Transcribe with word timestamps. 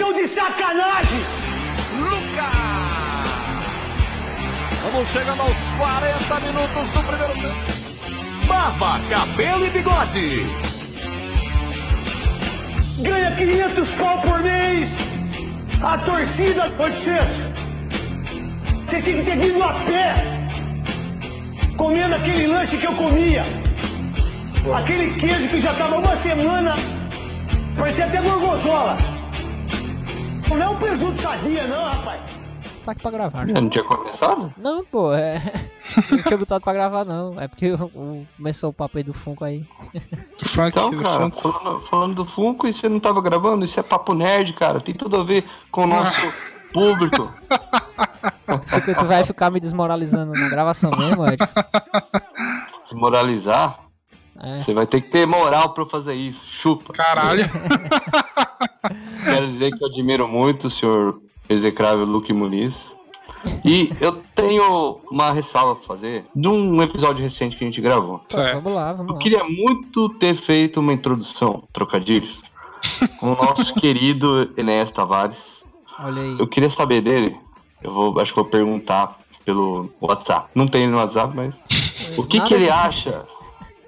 estão 0.00 0.14
de 0.14 0.26
sacanagem! 0.26 1.20
Lucas! 1.98 3.20
Vamos 4.82 5.08
chegando 5.10 5.42
aos 5.42 5.56
40 5.76 6.40
minutos 6.40 6.88
do 6.94 7.02
primeiro 7.02 7.34
tempo. 7.34 8.46
Barba, 8.46 8.98
cabelo 9.10 9.66
e 9.66 9.70
bigode. 9.70 10.46
Ganha 13.02 13.30
500 13.36 13.92
pau 13.92 14.18
por 14.22 14.42
mês! 14.42 14.96
A 15.82 15.98
torcida, 15.98 16.72
800! 16.78 17.36
Vocês 18.88 19.04
têm 19.04 19.16
que 19.18 19.22
ter 19.22 19.36
vindo 19.36 19.62
a 19.62 19.74
pé! 19.84 20.14
Comendo 21.76 22.14
aquele 22.14 22.46
lanche 22.46 22.78
que 22.78 22.86
eu 22.86 22.94
comia! 22.94 23.44
Aquele 24.74 25.14
queijo 25.20 25.48
que 25.48 25.60
já 25.60 25.74
tava 25.74 25.98
uma 25.98 26.16
semana, 26.16 26.74
parecia 27.76 28.06
até 28.06 28.22
gorgonzola! 28.22 29.09
Não 30.50 30.62
é 30.62 30.68
um 30.68 30.76
presunto 30.76 31.20
sadia, 31.22 31.66
não, 31.66 31.84
rapaz! 31.84 32.20
Tá 32.84 32.92
aqui 32.92 33.02
pra 33.02 33.10
gravar. 33.10 33.46
Não 33.46 33.68
tinha 33.68 33.84
começado? 33.84 34.52
Não, 34.56 34.84
pô, 34.84 35.12
é. 35.12 35.40
Não 36.10 36.18
tinha 36.22 36.36
botado 36.38 36.62
pra 36.64 36.72
gravar, 36.72 37.04
não. 37.04 37.38
É 37.40 37.46
porque 37.48 37.72
começou 38.36 38.70
o 38.70 38.72
papo 38.72 38.96
aí 38.98 39.04
do 39.04 39.12
Funko 39.12 39.44
aí. 39.44 39.66
Funk, 40.44 40.68
Então, 40.68 40.90
cara, 41.02 41.18
funk. 41.30 41.42
falando, 41.42 41.80
falando 41.86 42.14
do 42.14 42.24
Funko 42.24 42.66
e 42.68 42.72
você 42.72 42.88
não 42.88 43.00
tava 43.00 43.20
gravando, 43.20 43.64
isso 43.64 43.78
é 43.78 43.82
papo 43.82 44.14
nerd, 44.14 44.52
cara. 44.54 44.80
Tem 44.80 44.94
tudo 44.94 45.16
a 45.18 45.24
ver 45.24 45.44
com 45.70 45.82
o 45.84 45.86
nosso 45.86 46.32
público. 46.72 47.30
Porque 48.70 48.94
tu 48.94 49.04
vai 49.04 49.24
ficar 49.24 49.50
me 49.50 49.60
desmoralizando 49.60 50.32
na 50.32 50.48
gravação 50.48 50.90
mesmo, 50.96 51.26
Ed. 51.26 51.38
Desmoralizar, 52.84 53.80
É. 54.40 54.60
você 54.60 54.72
vai 54.72 54.86
ter 54.86 55.00
que 55.02 55.10
ter 55.10 55.26
moral 55.26 55.74
pra 55.74 55.82
eu 55.84 55.88
fazer 55.88 56.14
isso. 56.14 56.46
Chupa. 56.46 56.92
Caralho. 56.92 57.48
Quero 59.24 59.46
dizer 59.48 59.76
que 59.76 59.82
eu 59.84 59.88
admiro 59.88 60.28
muito 60.28 60.66
o 60.66 60.70
senhor 60.70 61.20
execrável 61.48 62.04
Luke 62.04 62.32
Muniz. 62.32 62.96
E 63.64 63.90
eu 64.00 64.20
tenho 64.34 65.00
uma 65.10 65.32
ressalva 65.32 65.72
a 65.72 65.76
fazer 65.76 66.24
de 66.34 66.46
um 66.48 66.82
episódio 66.82 67.22
recente 67.22 67.56
que 67.56 67.64
a 67.64 67.66
gente 67.66 67.80
gravou. 67.80 68.20
Certo. 68.28 68.54
Vamos 68.60 68.72
lá, 68.74 68.92
vamos 68.92 69.08
Eu 69.10 69.14
lá. 69.14 69.20
queria 69.20 69.44
muito 69.44 70.08
ter 70.18 70.34
feito 70.34 70.80
uma 70.80 70.92
introdução, 70.92 71.64
trocadilhos, 71.72 72.42
com 73.18 73.32
o 73.32 73.36
nosso 73.36 73.72
querido 73.80 74.50
Enéas 74.56 74.90
Tavares. 74.90 75.64
Olha 75.98 76.22
aí. 76.22 76.36
Eu 76.38 76.46
queria 76.46 76.68
saber 76.70 77.00
dele. 77.00 77.36
Eu 77.82 77.92
vou, 77.94 78.20
acho 78.20 78.32
que 78.32 78.40
vou 78.40 78.48
perguntar 78.48 79.18
pelo 79.44 79.90
WhatsApp. 80.00 80.50
Não 80.54 80.66
tem 80.68 80.82
ele 80.82 80.92
no 80.92 80.98
WhatsApp, 80.98 81.34
mas. 81.34 81.58
O 82.18 82.24
que, 82.24 82.40
que 82.40 82.52
ele 82.52 82.64
de- 82.64 82.70
acha 82.70 83.24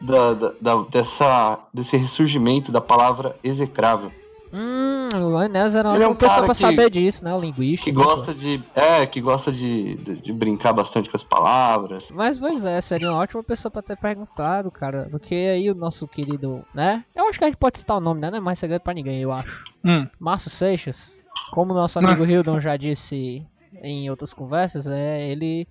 da, 0.00 0.32
da- 0.34 0.52
da- 0.60 0.82
dessa, 0.90 1.58
desse 1.74 1.96
ressurgimento 1.96 2.72
da 2.72 2.80
palavra 2.80 3.36
execrável? 3.44 4.10
Hum, 4.52 5.08
o 5.32 5.42
Enes 5.42 5.74
era 5.74 5.88
uma 5.88 5.94
Ele 5.96 6.04
é 6.04 6.08
um 6.08 6.14
pessoa 6.14 6.44
pra 6.44 6.54
que- 6.54 6.60
saber 6.60 6.90
disso, 6.90 7.24
né? 7.24 7.34
O 7.34 7.40
linguista. 7.40 7.84
Que 7.84 7.92
gosta 7.92 8.34
de. 8.34 8.62
É, 8.74 9.06
que 9.06 9.20
gosta 9.20 9.50
de, 9.50 9.94
de, 9.96 10.16
de 10.16 10.32
brincar 10.32 10.72
bastante 10.74 11.08
com 11.08 11.16
as 11.16 11.22
palavras. 11.22 12.10
Mas, 12.12 12.38
pois 12.38 12.62
é, 12.64 12.80
seria 12.80 13.10
uma 13.10 13.18
ótima 13.20 13.42
pessoa 13.42 13.70
pra 13.70 13.80
ter 13.82 13.96
perguntado, 13.96 14.70
cara. 14.70 15.08
Porque 15.10 15.34
aí 15.34 15.70
o 15.70 15.74
nosso 15.74 16.06
querido, 16.06 16.64
né? 16.74 17.04
Eu 17.16 17.28
acho 17.28 17.38
que 17.38 17.44
a 17.44 17.48
gente 17.48 17.56
pode 17.56 17.78
citar 17.78 17.96
o 17.96 18.00
nome, 18.00 18.20
né? 18.20 18.30
Não 18.30 18.38
é 18.38 18.40
mais 18.40 18.58
segredo 18.58 18.82
pra 18.82 18.92
ninguém, 18.94 19.20
eu 19.22 19.32
acho. 19.32 19.64
Hum. 19.84 20.06
Márcio 20.20 20.50
Seixas, 20.50 21.18
como 21.50 21.72
nosso 21.72 21.98
amigo 21.98 22.24
Hildon 22.24 22.60
já 22.60 22.76
disse 22.76 23.44
em 23.82 24.10
outras 24.10 24.34
conversas, 24.34 24.86
é, 24.86 25.26
ele 25.28 25.66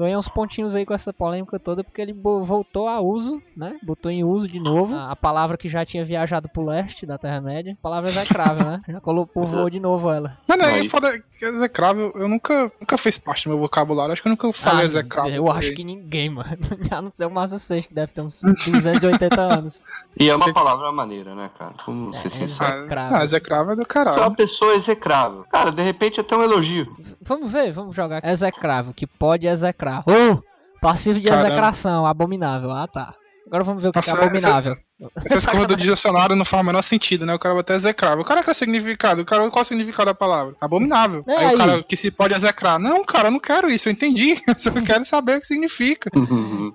ganhou 0.00 0.18
uns 0.18 0.28
pontinhos 0.28 0.74
aí 0.74 0.84
com 0.84 0.94
essa 0.94 1.12
polêmica 1.12 1.58
toda 1.58 1.84
porque 1.84 2.00
ele 2.00 2.12
voltou 2.12 2.88
a 2.88 3.00
uso, 3.00 3.40
né? 3.56 3.78
Botou 3.82 4.10
em 4.10 4.24
uso 4.24 4.48
de 4.48 4.58
novo 4.60 4.94
a, 4.94 5.12
a 5.12 5.16
palavra 5.16 5.56
que 5.56 5.68
já 5.68 5.84
tinha 5.84 6.04
viajado 6.04 6.48
pro 6.48 6.64
leste 6.64 7.06
da 7.06 7.16
Terra-média. 7.18 7.76
A 7.78 7.82
palavra 7.82 8.10
execrável, 8.10 8.64
né? 8.64 8.80
Já 8.88 9.00
colocou 9.00 9.42
povoou 9.44 9.70
de 9.70 9.78
novo 9.78 10.10
ela. 10.10 10.36
Mano, 10.48 10.62
é 10.64 10.74
Aí. 10.74 10.88
foda 10.88 11.16
que 11.38 11.44
execrável, 11.44 12.12
eu 12.16 12.28
nunca, 12.28 12.70
nunca 12.80 12.98
fez 12.98 13.16
parte 13.16 13.44
do 13.44 13.50
meu 13.50 13.58
vocabulário. 13.58 14.12
Acho 14.12 14.20
que 14.22 14.28
eu 14.28 14.30
nunca 14.30 14.52
falei 14.52 14.82
Ah, 14.82 14.84
execrável. 14.84 15.32
Eu 15.34 15.50
acho 15.50 15.72
que 15.72 15.84
ninguém, 15.84 16.28
mano. 16.30 16.48
A 16.90 17.00
não 17.00 17.10
ser 17.10 17.26
o 17.26 17.30
Márcio 17.30 17.58
Seixas, 17.58 17.86
que 17.86 17.94
deve 17.94 18.12
ter 18.12 18.20
uns 18.20 18.40
280 18.42 19.40
anos. 19.40 19.82
E 20.18 20.28
é 20.28 20.34
uma 20.34 20.52
palavra 20.52 20.90
maneira, 20.92 21.34
né, 21.34 21.50
cara? 21.58 21.72
Vamos 21.86 22.18
ser 22.18 22.26
É, 22.26 22.30
sinceros. 22.30 22.74
execrável. 22.78 23.16
Ah, 23.16 23.24
execrável 23.24 23.72
é 23.72 23.76
do 23.76 23.82
Você 23.86 23.98
é 23.98 24.00
uma 24.00 24.12
caralho. 24.14 24.36
pessoa 24.36 24.74
execrável. 24.74 25.44
Cara, 25.50 25.70
de 25.70 25.82
repente 25.82 26.20
até 26.20 26.36
um 26.36 26.42
elogio. 26.42 26.96
Vamos 27.22 27.50
ver, 27.52 27.72
vamos 27.72 27.94
jogar. 27.94 28.24
Execrável, 28.24 28.92
que 28.92 29.06
pode 29.06 29.46
execrar. 29.90 30.04
Ou 30.06 30.44
passivo 30.80 31.20
de 31.20 31.28
Caramba. 31.28 31.48
execração, 31.48 32.06
abominável. 32.06 32.70
Ah, 32.70 32.86
tá. 32.86 33.14
Agora 33.46 33.64
vamos 33.64 33.82
ver 33.82 33.88
o 33.88 33.92
que, 33.92 33.98
é 33.98 34.00
Nossa, 34.00 34.14
abominável. 34.14 34.76
Essa 35.24 35.38
escova 35.38 35.66
do 35.66 35.76
dicionário 35.76 36.36
não 36.36 36.44
faz 36.44 36.62
o 36.62 36.66
menor 36.66 36.82
sentido, 36.82 37.26
né? 37.26 37.34
O 37.34 37.38
cara 37.38 37.54
vai 37.54 37.62
até 37.62 37.74
execrável. 37.74 38.20
O 38.20 38.24
cara 38.24 38.44
quer 38.44 38.54
significado. 38.54 39.22
O 39.22 39.24
cara, 39.24 39.50
qual 39.50 39.62
é 39.62 39.64
o 39.64 39.66
significado 39.66 40.06
da 40.06 40.14
palavra? 40.14 40.54
Abominável. 40.60 41.24
É 41.26 41.34
aí, 41.34 41.46
aí. 41.46 41.54
o 41.54 41.58
cara 41.58 41.82
que 41.82 41.96
se 41.96 42.12
pode 42.12 42.34
execrar. 42.34 42.78
Não, 42.78 43.04
cara, 43.04 43.26
eu 43.26 43.32
não 43.32 43.40
quero 43.40 43.68
isso, 43.68 43.88
eu 43.88 43.92
entendi. 43.92 44.40
Eu 44.46 44.54
só 44.56 44.70
quero 44.70 45.04
saber 45.04 45.36
o 45.38 45.40
que 45.40 45.46
significa. 45.46 46.10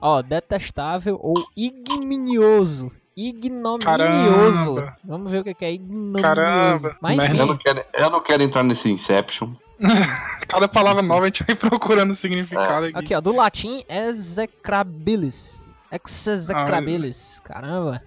Ó, 0.01 0.21
detestável 0.21 1.17
ou 1.21 1.35
ignominioso. 1.55 2.91
Ignominioso. 3.15 4.75
Caramba. 4.75 4.97
Vamos 5.01 5.31
ver 5.31 5.39
o 5.39 5.43
que 5.43 5.63
é 5.63 5.73
ignominioso. 5.73 6.21
Caramba. 6.21 6.97
Mas 6.99 7.29
eu, 7.29 7.45
não 7.45 7.57
quero, 7.57 7.85
eu 7.93 8.09
não 8.09 8.21
quero 8.21 8.43
entrar 8.43 8.63
nesse 8.63 8.89
Inception. 8.89 9.53
Cada 10.47 10.67
palavra 10.67 11.01
nova 11.01 11.23
a 11.23 11.25
gente 11.25 11.43
vai 11.43 11.55
procurando 11.55 12.13
significado 12.13 12.85
aqui. 12.87 12.97
aqui 12.97 13.15
ó, 13.15 13.21
do 13.21 13.33
latim 13.35 13.83
execrabilis. 13.89 15.63
Execrabilis. 15.91 17.41
Caramba. 17.43 18.01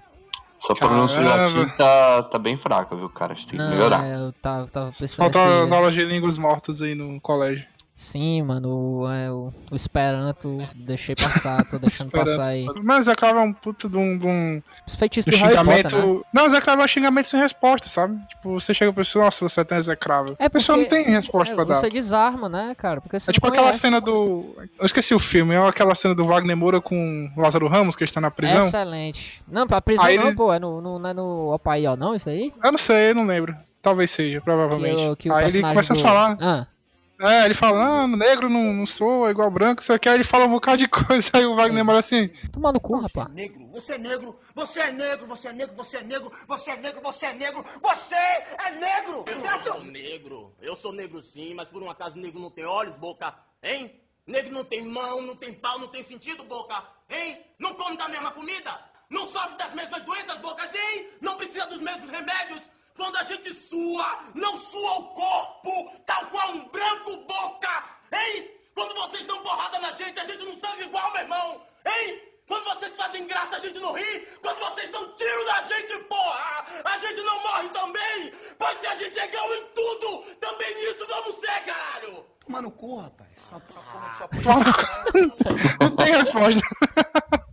Sua 0.60 0.74
pronúncia 0.74 1.18
de 1.18 1.24
Caramba. 1.28 1.58
latim 1.60 1.76
tá, 1.76 2.22
tá 2.24 2.38
bem 2.38 2.56
fraca, 2.56 2.96
viu, 2.96 3.08
cara? 3.08 3.32
A 3.32 3.36
gente 3.36 3.46
tem 3.48 3.60
que 3.60 3.66
melhorar. 3.68 4.04
é, 4.04 4.16
eu 4.16 4.32
tava, 4.32 4.66
tava 4.68 4.86
pensando 4.92 5.16
Faltam 5.16 5.44
nesse- 5.46 5.62
as 5.66 5.72
aulas 5.72 5.94
de 5.94 6.04
línguas 6.04 6.36
mortas 6.36 6.82
aí 6.82 6.94
no 6.94 7.20
colégio. 7.20 7.64
Sim, 8.00 8.42
mano, 8.42 8.68
o, 9.00 9.10
é, 9.10 9.28
o, 9.28 9.52
o 9.72 9.74
Esperanto, 9.74 10.56
deixei 10.76 11.16
passar, 11.16 11.64
tô 11.68 11.80
deixando 11.80 12.12
passar 12.12 12.46
aí. 12.46 12.64
Mas 12.80 13.08
execrável 13.08 13.40
é 13.40 13.44
um 13.44 13.52
puta 13.52 13.88
de 13.88 13.96
um, 13.98 14.16
de 14.16 14.24
um, 14.24 14.62
Os 14.86 14.94
feitiços 14.94 15.24
de 15.28 15.36
do 15.36 15.42
Harry 15.44 15.56
xingamento. 15.58 15.96
Potter, 15.96 16.14
né? 16.14 16.20
Não, 16.32 16.46
execrável 16.46 16.82
é 16.82 16.84
um 16.84 16.88
xingamento 16.88 17.26
sem 17.26 17.40
resposta, 17.40 17.88
sabe? 17.88 18.16
Tipo, 18.28 18.52
você 18.60 18.72
chega 18.72 18.92
pra 18.92 19.00
pessoa, 19.02 19.24
nossa, 19.24 19.46
você 19.48 19.62
é 19.62 19.64
tão 19.64 19.76
execrável. 19.76 20.36
É 20.38 20.44
a 20.44 20.50
pessoa 20.50 20.76
não 20.78 20.84
porque- 20.84 21.02
tem 21.02 21.12
resposta 21.12 21.52
É, 21.52 21.56
pra 21.56 21.64
dar. 21.64 21.74
você 21.74 21.88
desarma, 21.88 22.48
né, 22.48 22.72
cara? 22.78 23.00
Porque 23.00 23.18
você 23.18 23.32
É 23.32 23.34
tipo 23.34 23.44
não 23.48 23.52
aquela 23.52 23.72
cena 23.72 24.00
do. 24.00 24.54
Eu 24.78 24.86
esqueci 24.86 25.12
o 25.12 25.18
filme, 25.18 25.56
é 25.56 25.66
aquela 25.66 25.96
cena 25.96 26.14
do 26.14 26.24
Wagner 26.24 26.56
Moura 26.56 26.80
com 26.80 27.28
o 27.36 27.40
Lázaro 27.40 27.66
Ramos, 27.66 27.96
que 27.96 28.04
está 28.04 28.20
na 28.20 28.30
prisão. 28.30 28.60
Excelente. 28.60 29.42
Não, 29.48 29.66
pra 29.66 29.82
prisão 29.82 30.04
Aí 30.04 30.16
não, 30.16 30.28
ele- 30.28 30.36
pô, 30.36 30.52
é 30.52 30.60
no, 30.60 30.80
no, 30.80 31.00
não 31.00 31.10
é 31.10 31.14
no 31.14 31.52
Opaió, 31.52 31.96
não, 31.96 32.14
isso 32.14 32.28
aí? 32.28 32.52
Eu 32.62 32.70
não 32.70 32.78
sei, 32.78 33.10
eu 33.10 33.14
não 33.16 33.26
lembro. 33.26 33.56
Talvez 33.82 34.08
seja, 34.12 34.40
provavelmente. 34.40 35.02
Que, 35.02 35.08
o- 35.08 35.16
que 35.16 35.30
o 35.30 35.34
Aí 35.34 35.48
ele 35.48 35.62
começa 35.62 35.92
do- 35.94 35.98
a 35.98 36.02
falar. 36.02 36.36
Ah, 36.40 36.66
É, 37.20 37.44
ele 37.46 37.54
fala, 37.54 37.84
não, 37.84 38.16
negro 38.16 38.48
não, 38.48 38.72
não 38.72 38.86
sou, 38.86 39.26
é 39.26 39.32
igual 39.32 39.50
branco, 39.50 39.82
isso 39.82 39.92
aqui. 39.92 40.08
Aí 40.08 40.14
ele 40.14 40.24
fala 40.24 40.46
um 40.46 40.50
bocado 40.50 40.78
de 40.78 40.86
coisa, 40.86 41.30
aí 41.34 41.44
o 41.44 41.56
Wagner 41.56 41.84
Moura 41.84 41.98
assim. 41.98 42.28
toma 42.52 42.72
no 42.72 42.78
cu, 42.80 43.00
rapaz. 43.00 43.28
negro, 43.32 43.66
você 43.72 43.94
é 43.94 43.98
negro, 43.98 44.38
você 44.54 44.80
é 44.80 44.92
negro, 44.92 45.26
você 45.26 45.48
é 45.48 45.52
negro, 45.52 45.74
você 45.76 45.96
é 45.96 46.02
negro, 46.02 46.30
você 46.46 46.70
é 46.70 46.76
negro, 46.76 47.00
você 47.02 47.26
é 47.26 47.32
negro, 47.32 47.64
você 47.82 48.14
é 48.14 48.70
negro! 48.70 49.24
Eu 49.26 49.72
sou 49.72 49.84
negro. 49.84 50.56
Eu 50.60 50.76
sou 50.76 50.92
negro 50.92 51.20
sim, 51.20 51.54
mas 51.54 51.68
por 51.68 51.82
um 51.82 51.90
acaso 51.90 52.16
negro 52.18 52.40
não 52.40 52.50
tem 52.50 52.64
olhos, 52.64 52.94
boca? 52.94 53.34
Hein? 53.62 54.00
Negro 54.24 54.52
não 54.52 54.64
tem 54.64 54.86
mão, 54.86 55.20
não 55.22 55.34
tem 55.34 55.52
pau, 55.52 55.78
não 55.78 55.88
tem 55.88 56.02
sentido, 56.02 56.44
boca? 56.44 56.80
Hein? 57.10 57.40
Não 57.58 57.74
come 57.74 57.96
da 57.96 58.08
mesma 58.08 58.30
comida? 58.30 58.78
Não 59.10 59.26
sofre 59.26 59.56
das 59.56 59.72
mesmas 59.72 60.04
doenças, 60.04 60.36
bocas, 60.38 60.72
hein? 60.74 61.08
Não 61.20 61.36
precisa 61.36 61.66
dos 61.66 61.80
mesmos 61.80 62.10
remédios? 62.10 62.70
Quando 62.98 63.16
a 63.16 63.22
gente 63.22 63.54
sua, 63.54 64.24
não 64.34 64.56
sua 64.56 64.98
o 64.98 65.04
corpo, 65.14 65.92
tal 66.04 66.26
qual 66.26 66.50
um 66.50 66.68
branco, 66.68 67.16
boca? 67.18 67.84
Hein? 68.12 68.50
Quando 68.74 68.92
vocês 68.96 69.24
dão 69.24 69.40
porrada 69.40 69.78
na 69.78 69.92
gente, 69.92 70.18
a 70.18 70.24
gente 70.24 70.44
não 70.44 70.52
sangue 70.52 70.82
igual, 70.82 71.12
meu 71.12 71.22
irmão? 71.22 71.62
Hein? 71.86 72.20
Quando 72.48 72.64
vocês 72.64 72.96
fazem 72.96 73.24
graça, 73.28 73.54
a 73.54 73.58
gente 73.60 73.78
não 73.78 73.92
ri. 73.92 74.26
Quando 74.42 74.58
vocês 74.58 74.90
dão 74.90 75.14
tiro 75.14 75.44
na 75.46 75.62
gente, 75.62 75.96
porra, 76.04 76.64
a 76.84 76.98
gente 76.98 77.20
não 77.20 77.40
morre 77.40 77.68
também. 77.68 78.32
Pois 78.58 78.78
se 78.78 78.86
a 78.88 78.96
gente 78.96 79.16
é 79.16 79.26
igual 79.26 79.54
em 79.54 79.64
tudo, 79.66 80.18
também 80.40 80.74
nisso 80.74 81.06
vamos 81.06 81.36
ser, 81.36 81.64
caralho. 81.64 82.26
Toma 82.44 82.62
no 82.62 82.70
cu, 82.72 82.96
rapaz. 82.96 83.28
Só, 83.36 83.62
só, 83.72 84.28
só, 84.42 84.58
Não 85.80 85.96
tem 85.96 86.16
resposta. 86.16 86.60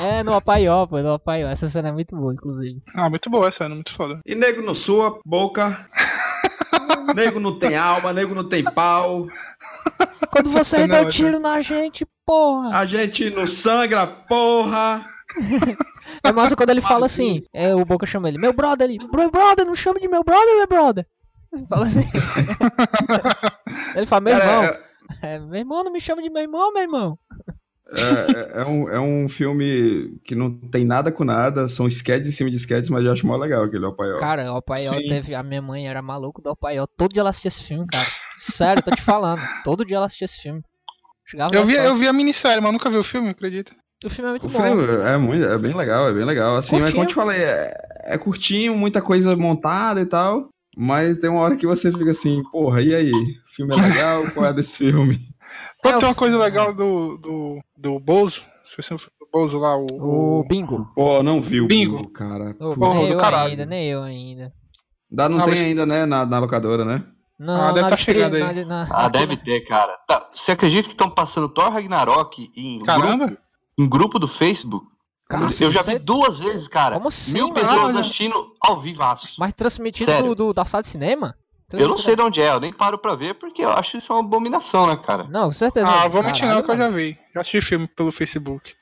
É 0.00 0.22
no 0.22 0.34
Opaió, 0.36 0.86
pô, 0.86 0.98
no 1.00 1.14
Opaió. 1.14 1.48
Essa 1.48 1.68
cena 1.68 1.88
é 1.88 1.92
muito 1.92 2.16
boa, 2.16 2.32
inclusive. 2.32 2.82
Ah, 2.94 3.10
muito 3.10 3.28
boa 3.28 3.48
essa, 3.48 3.68
muito 3.68 3.92
foda. 3.92 4.18
E 4.24 4.34
nego 4.34 4.62
não 4.62 4.74
sua 4.74 5.18
boca. 5.24 5.86
nego 7.14 7.38
não 7.40 7.58
tem 7.58 7.76
alma, 7.76 8.12
nego 8.12 8.34
não 8.34 8.48
tem 8.48 8.64
pau. 8.64 9.26
Quando 10.30 10.46
Essa 10.46 10.64
você 10.64 10.76
cena 10.76 10.96
é 10.98 11.04
tiro 11.06 11.38
na 11.38 11.60
gente, 11.60 12.06
porra. 12.24 12.78
A 12.78 12.86
gente 12.86 13.30
não 13.30 13.46
sangra, 13.46 14.06
porra. 14.06 15.04
É 16.22 16.32
massa 16.32 16.54
quando 16.56 16.68
ele 16.70 16.80
fala 16.82 17.06
assim, 17.06 17.44
é, 17.54 17.74
o 17.74 17.82
Boca 17.84 18.04
chama 18.04 18.28
ele, 18.28 18.36
meu 18.36 18.52
brother, 18.52 18.90
ele, 18.90 18.98
meu 18.98 19.30
brother, 19.30 19.64
não 19.64 19.74
chama 19.74 19.98
de 20.00 20.06
meu 20.08 20.22
brother, 20.22 20.54
meu 20.56 20.66
brother. 20.66 21.06
Fala 21.68 21.86
assim. 21.86 22.00
ele 23.96 24.06
fala, 24.06 24.20
meu 24.20 24.38
Cara, 24.38 24.44
irmão. 24.44 24.64
é- 24.64 24.80
É, 25.22 25.38
meu 25.38 25.58
irmão, 25.60 25.84
não 25.84 25.92
me 25.92 26.00
chama 26.00 26.20
de 26.20 26.28
meu 26.28 26.42
irmão, 26.42 26.72
meu 26.74 26.82
irmão. 26.82 27.18
É, 27.92 28.60
é, 28.60 28.64
um, 28.64 28.88
é 28.88 29.00
um 29.00 29.28
filme 29.28 30.18
que 30.24 30.34
não 30.34 30.50
tem 30.50 30.84
nada 30.84 31.10
com 31.10 31.24
nada, 31.24 31.68
são 31.68 31.88
sketches 31.88 32.28
em 32.28 32.32
cima 32.32 32.50
de 32.50 32.56
sketches, 32.56 32.88
mas 32.88 33.04
eu 33.04 33.12
acho 33.12 33.26
mó 33.26 33.36
legal 33.36 33.64
aquele 33.64 33.84
Opaió. 33.84 34.18
Cara, 34.18 34.52
o 34.52 34.62
Sim. 34.76 35.08
teve. 35.08 35.34
A 35.34 35.42
minha 35.42 35.60
mãe 35.60 35.88
era 35.88 36.00
maluco 36.00 36.40
do 36.40 36.54
Paiol. 36.54 36.86
Todo 36.96 37.12
dia 37.12 37.20
ela 37.20 37.30
assistia 37.30 37.48
esse 37.48 37.64
filme, 37.64 37.86
cara. 37.92 38.06
Sério, 38.36 38.82
tô 38.82 38.90
te 38.92 39.02
falando. 39.02 39.40
Todo 39.64 39.84
dia 39.84 39.96
ela 39.96 40.06
assistia 40.06 40.26
esse 40.26 40.40
filme. 40.40 40.62
Chegava 41.26 41.54
Eu 41.54 41.64
vi, 41.64 41.74
eu 41.74 41.94
vi 41.96 42.06
a 42.08 42.12
minissérie, 42.12 42.62
mas 42.62 42.72
nunca 42.72 42.90
vi 42.90 42.96
o 42.96 43.04
filme, 43.04 43.30
acredita? 43.30 43.72
O 44.04 44.08
filme 44.08 44.28
é 44.28 44.32
muito 44.32 44.46
O 44.46 44.50
bom. 44.50 44.62
filme 44.62 44.82
é, 45.04 45.16
muito, 45.18 45.44
é 45.44 45.58
bem 45.58 45.74
legal, 45.76 46.08
é 46.08 46.12
bem 46.12 46.24
legal. 46.24 46.56
Assim, 46.56 46.80
mas 46.80 46.90
como 46.90 47.04
eu 47.04 47.08
te 47.08 47.14
Curtinho. 47.14 47.36
falei, 47.36 47.42
é, 47.42 47.74
é 48.04 48.18
curtinho, 48.18 48.76
muita 48.76 49.02
coisa 49.02 49.36
montada 49.36 50.00
e 50.00 50.06
tal. 50.06 50.48
Mas 50.76 51.18
tem 51.18 51.28
uma 51.28 51.40
hora 51.40 51.56
que 51.56 51.66
você 51.66 51.92
fica 51.92 52.12
assim, 52.12 52.42
porra, 52.50 52.80
e 52.80 52.94
aí? 52.94 53.10
O 53.10 53.54
filme 53.54 53.74
é 53.74 53.82
legal? 53.82 54.30
Qual 54.32 54.46
é 54.46 54.52
desse 54.54 54.76
filme? 54.76 55.28
Pô, 55.82 55.88
É, 55.88 55.92
tem 55.98 56.06
o- 56.06 56.08
uma 56.10 56.14
coisa 56.14 56.38
legal 56.38 56.74
do, 56.74 57.16
do, 57.18 57.60
do 57.76 57.98
Bozo. 58.00 58.42
Se 58.62 58.76
você 58.76 58.92
não 58.94 58.98
for 58.98 59.10
do 59.18 59.28
Bozo 59.32 59.58
lá, 59.58 59.76
o. 59.76 60.40
O 60.40 60.44
Bingo. 60.48 60.86
Pô, 60.94 61.22
não 61.22 61.40
vi 61.40 61.60
o 61.60 61.66
Bingo. 61.66 61.96
Bingo, 61.98 62.10
cara. 62.12 62.54
Ô, 62.60 62.74
Porra, 62.74 62.94
nem 62.94 63.06
do 63.08 63.12
eu 63.14 63.18
caralho. 63.18 63.50
ainda, 63.50 63.66
nem 63.66 63.86
eu 63.88 64.02
ainda. 64.02 64.52
Dá, 65.10 65.28
não 65.28 65.38
Ah, 65.38 65.42
tem 65.44 65.50
mas- 65.50 65.60
ainda, 65.62 65.86
né, 65.86 66.06
na, 66.06 66.24
na 66.26 66.38
locadora, 66.38 66.84
né? 66.84 67.02
Não, 67.38 67.54
Ah, 67.60 67.68
deve 67.72 67.80
na 67.82 67.88
tá 67.88 67.96
chegando 67.96 68.34
aí. 68.36 68.64
na- 68.64 68.84
na- 68.84 68.88
Ah, 68.90 69.08
deve 69.08 69.36
ter, 69.38 69.62
cara. 69.62 69.96
Tá, 70.06 70.28
você 70.32 70.52
acredita 70.52 70.88
que 70.88 70.94
estão 70.94 71.08
passando 71.10 71.48
Thor 71.48 71.70
Ragnarok 71.72 72.50
em 72.54 72.82
Caramba! 72.84 73.26
grupo, 73.26 73.42
em 73.78 73.88
grupo 73.88 74.18
do 74.18 74.28
Facebook? 74.28 74.86
Cacete. 75.26 75.62
Eu 75.64 75.72
já 75.72 75.82
vi 75.82 75.98
duas 75.98 76.38
vezes, 76.40 76.66
cara. 76.68 76.96
Como 76.96 77.08
assim, 77.08 77.32
Mil 77.32 77.48
mano? 77.48 77.54
pessoas 77.60 77.78
Olha. 77.84 78.00
assistindo 78.00 78.34
ao 78.60 78.80
vivaço. 78.80 79.36
Mas 79.38 79.52
transmitido 79.54 80.12
do, 80.22 80.34
do- 80.34 80.52
da 80.52 80.64
sala 80.66 80.82
de 80.82 80.88
cinema? 80.88 81.34
Eu 81.72 81.88
não 81.88 81.96
sei 81.96 82.16
de 82.16 82.22
onde 82.22 82.40
é, 82.40 82.50
eu 82.50 82.60
nem 82.60 82.72
paro 82.72 82.98
pra 82.98 83.14
ver, 83.14 83.34
porque 83.34 83.62
eu 83.62 83.70
acho 83.70 83.98
isso 83.98 84.12
uma 84.12 84.20
abominação, 84.20 84.86
né, 84.86 84.96
cara? 84.96 85.24
Não, 85.30 85.46
com 85.46 85.52
certeza. 85.52 85.86
Ah, 85.86 86.08
vou 86.08 86.22
mentir 86.22 86.46
não, 86.46 86.62
que 86.62 86.70
eu 86.70 86.76
já 86.76 86.88
vi. 86.88 87.18
Já 87.34 87.40
assisti 87.40 87.60
filme 87.60 87.86
pelo 87.86 88.10
Facebook. 88.10 88.74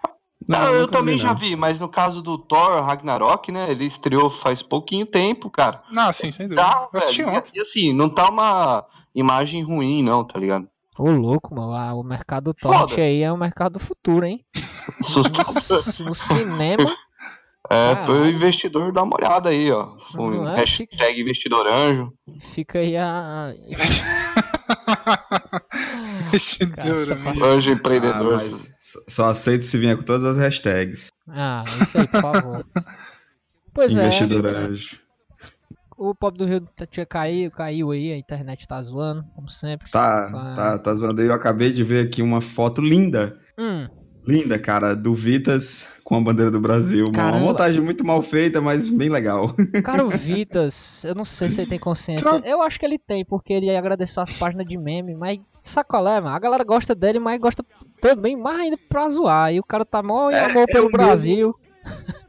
Não, 0.49 0.73
eu 0.73 0.81
nunca 0.83 0.93
também 0.93 1.17
vi, 1.17 1.21
já 1.21 1.29
não. 1.29 1.37
vi, 1.37 1.57
mas 1.57 1.79
no 1.79 1.89
caso 1.89 2.23
do 2.23 2.39
Thor 2.39 2.83
Ragnarok, 2.83 3.53
né, 3.53 3.71
ele 3.71 3.85
estreou 3.85 4.31
faz 4.31 4.63
pouquinho 4.63 5.05
tempo, 5.05 5.51
cara. 5.51 5.83
Não, 5.91 6.13
sim, 6.13 6.33
sem 6.33 6.49
dúvida. 6.49 6.63
Tá, 6.63 6.89
eu 6.93 7.01
assisti 7.01 7.23
velho. 7.23 7.37
ontem. 7.37 7.51
E, 7.55 7.61
assim, 7.61 7.93
não 7.93 8.09
tá 8.09 8.31
uma 8.31 8.87
imagem 9.15 9.63
ruim, 9.63 10.03
não, 10.03 10.25
tá 10.25 10.39
ligado? 10.39 10.69
Ô, 10.99 11.11
louco, 11.11 11.55
mano. 11.55 11.73
ah, 11.73 11.95
o 11.95 12.03
mercado 12.03 12.55
Foda. 12.61 13.01
aí 13.01 13.23
é 13.23 13.31
o 13.31 13.37
mercado 13.37 13.75
do 13.75 13.79
futuro, 13.79 14.25
hein? 14.25 14.45
No 16.01 16.15
cinema. 16.15 16.97
É, 17.71 17.95
Caralho. 17.95 18.07
pro 18.07 18.27
investidor 18.27 18.93
dar 18.93 19.03
uma 19.03 19.17
olhada 19.17 19.51
aí, 19.51 19.71
ó. 19.71 19.95
É? 20.55 20.57
hashtag 20.57 21.21
investidor 21.21 21.67
anjo. 21.71 22.13
Fica 22.55 22.79
aí 22.79 22.97
a. 22.97 23.53
Investidor. 26.29 26.97
Anjo 27.43 27.71
Ah, 27.71 27.75
empreendedor. 27.75 28.37
mas 28.37 28.73
só- 29.07 29.29
aceito 29.29 29.65
se 29.65 29.79
vier 29.79 29.97
com 29.97 30.03
todas 30.03 30.25
as 30.25 30.39
hashtags. 30.39 31.11
Ah, 31.29 31.65
isso 31.83 31.99
aí, 31.99 32.09
por 32.09 32.21
favor. 32.21 32.65
Pois 33.75 33.93
Investidor 33.93 34.47
é. 34.47 34.51
anjo. 34.51 34.99
O 35.97 36.13
pobre 36.15 36.39
do 36.39 36.47
Rio 36.47 36.61
tá- 36.75 36.87
tinha 36.87 37.07
caído, 37.07 37.55
caiu 37.55 37.91
aí, 37.93 38.13
a 38.13 38.19
internet 38.19 38.67
tá 38.67 38.81
zoando, 38.83 39.25
como 39.37 39.49
sempre. 39.49 39.89
Tá, 39.91 40.27
Ah. 40.35 40.55
tá, 40.57 40.79
tá 40.79 40.95
zoando 40.95 41.21
aí. 41.21 41.29
Eu 41.29 41.35
acabei 41.35 41.71
de 41.73 41.85
ver 41.85 42.07
aqui 42.07 42.21
uma 42.23 42.41
foto 42.41 42.81
linda. 42.81 43.39
Hum, 43.57 43.87
Linda, 44.29 44.59
cara, 44.59 44.95
do 44.95 45.15
Vitas 45.15 45.89
com 46.05 46.17
a 46.17 46.21
bandeira 46.21 46.51
do 46.51 46.61
Brasil. 46.61 47.07
Uma 47.07 47.13
Caramba. 47.15 47.39
montagem 47.47 47.81
muito 47.81 48.05
mal 48.05 48.21
feita, 48.21 48.61
mas 48.61 48.87
bem 48.87 49.09
legal. 49.09 49.55
cara, 49.83 50.05
o 50.05 50.11
Vitas, 50.11 51.03
eu 51.05 51.15
não 51.15 51.25
sei 51.25 51.49
se 51.49 51.63
ele 51.63 51.71
tem 51.71 51.79
consciência. 51.79 52.29
Eu 52.45 52.61
acho 52.61 52.79
que 52.79 52.85
ele 52.85 52.99
tem, 52.99 53.25
porque 53.25 53.55
ele 53.55 53.75
agradeceu 53.75 54.23
as 54.23 54.31
páginas 54.31 54.67
de 54.67 54.77
meme, 54.77 55.15
mas 55.15 55.39
sacolé, 55.63 56.21
mano. 56.21 56.37
A 56.37 56.39
galera 56.39 56.63
gosta 56.63 56.95
dele, 56.95 57.19
mas 57.19 57.41
gosta 57.41 57.65
também 58.03 58.37
mais 58.37 58.61
ainda 58.61 58.77
pra 58.89 59.09
zoar. 59.09 59.51
E 59.55 59.61
o 59.61 59.65
cara 59.65 59.85
tá 59.87 60.03
mó 60.03 60.31
em 60.31 60.35
É, 60.35 60.45
amor 60.45 60.65
é 60.69 60.73
pelo 60.73 60.87
mesmo- 60.91 60.99
Brasil. 60.99 61.55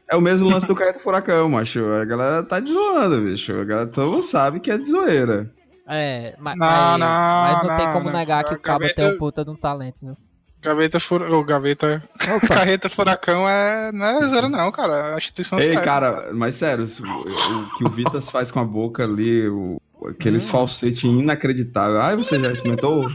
É 0.09 0.15
o 0.15 0.21
mesmo 0.21 0.49
lance 0.49 0.65
do 0.67 0.73
Carreta 0.75 0.99
Furacão, 0.99 1.49
macho. 1.49 1.85
A 1.85 2.05
galera 2.05 2.43
tá 2.43 2.59
de 2.61 2.71
zoando, 2.71 3.21
bicho. 3.21 3.53
A 3.59 3.65
galera 3.65 3.87
todo 3.87 4.09
mundo 4.11 4.23
sabe 4.23 4.59
que 4.61 4.71
é 4.71 4.77
de 4.77 4.87
zoeira. 4.89 5.51
É, 5.85 6.33
mas, 6.39 6.55
Não, 6.57 6.65
mas, 6.67 6.99
não, 6.99 7.07
mas 7.07 7.63
não, 7.67 7.75
tem 7.75 7.85
não, 7.87 7.93
como 7.93 8.05
não. 8.05 8.17
negar 8.17 8.43
que 8.45 8.53
A 8.53 8.57
o 8.57 8.59
cabo 8.59 8.85
tem 8.93 9.13
um 9.13 9.17
puta 9.17 9.43
de 9.43 9.51
um 9.51 9.55
talento, 9.55 10.05
né? 10.05 10.13
Gaveta 10.61 10.99
fura... 10.99 11.33
Ô, 11.33 11.43
gaveta. 11.43 12.03
Opa, 12.35 12.47
Carreta 12.55 12.89
Furacão 12.89 13.47
é... 13.47 13.91
não 13.93 14.05
é 14.05 14.27
zero, 14.27 14.49
não, 14.49 14.69
cara. 14.71 14.93
É 14.93 15.13
a 15.13 15.17
instituição 15.17 15.57
Ei, 15.57 15.65
séria. 15.67 15.81
cara, 15.81 16.29
mas 16.33 16.55
sério, 16.55 16.83
o, 16.85 17.61
o 17.61 17.77
que 17.77 17.85
o 17.85 17.89
Vitas 17.89 18.29
faz 18.29 18.51
com 18.51 18.59
a 18.59 18.65
boca 18.65 19.03
ali, 19.05 19.47
o, 19.47 19.81
aqueles 20.09 20.47
Hum. 20.49 20.51
falsetes 20.51 21.03
inacreditáveis. 21.03 22.03
Ai, 22.03 22.15
você 22.17 22.37
já 22.39 22.51
experimentou? 22.51 23.09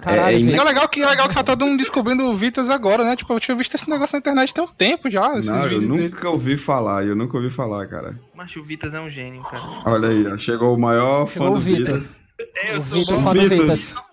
caralho, 0.00 0.36
é 0.36 0.40
E 0.40 0.44
Vitas. 0.44 0.60
é 0.60 0.64
legal 0.64 0.88
que, 0.88 1.00
é 1.02 1.06
legal 1.06 1.28
que 1.28 1.34
tá 1.34 1.44
todo 1.44 1.64
mundo 1.64 1.78
descobrindo 1.78 2.24
o 2.26 2.34
Vitas 2.34 2.68
agora, 2.68 3.04
né? 3.04 3.14
Tipo, 3.14 3.32
eu 3.34 3.38
tinha 3.40 3.56
visto 3.56 3.74
esse 3.76 3.88
negócio 3.88 4.16
na 4.16 4.18
internet 4.18 4.52
tem 4.52 4.64
um 4.64 4.66
tempo 4.66 5.08
já, 5.08 5.30
esses 5.38 5.46
Não, 5.46 5.58
eu 5.58 5.68
vídeos 5.80 5.90
dele. 5.92 6.08
nunca 6.08 6.28
ouvi 6.28 6.56
falar, 6.56 7.06
eu 7.06 7.14
nunca 7.14 7.36
ouvi 7.36 7.50
falar, 7.50 7.86
cara. 7.86 8.18
Mas 8.34 8.54
o 8.56 8.62
Vitas 8.64 8.94
é 8.94 9.00
um 9.00 9.08
gênio, 9.08 9.42
cara. 9.44 9.62
Olha 9.86 10.08
aí, 10.08 10.26
ó, 10.26 10.36
chegou 10.36 10.74
o 10.74 10.80
maior 10.80 11.28
Chegou 11.28 11.48
fã 11.48 11.54
do 11.54 11.60
Vitas. 11.60 12.20
Vitas. 12.38 12.70
Eu 12.72 12.78
O 12.78 12.80
sou 12.80 12.98
Vitor 12.98 13.22
fã 13.22 13.32
do 13.34 13.40
Vitas. 13.42 13.58
Vitas. 13.60 14.09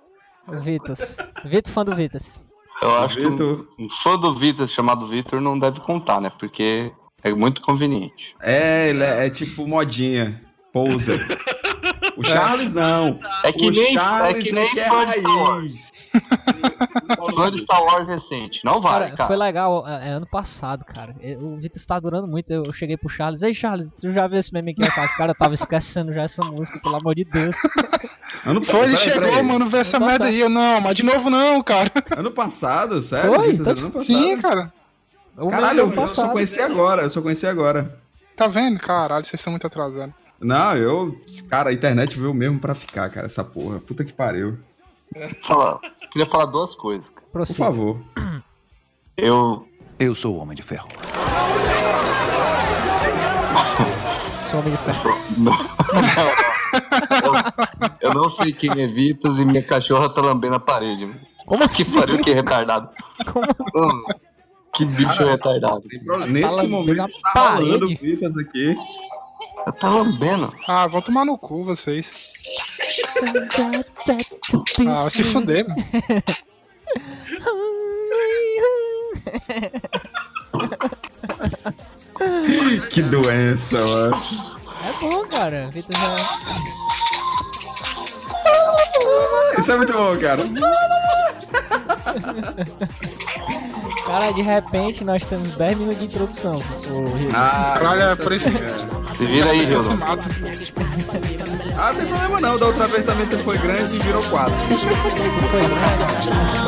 O 0.47 0.59
Vitas. 0.59 1.17
Vitor 1.43 1.71
fã 1.71 1.83
do 1.83 1.95
Vitas. 1.95 2.45
Eu 2.81 2.95
acho 2.99 3.17
que 3.17 3.25
um, 3.25 3.67
um 3.79 3.89
fã 3.89 4.17
do 4.17 4.33
Vitor 4.33 4.67
chamado 4.67 5.05
Vitor 5.05 5.41
não 5.41 5.57
deve 5.57 5.79
contar, 5.81 6.21
né? 6.21 6.31
Porque 6.37 6.91
é 7.23 7.33
muito 7.33 7.61
conveniente. 7.61 8.35
É, 8.41 8.89
ele 8.89 9.03
é, 9.03 9.25
é 9.25 9.29
tipo 9.29 9.67
modinha, 9.67 10.41
poser. 10.71 11.25
O 12.17 12.23
Charles 12.23 12.73
não. 12.73 13.19
É 13.43 13.51
que 13.51 13.67
o 13.67 13.69
nem, 13.69 13.89
é 13.89 13.93
Charles 13.93 14.43
que 14.43 14.51
nem 14.51 14.69
que 14.71 14.79
é 14.79 14.87
raiz. 14.87 15.93
Fã 17.35 17.51
de 17.51 17.59
Star 17.61 17.83
Wars 17.83 18.07
recente. 18.07 18.61
Não 18.63 18.79
vale, 18.81 19.05
Cara, 19.05 19.15
cara. 19.17 19.27
foi 19.27 19.37
legal, 19.37 19.87
é, 19.87 20.09
é 20.09 20.11
ano 20.11 20.25
passado, 20.25 20.83
cara. 20.85 21.15
É, 21.21 21.37
O 21.37 21.55
Vitor 21.57 21.77
está 21.77 21.99
durando 21.99 22.27
muito. 22.27 22.51
Eu 22.51 22.71
cheguei 22.73 22.97
pro 22.97 23.09
Charles, 23.09 23.41
ei 23.41 23.53
Charles, 23.53 23.91
tu 23.93 24.11
já 24.11 24.27
viu 24.27 24.39
esse 24.39 24.53
meme 24.53 24.73
que 24.73 24.83
eu? 24.83 24.87
Cara, 25.17 25.31
eu 25.31 25.35
tava 25.35 25.53
esquecendo 25.53 26.13
já 26.13 26.23
essa 26.23 26.43
música, 26.45 26.79
pelo 26.81 26.95
amor 26.97 27.15
de 27.15 27.23
Deus. 27.25 27.55
Ano, 28.45 28.63
Foi, 28.63 28.81
ele 28.83 28.91
peraí, 28.97 29.03
chegou, 29.09 29.29
peraí. 29.29 29.43
mano, 29.43 29.65
ver 29.67 29.79
essa 29.79 29.99
merda 29.99 30.25
aí. 30.25 30.39
Eu, 30.39 30.47
não, 30.49 30.79
mas 30.79 30.95
de 30.95 31.03
novo 31.03 31.29
não, 31.29 31.61
cara. 31.63 31.89
Ano 32.15 32.31
passado, 32.31 33.01
sério? 33.01 33.33
Foi? 33.33 33.51
Vitas, 33.53 33.65
Tá- 33.65 33.71
ano 33.71 33.91
passado? 33.91 34.05
Sim, 34.05 34.37
cara. 34.41 34.73
O 35.37 35.49
Caralho, 35.49 35.79
eu, 35.79 35.85
meme 35.87 35.95
do 35.97 36.01
eu 36.03 36.07
só 36.07 36.15
passado. 36.21 36.33
conheci 36.33 36.61
agora, 36.61 37.01
eu 37.03 37.09
só 37.09 37.21
conheci 37.21 37.47
agora. 37.47 37.97
Tá 38.35 38.47
vendo? 38.47 38.79
Caralho, 38.79 39.25
vocês 39.25 39.39
estão 39.39 39.51
muito 39.51 39.65
atrasados. 39.67 40.13
Não, 40.39 40.75
eu. 40.77 41.19
Cara, 41.49 41.71
a 41.71 41.73
internet 41.73 42.17
veio 42.17 42.33
mesmo 42.33 42.59
pra 42.59 42.75
ficar, 42.75 43.09
cara, 43.09 43.25
essa 43.25 43.43
porra. 43.43 43.79
Puta 43.79 44.03
que 44.05 44.13
pariu. 44.13 44.57
Fala- 45.43 45.79
queria 46.11 46.29
falar 46.29 46.45
duas 46.45 46.75
coisas. 46.75 47.05
Por 47.31 47.45
favor. 47.47 47.99
Eu. 49.15 49.67
Eu 49.99 50.13
sou 50.13 50.35
o 50.35 50.37
Homem 50.39 50.55
de 50.55 50.61
Ferro. 50.61 50.87
Sou 54.49 54.59
homem 54.59 54.71
de 54.71 54.77
ferro. 54.77 55.17
Não, 55.37 55.53
eu, 57.23 58.09
eu 58.09 58.13
não 58.13 58.29
sei 58.29 58.51
quem 58.53 58.69
é 58.81 58.87
Vitas 58.87 59.39
e 59.39 59.45
minha 59.45 59.61
cachorra 59.63 60.09
tá 60.13 60.21
lambendo 60.21 60.55
a 60.55 60.59
parede. 60.59 61.09
Como 61.45 61.67
Que 61.69 61.81
assim? 61.81 61.99
pariu, 61.99 62.21
que 62.21 62.31
retardado. 62.33 62.89
Como 63.71 64.03
que 64.73 64.85
bicho 64.85 65.23
retardado. 65.25 65.83
Nesse 66.29 66.55
lambendo 66.55 66.69
momento, 66.69 67.13
tá 67.33 67.55
rolando 67.55 67.79
parede. 67.79 67.95
Vitas 68.01 68.37
aqui. 68.37 68.75
Tá 69.79 69.89
lambendo. 69.89 70.53
Ah, 70.67 70.87
vão 70.87 71.01
tomar 71.01 71.25
no 71.25 71.37
cu 71.37 71.63
vocês. 71.63 72.33
Ah, 74.87 75.09
se 75.09 75.23
fuder, 75.23 75.67
mano. 75.67 75.83
Que 82.91 83.01
doença, 83.01 83.83
mano. 83.85 84.21
É 84.83 84.93
bom, 84.99 85.27
cara. 85.27 85.65
Vitor 85.67 85.95
já. 85.95 86.96
Isso 89.57 89.71
é 89.71 89.77
muito 89.77 89.93
bom, 89.93 90.17
cara. 90.17 90.43
Cara, 94.05 94.31
de 94.31 94.41
repente 94.41 95.03
nós 95.03 95.23
temos 95.23 95.53
10 95.53 95.79
minutos 95.79 95.99
de 95.99 96.05
introdução. 96.05 96.63
Ah, 97.33 97.75
Caralho, 97.77 98.01
é 98.01 98.15
por 98.15 98.31
isso 98.31 98.49
que 98.49 99.17
Se 99.17 99.25
vira 99.25 99.51
aí, 99.51 99.65
mata. 99.97 100.23
Ah, 101.77 101.91
não 101.93 101.99
tem 101.99 102.07
problema 102.07 102.39
não. 102.41 102.57
Da 102.57 102.65
outra 102.67 102.87
vez 102.87 103.05
também 103.05 103.27
foi 103.27 103.57
grande 103.57 103.95
e 103.95 103.99
virou 103.99 104.23
quatro. 104.23 104.55
Foi, 105.51 105.61
né? 105.61 106.67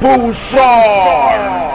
Pulsar! 0.00 1.56
in 1.56 1.65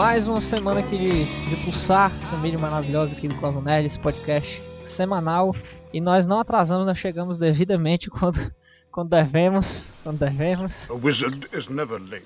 Mais 0.00 0.26
uma 0.26 0.40
semana 0.40 0.80
aqui 0.80 0.96
de, 0.96 1.24
de 1.50 1.56
pulsar, 1.62 2.10
essa 2.22 2.34
mídia 2.38 2.58
maravilhosa 2.58 3.14
aqui 3.14 3.28
do 3.28 3.60
Nerd, 3.60 3.86
esse 3.86 3.98
podcast 3.98 4.62
semanal. 4.82 5.54
E 5.92 6.00
nós 6.00 6.26
não 6.26 6.40
atrasamos, 6.40 6.86
nós 6.86 6.96
chegamos 6.96 7.36
devidamente 7.36 8.08
quando, 8.10 8.50
quando 8.90 9.10
devemos. 9.10 9.90
Quando 10.02 10.18
devemos. 10.18 10.90
A 10.90 10.94
wizard 10.94 11.46
is 11.52 11.68
never 11.68 12.00
late. 12.00 12.24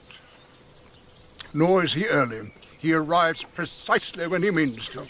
Nor 1.52 1.85
is 1.85 1.97
he 1.97 2.04
early. 2.04 2.52
He 2.81 2.95
arrives 2.95 3.43
precisely 3.43 4.28
when 4.28 4.45
he 4.45 4.52
means 4.52 4.88
to. 4.90 5.02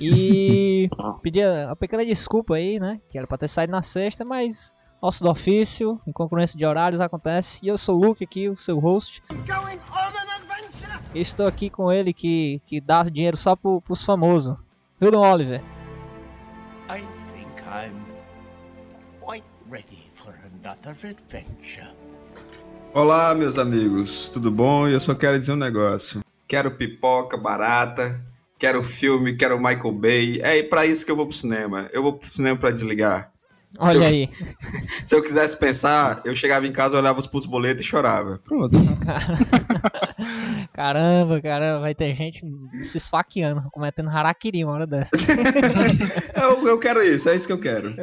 E 0.00 0.88
pedir 1.22 1.46
uma 1.66 1.76
pequena 1.76 2.02
desculpa 2.02 2.54
aí, 2.54 2.80
né? 2.80 2.98
Que 3.10 3.18
era 3.18 3.26
pra 3.26 3.36
ter 3.36 3.48
saído 3.48 3.72
na 3.72 3.82
sexta, 3.82 4.24
mas 4.24 4.74
nosso 5.02 5.22
do 5.22 5.28
ofício, 5.28 6.00
em 6.06 6.12
concorrência 6.12 6.56
de 6.56 6.64
horários, 6.64 7.02
acontece. 7.02 7.58
E 7.62 7.68
eu 7.68 7.76
sou 7.76 7.98
o 7.98 8.06
Luke 8.06 8.24
aqui, 8.24 8.48
o 8.48 8.56
seu 8.56 8.78
host. 8.78 9.22
E 9.30 9.34
estou 11.14 11.46
aqui 11.46 11.70
com 11.70 11.90
ele 11.92 12.12
que, 12.12 12.60
que 12.66 12.80
dá 12.80 13.02
dinheiro 13.04 13.36
só 13.36 13.56
pro, 13.56 13.80
pros 13.80 14.02
famosos. 14.02 14.56
Hildon 15.00 15.20
Oliver. 15.20 15.60
I 16.88 17.02
think 17.32 17.62
I'm 17.66 17.94
quite 19.20 19.44
ready 19.70 20.10
for 20.14 20.34
another 20.62 20.96
adventure. 21.04 21.90
Olá, 22.94 23.34
meus 23.34 23.58
amigos, 23.58 24.30
tudo 24.30 24.50
bom? 24.50 24.88
Eu 24.88 25.00
só 25.00 25.14
quero 25.14 25.38
dizer 25.38 25.52
um 25.52 25.56
negócio. 25.56 26.22
Quero 26.48 26.70
pipoca 26.70 27.36
barata, 27.36 28.24
quero 28.58 28.82
filme, 28.82 29.36
quero 29.36 29.58
Michael 29.58 29.92
Bay. 29.92 30.40
É 30.40 30.62
pra 30.62 30.86
isso 30.86 31.04
que 31.04 31.10
eu 31.12 31.16
vou 31.16 31.26
pro 31.26 31.36
cinema. 31.36 31.90
Eu 31.92 32.02
vou 32.02 32.14
pro 32.14 32.28
cinema 32.28 32.56
pra 32.56 32.70
desligar. 32.70 33.32
Se 33.82 33.96
eu- 33.96 34.00
Olha 34.00 34.08
aí. 34.08 34.28
Se 35.06 35.14
eu 35.14 35.22
quisesse 35.22 35.58
pensar, 35.58 36.22
eu 36.24 36.34
chegava 36.34 36.66
em 36.66 36.72
casa, 36.72 36.96
olhava 36.96 37.20
os 37.20 37.26
pulsos 37.26 37.48
boletos 37.50 37.82
e 37.82 37.86
chorava. 37.86 38.38
Pronto. 38.44 38.76
Caramba, 40.72 41.40
caramba, 41.40 41.80
vai 41.80 41.94
ter 41.94 42.14
gente 42.14 42.42
se 42.82 42.98
esfaqueando, 42.98 43.62
cometendo 43.70 44.08
harakiri 44.10 44.64
uma 44.64 44.74
hora 44.74 44.86
dessa. 44.86 45.10
eu, 46.34 46.66
eu 46.68 46.78
quero 46.78 47.02
isso, 47.02 47.28
é 47.28 47.36
isso 47.36 47.46
que 47.46 47.52
eu 47.52 47.60
quero. 47.60 47.94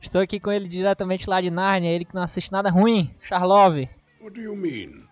Estou 0.00 0.20
aqui 0.20 0.40
com 0.40 0.50
ele 0.50 0.68
diretamente 0.68 1.28
lá 1.28 1.40
de 1.40 1.50
Nárnia, 1.50 1.90
ele 1.90 2.04
que 2.04 2.14
não 2.14 2.22
assiste 2.22 2.50
nada 2.52 2.70
ruim, 2.70 3.14
Charlove. 3.20 3.88
What 4.20 4.34
do 4.34 4.40
you 4.40 4.56
mean? 4.56 5.04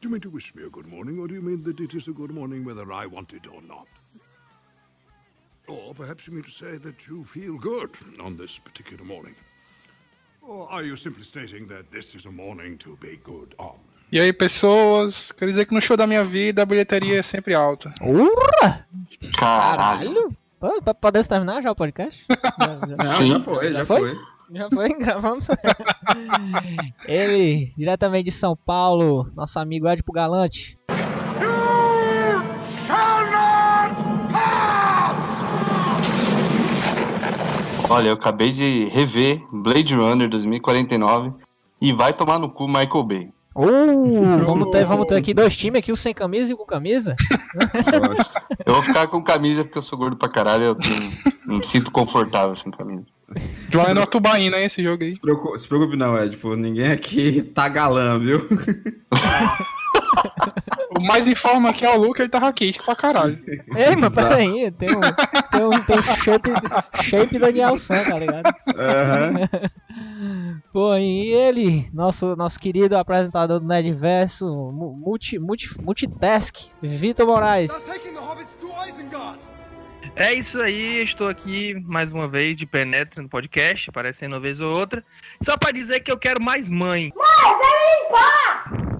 Do 0.00 0.08
you 0.08 0.10
mean 0.10 0.20
to 0.20 0.30
wish 0.30 0.54
me 0.54 0.64
a 0.64 0.68
good 0.68 0.88
morning, 0.88 1.18
or 1.18 1.26
do 1.28 1.34
you 1.34 1.42
mean 1.42 1.62
that 1.62 1.82
it 1.82 1.96
is 1.96 2.08
a 2.08 2.12
good 2.12 2.32
morning 2.32 2.64
whether 2.64 2.84
I 2.92 3.06
want 3.06 3.32
it 3.34 3.48
or 3.48 3.62
not? 3.62 3.86
Or 5.68 5.94
perhaps 5.94 6.26
you 6.26 6.32
mean 6.34 6.44
to 6.44 6.50
say 6.50 6.78
that 6.78 7.08
you 7.08 7.24
feel 7.24 7.58
good 7.58 7.90
on 8.20 8.36
this 8.36 8.58
particular 8.58 9.04
morning? 9.04 9.34
Or 10.42 10.68
are 10.70 10.84
you 10.84 10.96
simply 10.96 11.24
stating 11.24 11.66
that 11.68 11.90
this 11.90 12.14
is 12.14 12.24
a 12.26 12.30
morning 12.30 12.78
to 12.78 12.96
be 13.00 13.16
good 13.24 13.54
on? 13.58 13.74
E 14.12 14.20
aí, 14.20 14.32
pessoas, 14.32 15.32
quero 15.32 15.50
dizer 15.50 15.66
que 15.66 15.74
no 15.74 15.80
show 15.80 15.96
da 15.96 16.06
minha 16.06 16.24
vida 16.24 16.62
a 16.62 16.66
bilheteria 16.66 17.18
é 17.18 17.22
sempre 17.22 17.54
alta. 17.54 17.92
Urra! 18.00 18.86
Caralho. 19.36 20.28
Pô, 20.60 20.80
Podemos 20.94 21.26
terminar 21.26 21.60
já 21.62 21.72
o 21.72 21.74
podcast? 21.74 22.24
Já, 22.30 22.78
já- 22.96 23.06
Sim. 23.18 23.28
já 23.32 23.40
foi, 23.40 23.72
já 23.72 23.84
foi. 23.84 24.16
Já 24.52 24.70
foi? 24.70 24.88
Gravamos? 24.98 25.48
Ele, 27.08 27.72
diretamente 27.76 28.26
de 28.30 28.32
São 28.32 28.56
Paulo, 28.56 29.28
nosso 29.34 29.58
amigo 29.58 29.88
Edipo 29.88 30.12
Galante. 30.12 30.78
Olha, 37.88 38.08
eu 38.08 38.14
acabei 38.14 38.50
de 38.50 38.86
rever 38.86 39.40
Blade 39.52 39.94
Runner 39.94 40.28
2049 40.28 41.32
e 41.80 41.92
vai 41.92 42.12
tomar 42.12 42.38
no 42.38 42.50
cu 42.50 42.66
Michael 42.66 43.04
Bay. 43.04 43.30
Uh, 43.54 44.44
vamos 44.44 44.70
ter, 44.70 44.84
vamos 44.84 45.06
ter 45.06 45.14
aqui 45.14 45.32
dois 45.32 45.56
times 45.56 45.78
aqui, 45.78 45.90
o 45.90 45.96
sem 45.96 46.12
camisa 46.12 46.50
e 46.50 46.54
o 46.54 46.58
com 46.58 46.66
camisa. 46.66 47.16
Eu 48.66 48.74
vou 48.74 48.82
ficar 48.82 49.06
com 49.06 49.22
camisa 49.22 49.64
porque 49.64 49.78
eu 49.78 49.82
sou 49.82 49.96
gordo 49.96 50.16
pra 50.16 50.28
caralho, 50.28 50.64
eu 50.64 50.76
não, 51.46 51.58
me 51.58 51.64
sinto 51.64 51.90
confortável 51.90 52.54
sem 52.54 52.70
camisa. 52.70 53.04
Joana 53.70 54.02
é 54.02 54.06
tubaína, 54.06 54.58
hein, 54.58 54.66
esse 54.66 54.82
jogo 54.82 55.04
aí. 55.04 55.12
Se 55.12 55.20
preocupe, 55.20 55.58
se 55.58 55.66
preocupe 55.66 55.96
não, 55.96 56.18
Ed. 56.18 56.32
Tipo, 56.32 56.54
ninguém 56.54 56.92
aqui 56.92 57.42
tá 57.42 57.68
galã, 57.68 58.18
viu? 58.18 58.46
O 60.98 61.02
mais 61.02 61.28
informa 61.28 61.70
aqui 61.70 61.84
é 61.84 61.90
o 61.94 61.98
Luke, 62.00 62.20
ele 62.20 62.28
tá 62.28 62.38
raquítico 62.38 62.84
pra 62.84 62.96
caralho. 62.96 63.38
Ei, 63.76 63.94
mas 63.96 64.14
peraí, 64.14 64.70
tem 64.72 64.88
um, 64.96 65.00
tem 65.50 65.64
um, 65.64 65.82
tem 65.84 65.98
um 65.98 66.02
shape, 66.02 66.50
shape 67.02 67.38
Daniel 67.38 67.76
San, 67.78 68.02
tá 68.04 68.18
ligado? 68.18 68.54
Aham. 68.76 69.70
Pô, 70.72 70.94
e 70.96 71.32
ele, 71.32 71.88
nosso, 71.92 72.36
nosso 72.36 72.58
querido 72.58 72.96
apresentador 72.96 73.60
do 73.60 73.66
Nerdverso, 73.66 74.46
mu- 74.46 74.92
multi, 74.94 75.38
multi, 75.38 75.68
multitask, 75.80 76.54
Vitor 76.82 77.26
Moraes. 77.26 77.70
É 80.16 80.32
isso 80.32 80.60
aí, 80.62 81.02
estou 81.02 81.28
aqui 81.28 81.74
mais 81.86 82.10
uma 82.10 82.26
vez 82.26 82.56
de 82.56 82.64
penetra 82.64 83.22
no 83.22 83.28
podcast, 83.28 83.90
aparecendo 83.90 84.32
uma 84.32 84.40
vez 84.40 84.58
ou 84.60 84.74
outra. 84.74 85.04
Só 85.42 85.58
pra 85.58 85.70
dizer 85.70 86.00
que 86.00 86.10
eu 86.10 86.16
quero 86.18 86.42
mais 86.42 86.70
mãe. 86.70 87.12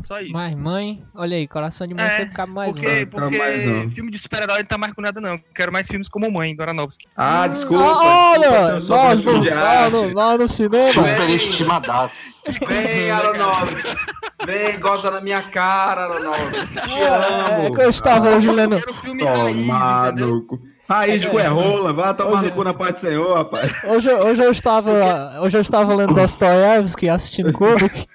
Só 0.03 0.21
isso. 0.21 0.33
Mais 0.35 0.55
mãe, 0.55 1.03
olha 1.15 1.39
aí, 1.39 1.49
coração 1.49 1.87
de 1.87 1.95
mãe 1.95 2.05
É, 2.05 2.17
sempre 2.19 2.35
cabe 2.35 2.53
mais 2.53 2.75
porque 2.75 3.03
um. 3.03 3.07
porque 3.07 3.39
mais 3.39 3.67
um. 3.67 3.91
filme 3.91 4.11
de 4.11 4.19
super-herói 4.19 4.59
não 4.59 4.65
tá 4.67 4.77
mais 4.77 4.93
com 4.93 5.01
nada, 5.01 5.19
não. 5.21 5.41
Quero 5.55 5.73
mais 5.73 5.89
filmes 5.89 6.07
como 6.09 6.31
Mãe, 6.31 6.55
Goranovski. 6.55 7.07
Ah, 7.17 7.47
desculpa. 7.49 7.83
Ah, 7.83 8.37
desculpa, 8.37 8.61
olha, 8.69 8.81
sou 8.83 8.97
nós 8.97 9.25
no, 9.25 9.33
professor 9.33 9.41
de 9.51 9.55
lá, 9.59 9.91
no, 9.91 10.13
lá 10.15 10.39
no 10.39 10.49
cinema. 10.49 10.93
Super 10.93 11.31
estimadaço. 11.31 12.15
Vem, 12.69 13.11
Aronofsky. 13.11 14.13
Vem, 14.45 14.79
goza 14.79 15.11
na 15.11 15.21
minha 15.23 15.43
cara, 15.43 16.03
Aronofsky. 16.05 16.75
Te 16.89 16.99
É, 16.99 17.03
é 17.03 17.67
amo. 17.67 17.75
que 17.75 17.81
eu 17.81 17.89
estava 17.91 18.37
hoje 18.37 18.51
lendo. 18.51 18.79
Quero 18.79 18.95
filme 20.87 20.99
raiz, 20.99 21.23
Tomar 21.23 21.23
entendeu? 21.23 21.23
no 21.23 21.23
cu. 21.23 21.23
Raiz 21.23 21.23
de 21.23 21.29
cu 21.29 21.39
é 21.41 21.47
rola, 21.47 21.93
vai 21.93 22.15
tomar 22.15 22.31
Hoje- 22.33 22.45
no 22.45 22.53
cu 22.53 22.65
na 22.65 22.75
parte 22.75 22.95
do 22.95 23.01
senhor, 23.01 23.35
rapaz. 23.37 23.85
Hoje, 23.85 24.13
hoje 24.13 24.43
eu 24.45 24.51
estava. 24.53 25.41
Hoje 25.41 25.57
eu 25.57 25.61
estava 25.63 25.95
lendo 25.95 26.15
Dostoiévski, 26.15 27.09
assistindo 27.09 27.53
Kubrick. 27.53 28.07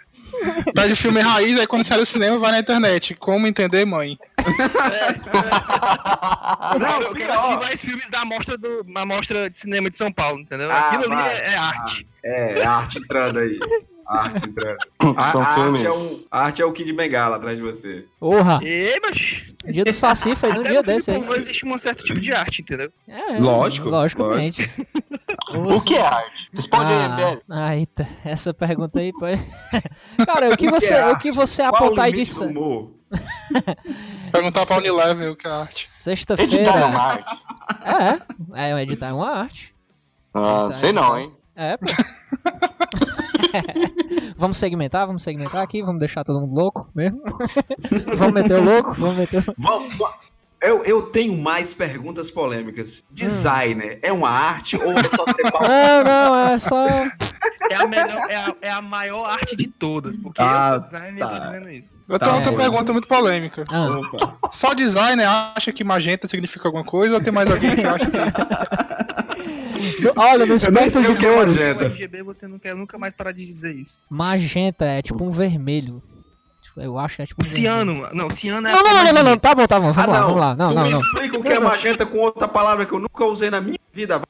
Pede 0.74 0.96
filme 0.96 1.20
raiz, 1.22 1.60
aí 1.60 1.68
quando 1.68 1.84
sai 1.84 2.00
do 2.00 2.06
cinema 2.06 2.40
vai 2.40 2.52
na 2.52 2.60
internet. 2.60 3.14
Como 3.16 3.46
entender 3.46 3.86
mãe? 3.86 4.18
Eu 6.74 6.80
Não, 6.80 6.88
quero, 6.90 7.04
eu 7.04 7.14
quero 7.14 7.32
assistir 7.34 7.60
mais 7.60 7.82
filmes 7.82 8.10
da 8.10 8.26
mostra, 8.26 8.58
do, 8.58 8.84
da 8.84 9.06
mostra 9.06 9.50
de 9.50 9.58
cinema 9.60 9.90
de 9.90 9.98
São 9.98 10.12
Paulo, 10.12 10.40
entendeu? 10.40 10.72
Ah, 10.72 10.88
Aquilo 10.88 11.04
ali 11.04 11.16
vai. 11.16 11.36
é, 11.38 11.52
é 11.54 11.56
arte. 11.58 12.08
É, 12.24 12.64
arte 12.64 12.98
entrando 12.98 13.40
aí. 13.40 13.60
Arte 14.20 14.46
entrando. 14.50 14.78
A, 15.16 15.22
a 15.38 15.64
arte 15.66 15.86
é 15.88 15.92
um, 15.92 16.24
a 16.32 16.40
arte 16.44 16.62
é 16.62 16.66
o 16.66 16.72
Kid 16.74 16.92
Bengala 16.94 17.38
atrás 17.38 17.56
de 17.58 17.64
você. 17.64 18.06
Porra! 18.20 18.60
E, 18.64 19.00
mas. 19.02 19.44
Dia 19.72 19.86
do 19.86 19.94
Saci 19.94 20.36
foi 20.36 20.52
num 20.54 20.64
dia 20.64 20.82
desse 20.84 21.12
aí. 21.12 21.24
existe 21.38 21.66
um 21.66 21.78
certo 21.78 22.04
tipo 22.04 22.20
de 22.20 22.34
arte, 22.34 22.62
entendeu? 22.62 22.92
É, 23.08 23.38
Lógico, 23.40 23.90
Logicamente. 23.90 24.70
O 25.54 25.82
que 25.82 25.96
é 25.96 26.02
arte? 26.06 26.50
Responde 26.56 26.86
aí, 26.86 26.94
Ah, 26.94 27.10
MBL. 27.10 27.42
ah, 27.50 27.76
eita, 27.76 28.08
essa 28.24 28.54
pergunta 28.54 29.00
aí 29.00 29.12
pode. 29.14 29.42
Cara, 30.26 30.50
o 30.50 30.58
que 30.58 30.68
O 30.68 30.72
que 30.72 30.80
você, 30.80 30.94
é 30.94 31.06
o 31.12 31.18
que 31.20 31.30
arte? 31.30 31.32
você 31.32 31.62
Qual 31.70 31.76
apontar 31.86 32.10
o 32.10 32.14
aí 32.14 32.24
humor? 32.42 32.92
Perguntar 34.32 34.66
pra 34.66 34.78
Unilever 34.78 35.32
o 35.32 35.36
que 35.36 35.48
é 35.48 35.52
arte. 35.52 35.90
sexta-feira. 35.90 36.54
Editar 36.56 36.80
é 36.80 36.86
uma 36.86 37.02
arte. 37.02 37.38
É, 38.54 38.70
é, 38.72 38.82
editar 38.84 39.08
é 39.08 39.14
uma 39.14 39.30
arte. 39.30 39.74
Ah, 40.34 40.64
Editar, 40.70 40.80
sei 40.80 40.92
não, 40.94 41.18
editar. 41.20 41.22
hein? 41.22 41.36
É, 41.56 41.78
pô. 41.78 41.86
Vamos 44.42 44.58
segmentar, 44.58 45.06
vamos 45.08 45.24
segmentar 45.24 45.62
aqui, 45.62 45.82
vamos 45.82 46.00
deixar 46.00 46.24
todo 46.26 46.42
mundo 46.42 46.56
louco 46.56 46.90
mesmo. 46.94 47.22
vamos 48.18 48.34
meter 48.34 48.60
o 48.60 48.64
louco, 48.64 48.94
vamos 48.96 49.18
meter 49.18 49.44
o... 49.48 49.56
Vamos, 49.58 49.96
eu, 50.62 50.84
eu 50.84 51.02
tenho 51.04 51.38
mais 51.38 51.74
perguntas 51.74 52.30
polêmicas. 52.30 53.04
Designer 53.12 54.00
é 54.04 54.12
uma 54.12 54.30
arte 54.30 54.76
ou 54.78 54.92
é 54.92 55.04
só 55.04 55.24
trepar? 55.26 55.62
Não, 55.62 56.04
não, 56.04 56.50
é 56.50 56.60
só. 56.60 56.88
É 56.88 57.76
a, 57.76 57.88
melhor, 57.88 58.30
é, 58.30 58.36
a, 58.36 58.56
é 58.62 58.70
a 58.70 58.82
maior 58.82 59.26
arte 59.26 59.56
de 59.56 59.68
todas, 59.68 60.18
porque 60.18 60.42
Ah, 60.42 60.74
eu 60.76 60.84
sou 60.84 60.92
designer 61.00 61.18
e 61.18 61.22
eu 61.22 61.28
tô 61.28 61.34
tá. 61.34 61.46
dizendo 61.48 61.70
isso. 61.70 62.00
Eu 62.10 62.20
tenho 62.20 62.32
Tá 62.32 62.36
outra 62.38 62.52
bom. 62.52 62.58
pergunta 62.58 62.94
muito 62.94 63.08
polêmica. 63.08 63.64
Ah, 63.72 63.98
Opa. 63.98 64.38
Só 64.52 64.74
designer 64.74 65.26
acha 65.26 65.72
que 65.72 65.84
magenta 65.84 66.28
significa 66.28 66.68
alguma 66.68 66.84
coisa 66.84 67.16
ou 67.16 67.22
tem 67.22 67.32
mais 67.34 67.50
alguém 67.50 67.76
que 67.76 67.84
acha 67.86 68.06
que. 68.06 68.18
olha, 70.16 70.38
no 70.38 70.42
Eu 70.44 70.48
nem 70.48 70.56
espectro 70.56 70.90
sei 71.02 71.10
o 71.12 71.16
de 71.18 71.26
é 71.26 71.32
O 71.32 71.38
magenta. 71.38 71.86
RGB 71.86 72.24
você 72.24 72.48
não 72.48 72.60
quer 72.60 72.76
nunca 72.76 72.98
mais 72.98 73.14
parar 73.14 73.32
de 73.32 73.46
dizer 73.46 73.74
isso. 73.76 74.06
magenta 74.10 74.86
é 74.86 75.02
tipo 75.02 75.24
um 75.24 75.32
vermelho. 75.32 76.02
Tipo, 76.64 76.82
Eu 76.82 76.98
acho 76.98 77.16
que 77.18 77.22
é 77.22 77.26
tipo 77.26 77.42
um 77.42 77.46
vermelho. 77.46 77.64
Ciano, 77.64 78.10
não, 78.14 78.30
ciano 78.30 78.68
é. 78.68 78.72
Não, 78.72 78.84
não, 78.84 79.04
não, 79.04 79.14
não, 79.14 79.24
não, 79.24 79.38
tá 79.38 79.54
bom, 79.56 79.68
tá 79.68 79.80
bom, 79.80 79.92
vamos 79.92 79.98
Ah, 79.98 80.06
lá, 80.12 80.18
não. 80.20 80.26
vamos 80.28 80.40
lá. 80.42 80.56
Não, 80.56 80.70
tu 80.70 80.76
não, 80.76 80.84
me 80.84 80.92
não. 80.92 81.00
explica 81.02 81.40
o 81.40 81.44
que 81.44 81.50
é 81.54 81.60
magenta 81.60 82.06
com 82.06 82.18
outra 82.20 82.48
palavra 82.48 82.86
que 82.86 82.94
eu 82.94 83.00
nunca 83.00 83.26
usei 83.26 83.50
na 83.50 83.60
minha 83.62 83.78
vida. 83.94 84.22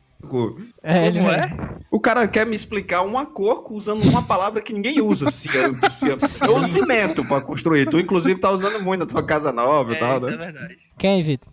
É, 0.84 1.12
Como 1.12 1.24
vai- 1.24 1.40
é? 1.40 1.72
O 1.90 2.00
cara 2.00 2.26
quer 2.28 2.46
me 2.46 2.56
explicar 2.56 3.02
uma 3.02 3.26
cor 3.26 3.66
usando 3.72 4.04
uma 4.04 4.22
palavra 4.24 4.62
que 4.62 4.72
ninguém 4.72 5.02
usa. 5.02 5.30
Ciano, 5.30 5.76
ciano. 5.92 6.22
Eu 6.48 6.56
uso 6.56 6.68
cimento 6.68 7.26
pra 7.26 7.42
construir. 7.42 7.90
Tu, 7.90 8.00
inclusive, 8.00 8.40
tá 8.40 8.50
usando 8.50 8.82
muito 8.82 9.02
na 9.02 9.06
tua 9.08 9.24
casa 9.24 9.52
nova 9.52 9.92
e 9.92 9.96
É, 9.96 10.00
tal, 10.00 10.18
isso 10.20 10.28
é 10.28 10.32
né? 10.32 10.38
verdade. 10.38 10.78
Quem, 10.98 11.22
Vitor? 11.22 11.52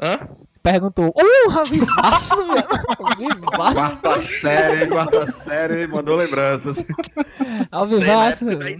Hã? 0.00 0.20
Perguntou. 0.70 1.14
Uh, 1.16 1.64
vivaço. 1.64 2.36
Vivaço. 3.16 4.02
Quarta 4.02 4.20
série, 4.20 4.86
quarta 4.86 5.26
série, 5.26 5.86
mandou 5.86 6.14
lembranças. 6.14 6.84
Ao 7.72 7.86
vivaço. 7.86 8.50
Inês. 8.50 8.78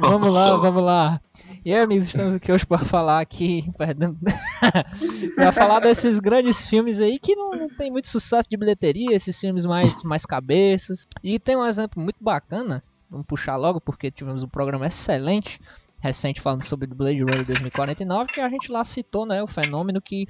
Vamos 0.00 0.30
lá, 0.30 0.56
vamos 0.58 0.82
lá. 0.82 1.20
E 1.64 1.72
aí, 1.72 1.80
amigos, 1.80 2.08
estamos 2.08 2.34
aqui 2.34 2.52
hoje 2.52 2.66
para 2.66 2.84
falar 2.84 3.20
aqui, 3.20 3.72
perdão, 3.78 4.14
para 5.34 5.52
falar 5.52 5.80
desses 5.80 6.18
grandes 6.18 6.66
filmes 6.66 7.00
aí 7.00 7.18
que 7.18 7.34
não, 7.34 7.52
não 7.52 7.68
tem 7.68 7.90
muito 7.90 8.08
sucesso 8.08 8.50
de 8.50 8.56
bilheteria, 8.56 9.16
esses 9.16 9.38
filmes 9.38 9.64
mais, 9.64 10.02
mais 10.02 10.26
cabeças. 10.26 11.06
E 11.22 11.38
tem 11.38 11.56
um 11.56 11.64
exemplo 11.64 12.02
muito 12.02 12.18
bacana, 12.20 12.82
vamos 13.08 13.26
puxar 13.26 13.56
logo 13.56 13.80
porque 13.80 14.10
tivemos 14.10 14.42
um 14.42 14.48
programa 14.48 14.86
excelente, 14.86 15.58
recente 16.00 16.42
falando 16.42 16.64
sobre 16.64 16.90
o 16.90 16.94
Blade 16.94 17.20
Runner 17.20 17.46
2049, 17.46 18.32
que 18.32 18.40
a 18.40 18.48
gente 18.50 18.70
lá 18.70 18.84
citou, 18.84 19.24
né, 19.24 19.42
o 19.42 19.46
fenômeno 19.46 20.00
que 20.02 20.26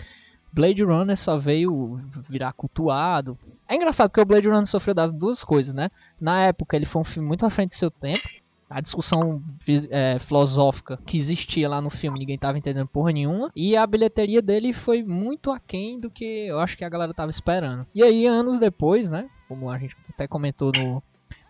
Blade 0.52 0.82
Runner 0.82 1.16
só 1.16 1.38
veio 1.38 1.98
virar 2.28 2.52
cultuado. 2.52 3.38
É 3.68 3.74
engraçado 3.74 4.10
porque 4.10 4.20
o 4.20 4.26
Blade 4.26 4.48
Runner 4.48 4.66
sofreu 4.66 4.94
das 4.94 5.12
duas 5.12 5.42
coisas, 5.42 5.72
né? 5.72 5.90
Na 6.20 6.42
época 6.42 6.76
ele 6.76 6.84
foi 6.84 7.00
um 7.00 7.04
filme 7.04 7.26
muito 7.26 7.46
à 7.46 7.50
frente 7.50 7.70
do 7.70 7.76
seu 7.76 7.90
tempo, 7.90 8.28
a 8.72 8.80
discussão 8.80 9.42
é, 9.90 10.18
filosófica 10.18 10.98
que 11.04 11.18
existia 11.18 11.68
lá 11.68 11.80
no 11.82 11.90
filme, 11.90 12.18
ninguém 12.18 12.38
tava 12.38 12.56
entendendo 12.56 12.86
porra 12.86 13.12
nenhuma. 13.12 13.50
E 13.54 13.76
a 13.76 13.86
bilheteria 13.86 14.40
dele 14.40 14.72
foi 14.72 15.02
muito 15.02 15.50
aquém 15.50 16.00
do 16.00 16.10
que 16.10 16.46
eu 16.46 16.58
acho 16.58 16.76
que 16.76 16.84
a 16.84 16.88
galera 16.88 17.12
tava 17.12 17.30
esperando. 17.30 17.86
E 17.94 18.02
aí, 18.02 18.26
anos 18.26 18.58
depois, 18.58 19.10
né? 19.10 19.28
Como 19.46 19.68
a 19.68 19.78
gente 19.78 19.94
até 20.08 20.26
comentou 20.26 20.72
no, 20.74 21.02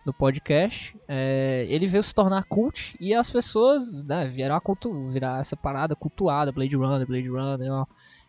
no 0.05 0.13
podcast, 0.13 0.97
é, 1.07 1.65
ele 1.69 1.87
veio 1.87 2.03
se 2.03 2.13
tornar 2.13 2.43
cult 2.43 2.95
e 2.99 3.13
as 3.13 3.29
pessoas 3.29 3.93
né, 3.93 4.27
vieram 4.27 4.55
a 4.55 4.61
cultu 4.61 5.09
virar 5.09 5.39
essa 5.39 5.55
parada 5.55 5.95
cultuada, 5.95 6.51
Blade 6.51 6.75
Runner, 6.75 7.07
Blade 7.07 7.29
Runner, 7.29 7.71
ó. 7.71 7.85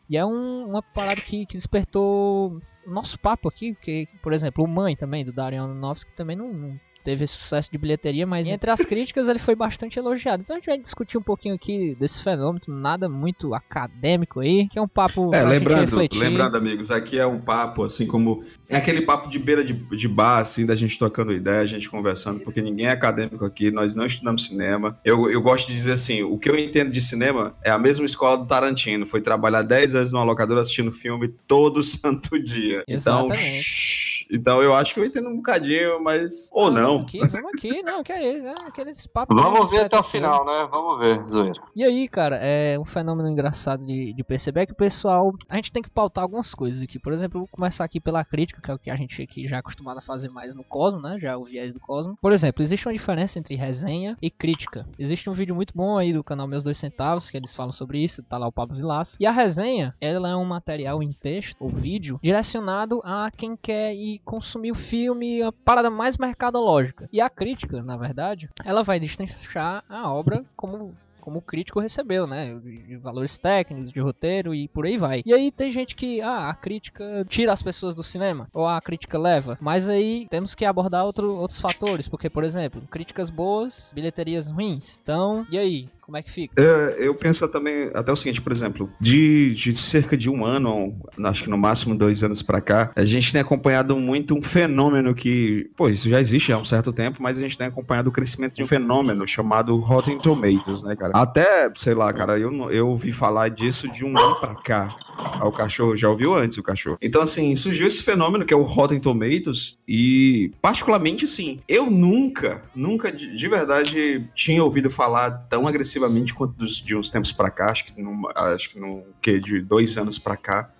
E 0.09 0.17
é 0.17 0.25
um- 0.25 0.67
uma 0.69 0.83
parada 0.83 1.21
que, 1.21 1.47
que 1.47 1.55
despertou 1.55 2.61
o 2.87 2.91
nosso 2.91 3.19
papo 3.19 3.49
aqui, 3.49 3.73
porque, 3.75 4.09
por 4.23 4.33
exemplo, 4.33 4.65
o 4.65 4.69
Mãe 4.69 4.95
também, 4.97 5.25
do 5.25 5.33
Darian 5.33 5.65
Aronofsky, 5.65 6.13
também 6.13 6.37
não, 6.37 6.53
não 6.53 6.81
teve 7.05 7.25
esse 7.25 7.35
sucesso 7.35 7.71
de 7.71 7.77
bilheteria, 7.77 8.27
mas 8.27 8.47
entre 8.47 8.71
as 8.71 8.81
críticas 8.81 9.29
ele 9.29 9.39
foi 9.39 9.55
bastante 9.55 9.99
elogiado. 9.99 10.43
Então 10.43 10.57
a 10.57 10.59
gente 10.59 10.67
vai 10.67 10.79
discutir 10.79 11.19
um 11.19 11.23
pouquinho 11.23 11.55
aqui 11.55 11.95
desse 12.01 12.23
fenômeno, 12.23 12.61
nada 12.69 13.09
muito 13.09 13.55
acadêmico 13.55 14.41
aí, 14.41 14.67
que 14.69 14.79
é 14.79 14.83
um 14.83 14.89
papo 14.89 15.35
É, 15.35 15.45
lembrando, 15.45 15.97
lembrando, 16.15 16.57
amigos, 16.57 16.91
aqui 16.91 17.19
é 17.19 17.27
um 17.27 17.41
papo, 17.41 17.85
assim 17.85 18.07
como. 18.07 18.43
É 18.69 18.77
aquele 18.77 19.03
papo 19.03 19.29
de 19.29 19.39
beira 19.39 19.63
de, 19.63 19.73
de 19.73 20.09
bar, 20.09 20.39
assim, 20.39 20.65
da 20.65 20.75
gente 20.75 20.99
trocando 20.99 21.33
ideia, 21.33 21.61
a 21.61 21.67
gente 21.67 21.91
conversando, 21.91 22.41
porque 22.41 22.63
ninguém 22.63 22.87
é 22.87 22.91
acadêmico 22.91 23.45
aqui, 23.45 23.71
nós 23.71 23.95
não 23.95 24.07
estudamos 24.07 24.47
cinema. 24.47 24.99
Eu, 25.05 25.31
eu 25.31 25.43
gosto 25.43 25.67
de 25.67 25.75
dizer 25.75 25.93
assim: 25.93 26.23
o 26.23 26.39
que 26.39 26.49
eu 26.49 26.59
entendo 26.59 26.91
de 26.91 27.01
cinema 27.01 27.55
é 27.63 27.71
a 27.71 27.79
mesma 27.79 28.07
escola 28.07 28.39
do 28.39 28.47
Tarantino. 28.47 29.07
Foi 29.07 29.21
trabalhar 29.21 29.63
10 29.63 29.95
anos 29.95 30.13
numa 30.13 30.25
locadora 30.25 30.63
assistindo 30.63 30.93
filme 30.93 31.29
todo 31.47 31.83
santo 31.85 32.41
dia. 32.43 32.85
Então, 32.89 33.27
Exatamente. 33.27 33.63
shh, 33.63 34.27
então 34.31 34.63
eu 34.63 34.75
acho 34.75 34.95
que 34.95 35.01
eu 35.01 35.05
entendo 35.05 35.29
um 35.29 35.37
bocadinho, 35.37 36.03
mas. 36.03 36.49
Ou 36.53 36.71
não. 36.71 36.94
Aqui, 37.03 37.19
vamos 37.27 37.53
aqui, 37.55 37.83
não, 37.83 38.03
que 38.03 38.13
é 38.13 38.39
isso, 38.39 38.47
é 38.47 38.67
aquele 38.67 38.95
papo 39.13 39.35
Vamos 39.35 39.71
ver 39.71 39.83
até 39.83 39.99
o 39.99 40.03
final, 40.03 40.45
né? 40.45 40.67
Vamos 40.71 40.99
ver, 40.99 41.23
zoeira. 41.29 41.61
E 41.77 41.85
aí, 41.85 42.09
cara, 42.09 42.37
é 42.37 42.79
um 42.79 42.85
fenômeno 42.85 43.29
engraçado 43.29 43.85
de, 43.85 44.13
de 44.13 44.25
perceber 44.25 44.65
é 44.65 44.67
que 44.67 44.73
o 44.73 44.77
pessoal. 44.77 45.33
A 45.49 45.57
gente 45.57 45.73
tem 45.73 45.83
que 45.83 45.91
pautar 45.91 46.23
algumas 46.23 46.55
coisas 46.55 46.83
aqui. 46.83 46.99
Por 46.99 47.13
exemplo, 47.13 47.37
eu 47.37 47.41
vou 47.43 47.49
começar 47.49 47.85
aqui 47.85 48.01
pela 48.01 48.25
crítica, 48.25 48.61
que 48.61 48.71
é 48.71 48.75
o 48.75 48.79
que 48.79 48.91
a 48.91 48.97
gente 48.97 49.23
aqui 49.23 49.47
já 49.47 49.57
é 49.57 49.59
acostumado 49.59 49.99
a 49.99 50.03
fazer 50.03 50.29
mais 50.29 50.55
no 50.55 50.65
Cosmo, 50.65 51.01
né? 51.01 51.19
Já 51.21 51.33
é 51.33 51.37
o 51.37 51.45
viés 51.45 51.75
do 51.75 51.81
Cosmo. 51.81 52.17
Por 52.21 52.33
exemplo, 52.33 52.63
existe 52.63 52.87
uma 52.87 52.93
diferença 52.93 53.39
entre 53.39 53.55
resenha 53.55 54.17
e 54.21 54.31
crítica. 54.31 54.87
Existe 54.99 55.29
um 55.29 55.33
vídeo 55.33 55.55
muito 55.55 55.75
bom 55.75 55.99
aí 55.99 56.13
do 56.13 56.25
canal 56.25 56.47
Meus 56.47 56.65
Dois 56.65 56.79
Centavos, 56.79 57.31
que 57.31 57.37
eles 57.37 57.55
falam 57.55 57.73
sobre 57.73 58.03
isso, 58.03 58.23
tá 58.23 58.39
lá 58.39 58.47
o 58.47 58.53
Pablo 58.53 58.77
Vilaça. 58.77 59.17
E 59.21 59.27
a 59.27 59.33
resenha, 59.33 59.95
ela 60.01 60.29
é 60.29 60.37
um 60.37 60.45
material 60.45 61.03
em 61.03 61.13
texto 61.13 61.57
ou 61.61 61.69
vídeo 61.69 62.19
direcionado 62.23 63.01
a 63.05 63.31
quem 63.31 63.57
quer 63.57 63.95
ir 63.95 64.21
consumir 64.25 64.73
o 64.73 64.77
filme, 64.77 65.43
a 65.43 65.53
parada 65.53 65.91
mais 65.91 66.17
mercadológica. 66.17 66.84
E 67.13 67.21
a 67.21 67.31
crítica, 67.31 67.83
na 67.83 67.97
verdade, 67.97 68.49
ela 68.65 68.83
vai 68.83 68.99
destrinchar 69.01 69.83
a 69.89 70.13
obra 70.13 70.45
como 70.57 70.95
como 71.25 71.39
o 71.39 71.43
crítico 71.43 71.81
recebeu, 71.81 72.27
né? 72.27 72.55
De 72.55 72.99
valores 72.99 73.39
técnicos, 73.39 73.91
de 73.91 73.99
roteiro 73.99 74.55
e 74.55 74.69
por 74.69 74.85
aí 74.85 74.99
vai. 74.99 75.23
E 75.25 75.33
aí 75.33 75.51
tem 75.51 75.73
gente 75.73 75.97
que, 75.97 76.21
ah, 76.21 76.51
a 76.51 76.55
crítica 76.55 77.25
tira 77.27 77.51
as 77.51 77.63
pessoas 77.63 77.95
do 77.95 78.05
cinema, 78.05 78.47
ou 78.53 78.67
a 78.67 78.79
crítica 78.79 79.19
leva. 79.19 79.57
Mas 79.59 79.89
aí 79.89 80.27
temos 80.29 80.55
que 80.55 80.67
abordar 80.67 81.07
outro, 81.07 81.35
outros 81.35 81.59
fatores, 81.59 82.07
porque, 82.07 82.29
por 82.29 82.45
exemplo, 82.45 82.83
críticas 82.91 83.31
boas, 83.31 83.91
bilheterias 83.95 84.51
ruins. 84.51 85.01
Então, 85.03 85.47
e 85.51 85.57
aí? 85.57 85.89
Como 86.05 86.19
é 86.19 86.23
que 86.23 86.31
fica? 86.31 86.63
É, 86.63 86.97
eu 86.99 87.15
penso 87.15 87.49
também 87.49 87.91
até 87.95 88.13
o 88.13 88.17
seguinte, 88.17 88.43
por 88.43 88.53
exemplo, 88.53 88.91
de, 89.01 89.55
de 89.55 89.75
cerca 89.75 90.17
de 90.17 90.29
um 90.29 90.45
ano, 90.45 90.93
acho 91.25 91.45
que 91.45 91.51
no 91.51 91.57
máximo 91.57 91.97
dois 91.97 92.23
anos 92.23 92.43
pra 92.43 92.61
cá, 92.61 92.93
a 92.95 93.05
gente 93.07 93.33
tem 93.33 93.41
acompanhado 93.41 93.97
muito 93.97 94.35
um 94.35 94.43
fenômeno 94.43 95.15
que, 95.15 95.71
pô, 95.75 95.89
isso 95.89 96.11
já 96.11 96.21
existe 96.21 96.53
há 96.53 96.59
um 96.59 96.65
certo 96.65 96.93
tempo, 96.93 97.23
mas 97.23 97.39
a 97.39 97.41
gente 97.41 97.57
tem 97.57 97.67
acompanhado 97.67 98.11
o 98.11 98.13
crescimento 98.13 98.57
de 98.57 98.63
um 98.63 98.67
fenômeno 98.67 99.27
chamado 99.27 99.77
Rotten 99.79 100.19
Tomatoes, 100.19 100.83
né, 100.83 100.95
cara? 100.95 101.13
Até, 101.15 101.73
sei 101.75 101.95
lá, 101.95 102.13
cara, 102.13 102.39
eu, 102.39 102.71
eu 102.71 102.89
ouvi 102.89 103.11
falar 103.11 103.49
disso 103.49 103.89
de 103.89 104.05
um 104.05 104.19
ano 104.19 104.39
pra 104.41 104.55
cá. 104.57 104.95
Ah, 105.17 105.47
o 105.47 105.53
cachorro 105.53 105.97
já 105.97 106.09
ouviu 106.09 106.35
antes 106.35 106.59
o 106.59 106.63
cachorro. 106.63 106.99
Então, 107.01 107.23
assim, 107.23 107.55
surgiu 107.57 107.87
esse 107.87 108.03
fenômeno 108.03 108.45
que 108.45 108.53
é 108.53 108.57
o 108.57 108.63
Rotten 108.63 108.99
Tomatoes 109.01 109.77
e, 109.87 110.51
particularmente, 110.61 111.25
assim, 111.25 111.61
eu 111.69 111.91
nunca, 111.91 112.63
nunca 112.75 113.11
de, 113.13 113.35
de 113.37 113.49
verdade 113.49 114.29
tinha 114.35 114.63
ouvido 114.63 114.91
falar 114.91 115.31
tão 115.49 115.67
agressivamente 115.67 116.35
quanto 116.35 116.53
dos- 116.55 116.77
de 116.81 116.97
uns 116.97 117.11
tempos 117.11 117.33
pra 117.33 117.51
cá, 117.51 117.71
acho 117.71 117.87
que 117.87 118.01
no, 118.01 118.29
acho 118.35 118.71
que 118.71 118.79
no 118.79 119.05
de 119.43 119.61
dois 119.61 119.97
anos 119.97 120.19
pra 120.19 120.37
cá. 120.37 120.71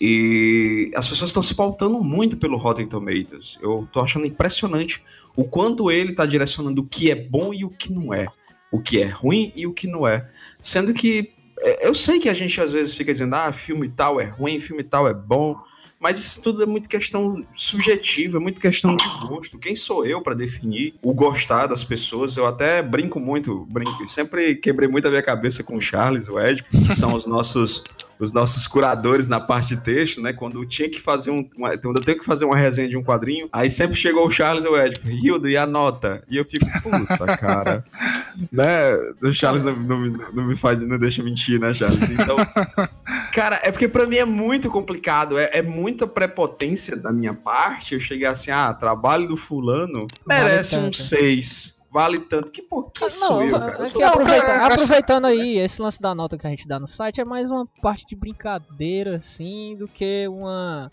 E 0.00 0.90
as 0.96 1.06
pessoas 1.06 1.30
estão 1.30 1.42
se 1.42 1.54
pautando 1.54 2.02
muito 2.02 2.36
pelo 2.36 2.56
Rotten 2.56 2.86
Tomatoes. 2.86 3.58
Eu 3.60 3.86
tô 3.92 4.00
achando 4.00 4.24
impressionante 4.26 5.02
o 5.36 5.44
quanto 5.44 5.90
ele 5.90 6.14
tá 6.14 6.24
direcionando 6.24 6.80
o 6.80 6.86
que 6.86 7.10
é 7.10 7.14
bom 7.14 7.52
e 7.52 7.64
o 7.64 7.70
que 7.70 7.92
não 7.92 8.12
é. 8.14 8.26
O 8.72 8.80
que 8.80 9.00
é 9.02 9.06
ruim 9.06 9.52
e 9.54 9.66
o 9.66 9.72
que 9.74 9.86
não 9.86 10.08
é. 10.08 10.28
Sendo 10.62 10.94
que 10.94 11.32
eu 11.80 11.94
sei 11.94 12.18
que 12.18 12.28
a 12.28 12.34
gente 12.34 12.60
às 12.60 12.72
vezes 12.72 12.94
fica 12.94 13.12
dizendo, 13.12 13.34
ah, 13.34 13.52
filme 13.52 13.88
tal 13.88 14.20
é 14.20 14.24
ruim, 14.24 14.60
filme 14.60 14.82
tal 14.82 15.08
é 15.08 15.14
bom, 15.14 15.56
mas 16.00 16.18
isso 16.18 16.40
tudo 16.40 16.62
é 16.62 16.66
muito 16.66 16.88
questão 16.88 17.44
subjetiva, 17.54 18.38
é 18.38 18.40
muito 18.40 18.58
questão 18.58 18.96
de 18.96 19.04
gosto. 19.28 19.58
Quem 19.58 19.76
sou 19.76 20.06
eu 20.06 20.22
para 20.22 20.34
definir 20.34 20.94
o 21.02 21.12
gostar 21.12 21.66
das 21.66 21.84
pessoas? 21.84 22.36
Eu 22.38 22.46
até 22.46 22.82
brinco 22.82 23.20
muito, 23.20 23.66
brinco, 23.66 24.08
sempre 24.08 24.54
quebrei 24.54 24.88
muito 24.88 25.06
a 25.06 25.10
minha 25.10 25.22
cabeça 25.22 25.62
com 25.62 25.76
o 25.76 25.80
Charles, 25.80 26.28
o 26.28 26.40
Ed, 26.40 26.64
que 26.64 26.96
são 26.96 27.12
os 27.12 27.26
nossos 27.26 27.84
os 28.20 28.32
nossos 28.32 28.66
curadores 28.66 29.28
na 29.28 29.40
parte 29.40 29.74
de 29.74 29.82
texto, 29.82 30.20
né? 30.20 30.32
Quando 30.32 30.64
tinha 30.66 30.88
que 30.88 31.00
fazer 31.00 31.30
um. 31.30 31.48
Uma, 31.56 31.76
quando 31.78 31.96
eu 31.98 32.04
tenho 32.04 32.18
que 32.18 32.24
fazer 32.24 32.44
uma 32.44 32.56
resenha 32.56 32.88
de 32.88 32.96
um 32.96 33.02
quadrinho, 33.02 33.48
aí 33.52 33.70
sempre 33.70 33.96
chegou 33.96 34.26
o 34.26 34.30
Charles 34.30 34.64
e 34.64 34.68
o 34.68 34.76
Ed, 34.80 35.00
Hildo, 35.04 35.48
e 35.48 35.56
a 35.56 35.66
nota? 35.66 36.22
E 36.28 36.36
eu 36.36 36.44
fico, 36.44 36.66
puta, 36.82 37.36
cara. 37.36 37.84
né? 38.52 38.94
O 39.22 39.32
Charles 39.32 39.62
não, 39.62 39.74
não, 39.74 39.98
me- 39.98 40.18
não 40.32 40.44
me 40.44 40.54
faz, 40.56 40.80
não 40.82 40.98
deixa 40.98 41.22
mentir, 41.22 41.58
né, 41.58 41.72
Charles? 41.74 42.00
Então. 42.10 42.36
Cara, 43.32 43.60
é 43.62 43.70
porque 43.70 43.88
pra 43.88 44.06
mim 44.06 44.16
é 44.16 44.24
muito 44.24 44.70
complicado, 44.70 45.38
é, 45.38 45.50
é 45.54 45.62
muita 45.62 46.06
prepotência 46.06 46.96
da 46.96 47.12
minha 47.12 47.32
parte. 47.32 47.94
Eu 47.94 48.00
cheguei 48.00 48.26
assim, 48.26 48.50
ah, 48.50 48.72
trabalho 48.74 49.26
do 49.28 49.36
fulano 49.36 50.06
Vale 50.26 50.44
merece 50.44 50.76
um 50.76 50.84
tanto. 50.84 50.96
6. 50.98 51.79
Vale 51.92 52.18
tanto. 52.20 52.52
Que 52.52 52.62
pô, 52.62 52.84
que 52.84 53.10
sou 53.10 53.42
eu, 53.42 53.50
cara? 53.58 53.72
Eu 53.78 53.84
aqui, 53.84 53.90
sou- 53.90 54.04
aproveita- 54.04 54.46
cara, 54.46 54.74
essa- 54.74 54.84
aproveitando 54.84 55.24
aí, 55.26 55.58
esse 55.58 55.82
lance 55.82 56.00
da 56.00 56.14
nota 56.14 56.38
que 56.38 56.46
a 56.46 56.50
gente 56.50 56.68
dá 56.68 56.78
no 56.78 56.86
site 56.86 57.20
é 57.20 57.24
mais 57.24 57.50
uma 57.50 57.66
parte 57.82 58.06
de 58.06 58.14
brincadeira, 58.14 59.16
assim, 59.16 59.76
do 59.76 59.88
que 59.88 60.26
uma. 60.28 60.90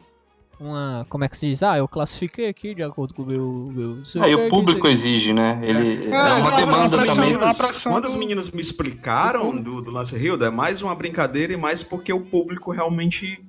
Uma. 0.59 1.05
Como 1.07 1.23
é 1.23 1.29
que 1.29 1.37
se 1.37 1.47
diz? 1.47 1.61
Ah, 1.61 1.77
eu 1.77 1.87
classifiquei 1.87 2.47
aqui 2.49 2.73
de 2.73 2.81
acordo 2.81 3.13
com 3.13 3.21
o 3.21 3.25
meu. 3.27 3.71
meu 3.71 4.01
não 4.15 4.27
que, 4.27 4.33
o 4.35 4.49
público 4.49 4.87
exige, 4.87 5.31
né? 5.31 5.59
Ele 5.61 6.05
é, 6.05 6.09
Não, 6.09 6.39
uma 6.41 6.49
não, 6.49 6.57
demanda 6.57 6.97
não, 6.97 7.05
também. 7.05 7.37
quando- 7.83 8.05
os 8.09 8.15
meninos 8.15 8.49
me 8.49 8.59
explicaram 8.59 9.55
do, 9.55 9.83
do 9.83 9.91
lance 9.91 10.15
Hilda, 10.17 10.47
é 10.47 10.49
mais 10.49 10.81
uma 10.81 10.95
brincadeira 10.95 11.53
e 11.53 11.57
mais 11.57 11.83
porque 11.83 12.11
o 12.11 12.21
público 12.21 12.71
realmente 12.71 13.39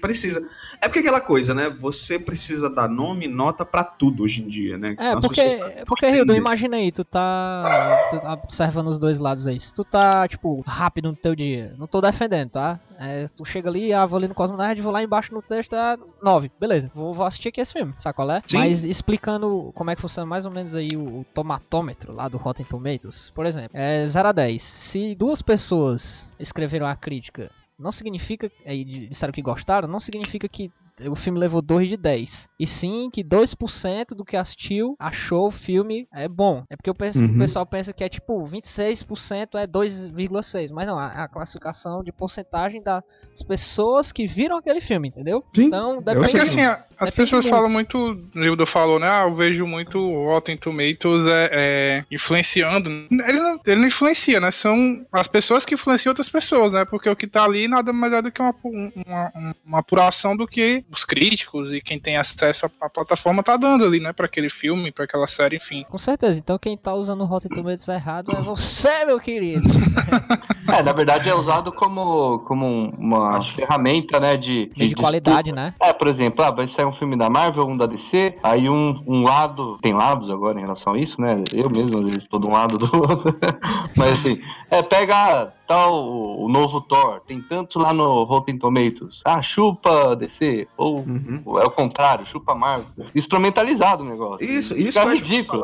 precisa. 0.00 0.46
É 0.80 0.88
porque 0.88 1.00
aquela 1.00 1.20
coisa, 1.20 1.54
né? 1.54 1.68
Você 1.70 2.18
precisa 2.18 2.68
dar 2.68 2.88
nome 2.88 3.26
e 3.26 3.28
nota 3.28 3.64
pra 3.64 3.82
tudo 3.84 4.22
hoje 4.22 4.42
em 4.42 4.48
dia, 4.48 4.78
né? 4.78 4.94
Que 4.94 5.02
É, 5.02 5.20
porque, 5.20 5.42
pessoas 5.42 5.76
não 5.76 5.84
porque 5.84 6.10
Hildo, 6.10 6.36
imagina 6.36 6.76
aí, 6.76 6.92
tu 6.92 7.04
tá, 7.04 8.08
tu 8.10 8.20
tá 8.20 8.32
observando 8.34 8.88
os 8.88 8.98
dois 8.98 9.18
lados 9.18 9.46
aí. 9.46 9.58
Se 9.58 9.74
tu 9.74 9.84
tá, 9.84 10.26
tipo, 10.28 10.62
rápido 10.66 11.10
no 11.10 11.16
teu 11.16 11.34
dia, 11.34 11.74
não 11.78 11.86
tô 11.86 12.00
defendendo, 12.00 12.50
tá? 12.50 12.80
É, 12.98 13.26
tu 13.34 13.46
chega 13.46 13.70
ali, 13.70 13.94
ah, 13.94 14.04
vou 14.04 14.18
ali 14.18 14.28
no 14.28 14.34
Cosmo 14.34 14.58
Nerd, 14.58 14.82
vou 14.82 14.92
lá 14.92 15.02
embaixo 15.02 15.32
no 15.32 15.40
texto, 15.40 15.70
tá 15.70 15.98
9, 16.22 16.50
beleza, 16.60 16.90
vou, 16.94 17.14
vou 17.14 17.24
assistir 17.24 17.48
aqui 17.48 17.58
esse 17.58 17.72
filme, 17.72 17.94
sabe 17.96 18.14
qual 18.14 18.30
é? 18.30 18.42
Sim. 18.46 18.58
Mas 18.58 18.84
explicando 18.84 19.72
como 19.74 19.90
é 19.90 19.96
que 19.96 20.02
funciona 20.02 20.26
mais 20.26 20.44
ou 20.44 20.52
menos 20.52 20.74
aí 20.74 20.90
o, 20.94 21.20
o 21.20 21.26
tomatômetro 21.32 22.12
lá 22.12 22.28
do 22.28 22.36
Rotten 22.36 22.66
Tomatoes, 22.66 23.32
por 23.34 23.46
exemplo, 23.46 23.70
é 23.72 24.06
0 24.06 24.28
a 24.28 24.32
10. 24.32 24.60
Se 24.60 25.14
duas 25.14 25.40
pessoas 25.40 26.30
escreveram 26.38 26.86
a 26.86 26.94
crítica, 26.94 27.50
não 27.80 27.90
significa, 27.90 28.50
aí 28.64 28.84
disseram 29.08 29.32
que 29.32 29.42
gostaram, 29.42 29.88
não 29.88 29.98
significa 30.00 30.48
que 30.48 30.70
o 31.08 31.14
filme 31.16 31.38
levou 31.38 31.62
2 31.62 31.88
de 31.88 31.96
10. 31.96 32.48
E 32.58 32.66
sim 32.66 33.08
que 33.12 33.22
2% 33.24 34.14
do 34.14 34.24
que 34.24 34.36
assistiu 34.36 34.96
achou 34.98 35.46
o 35.48 35.50
filme 35.50 36.06
é 36.12 36.28
bom. 36.28 36.64
É 36.70 36.76
porque 36.76 36.90
eu 36.90 36.94
penso, 36.94 37.24
Uhum. 37.24 37.34
o 37.34 37.38
pessoal 37.38 37.64
pensa 37.66 37.92
que 37.92 38.04
é 38.04 38.08
tipo 38.08 38.44
26% 38.44 39.58
é 39.58 39.66
2,6. 39.66 40.70
Mas 40.70 40.86
não, 40.86 41.00
é 41.00 41.04
a 41.22 41.28
classificação 41.28 42.02
de 42.02 42.12
porcentagem 42.12 42.82
das 42.82 43.02
pessoas 43.46 44.12
que 44.12 44.26
viram 44.26 44.56
aquele 44.56 44.80
filme, 44.80 45.08
entendeu? 45.08 45.44
Sim, 45.54 45.64
Então 45.64 45.94
eu 45.96 46.00
depende. 46.02 46.26
É 46.28 46.30
que 46.32 46.38
assim, 46.40 46.60
a- 46.62 46.84
as 46.98 47.10
Depende 47.10 47.16
pessoas 47.16 47.44
muito. 47.46 47.54
falam 47.56 47.70
muito, 47.70 47.98
o 48.34 48.38
Hildo 48.44 48.66
falou, 48.66 48.98
né? 48.98 49.08
Ah, 49.08 49.22
eu 49.22 49.34
vejo 49.34 49.66
muito 49.66 49.98
o 49.98 50.26
Rotten 50.26 50.56
Tomatoes 50.56 51.26
é, 51.26 51.50
é, 51.52 52.04
influenciando. 52.10 52.90
Ele 52.90 53.40
não, 53.40 53.60
ele 53.66 53.80
não 53.80 53.86
influencia, 53.86 54.38
né? 54.40 54.50
São 54.50 55.04
as 55.12 55.26
pessoas 55.26 55.64
que 55.64 55.74
influenciam 55.74 56.10
outras 56.10 56.28
pessoas, 56.28 56.72
né? 56.74 56.84
Porque 56.84 57.08
o 57.08 57.16
que 57.16 57.26
tá 57.26 57.44
ali 57.44 57.66
nada 57.68 57.92
mais 57.92 58.12
é 58.12 58.22
do 58.22 58.30
que 58.30 58.40
uma, 58.42 58.54
um- 58.64 58.92
uma, 59.06 59.32
um- 59.34 59.54
uma 59.64 59.78
apuração 59.78 60.36
do 60.36 60.46
que 60.46 60.84
os 60.90 61.04
críticos 61.04 61.72
e 61.72 61.80
quem 61.80 61.98
tem 61.98 62.16
acesso 62.16 62.66
à, 62.66 62.86
à 62.86 62.90
plataforma 62.90 63.42
tá 63.42 63.56
dando 63.56 63.84
ali, 63.84 64.00
né? 64.00 64.12
Pra 64.12 64.26
aquele 64.26 64.50
filme, 64.50 64.90
pra 64.90 65.04
aquela 65.04 65.26
série, 65.26 65.56
enfim. 65.56 65.84
Com 65.88 65.98
certeza. 65.98 66.38
Então 66.38 66.58
quem 66.58 66.76
tá 66.76 66.94
usando 66.94 67.20
o 67.20 67.24
Rotten 67.24 67.50
Tomatoes 67.50 67.88
errado 67.88 68.32
é 68.32 68.42
você, 68.42 69.04
meu 69.04 69.20
querido. 69.20 69.68
É, 70.68 70.82
na 70.82 70.92
verdade 70.92 71.28
é 71.28 71.34
usado 71.34 71.72
como, 71.72 72.40
como 72.40 72.90
uma 72.96 73.42
ferramenta, 73.42 74.20
né? 74.20 74.36
De, 74.36 74.70
De, 74.76 74.94
qualidade, 74.94 75.50
né? 75.50 75.74
É, 75.80 75.92
por 75.92 76.06
exemplo, 76.06 76.44
ah, 76.44 76.50
vai 76.52 76.68
sair 76.68 76.84
um 76.84 76.92
filme 76.92 77.16
da 77.16 77.28
Marvel, 77.28 77.66
um 77.66 77.76
da 77.76 77.86
DC, 77.86 78.36
aí 78.40 78.68
um, 78.68 78.94
um 79.04 79.24
lado, 79.24 79.78
tem 79.82 79.92
lados 79.92 80.30
agora 80.30 80.58
em 80.58 80.62
relação 80.62 80.92
a 80.94 80.98
isso, 80.98 81.20
né? 81.20 81.42
Eu 81.52 81.68
mesmo, 81.68 81.98
às 81.98 82.06
vezes, 82.06 82.24
tô 82.24 82.38
de 82.38 82.46
um 82.46 82.52
lado 82.52 82.78
do 82.78 82.96
outro. 82.96 83.36
Mas 83.96 84.12
assim, 84.12 84.40
é, 84.70 84.80
pega 84.80 85.52
tal 85.70 86.04
o, 86.04 86.46
o 86.46 86.48
novo 86.48 86.80
Thor, 86.80 87.20
tem 87.20 87.40
tantos 87.40 87.80
lá 87.80 87.92
no 87.92 88.24
Rotten 88.24 88.58
Tomatoes. 88.58 89.22
Ah, 89.24 89.40
chupa 89.40 90.16
DC, 90.16 90.66
ou, 90.76 91.06
ou 91.44 91.60
é 91.60 91.64
o 91.64 91.70
contrário, 91.70 92.26
chupa 92.26 92.56
Marvel. 92.56 93.06
Instrumentalizado 93.14 94.02
o 94.02 94.06
negócio. 94.06 94.44
Isso, 94.44 94.76
isso 94.76 94.98
acho 94.98 95.14
ridículo. 95.14 95.62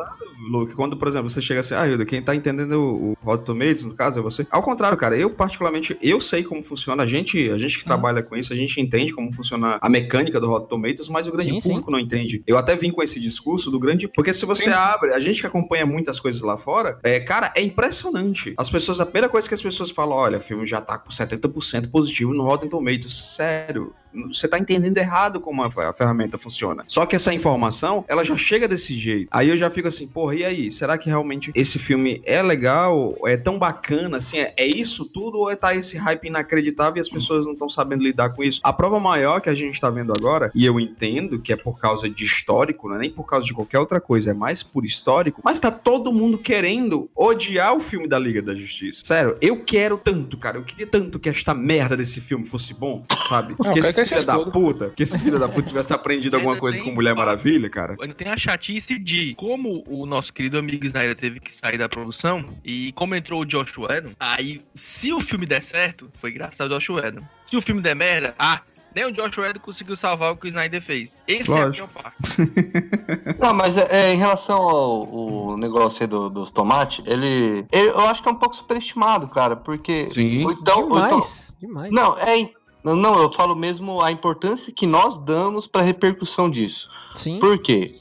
Luke, 0.49 0.73
quando, 0.75 0.95
por 0.95 1.09
exemplo, 1.09 1.29
você 1.29 1.41
chega 1.41 1.59
assim, 1.59 1.73
ah, 1.73 1.85
Hilda, 1.85 2.05
quem 2.05 2.21
tá 2.21 2.33
entendendo 2.33 2.73
o, 2.73 3.11
o 3.11 3.17
Rotten 3.21 3.45
Tomatoes, 3.45 3.83
no 3.83 3.93
caso, 3.95 4.19
é 4.19 4.21
você. 4.21 4.47
Ao 4.49 4.61
contrário, 4.61 4.97
cara, 4.97 5.17
eu 5.17 5.29
particularmente, 5.29 5.97
eu 6.01 6.21
sei 6.21 6.41
como 6.41 6.63
funciona, 6.63 7.03
a 7.03 7.07
gente, 7.07 7.49
a 7.49 7.57
gente 7.57 7.77
que 7.77 7.83
trabalha 7.83 8.23
com 8.23 8.35
isso, 8.37 8.53
a 8.53 8.55
gente 8.55 8.79
entende 8.79 9.11
como 9.11 9.33
funciona 9.33 9.77
a 9.81 9.89
mecânica 9.89 10.39
do 10.39 10.47
Rotten 10.47 10.69
Tomatoes, 10.69 11.09
mas 11.09 11.27
o 11.27 11.31
grande 11.31 11.49
Sim, 11.49 11.59
sim. 11.59 11.69
público 11.69 11.91
não 11.91 11.99
entende. 11.99 12.41
Eu 12.47 12.57
até 12.57 12.77
vim 12.77 12.91
com 12.91 13.03
esse 13.03 13.19
discurso 13.19 13.69
do 13.69 13.77
grande, 13.77 14.07
porque 14.07 14.33
se 14.33 14.45
você 14.45 14.69
abre, 14.69 15.13
a 15.13 15.19
gente 15.19 15.41
que 15.41 15.47
acompanha 15.47 15.85
muitas 15.85 16.17
coisas 16.17 16.41
lá 16.41 16.57
fora, 16.57 16.97
é, 17.03 17.19
cara, 17.19 17.51
é 17.55 17.61
impressionante. 17.61 18.53
As 18.57 18.69
pessoas, 18.69 19.01
a 19.01 19.05
primeira 19.05 19.27
coisa 19.27 19.47
que 19.47 19.53
as 19.53 19.61
pessoas 19.61 19.91
falam, 19.97 20.15
olha, 20.15 20.37
o 20.37 20.41
filme 20.41 20.67
já 20.67 20.79
tá 20.79 20.95
com 20.99 21.09
70% 21.09 21.89
positivo 21.89 22.31
no 22.31 22.43
Rotten 22.43 22.69
Tomatoes, 22.69 23.35
sério. 23.35 23.95
Você 24.27 24.47
tá 24.47 24.57
entendendo 24.57 24.97
errado 24.97 25.39
como 25.39 25.63
a, 25.63 25.67
a 25.67 25.93
ferramenta 25.93 26.37
funciona. 26.37 26.83
Só 26.87 27.05
que 27.05 27.15
essa 27.15 27.33
informação, 27.33 28.03
ela 28.07 28.23
já 28.23 28.37
chega 28.37 28.67
desse 28.67 28.95
jeito. 28.95 29.27
Aí 29.31 29.49
eu 29.49 29.57
já 29.57 29.69
fico 29.69 29.87
assim, 29.87 30.07
porra, 30.07 30.35
e 30.35 30.45
aí? 30.45 30.71
Será 30.71 30.97
que 30.97 31.09
realmente 31.09 31.51
esse 31.53 31.79
filme 31.79 32.21
é 32.25 32.41
legal? 32.41 33.15
É 33.25 33.37
tão 33.37 33.57
bacana, 33.59 34.17
assim? 34.17 34.37
É, 34.39 34.53
é 34.57 34.65
isso 34.65 35.05
tudo? 35.05 35.37
Ou 35.39 35.51
é 35.51 35.55
tá 35.55 35.75
esse 35.75 35.97
hype 35.97 36.27
inacreditável 36.27 36.97
e 36.97 37.01
as 37.01 37.09
pessoas 37.09 37.45
não 37.45 37.53
estão 37.53 37.69
sabendo 37.69 38.03
lidar 38.03 38.29
com 38.29 38.43
isso? 38.43 38.59
A 38.63 38.73
prova 38.73 38.99
maior 38.99 39.41
que 39.41 39.49
a 39.49 39.55
gente 39.55 39.79
tá 39.79 39.89
vendo 39.89 40.13
agora, 40.17 40.51
e 40.53 40.65
eu 40.65 40.79
entendo 40.79 41.39
que 41.39 41.53
é 41.53 41.55
por 41.55 41.79
causa 41.79 42.09
de 42.09 42.23
histórico, 42.23 42.87
não 42.87 42.95
é 42.95 42.99
nem 42.99 43.09
por 43.09 43.25
causa 43.25 43.45
de 43.45 43.53
qualquer 43.53 43.79
outra 43.79 43.99
coisa, 43.99 44.31
é 44.31 44.33
mais 44.33 44.63
por 44.63 44.85
histórico, 44.85 45.41
mas 45.43 45.59
tá 45.59 45.71
todo 45.71 46.11
mundo 46.11 46.37
querendo 46.37 47.09
odiar 47.15 47.73
o 47.75 47.79
filme 47.79 48.07
da 48.07 48.19
Liga 48.19 48.41
da 48.41 48.55
Justiça. 48.55 49.01
Sério, 49.03 49.37
eu 49.41 49.63
quero 49.63 49.97
tanto, 49.97 50.37
cara. 50.37 50.57
Eu 50.57 50.63
queria 50.63 50.87
tanto 50.87 51.19
que 51.19 51.29
esta 51.29 51.53
merda 51.53 51.95
desse 51.95 52.21
filme 52.21 52.45
fosse 52.45 52.73
bom, 52.73 53.05
sabe? 53.27 53.55
Não, 53.59 53.73
que 53.73 53.79
eu 53.79 53.83
quero 53.83 53.93
que 53.93 54.06
filho 54.09 54.19
se 54.21 54.25
da 54.25 54.39
puta, 54.39 54.89
que 54.95 55.03
esse 55.03 55.21
filho 55.21 55.39
da 55.39 55.47
puta 55.49 55.67
tivesse 55.67 55.93
aprendido 55.93 56.35
alguma 56.35 56.57
coisa 56.57 56.81
com 56.81 56.91
Mulher. 56.91 57.15
Maravilha, 57.15 57.69
cara. 57.69 57.95
Ainda 58.01 58.13
tem 58.13 58.27
a 58.27 58.37
chatice 58.37 58.97
de 58.99 59.33
como 59.35 59.83
o 59.87 60.05
nosso 60.05 60.33
querido 60.33 60.57
amigo 60.57 60.85
Snyder 60.85 61.15
teve 61.15 61.39
que 61.39 61.53
sair 61.53 61.77
da 61.77 61.87
produção 61.89 62.45
e 62.63 62.91
como 62.93 63.15
entrou 63.15 63.41
o 63.41 63.45
Josh 63.45 63.77
Whedon, 63.77 64.11
aí 64.19 64.61
se 64.73 65.11
o 65.13 65.19
filme 65.19 65.45
der 65.45 65.61
certo, 65.63 66.09
foi 66.13 66.31
graças 66.31 66.59
ao 66.61 66.67
Josh 66.69 66.89
Whedon. 66.89 67.21
Se 67.43 67.55
o 67.57 67.61
filme 67.61 67.81
der 67.81 67.95
merda, 67.95 68.35
ah, 68.37 68.61
nem 68.95 69.05
o 69.05 69.11
Josh 69.11 69.37
Whedon 69.37 69.59
conseguiu 69.59 69.95
salvar 69.95 70.31
o 70.31 70.37
que 70.37 70.45
o 70.45 70.49
Snyder 70.49 70.81
fez. 70.81 71.17
Esse 71.27 71.51
é 71.51 71.61
a 71.61 71.65
Lógico. 71.67 71.87
pior 71.87 72.03
parte. 72.03 72.37
Não, 73.39 73.53
mas 73.53 73.77
é, 73.77 73.87
é, 73.91 74.13
em 74.13 74.17
relação 74.17 74.57
ao, 74.57 75.49
ao 75.51 75.57
negócio 75.57 76.01
aí 76.01 76.07
do- 76.07 76.29
dos 76.29 76.49
tomates, 76.51 77.03
ele, 77.07 77.65
ele- 77.71 77.89
Eu 77.89 77.99
acho 78.07 78.21
que 78.23 78.29
é 78.29 78.31
um 78.31 78.35
pouco 78.35 78.55
superestimado, 78.55 79.27
cara, 79.27 79.55
porque. 79.55 80.07
Sim. 80.09 80.41
Então, 80.41 80.55
então- 80.59 80.83
Demais, 80.87 81.55
demais. 81.59 81.91
não, 81.91 82.17
é. 82.17 82.49
Não, 82.83 83.19
eu 83.19 83.31
falo 83.31 83.55
mesmo 83.55 84.01
a 84.01 84.11
importância 84.11 84.71
que 84.71 84.87
nós 84.87 85.17
damos 85.17 85.67
pra 85.67 85.81
repercussão 85.81 86.49
disso. 86.49 86.89
Sim. 87.13 87.39
Por 87.39 87.57
quê? 87.59 87.99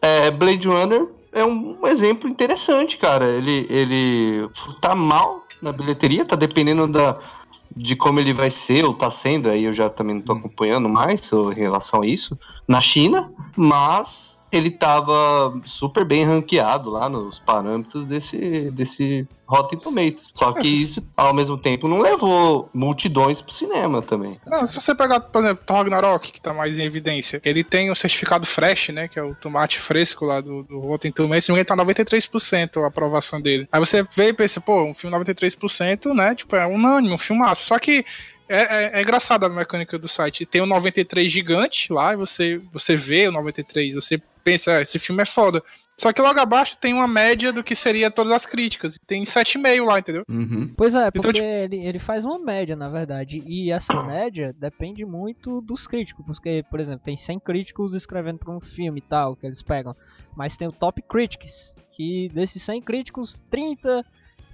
É, 0.00 0.30
Blade 0.30 0.66
Runner 0.66 1.06
é 1.32 1.44
um 1.44 1.86
exemplo 1.86 2.28
interessante, 2.28 2.96
cara. 2.96 3.26
Ele, 3.26 3.66
ele 3.68 4.48
tá 4.80 4.94
mal 4.94 5.44
na 5.60 5.72
bilheteria, 5.72 6.24
tá 6.24 6.36
dependendo 6.36 6.86
da, 6.86 7.18
de 7.76 7.96
como 7.96 8.18
ele 8.18 8.32
vai 8.32 8.50
ser 8.50 8.84
ou 8.84 8.94
tá 8.94 9.10
sendo, 9.10 9.48
aí 9.48 9.64
eu 9.64 9.72
já 9.72 9.88
também 9.88 10.16
não 10.16 10.22
tô 10.22 10.32
acompanhando 10.32 10.88
mais 10.88 11.30
em 11.32 11.54
relação 11.54 12.02
a 12.02 12.06
isso, 12.06 12.38
na 12.66 12.80
China, 12.80 13.30
mas 13.56 14.37
ele 14.50 14.70
tava 14.70 15.54
super 15.64 16.04
bem 16.04 16.24
ranqueado 16.24 16.90
lá 16.90 17.08
nos 17.08 17.38
parâmetros 17.38 18.06
desse, 18.06 18.70
desse 18.70 19.26
Rotten 19.46 19.78
Tomatoes. 19.78 20.30
Só 20.34 20.52
que 20.52 20.68
isso, 20.68 21.02
ao 21.16 21.34
mesmo 21.34 21.58
tempo, 21.58 21.88
não 21.88 22.00
levou 22.00 22.70
multidões 22.72 23.42
pro 23.42 23.52
cinema 23.52 24.00
também. 24.00 24.40
Não, 24.46 24.66
se 24.66 24.80
você 24.80 24.94
pegar, 24.94 25.20
por 25.20 25.42
exemplo, 25.42 25.64
Thor 25.64 25.76
Ragnarok, 25.76 26.32
que 26.32 26.40
tá 26.40 26.52
mais 26.52 26.78
em 26.78 26.82
evidência, 26.82 27.40
ele 27.44 27.62
tem 27.62 27.90
o 27.90 27.94
certificado 27.94 28.46
fresh, 28.46 28.88
né, 28.88 29.08
que 29.08 29.18
é 29.18 29.22
o 29.22 29.34
tomate 29.34 29.78
fresco 29.78 30.24
lá 30.24 30.40
do, 30.40 30.62
do 30.62 30.80
Rotten 30.80 31.12
Tomatoes, 31.12 31.48
engano, 31.48 31.64
tá 31.64 31.76
93% 31.76 32.82
a 32.82 32.86
aprovação 32.86 33.40
dele. 33.40 33.68
Aí 33.70 33.80
você 33.80 34.02
vê 34.14 34.28
e 34.28 34.32
pensa, 34.32 34.60
pô, 34.60 34.82
um 34.84 34.94
filme 34.94 35.16
93%, 35.16 36.14
né, 36.14 36.34
tipo, 36.34 36.56
é 36.56 36.66
unânime, 36.66 37.14
um 37.14 37.18
filmaço. 37.18 37.66
Só 37.66 37.78
que 37.78 38.04
é, 38.48 38.60
é, 38.60 38.98
é 38.98 39.02
engraçado 39.02 39.44
a 39.44 39.48
mecânica 39.48 39.98
do 39.98 40.08
site. 40.08 40.46
Tem 40.46 40.60
o 40.60 40.66
93 40.66 41.30
gigante 41.30 41.92
lá, 41.92 42.14
e 42.14 42.16
você, 42.16 42.58
você 42.72 42.96
vê 42.96 43.28
o 43.28 43.32
93, 43.32 43.94
você 43.94 44.20
pensa, 44.38 44.76
ah, 44.76 44.80
esse 44.80 44.98
filme 44.98 45.22
é 45.22 45.26
foda. 45.26 45.62
Só 46.00 46.12
que 46.12 46.22
logo 46.22 46.38
abaixo 46.38 46.76
tem 46.80 46.94
uma 46.94 47.08
média 47.08 47.52
do 47.52 47.64
que 47.64 47.74
seria 47.74 48.08
todas 48.08 48.32
as 48.32 48.46
críticas. 48.46 48.96
Tem 49.04 49.24
7,5 49.24 49.84
lá, 49.84 49.98
entendeu? 49.98 50.22
Uhum. 50.28 50.72
Pois 50.76 50.94
é, 50.94 51.08
Então, 51.08 51.20
porque 51.20 51.32
tipo- 51.40 51.44
ele, 51.44 51.84
ele 51.84 51.98
faz 51.98 52.24
uma 52.24 52.38
média, 52.38 52.76
na 52.76 52.88
verdade. 52.88 53.42
E 53.44 53.72
essa 53.72 53.92
média 54.06 54.54
depende 54.56 55.04
muito 55.04 55.60
dos 55.60 55.88
críticos. 55.88 56.24
Porque, 56.24 56.64
por 56.70 56.78
exemplo, 56.78 57.00
tem 57.04 57.16
100 57.16 57.40
críticos 57.40 57.94
escrevendo 57.94 58.38
para 58.38 58.52
um 58.54 58.60
filme 58.60 58.98
e 59.00 59.02
tal, 59.02 59.34
que 59.34 59.44
eles 59.44 59.60
pegam. 59.60 59.96
Mas 60.36 60.56
tem 60.56 60.68
o 60.68 60.72
Top 60.72 61.02
Critics, 61.02 61.74
que 61.90 62.28
desses 62.32 62.62
100 62.62 62.80
críticos, 62.82 63.42
30 63.50 64.04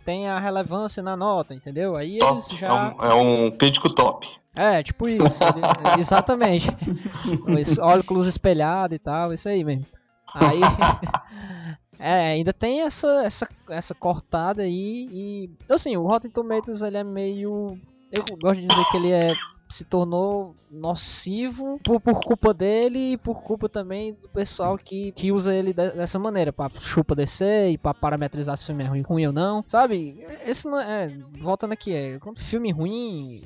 tem 0.02 0.28
a 0.28 0.38
relevância 0.38 1.02
na 1.02 1.14
nota, 1.14 1.54
entendeu? 1.54 1.94
Aí 1.94 2.18
Top. 2.20 2.32
eles 2.32 2.50
É, 2.52 2.56
já. 2.56 2.72
um, 2.98 3.02
é 3.04 3.14
um 3.14 3.50
crítico 3.50 3.90
top. 3.90 4.26
É, 4.54 4.82
tipo 4.82 5.06
isso. 5.06 5.38
exatamente. 5.98 6.68
Os 7.48 7.78
óculos 7.78 8.26
espelhados 8.26 8.94
e 8.96 8.98
tal, 8.98 9.32
isso 9.32 9.48
aí 9.48 9.64
mesmo. 9.64 9.86
Aí. 10.34 10.60
É, 11.96 12.32
ainda 12.32 12.52
tem 12.52 12.80
essa, 12.82 13.24
essa, 13.24 13.48
essa 13.68 13.94
cortada 13.94 14.62
aí 14.62 15.06
e. 15.12 15.50
Assim, 15.70 15.96
o 15.96 16.04
Rotten 16.06 16.28
Tomatoes 16.30 16.82
ele 16.82 16.96
é 16.96 17.04
meio. 17.04 17.78
Eu 18.10 18.24
gosto 18.42 18.60
de 18.60 18.66
dizer 18.66 18.84
que 18.90 18.96
ele 18.96 19.12
é. 19.12 19.32
Se 19.68 19.84
tornou 19.84 20.54
nocivo 20.70 21.80
por, 21.82 22.00
por 22.00 22.20
culpa 22.20 22.52
dele 22.52 23.12
e 23.12 23.16
por 23.16 23.42
culpa 23.42 23.68
também 23.68 24.12
do 24.12 24.28
pessoal 24.28 24.76
que, 24.76 25.12
que 25.12 25.32
usa 25.32 25.54
ele 25.54 25.72
de- 25.72 25.92
dessa 25.92 26.18
maneira, 26.18 26.52
pra 26.52 26.70
chupa 26.80 27.14
descer 27.14 27.70
e 27.70 27.78
pra 27.78 27.94
parametrizar 27.94 28.56
se 28.58 28.64
o 28.64 28.66
filme 28.66 28.84
é 28.84 28.86
ruim, 28.88 29.00
ruim 29.02 29.26
ou 29.26 29.32
não, 29.32 29.64
sabe? 29.66 30.16
Esse 30.44 30.66
não 30.66 30.78
é. 30.78 31.08
Voltando 31.38 31.72
aqui, 31.72 31.94
é. 31.94 32.18
Quando 32.18 32.38
filme 32.40 32.70
ruim 32.70 33.40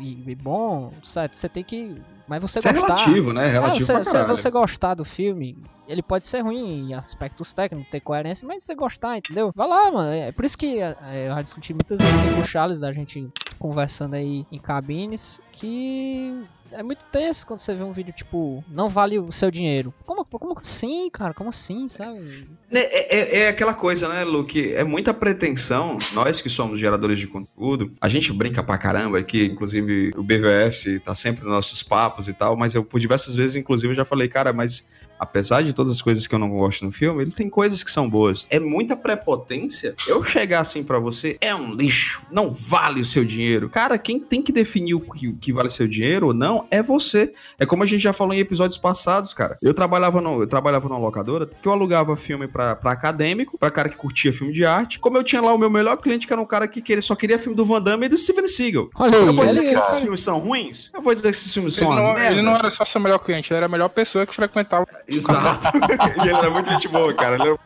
e, 0.00 0.30
e 0.30 0.34
bom, 0.34 0.90
certo? 1.04 1.34
Você 1.36 1.48
tem 1.48 1.64
que. 1.64 1.96
Mas 2.28 2.42
você 2.42 2.58
Isso 2.58 2.68
é 2.68 2.72
gostar. 2.72 2.96
relativo, 2.96 3.32
né? 3.32 3.46
Relativo 3.46 3.92
É, 3.92 3.94
pra 4.00 4.04
se, 4.04 4.24
você 4.24 4.50
gostar 4.50 4.94
do 4.94 5.04
filme, 5.04 5.56
ele 5.86 6.02
pode 6.02 6.24
ser 6.24 6.40
ruim 6.40 6.88
em 6.88 6.94
aspectos 6.94 7.54
técnicos, 7.54 7.88
ter 7.90 8.00
coerência, 8.00 8.46
mas 8.46 8.62
se 8.62 8.66
você 8.66 8.74
gostar, 8.74 9.18
entendeu? 9.18 9.52
Vai 9.54 9.68
lá, 9.68 9.90
mano. 9.92 10.10
É 10.12 10.32
por 10.32 10.44
isso 10.44 10.58
que 10.58 10.80
é, 10.80 11.28
eu 11.28 11.34
já 11.34 11.42
discuti 11.42 11.72
muitas 11.72 12.00
vezes 12.00 12.34
com 12.34 12.40
o 12.40 12.44
Charles, 12.44 12.78
da 12.80 12.92
gente 12.92 13.28
conversando 13.58 14.14
aí 14.14 14.44
em 14.50 14.58
cabines, 14.58 15.40
que 15.52 16.44
é 16.72 16.82
muito 16.82 17.04
tenso 17.12 17.46
quando 17.46 17.60
você 17.60 17.74
vê 17.74 17.82
um 17.84 17.92
vídeo 17.92 18.12
tipo, 18.12 18.64
não 18.68 18.88
vale 18.88 19.18
o 19.18 19.30
seu 19.32 19.50
dinheiro. 19.50 19.92
Como, 20.04 20.24
como 20.24 20.58
assim, 20.58 21.08
cara? 21.10 21.32
Como 21.34 21.50
assim, 21.50 21.88
sabe? 21.88 22.48
É, 22.70 23.16
é- 23.16 23.38
é 23.44 23.48
aquela 23.48 23.74
coisa, 23.74 24.08
né, 24.08 24.24
Luke? 24.24 24.72
É 24.74 24.82
muita 24.84 25.12
pretensão. 25.14 25.98
Nós 26.12 26.40
que 26.40 26.50
somos 26.50 26.78
geradores 26.80 27.18
de 27.18 27.26
conteúdo, 27.26 27.92
a 28.00 28.08
gente 28.08 28.32
brinca 28.32 28.62
pra 28.62 28.78
caramba 28.78 29.18
aqui, 29.18 29.44
inclusive 29.46 30.10
o 30.16 30.22
BVS 30.22 31.00
tá 31.04 31.14
sempre 31.14 31.44
nos 31.44 31.52
nossos 31.52 31.82
papos 31.82 32.28
e 32.28 32.32
tal, 32.32 32.56
mas 32.56 32.74
eu 32.74 32.84
por 32.84 32.98
diversas 33.00 33.34
vezes, 33.34 33.56
inclusive, 33.56 33.92
eu 33.92 33.96
já 33.96 34.04
falei, 34.04 34.28
cara, 34.28 34.52
mas 34.52 34.84
apesar 35.18 35.62
de 35.62 35.72
todas 35.72 35.94
as 35.94 36.02
coisas 36.02 36.26
que 36.26 36.34
eu 36.34 36.38
não 36.38 36.50
gosto 36.50 36.84
no 36.84 36.92
filme, 36.92 37.22
ele 37.22 37.30
tem 37.30 37.48
coisas 37.48 37.82
que 37.82 37.90
são 37.90 38.08
boas. 38.08 38.46
É 38.50 38.58
muita 38.58 38.96
prepotência 38.96 39.94
eu 40.06 40.22
chegar 40.22 40.60
assim 40.60 40.82
pra 40.82 40.98
você, 40.98 41.36
é 41.40 41.54
um 41.54 41.74
lixo, 41.74 42.22
não 42.30 42.50
vale 42.50 43.00
o 43.00 43.04
seu 43.04 43.24
dinheiro. 43.24 43.68
Cara, 43.68 43.98
quem 43.98 44.20
tem 44.20 44.42
que 44.42 44.52
definir 44.52 44.94
o 44.94 45.00
que, 45.00 45.28
o 45.28 45.36
que 45.36 45.52
vale 45.52 45.70
seu 45.70 45.88
dinheiro 45.88 46.28
ou 46.28 46.34
não 46.34 46.66
é 46.70 46.82
você. 46.82 47.32
É 47.58 47.66
como 47.66 47.82
a 47.82 47.86
gente 47.86 48.02
já 48.02 48.12
falou 48.12 48.34
em 48.34 48.38
episódios 48.38 48.78
passados, 48.78 49.32
cara. 49.34 49.56
Eu 49.62 49.74
trabalhava 49.74 50.20
no, 50.20 50.42
eu 50.42 50.46
trabalhava 50.46 50.88
numa 50.88 50.98
locadora 50.98 51.46
que 51.46 51.66
eu 51.68 51.72
alugava 51.72 52.16
filme 52.16 52.46
pra, 52.46 52.74
pra 52.76 52.92
acadêmico, 52.92 53.58
pra 53.58 53.70
cara 53.70 53.88
que 53.88 53.96
curtia 53.96 54.32
filme 54.32 54.52
de 54.52 54.64
arte. 54.64 54.98
Como 54.98 55.16
eu 55.16 55.22
tinha 55.22 55.40
lá 55.40 55.52
o 55.52 55.58
meu 55.58 55.70
melhor 55.70 55.96
cliente, 55.96 56.26
que 56.26 56.32
era 56.32 56.40
um 56.40 56.46
cara 56.46 56.68
que 56.68 56.80
queria, 56.80 57.02
só 57.02 57.14
queria 57.14 57.38
filme 57.38 57.56
do 57.56 57.64
Van 57.64 57.82
Damme 57.82 58.06
e 58.06 58.08
do 58.08 58.18
Steven 58.18 58.48
Seagal. 58.48 58.90
Olha 58.94 59.18
aí, 59.18 59.26
eu 59.26 59.34
vou 59.34 59.44
olha 59.44 59.54
dizer 59.54 59.68
que 59.68 59.74
esses 59.74 59.98
filmes 60.00 60.20
são 60.20 60.38
ruins? 60.38 60.90
Eu 60.92 61.02
vou 61.02 61.14
dizer 61.14 61.30
que 61.30 61.36
esses 61.36 61.52
filmes 61.52 61.76
Ele 61.76 61.86
são 61.86 61.94
não, 61.94 62.14
merda? 62.14 62.30
ele 62.30 62.42
não 62.42 62.56
era 62.56 62.70
só 62.70 62.84
seu 62.84 63.00
melhor 63.00 63.18
cliente, 63.18 63.52
ele 63.52 63.58
era 63.58 63.66
a 63.66 63.68
melhor 63.68 63.88
pessoa 63.88 64.26
que 64.26 64.34
frequentava. 64.34 64.86
Exato. 65.08 65.66
e 66.18 66.28
ele 66.28 66.36
era 66.36 66.50
muito 66.50 66.68
gente 66.70 66.88
boa, 66.88 67.12
cara. 67.14 67.36
Ele 67.36 67.48
era 67.50 67.58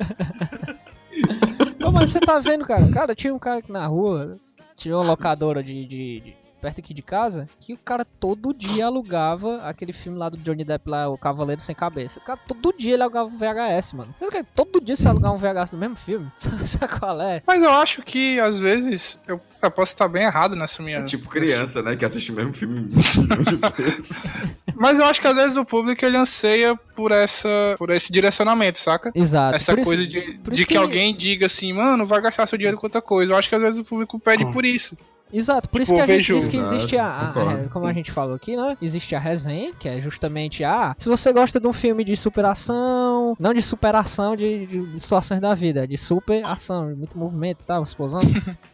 Não, 1.78 1.90
mas 1.92 2.10
você 2.10 2.20
tá 2.20 2.38
vendo, 2.38 2.64
cara? 2.64 2.86
Cara, 2.88 3.14
tinha 3.14 3.34
um 3.34 3.38
cara 3.38 3.58
aqui 3.58 3.72
na 3.72 3.86
rua, 3.86 4.36
tinha 4.76 4.96
uma 4.96 5.04
locadora 5.04 5.62
de, 5.62 5.84
de- 5.86 6.20
de- 6.20 6.34
perto 6.60 6.80
aqui 6.80 6.92
de 6.94 7.02
casa, 7.02 7.48
que 7.60 7.72
o 7.72 7.78
cara 7.78 8.04
todo 8.04 8.52
dia 8.54 8.86
alugava 8.86 9.62
aquele 9.64 9.92
filme 9.92 10.18
lá 10.18 10.28
do 10.28 10.36
Johnny 10.38 10.64
Depp 10.64 10.88
lá, 10.90 11.08
O 11.08 11.16
Cavaleiro 11.18 11.60
Sem 11.60 11.74
Cabeça. 11.74 12.18
O 12.20 12.22
cara 12.22 12.38
todo 12.46 12.74
dia 12.78 12.94
ele 12.94 13.02
alugava 13.02 13.28
um 13.28 13.36
VHS, 13.38 13.92
mano. 13.94 14.14
Você 14.18 14.30
quer 14.30 14.44
todo 14.54 14.80
dia 14.80 14.94
você 14.96 15.08
alugar 15.08 15.32
um 15.32 15.38
VHS 15.38 15.70
do 15.70 15.76
mesmo 15.78 15.96
filme? 15.96 16.26
Sabe 16.66 16.98
qual 16.98 17.20
é? 17.20 17.42
Mas 17.46 17.62
eu 17.62 17.72
acho 17.72 18.02
que, 18.02 18.38
às 18.40 18.58
vezes, 18.58 19.18
eu, 19.26 19.40
eu 19.62 19.70
posso 19.70 19.92
estar 19.92 20.08
bem 20.08 20.24
errado 20.24 20.54
nessa 20.54 20.82
minha. 20.82 21.02
tipo 21.04 21.28
criança, 21.28 21.82
né? 21.82 21.96
Que 21.96 22.04
assiste 22.04 22.30
o 22.30 22.34
mesmo 22.34 22.52
filme. 22.52 22.90
Mas 24.76 24.98
eu 24.98 25.04
acho 25.04 25.20
que 25.20 25.26
às 25.26 25.34
vezes 25.36 25.56
o 25.56 25.64
público 25.64 26.04
ele 26.04 26.16
anseia 26.16 26.74
por 26.96 27.12
essa 27.12 27.48
por 27.78 27.90
esse 27.90 28.12
direcionamento, 28.12 28.78
saca? 28.78 29.10
Exato. 29.14 29.56
Essa 29.56 29.72
Por 29.72 29.80
isso- 29.80 29.88
coisa 29.90 30.06
de, 30.06 30.20
por 30.38 30.52
de 30.52 30.60
isso 30.60 30.66
que... 30.66 30.74
que- 30.74 30.78
alguém 30.78 31.14
diga 31.14 31.46
assim, 31.46 31.72
mano, 31.72 32.06
vai 32.06 32.20
gastar 32.20 32.46
seu 32.46 32.58
dinheiro 32.58 32.76
com 32.76 32.86
outra 32.86 33.02
coisa. 33.02 33.32
Eu 33.32 33.36
acho 33.36 33.48
que 33.48 33.54
às 33.54 33.60
vezes 33.62 33.80
o 33.80 33.84
público 33.84 34.18
pede 34.18 34.50
por 34.52 34.64
isso. 34.64 34.96
Exato, 35.32 35.68
por 35.68 35.80
isso 35.80 35.92
Tipo, 35.92 36.04
que 36.04 36.10
a 36.10 36.14
gente 36.14 36.26
vejo- 36.32 36.34
diz 36.38 36.48
que 36.48 36.56
existe 36.56 36.96
a, 36.98 37.06
a- 37.30 37.68
Como 37.72 37.86
a 37.86 37.92
gente 37.92 38.10
falou 38.10 38.34
aqui, 38.34 38.56
né? 38.56 38.76
Existe 38.82 39.14
a 39.14 39.18
resenha, 39.18 39.72
que 39.74 39.88
é 39.88 40.00
justamente 40.00 40.64
a. 40.64 40.94
Se 40.98 41.08
você 41.08 41.32
gosta 41.32 41.60
de 41.60 41.66
um 41.66 41.72
filme 41.72 42.04
de 42.04 42.16
superação. 42.16 43.36
Não 43.38 43.54
de 43.54 43.62
superação 43.62 44.34
de, 44.36 44.66
de- 44.66 45.00
situações 45.00 45.40
da 45.40 45.54
vida, 45.54 45.84
é 45.84 45.86
de 45.86 45.96
superação, 45.98 46.94
muito 46.96 47.16
movimento 47.18 47.60
e 47.60 47.64
tal, 47.64 47.82
explosão. 47.82 48.20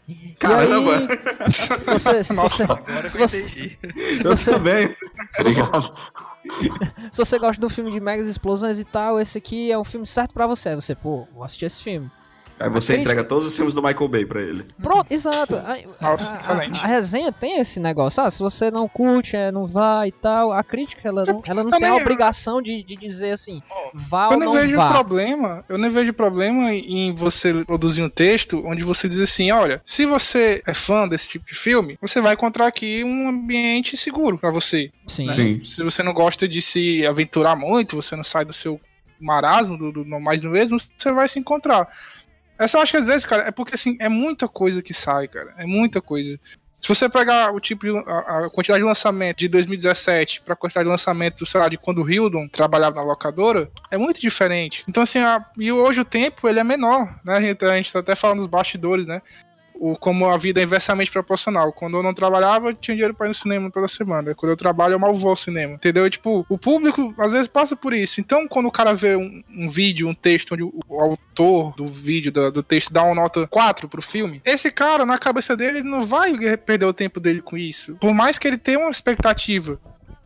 E 0.09 0.35
Caramba! 0.39 0.99
aí, 0.99 1.53
se 1.53 1.91
você. 1.93 2.23
Se 2.23 2.33
Nossa, 2.33 2.65
você, 2.65 3.09
se 3.09 3.17
eu 3.19 3.29
você, 3.29 3.49
se 3.49 4.25
Eu 4.25 4.37
você, 4.37 4.53
também. 4.53 4.95
Obrigado. 5.41 5.93
se 7.11 7.19
você 7.19 7.39
gosta 7.41 7.59
de 7.61 7.67
um 7.67 7.69
filme 7.69 7.91
de 7.91 7.99
megas 7.99 8.29
explosões 8.29 8.79
e 8.79 8.85
tal, 8.85 9.19
esse 9.21 9.37
aqui 9.39 9.73
é 9.73 9.77
um 9.77 9.83
filme 9.83 10.07
certo 10.07 10.33
pra 10.33 10.47
você. 10.47 10.77
Você, 10.77 10.95
pô, 10.95 11.27
vou 11.35 11.43
assistir 11.43 11.65
esse 11.65 11.83
filme. 11.83 12.09
Aí 12.59 12.71
você 12.71 12.93
Acredito- 12.93 13.11
entrega 13.13 13.25
todos 13.29 13.47
os 13.49 13.55
filmes 13.55 13.75
do 13.75 13.83
Michael 13.83 14.09
Bay 14.09 14.25
pra 14.25 14.41
ele. 14.41 14.65
Pronto, 14.83 15.07
exato. 15.11 15.57
A, 15.57 15.77
Nossa, 16.01 16.31
a- 16.33 16.37
a- 16.37 16.39
excelente. 16.39 16.81
a 16.83 16.87
resenha 16.87 17.31
tem 17.31 17.59
esse 17.61 17.79
negócio. 17.79 18.23
Ah, 18.23 18.31
se 18.31 18.39
você 18.39 18.71
não 18.71 18.89
curte, 18.89 19.37
é, 19.37 19.53
não 19.53 19.67
vai 19.67 20.09
e 20.09 20.13
tal. 20.13 20.53
A 20.53 20.65
crítica, 20.65 21.07
ela 21.07 21.25
não, 21.27 21.43
ela 21.47 21.63
não 21.63 21.71
eu 21.71 21.79
tem 21.79 21.89
a 21.89 21.95
obrigação 21.97 22.63
de, 22.63 22.83
de 22.83 22.97
dizer 22.97 23.33
assim, 23.33 23.61
vá 23.93 24.29
Eu 24.29 24.31
ou 24.33 24.37
não 24.39 24.47
não 24.47 24.53
vejo 24.55 24.77
vá. 24.77 24.91
problema, 24.91 25.65
eu 25.69 25.77
não 25.77 25.91
vejo 25.91 26.13
problema 26.15 26.73
em 26.73 27.13
você 27.13 27.63
produzir 27.65 28.03
um 28.03 28.09
texto 28.09 28.63
onde 28.65 28.83
você 28.83 29.07
diz 29.07 29.21
assim, 29.21 29.51
olha, 29.51 29.83
se 29.85 30.07
você 30.07 30.63
é 30.67 30.73
fã 30.73 31.07
desse 31.07 31.29
tipo 31.29 31.45
de 31.47 31.55
filme, 31.55 31.99
você 32.01 32.23
vai 32.23 32.33
encontrar 32.33 32.67
aqui 32.67 33.05
um 33.05 33.29
ambiente 33.29 33.97
seguro 33.99 34.39
pra 34.39 34.51
você. 34.51 34.91
Sim. 35.07 35.27
né? 35.27 35.35
Sim. 35.35 35.65
Se 35.65 35.83
você 35.85 36.03
não 36.03 36.15
gosta 36.15 36.49
de 36.49 36.63
se 36.63 37.07
aventurar 37.07 37.55
muito, 37.55 37.97
você 37.97 38.17
não 38.17 38.25
sai 38.25 38.47
do 38.47 38.53
seu 38.55 38.81
marasmo, 39.21 39.79
do, 39.79 39.91
do 39.93 40.05
no 40.05 40.21
mais 40.21 40.43
do 40.43 40.51
mesmo, 40.51 40.77
você 40.79 41.11
vai 41.13 41.27
se 41.29 41.39
encontrar. 41.39 41.89
É 42.59 42.67
só 42.67 42.81
acho 42.81 42.93
que 42.93 42.99
às 42.99 43.07
vezes, 43.07 43.25
cara, 43.25 43.45
é 43.45 43.51
porque 43.51 43.75
assim, 43.75 43.97
é 44.01 44.09
muita 44.09 44.49
coisa 44.49 44.83
que 44.83 44.95
sai, 44.95 45.29
cara. 45.29 45.55
É 45.59 45.67
muita 45.67 46.01
coisa. 46.01 46.39
Se 46.81 46.89
você 46.89 47.09
pegar 47.09 47.53
o 47.53 47.59
tipo 47.59 47.85
de, 47.87 47.97
a, 48.07 48.47
a 48.47 48.51
quantidade 48.51 48.81
de 48.83 48.87
lançamento 48.87 49.39
de 49.39 49.49
2017 49.49 50.43
pra 50.43 50.55
quantidade 50.55 50.85
de 50.85 50.91
lançamento, 50.91 51.45
sei 51.45 51.59
lá, 51.61 51.69
de 51.69 51.77
quando 51.79 52.03
o 52.03 52.09
Hildon 52.11 52.47
trabalhava 52.49 52.97
na 52.97 53.03
locadora, 53.03 53.69
é 53.91 53.97
muito 53.99 54.21
diferente. 54.21 54.85
Então, 54.87 55.03
assim, 55.03 55.19
a- 55.19 55.45
e 55.59 55.73
hoje 55.73 56.01
o 56.01 56.05
tempo 56.05 56.47
ele 56.49 56.61
é 56.61 56.65
menor, 56.65 57.19
né? 57.25 57.37
A 57.37 57.41
gente, 57.41 57.65
a 57.65 57.77
gente 57.77 57.93
tá 57.93 57.99
até 58.01 58.15
falando 58.15 58.39
nos 58.39 58.47
bastidores, 58.47 59.07
né? 59.07 59.21
O, 59.79 59.97
como 59.97 60.27
a 60.27 60.37
vida 60.37 60.61
é 60.61 60.65
inversamente 60.65 61.11
proporcional. 61.11 61.73
Quando 61.73 61.97
eu 61.97 62.03
não 62.03 62.15
trabalhava, 62.15 62.69
eu 62.69 62.75
tinha 62.75 62.95
dinheiro 62.95 63.15
pra 63.15 63.27
ir 63.27 63.31
no 63.31 63.35
cinema 63.35 63.71
toda 63.71 63.89
semana. 63.89 64.35
Quando 64.35 64.51
eu 64.51 64.57
trabalho, 64.57 64.95
eu 64.95 64.99
mal 64.99 65.15
vou 65.15 65.31
ao 65.31 65.37
cinema. 65.37 65.75
Entendeu? 65.75 66.09
Tipo, 66.09 66.47
o 66.49 66.59
público 66.59 67.15
às 67.19 67.33
vezes 67.33 67.49
passa 67.49 67.77
por 67.77 67.93
isso. 67.93 68.21
Então, 68.21 68.47
quando 68.49 68.67
o 68.67 68.73
cara 68.73 68.95
vê 68.95 69.17
um, 69.17 69.43
um 69.51 69.69
vídeo, 69.69 70.09
um 70.09 70.15
texto 70.15 70.53
onde 70.53 70.63
o, 70.63 70.73
o 70.89 71.01
autor 71.01 71.75
do 71.77 71.87
vídeo, 71.87 72.33
do, 72.33 72.51
do 72.51 72.63
texto, 72.63 72.93
dá 72.93 73.03
uma 73.03 73.15
nota 73.15 73.47
4 73.47 73.89
pro 73.89 74.03
filme, 74.03 74.41
esse 74.45 74.71
cara, 74.71 75.05
na 75.05 75.19
cabeça 75.19 75.57
dele, 75.57 75.79
ele 75.79 75.89
não 75.89 76.03
vai 76.03 76.57
perder 76.57 76.87
o 76.87 76.93
tempo 76.93 77.21
dele 77.21 77.43
com 77.43 77.57
isso. 77.57 77.97
Por 77.97 78.15
mais 78.15 78.39
que 78.39 78.49
ele 78.49 78.59
tenha 78.59 78.79
uma 78.79 78.91
expectativa 78.91 79.79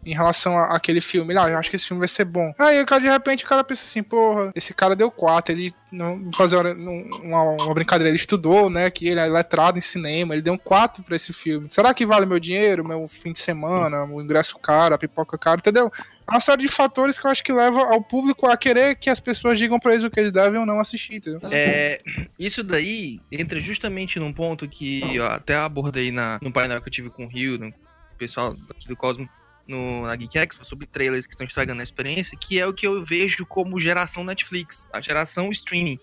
em 0.04 0.14
relação 0.14 0.58
àquele 0.58 1.00
filme. 1.00 1.36
Ah, 1.36 1.48
eu 1.48 1.58
acho 1.58 1.68
que 1.68 1.76
esse 1.76 1.86
filme 1.86 1.98
vai 1.98 2.08
ser 2.08 2.24
bom. 2.24 2.52
Aí, 2.58 2.80
o 2.80 2.86
cara, 2.86 3.00
de 3.00 3.08
repente, 3.08 3.44
o 3.44 3.48
cara 3.48 3.62
pensa 3.62 3.84
assim, 3.84 4.02
porra, 4.02 4.50
esse 4.54 4.72
cara 4.72 4.96
deu 4.96 5.10
4, 5.10 5.54
ele 5.54 5.74
não 5.92 6.30
fazer 6.32 6.56
uma, 6.56 7.42
uma, 7.42 7.74
brincadeira, 7.74 8.08
ele 8.08 8.16
estudou, 8.16 8.70
né, 8.70 8.90
que 8.90 9.08
ele 9.08 9.20
é 9.20 9.26
letrado 9.26 9.78
em 9.78 9.82
cinema, 9.82 10.34
ele 10.34 10.42
deu 10.42 10.54
um 10.54 10.58
4 10.58 11.02
pra 11.02 11.16
esse 11.16 11.32
filme. 11.32 11.66
Será 11.70 11.92
que 11.92 12.06
vale 12.06 12.26
meu 12.26 12.38
dinheiro, 12.38 12.86
meu 12.86 13.06
fim 13.08 13.32
de 13.32 13.40
semana, 13.40 14.04
o 14.04 14.22
ingresso 14.22 14.58
caro, 14.58 14.94
a 14.94 14.98
pipoca 14.98 15.36
cara, 15.36 15.58
entendeu? 15.58 15.90
É 16.26 16.30
uma 16.30 16.40
série 16.40 16.62
de 16.62 16.68
fatores 16.68 17.18
que 17.18 17.26
eu 17.26 17.30
acho 17.30 17.42
que 17.42 17.52
leva 17.52 17.80
ao 17.80 18.00
público 18.00 18.46
a 18.46 18.56
querer 18.56 18.94
que 18.94 19.10
as 19.10 19.18
pessoas 19.18 19.58
digam 19.58 19.80
pra 19.80 19.92
eles 19.92 20.04
o 20.04 20.10
que 20.10 20.20
eles 20.20 20.32
devem 20.32 20.60
ou 20.60 20.66
não 20.66 20.78
assistir, 20.78 21.16
entendeu? 21.16 21.40
É, 21.50 22.00
isso 22.38 22.62
daí 22.62 23.20
entra 23.32 23.58
justamente 23.58 24.20
num 24.20 24.32
ponto 24.32 24.68
que 24.68 25.16
eu 25.16 25.26
até 25.26 25.56
abordei 25.56 26.12
na, 26.12 26.38
no 26.40 26.52
painel 26.52 26.80
que 26.80 26.88
eu 26.88 26.92
tive 26.92 27.10
com 27.10 27.24
o 27.24 27.28
Rio, 27.28 27.58
no 27.58 27.74
pessoal 28.16 28.54
do 28.86 28.96
Cosmo, 28.96 29.28
no, 29.70 30.02
na 30.02 30.16
Geek 30.16 30.37
Expo, 30.37 30.64
sobre 30.64 30.87
trailers 30.87 31.26
que 31.26 31.33
estão 31.33 31.46
estragando 31.46 31.80
a 31.80 31.85
experiência, 31.85 32.37
que 32.37 32.59
é 32.59 32.66
o 32.66 32.74
que 32.74 32.87
eu 32.87 33.02
vejo 33.04 33.46
como 33.46 33.78
geração 33.78 34.24
Netflix, 34.24 34.90
a 34.92 35.00
geração 35.00 35.50
streaming. 35.50 35.98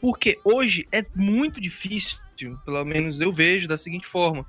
Porque 0.00 0.38
hoje 0.44 0.86
é 0.92 1.04
muito 1.14 1.60
difícil, 1.60 2.18
pelo 2.64 2.84
menos 2.84 3.20
eu 3.20 3.32
vejo 3.32 3.66
da 3.66 3.76
seguinte 3.76 4.06
forma. 4.06 4.46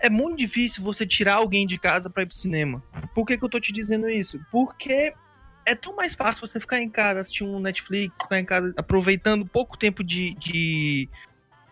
É 0.00 0.08
muito 0.08 0.38
difícil 0.38 0.82
você 0.82 1.04
tirar 1.04 1.34
alguém 1.34 1.66
de 1.66 1.76
casa 1.76 2.08
pra 2.08 2.22
ir 2.22 2.26
pro 2.26 2.36
cinema. 2.36 2.82
Por 3.14 3.26
que, 3.26 3.36
que 3.36 3.44
eu 3.44 3.48
tô 3.48 3.58
te 3.58 3.72
dizendo 3.72 4.08
isso? 4.08 4.40
Porque 4.50 5.12
é 5.66 5.74
tão 5.74 5.94
mais 5.94 6.14
fácil 6.14 6.46
você 6.46 6.58
ficar 6.58 6.80
em 6.80 6.88
casa 6.88 7.20
assistindo 7.20 7.50
um 7.50 7.60
Netflix, 7.60 8.16
ficar 8.22 8.38
em 8.38 8.44
casa 8.44 8.72
aproveitando 8.76 9.44
pouco 9.44 9.76
tempo 9.76 10.04
de, 10.04 10.34
de, 10.34 11.08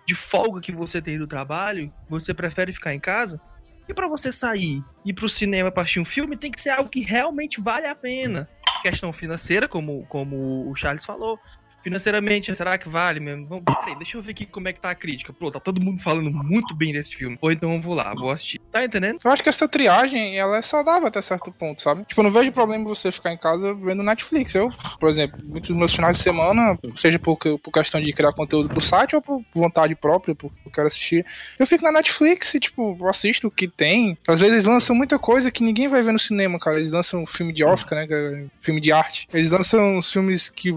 de 0.05 0.15
folga 0.15 0.61
que 0.61 0.73
você 0.73 1.01
tem 1.01 1.19
do 1.19 1.27
trabalho, 1.27 1.91
você 2.09 2.35
prefere 2.35 2.73
ficar 2.73 2.93
em 2.93 3.01
casa. 3.01 3.41
E 3.89 3.95
pra 3.95 4.09
você 4.09 4.33
sair 4.33 4.83
e 5.05 5.11
ir 5.11 5.13
pro 5.13 5.29
cinema 5.29 5.71
pra 5.71 5.83
assistir 5.83 6.01
um 6.01 6.05
filme, 6.05 6.37
tem 6.37 6.51
que 6.51 6.63
ser 6.63 6.71
algo 6.71 6.91
que 6.91 7.01
realmente 7.01 7.61
vale 7.61 7.87
a 7.87 7.95
pena. 7.95 8.49
Questão 8.83 9.13
financeira, 9.13 9.69
como, 9.69 10.05
como 10.07 10.69
o 10.69 10.75
Charles 10.75 11.05
falou. 11.05 11.39
Financeiramente, 11.87 12.53
será 12.53 12.77
que 12.77 12.89
vale 12.89 13.21
mesmo? 13.21 13.47
Vamos, 13.47 13.65
peraí, 13.65 13.95
deixa 13.95 14.17
eu 14.17 14.23
ver 14.23 14.33
aqui 14.33 14.45
como 14.45 14.67
é 14.67 14.73
que 14.73 14.81
tá 14.81 14.91
a 14.91 14.95
crítica. 14.97 15.33
Pô, 15.33 15.53
tá 15.53 15.61
todo 15.61 15.81
mundo 15.81 16.03
falando 16.03 16.29
muito 16.33 16.75
bem 16.75 16.93
desse 16.93 17.15
filme. 17.15 17.37
Pô, 17.37 17.49
então 17.49 17.81
vou 17.81 17.95
lá, 17.95 18.13
vou 18.13 18.33
assistir. 18.33 18.61
Tá 18.73 18.85
entendendo? 18.85 19.21
Eu 19.25 19.31
acho 19.31 19.41
que 19.41 19.49
essa 19.49 19.69
triagem, 19.69 20.37
ela 20.37 20.57
é 20.57 20.63
saudável 20.63 21.07
até 21.07 21.23
certo 21.23 21.53
ponto, 21.53 21.81
sabe? 21.81 22.05
Tipo, 22.05 22.23
eu 22.23 22.25
não 22.25 22.33
vejo 22.33 22.51
problema 22.51 22.85
você 22.85 23.13
ficar 23.13 23.33
em 23.33 23.37
casa 23.37 23.73
vendo 23.73 24.03
Netflix. 24.03 24.57
Eu, 24.57 24.69
por 24.99 25.09
exemplo, 25.09 25.39
muitos 25.45 25.71
dos 25.71 25.79
meus 25.79 25.95
finais 25.95 26.17
de 26.17 26.25
semana, 26.25 26.77
seja 26.97 27.21
por, 27.21 27.37
por 27.37 27.71
questão 27.71 28.03
de 28.03 28.13
criar 28.13 28.33
conteúdo 28.33 28.69
pro 28.69 28.81
site 28.81 29.15
ou 29.15 29.23
por 29.23 29.41
vontade 29.55 29.95
própria, 29.95 30.35
porque 30.35 30.59
eu 30.67 30.73
quero 30.73 30.89
assistir, 30.89 31.25
eu 31.57 31.69
fico 31.69 31.85
na 31.85 31.93
Netflix 31.93 32.53
e, 32.53 32.59
tipo, 32.59 32.99
assisto 33.07 33.47
o 33.47 33.51
que 33.51 33.69
tem. 33.69 34.19
Às 34.27 34.41
vezes 34.41 34.65
lançam 34.65 34.97
muita 34.97 35.21
coisa 35.21 35.53
que 35.53 35.63
ninguém 35.63 35.87
vai 35.87 36.03
ver 36.03 36.11
no 36.11 36.19
cinema, 36.19 36.59
cara. 36.59 36.79
Eles 36.79 36.91
lançam 36.91 37.25
filme 37.25 37.53
de 37.53 37.63
Oscar, 37.63 38.01
né? 38.01 38.09
é 38.11 38.45
Filme 38.61 38.81
de 38.81 38.91
arte. 38.91 39.29
Eles 39.33 39.53
lançam 39.53 39.99
uns 39.99 40.11
filmes 40.11 40.49
que 40.49 40.75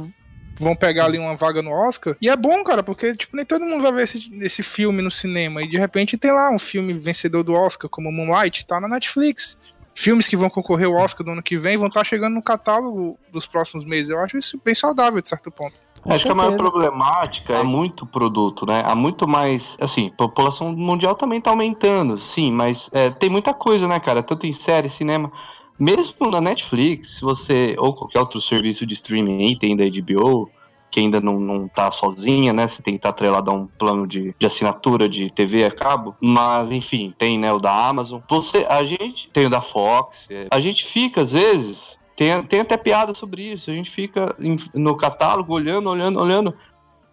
vão 0.60 0.76
pegar 0.76 1.06
ali 1.06 1.17
uma 1.17 1.36
vaga 1.36 1.62
no 1.62 1.72
Oscar. 1.72 2.15
E 2.22 2.30
é 2.30 2.36
bom, 2.36 2.63
cara, 2.63 2.84
porque, 2.84 3.15
tipo, 3.15 3.36
nem 3.36 3.45
todo 3.45 3.65
mundo 3.65 3.82
vai 3.82 3.91
ver 3.91 4.04
esse, 4.04 4.30
esse 4.41 4.62
filme 4.62 5.02
no 5.02 5.10
cinema. 5.10 5.62
E 5.63 5.67
de 5.67 5.78
repente 5.78 6.17
tem 6.17 6.32
lá 6.32 6.52
um 6.52 6.60
filme 6.60 6.93
vencedor 6.93 7.43
do 7.43 7.54
Oscar, 7.54 7.89
como 7.89 8.12
Moonlight, 8.12 8.65
tá 8.65 8.80
na 8.80 8.88
Netflix. 8.88 9.58
Filmes 9.95 10.28
que 10.28 10.38
vão 10.38 10.50
concorrer 10.50 10.88
ao 10.88 10.93
Oscar 10.93 11.26
do 11.26 11.32
ano 11.32 11.43
que 11.43 11.58
vem 11.58 11.78
vão 11.78 11.88
estar 11.88 12.04
chegando 12.04 12.34
no 12.34 12.41
catálogo 12.41 13.19
dos 13.32 13.45
próximos 13.45 13.84
meses. 13.84 14.10
Eu 14.10 14.19
acho 14.19 14.38
isso 14.38 14.62
bem 14.63 14.76
saudável, 14.76 15.22
de 15.22 15.28
certo 15.28 15.52
ponto. 15.52 15.76
Acho 16.06 16.26
que 16.26 16.32
a 16.32 16.36
maior 16.36 16.56
problemática 16.56 17.54
é 17.54 17.63
muito 17.63 18.06
produto, 18.06 18.65
né? 18.65 18.82
Há 18.86 18.95
muito 18.95 19.28
mais. 19.28 19.76
Assim, 19.80 20.08
a 20.13 20.17
população 20.17 20.72
mundial 20.72 21.15
também 21.15 21.41
tá 21.41 21.50
aumentando, 21.50 22.17
sim, 22.17 22.52
mas 22.52 22.89
é, 22.93 23.10
tem 23.10 23.30
muita 23.30 23.54
coisa, 23.54 23.88
né, 23.88 24.00
cara? 24.00 24.24
Tanto 24.24 24.45
em 24.45 24.54
série, 24.54 24.89
cinema. 24.89 25.32
Mesmo 25.79 26.29
na 26.29 26.41
Netflix, 26.41 27.15
se 27.15 27.21
você. 27.21 27.75
Ou 27.77 27.93
qualquer 27.93 28.19
outro 28.19 28.41
serviço 28.41 28.85
de 28.85 28.93
streaming 28.95 29.45
aí, 29.47 29.57
tem 29.57 29.75
da 29.75 29.85
HBO, 29.85 30.49
que 30.91 30.99
ainda 30.99 31.21
não, 31.21 31.39
não 31.39 31.67
tá 31.67 31.89
sozinha, 31.91 32.51
né? 32.51 32.67
Você 32.67 32.81
tem 32.81 32.95
que 32.95 32.97
estar 32.99 33.09
atrelado 33.09 33.49
a 33.49 33.53
um 33.53 33.65
plano 33.65 34.05
de, 34.07 34.35
de 34.37 34.45
assinatura 34.45 35.07
de 35.07 35.29
TV 35.31 35.63
a 35.63 35.71
cabo. 35.71 36.15
Mas, 36.19 36.71
enfim, 36.71 37.13
tem, 37.17 37.37
né, 37.39 37.53
o 37.53 37.59
da 37.59 37.87
Amazon. 37.87 38.19
Você, 38.29 38.65
a 38.69 38.83
gente 38.83 39.29
tem 39.31 39.45
o 39.45 39.49
da 39.49 39.61
Fox. 39.61 40.27
é, 40.29 40.47
A 40.51 40.59
gente 40.59 40.83
fica, 40.85 41.21
às 41.21 41.31
vezes, 41.31 41.97
tem, 42.17 42.41
tem 42.43 42.59
até 42.61 42.75
piada 42.75 43.13
sobre 43.13 43.43
isso. 43.53 43.69
A 43.71 43.73
gente 43.73 43.89
fica 43.89 44.35
em- 44.39 44.57
no 44.73 44.97
catálogo 44.97 45.53
olhando, 45.53 45.89
olhando, 45.89 46.19
olhando. 46.21 46.53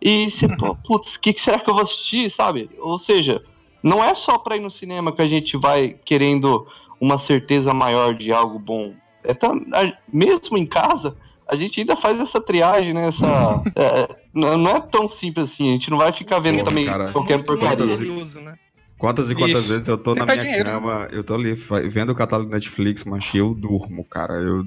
E 0.03 0.29
você, 0.29 0.49
pô, 0.57 0.75
putz, 0.75 1.15
o 1.15 1.21
que, 1.21 1.33
que 1.33 1.41
será 1.41 1.61
que 1.61 1.71
eu 1.71 1.75
vou 1.75 1.83
assistir, 1.85 2.31
sabe? 2.31 2.69
Ou 2.81 2.99
seja, 2.99 3.41
não 3.83 4.03
é 4.03 4.15
só 4.15 4.37
pra 4.39 4.57
ir 4.57 4.61
no 4.61 4.71
cinema 4.71 5.13
que 5.13 5.23
a 5.23 5.29
gente 5.29 5.57
vai 5.57 5.95
querendo 6.05 6.67
uma 7.01 7.19
certeza 7.19 7.73
maior 7.75 8.15
de 8.15 8.33
algo 8.33 8.59
bom. 8.59 8.95
É 9.25 9.33
a- 9.33 9.99
mesmo 10.13 10.57
em 10.57 10.67
casa, 10.67 11.17
a 11.49 11.57
gente 11.57 11.81
ainda 11.81 11.97
faz 11.97 12.21
essa 12.21 12.41
triagem, 12.41 12.93
né? 12.93 13.09
Essa, 13.09 13.27
é, 13.77 14.17
não, 14.35 14.57
não 14.57 14.71
é 14.77 14.81
tão 14.81 15.09
simples 15.09 15.53
assim. 15.53 15.69
A 15.71 15.73
gente 15.73 15.91
não 15.91 15.99
vai 15.99 16.13
ficar 16.13 16.39
vendo 16.39 16.63
também 16.63 16.87
cara. 16.87 17.13
qualquer 17.13 17.43
porcaria. 17.45 17.85
Né? 17.87 18.57
Quantas 18.99 19.31
e 19.31 19.35
quantas 19.35 19.61
Isso. 19.65 19.73
vezes 19.73 19.89
eu 19.89 19.99
tô 19.99 20.15
na 20.15 20.25
minha 20.25 20.39
dinheiro. 20.43 20.65
cama, 20.65 21.07
eu 21.13 21.23
tô 21.23 21.35
ali 21.35 21.53
vendo 21.53 22.11
o 22.11 22.15
catálogo 22.15 22.51
Netflix, 22.51 23.05
mas 23.05 23.31
eu 23.35 23.53
durmo, 23.53 24.03
cara. 24.05 24.35
Eu... 24.35 24.65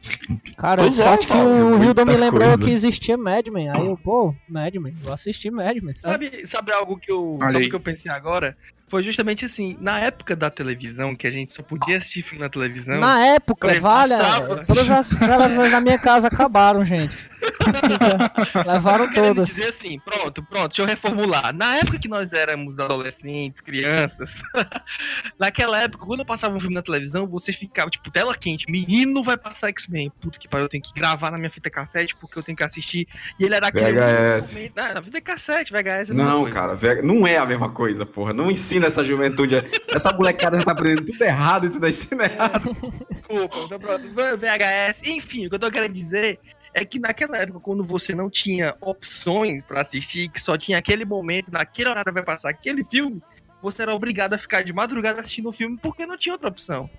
Cara, 0.56 0.82
Pois 0.82 0.98
é, 0.98 1.02
sorte 1.04 1.26
que 1.26 1.32
cara, 1.34 1.44
o 1.44 1.76
muita 1.76 1.84
Hildon 1.84 2.04
me 2.06 2.16
lembrou 2.16 2.48
coisa. 2.48 2.64
que 2.64 2.70
existia 2.70 3.18
Mad 3.18 3.46
Men. 3.48 3.68
Aí 3.68 3.86
eu, 3.86 3.98
pô, 3.98 4.34
Mad 4.48 4.74
Men, 4.76 4.94
vou 5.02 5.12
assistir 5.12 5.50
Mad 5.50 5.76
Men, 5.82 5.94
sabe? 5.94 6.24
Sabe, 6.30 6.46
sabe 6.46 6.72
algo 6.72 6.96
que 6.96 7.12
eu, 7.12 7.36
sabe 7.38 7.68
que 7.68 7.76
eu 7.76 7.80
pensei 7.80 8.10
agora? 8.10 8.56
Foi 8.88 9.02
justamente 9.02 9.44
assim, 9.44 9.76
na 9.80 9.98
época 9.98 10.36
da 10.36 10.48
televisão, 10.48 11.16
que 11.16 11.26
a 11.26 11.30
gente 11.30 11.50
só 11.50 11.62
podia 11.62 11.98
assistir 11.98 12.22
filme 12.22 12.40
na 12.40 12.48
televisão. 12.48 13.00
Na 13.00 13.26
época, 13.26 13.80
vale, 13.80 14.16
passava. 14.16 14.64
todas 14.64 14.88
as 14.90 15.08
televisões 15.08 15.72
da 15.72 15.80
minha 15.80 15.98
casa 15.98 16.28
acabaram, 16.28 16.84
gente. 16.84 17.12
Levaram 18.66 19.04
Eu 19.04 19.10
querendo 19.10 19.34
todas. 19.36 19.48
dizer 19.48 19.68
assim, 19.68 19.98
pronto, 19.98 20.42
pronto, 20.42 20.68
deixa 20.68 20.82
eu 20.82 20.86
reformular. 20.86 21.54
Na 21.54 21.76
época 21.76 21.98
que 21.98 22.08
nós 22.08 22.32
éramos 22.32 22.78
adolescentes, 22.80 23.60
crianças, 23.60 24.42
naquela 25.38 25.80
época, 25.82 26.04
quando 26.04 26.20
eu 26.20 26.26
passava 26.26 26.54
um 26.56 26.60
filme 26.60 26.74
na 26.74 26.82
televisão, 26.82 27.26
você 27.26 27.52
ficava, 27.52 27.90
tipo, 27.90 28.10
tela 28.10 28.34
quente, 28.36 28.70
menino 28.70 29.22
vai 29.22 29.36
passar 29.36 29.68
X-Men. 29.68 30.10
Puta 30.20 30.38
que 30.38 30.48
pariu, 30.48 30.64
eu 30.64 30.68
tenho 30.68 30.82
que 30.82 30.92
gravar 30.94 31.30
na 31.30 31.38
minha 31.38 31.50
fita 31.50 31.70
cassete 31.70 32.14
porque 32.16 32.38
eu 32.38 32.42
tenho 32.42 32.56
que 32.56 32.64
assistir. 32.64 33.06
E 33.38 33.44
ele 33.44 33.54
era 33.54 33.68
aquele. 33.68 33.92
VHS. 33.92 34.54
momento- 34.54 34.78
Ah, 34.78 34.94
na 34.94 35.02
fita 35.02 35.20
cassete, 35.20 35.72
VHS. 35.72 36.10
é 36.10 36.14
Não, 36.14 36.40
coisa. 36.42 36.54
cara, 36.54 36.74
velho, 36.74 37.02
não 37.06 37.26
é 37.26 37.36
a 37.36 37.46
mesma 37.46 37.70
coisa, 37.70 38.04
porra. 38.06 38.32
Não 38.32 38.50
ensina 38.50 38.86
essa 38.86 39.04
juventude. 39.04 39.56
Essa 39.94 40.12
molecada 40.12 40.58
já 40.58 40.64
tá 40.64 40.72
aprendendo 40.72 41.04
tudo 41.06 41.22
errado 41.22 41.66
e 41.66 41.70
tudo 41.70 41.86
ensina 41.88 42.24
errado. 42.24 42.76
Desculpa, 43.10 43.56
então 43.64 43.78
pronto, 43.78 44.08
VHS. 44.38 45.02
Enfim, 45.06 45.46
o 45.46 45.48
que 45.48 45.54
eu 45.54 45.58
tô 45.58 45.70
querendo 45.70 45.92
dizer 45.92 46.38
é 46.76 46.84
que 46.84 46.98
naquela 46.98 47.38
época, 47.38 47.58
quando 47.58 47.82
você 47.82 48.14
não 48.14 48.28
tinha 48.28 48.74
opções 48.82 49.62
pra 49.62 49.80
assistir, 49.80 50.28
que 50.28 50.38
só 50.38 50.58
tinha 50.58 50.76
aquele 50.76 51.06
momento, 51.06 51.50
naquele 51.50 51.88
horário 51.88 52.12
vai 52.12 52.22
passar 52.22 52.50
aquele 52.50 52.84
filme, 52.84 53.22
você 53.62 53.80
era 53.80 53.94
obrigado 53.94 54.34
a 54.34 54.38
ficar 54.38 54.62
de 54.62 54.74
madrugada 54.74 55.18
assistindo 55.18 55.48
o 55.48 55.52
filme 55.52 55.78
porque 55.80 56.04
não 56.04 56.18
tinha 56.18 56.34
outra 56.34 56.48
opção. 56.48 56.90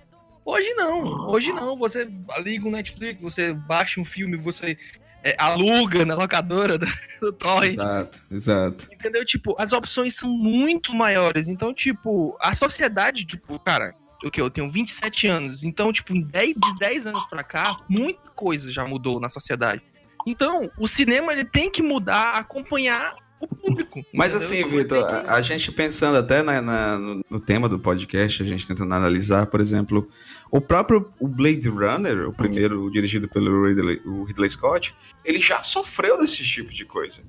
Hoje 0.44 0.74
não, 0.74 1.28
hoje 1.28 1.52
não. 1.52 1.76
Você 1.76 2.10
liga 2.40 2.66
o 2.66 2.72
Netflix, 2.72 3.22
você 3.22 3.54
baixa 3.54 4.00
um 4.00 4.04
filme, 4.04 4.36
você 4.36 4.76
é, 5.22 5.36
aluga 5.38 6.04
na 6.04 6.16
locadora 6.16 6.76
do, 6.76 6.86
do 7.22 7.32
Torrent. 7.32 7.74
Exato, 7.74 8.22
exato. 8.32 8.88
Entendeu? 8.92 9.24
Tipo, 9.24 9.54
as 9.60 9.72
opções 9.72 10.16
são 10.16 10.28
muito 10.28 10.92
maiores. 10.92 11.46
Então, 11.46 11.72
tipo, 11.72 12.36
a 12.40 12.52
sociedade, 12.52 13.24
tipo, 13.24 13.60
cara, 13.60 13.94
o 14.24 14.30
que? 14.30 14.40
Eu 14.40 14.50
tenho 14.50 14.70
27 14.70 15.26
anos. 15.26 15.62
Então, 15.64 15.92
tipo, 15.92 16.12
em 16.14 16.20
10, 16.22 16.54
de 16.56 16.78
10 16.78 17.06
anos 17.06 17.24
pra 17.26 17.42
cá, 17.42 17.76
muita 17.88 18.30
coisa 18.34 18.72
já 18.72 18.84
mudou 18.86 19.20
na 19.20 19.28
sociedade. 19.28 19.82
Então, 20.26 20.70
o 20.78 20.86
cinema 20.88 21.32
ele 21.32 21.44
tem 21.44 21.70
que 21.70 21.82
mudar, 21.82 22.34
acompanhar 22.34 23.16
o 23.40 23.46
público. 23.46 24.04
Mas 24.12 24.34
entendeu? 24.34 24.38
assim, 24.38 24.58
Então, 24.58 24.98
Vitor, 24.98 25.22
que- 25.22 25.30
a, 25.30 25.40
gente 25.40 25.70
pensando 25.72 26.18
até 26.18 26.42
na- 26.42 26.60
na- 26.60 26.98
no, 26.98 27.24
no 27.30 27.40
tema 27.40 27.68
do 27.68 27.78
podcast, 27.78 28.42
a 28.42 28.46
gente 28.46 28.66
tentando 28.66 28.92
analisar, 28.92 29.46
por 29.46 29.60
exemplo, 29.60 30.10
o 30.50 30.60
próprio 30.60 31.10
o 31.20 31.28
Blade 31.28 31.68
Runner, 31.68 32.28
o 32.28 32.32
primeiro 32.32 32.90
dirigido 32.90 33.28
pelo 33.28 33.66
Ridley, 33.66 34.02
Ridley 34.26 34.50
Scott, 34.50 34.94
ele 35.24 35.38
já 35.40 35.62
sofreu 35.62 36.18
desse 36.18 36.42
tipo 36.42 36.70
de 36.72 36.84
coisa. 36.84 37.20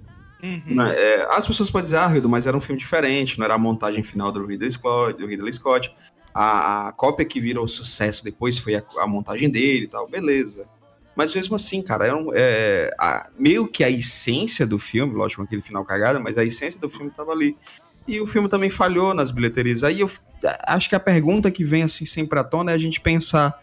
Uhum. 0.42 0.62
Né? 0.68 0.96
É, 0.98 1.28
as 1.36 1.46
pessoas 1.46 1.70
podem 1.70 1.84
dizer, 1.86 1.98
ah, 1.98 2.08
Rildo, 2.08 2.28
mas 2.30 2.48
era 2.48 2.56
um 2.58 2.62
filme 2.62 2.80
diferente, 2.80 3.38
não 3.38 3.46
era 3.46 3.54
a 3.56 3.58
montagem 3.58 4.02
final 4.04 4.32
do 4.32 4.46
Ridley 4.46 4.72
Scott. 4.72 5.20
Do 5.20 5.28
Ridley 5.28 5.54
Scott. 5.54 5.94
A, 6.34 6.88
a 6.88 6.92
cópia 6.92 7.26
que 7.26 7.40
virou 7.42 7.68
sucesso 7.68 8.24
depois 8.24 8.58
foi 8.58 8.76
a, 8.76 8.84
a 9.00 9.08
montagem 9.08 9.50
dele 9.50 9.86
e 9.86 9.88
tal, 9.88 10.08
beleza. 10.08 10.68
Mas 11.16 11.34
mesmo 11.36 11.56
assim, 11.56 11.82
cara, 11.82 12.06
é 12.08 12.14
um- 12.14 12.30
é, 12.34 12.92
a- 13.00 13.30
meio 13.38 13.68
que 13.68 13.84
a 13.84 13.90
essência 13.90 14.66
do 14.66 14.80
filme, 14.80 15.14
lógico, 15.14 15.42
aquele 15.42 15.62
final 15.62 15.84
cagada, 15.84 16.20
mas 16.20 16.38
a 16.38 16.46
essência 16.46 16.80
do 16.80 16.90
filme 16.90 17.12
tava 17.12 17.32
ali. 17.32 17.58
E 18.08 18.22
o 18.22 18.26
filme 18.28 18.48
também 18.48 18.70
falhou 18.70 19.14
nas 19.14 19.30
bilheterias. 19.32 19.84
Aí 19.84 20.00
eu 20.00 20.10
acho 20.68 20.88
que 20.90 20.96
a 20.96 21.00
pergunta 21.00 21.52
que 21.52 21.64
vem 21.64 21.84
assim 21.84 22.06
sempre 22.06 22.40
à 22.40 22.44
tona 22.44 22.72
é 22.72 22.76
a 22.76 22.78
gente 22.78 23.02
pensar: 23.02 23.60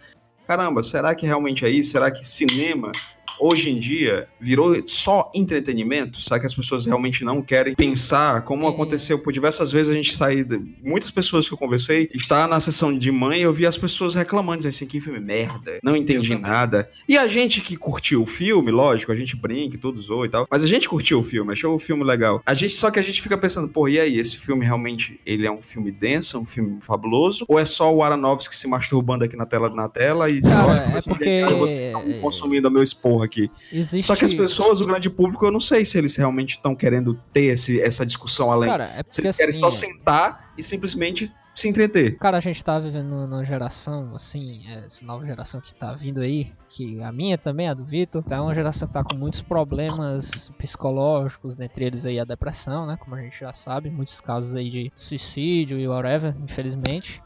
caramba, 0.47 0.83
será 0.83 1.15
que 1.15 1.25
realmente 1.27 1.65
é 1.65 1.71
isso? 1.71 1.93
Será 1.93 2.11
que 2.11 2.25
cinema 2.27 2.93
hoje 3.41 3.71
em 3.71 3.79
dia 3.79 4.29
virou 4.41 4.75
só 4.87 5.31
entretenimento? 5.35 6.21
Será 6.21 6.39
que 6.41 6.47
as 6.47 6.55
pessoas 6.55 6.87
realmente 6.87 7.25
não 7.25 7.41
querem 7.43 7.75
pensar 7.75 8.43
como 8.43 8.67
aconteceu 8.69 9.19
por 9.19 9.33
diversas 9.33 9.73
vezes 9.73 9.93
a 9.93 9.97
gente 9.97 10.15
sair. 10.15 10.47
Muitas 10.83 11.11
pessoas 11.11 11.49
que 11.49 11.55
eu 11.55 11.59
conversei, 11.59 12.09
está 12.15 12.47
na 12.47 12.61
sessão 12.61 12.97
de 12.97 13.11
mãe, 13.11 13.41
eu 13.41 13.53
vi 13.53 13.67
as 13.67 13.77
pessoas 13.77 14.15
reclamando, 14.15 14.59
dizendo 14.59 14.71
assim: 14.75 14.87
que 14.87 15.01
filme 15.01 15.21
merda, 15.21 15.79
não 15.83 15.97
entendi 15.97 16.35
nada. 16.37 16.89
E 17.09 17.17
a 17.17 17.27
gente 17.27 17.61
que 17.61 17.77
curtiu 17.77 18.23
o 18.23 18.27
filme, 18.27 18.71
lógico, 18.71 19.11
a 19.13 19.17
gente 19.17 19.35
brinca, 19.37 19.77
tudo 19.79 20.01
zoou 20.01 20.25
e 20.25 20.29
tal, 20.29 20.47
mas 20.51 20.63
a 20.63 20.67
gente 20.67 20.89
curtiu 20.89 21.21
o 21.21 21.25
filme, 21.25 21.53
achou 21.53 21.75
o 21.75 21.79
filme 21.79 22.05
legal. 22.05 22.43
A 22.47 22.55
gente, 22.55 22.75
só 22.75 22.91
que 22.91 22.99
a 22.99 23.03
gente 23.03 23.21
fica 23.23 23.37
pensando, 23.37 23.69
pô, 23.69 23.89
e 23.89 23.99
aí, 23.99 24.17
esse 24.19 24.37
filme 24.37 24.65
realmente 24.65 25.19
ele 25.27 25.47
é 25.47 25.51
um 25.51 25.63
filme 25.63 25.91
denso, 25.91 26.39
um 26.39 26.47
filme 26.47 26.79
fabuloso, 26.81 27.45
ou 27.49 27.59
é 27.59 27.65
só 27.65 27.93
o 27.95 28.03
Aronofsky 28.03 28.55
se 28.55 28.67
masturbando 28.69 29.25
aqui 29.25 29.37
na 29.37 29.47
tela 29.47 29.69
na 29.71 29.89
tela 29.89 30.31
e 30.31 30.41
Cara, 30.43 30.67
olha, 30.67 30.79
é 30.81 30.93
você- 31.01 31.09
porque- 31.11 31.45
vocês 31.59 31.81
estão 31.97 32.21
consumindo 32.21 32.69
o 32.69 32.71
meu 32.71 32.83
esporro 32.83 33.23
aqui. 33.27 33.51
Existe... 33.73 34.07
Só 34.07 34.17
que 34.17 34.25
as 34.25 34.33
pessoas, 34.33 34.81
o 34.81 34.87
grande 34.87 35.11
público, 35.11 35.45
eu 35.45 35.53
não 35.53 35.61
sei 35.61 35.85
se 35.85 35.99
eles 35.99 36.17
realmente 36.17 36.53
estão 36.53 36.75
querendo 36.75 37.15
ter 37.33 37.47
esse, 37.53 37.81
essa 37.81 38.07
discussão 38.07 38.51
além. 38.51 38.71
Cara, 38.71 38.85
é 38.85 39.03
se 39.09 39.21
eles 39.21 39.37
querem 39.37 39.51
assim, 39.51 39.61
só 39.61 39.69
é- 39.69 39.73
sentar 39.73 40.53
e 40.57 40.63
simplesmente 40.63 41.33
se 41.57 41.69
entreter. 41.69 42.19
Cara, 42.19 42.37
a 42.37 42.41
gente 42.41 42.63
tá 42.63 42.79
vivendo 42.79 43.09
numa 43.09 43.43
geração, 43.43 44.15
assim, 44.15 44.69
essa 44.69 45.05
nova 45.07 45.25
geração 45.25 45.59
que 45.59 45.75
tá 45.75 45.95
vindo 45.95 46.21
aí, 46.21 46.53
que 46.69 47.03
a 47.03 47.11
minha 47.11 47.39
também, 47.39 47.67
a 47.67 47.73
do 47.73 47.83
Vitor, 47.83 48.23
tá 48.23 48.43
uma 48.43 48.55
geração 48.55 48.87
que 48.87 48.93
tá 48.93 49.03
com 49.03 49.17
muitos 49.17 49.41
problemas 49.41 50.51
psicológicos, 50.59 51.57
dentre 51.57 51.87
eles 51.87 52.05
aí 52.05 52.21
a 52.21 52.25
depressão, 52.25 52.87
né? 52.87 52.99
Como 53.01 53.17
a 53.17 53.23
gente 53.23 53.41
já 53.41 53.55
sabe, 53.55 53.89
muitos 53.89 54.21
casos 54.21 54.55
aí 54.55 54.71
de 54.71 54.93
suicídio 54.95 55.79
e 55.79 55.89
whatever, 55.89 56.37
infelizmente. 56.45 57.23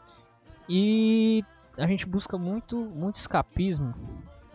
E 0.69 1.43
a 1.77 1.85
gente 1.85 2.05
busca 2.05 2.37
muito, 2.37 2.77
muito 2.77 3.17
escapismo. 3.17 3.93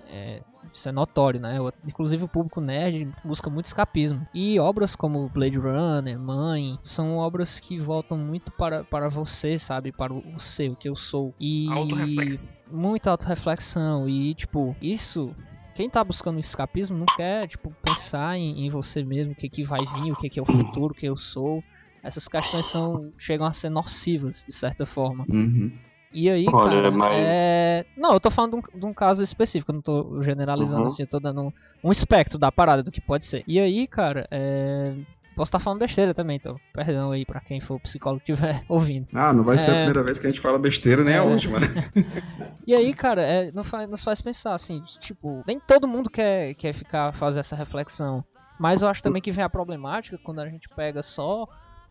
É, 0.09 0.41
isso 0.77 0.89
é 0.89 0.93
notório, 0.93 1.41
né? 1.41 1.59
Inclusive 1.87 2.25
o 2.25 2.29
público 2.29 2.61
nerd 2.61 3.09
busca 3.25 3.49
muito 3.51 3.67
escapismo. 3.67 4.27
E 4.35 4.59
obras 4.61 4.95
como 4.95 5.29
Blade 5.29 5.59
Runner, 5.59 6.19
Mãe, 6.19 6.79
são 6.83 7.17
obras 7.17 7.59
que 7.59 7.79
voltam 7.79 8.17
muito 8.19 8.53
para, 8.53 8.85
para 8.85 9.09
você, 9.09 9.59
sabe? 9.59 9.93
Para 9.93 10.13
o 10.13 10.37
o 10.37 10.41
ser, 10.41 10.71
o 10.71 10.77
que 10.77 10.89
eu 10.89 10.97
sou. 10.97 11.35
E 11.41 11.69
Autorreflexão. 11.71 12.51
muita 12.71 13.11
autorreflexão. 13.11 14.09
E, 14.09 14.35
tipo, 14.35 14.77
isso 14.81 15.35
quem 15.75 15.91
tá 15.91 16.03
buscando 16.03 16.41
escapismo 16.41 16.97
não 16.97 17.07
quer, 17.17 17.49
tipo, 17.49 17.73
pensar 17.83 18.39
em, 18.39 18.67
em 18.67 18.71
você 18.71 19.03
mesmo, 19.05 19.33
o 19.33 19.37
que 19.37 19.49
que 19.49 19.65
vai 19.65 19.81
vir, 19.81 20.13
o 20.13 20.17
que 20.17 20.29
que 20.29 20.39
é 20.39 20.43
o 20.43 20.47
futuro, 20.47 20.93
o 20.93 20.97
que 20.97 21.07
eu 21.07 21.17
sou. 21.17 21.63
Essas 22.03 22.29
questões 22.29 22.67
são 22.67 23.13
chegam 23.19 23.47
a 23.47 23.53
ser 23.53 23.69
nocivas, 23.69 24.45
de 24.47 24.55
certa 24.55 24.87
forma. 24.87 25.25
Uhum. 25.29 25.73
E 26.13 26.31
aí, 26.31 26.47
Olha, 26.53 26.83
cara, 26.83 26.91
mas- 26.91 27.13
é... 27.13 27.85
Não, 27.97 28.13
eu 28.15 28.21
tô 28.21 28.31
falando 28.31 28.53
de 28.53 28.57
um, 28.77 28.79
de 28.81 28.87
um 28.87 28.95
caso 28.95 29.23
específico, 29.23 29.71
eu 29.71 29.75
não 29.75 29.83
tô 29.83 30.23
generalizando 30.23 30.83
Uhum. 30.83 30.87
assim, 30.87 31.03
eu 31.03 31.09
tô 31.09 31.21
dando 31.21 31.43
um, 31.43 31.53
um 31.85 31.93
espectro 31.93 32.39
da 32.39 32.51
parada 32.51 32.83
do 32.83 32.91
que 32.91 33.01
pode 33.01 33.25
ser. 33.25 33.43
E 33.47 33.59
aí, 33.61 33.87
cara, 33.87 34.27
é... 34.31 34.95
Posso 35.35 35.51
estar 35.51 35.59
falando 35.59 35.81
besteira 35.81 36.15
também, 36.15 36.37
então 36.39 36.59
perdão 36.73 37.11
aí 37.13 37.27
pra 37.27 37.41
quem 37.43 37.61
for 37.61 37.79
psicólogo 37.79 38.23
que 38.25 38.33
estiver 38.33 38.63
ouvindo. 38.71 39.07
Ah, 39.15 39.35
não 39.35 39.45
vai 39.45 39.59
ser 39.59 39.71
a 39.71 39.75
É. 39.75 39.77
primeira 39.77 40.03
vez 40.03 40.19
que 40.19 40.27
a 40.27 40.31
gente 40.31 40.41
fala 40.41 40.59
besteira, 40.59 41.05
nem 41.05 41.13
a 41.13 41.19
É. 41.19 41.21
última, 41.21 41.61
né? 41.61 41.67
E 42.67 42.75
aí, 42.75 42.93
cara, 42.95 43.23
é, 43.23 43.53
nos, 43.53 43.69
faz, 43.69 43.89
nos 43.89 44.03
faz 44.03 44.21
pensar 44.21 44.55
assim, 44.55 44.83
tipo, 44.99 45.45
nem 45.47 45.61
todo 45.61 45.87
mundo 45.87 46.09
quer, 46.11 46.53
quer 46.55 46.73
ficar 46.73 47.13
fazer 47.13 47.39
essa 47.41 47.55
reflexão. 47.55 48.25
Mas 48.59 48.81
eu 48.83 48.89
acho 48.89 49.03
também 49.03 49.21
que 49.23 49.31
vem 49.31 49.45
a 49.45 49.49
problemática 49.49 50.19
quando 50.25 50.41
a 50.41 50.49
gente 50.49 50.69
pega 50.75 51.01
só 51.03 51.47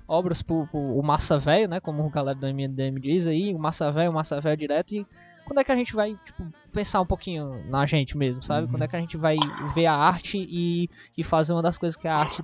obras 0.08 0.42
por, 0.42 0.68
por 0.68 0.80
o 0.80 1.02
massa 1.02 1.38
velho, 1.38 1.68
né? 1.68 1.80
Como 1.80 2.06
o 2.06 2.10
galera 2.10 2.38
do 2.38 2.48
MDM 2.48 3.00
diz 3.00 3.26
aí, 3.26 3.54
o 3.54 3.60
massa 3.60 3.92
velho, 3.92 4.12
o 4.12 4.14
massa 4.14 4.40
velho 4.40 4.58
direto. 4.58 4.94
E 4.94 5.06
quando 5.46 5.60
é 5.60 5.64
que 5.64 5.72
a 5.72 5.76
gente 5.76 5.94
vai, 5.94 6.16
tipo, 6.26 6.44
pensar 6.72 7.02
um 7.02 7.06
pouquinho 7.06 7.64
na 7.70 7.86
gente 7.86 8.18
mesmo, 8.18 8.42
sabe? 8.44 8.68
Quando 8.68 8.84
é 8.84 8.88
que 8.88 8.96
a 8.96 9.00
gente 9.00 9.18
vai 9.18 9.38
ver 9.74 9.86
a 9.86 9.94
arte 9.96 10.38
e, 10.38 10.90
e 11.18 11.24
fazer 11.24 11.54
uma 11.54 11.62
das 11.62 11.78
coisas 11.78 11.96
que 11.96 12.08
a 12.08 12.16
arte 12.16 12.44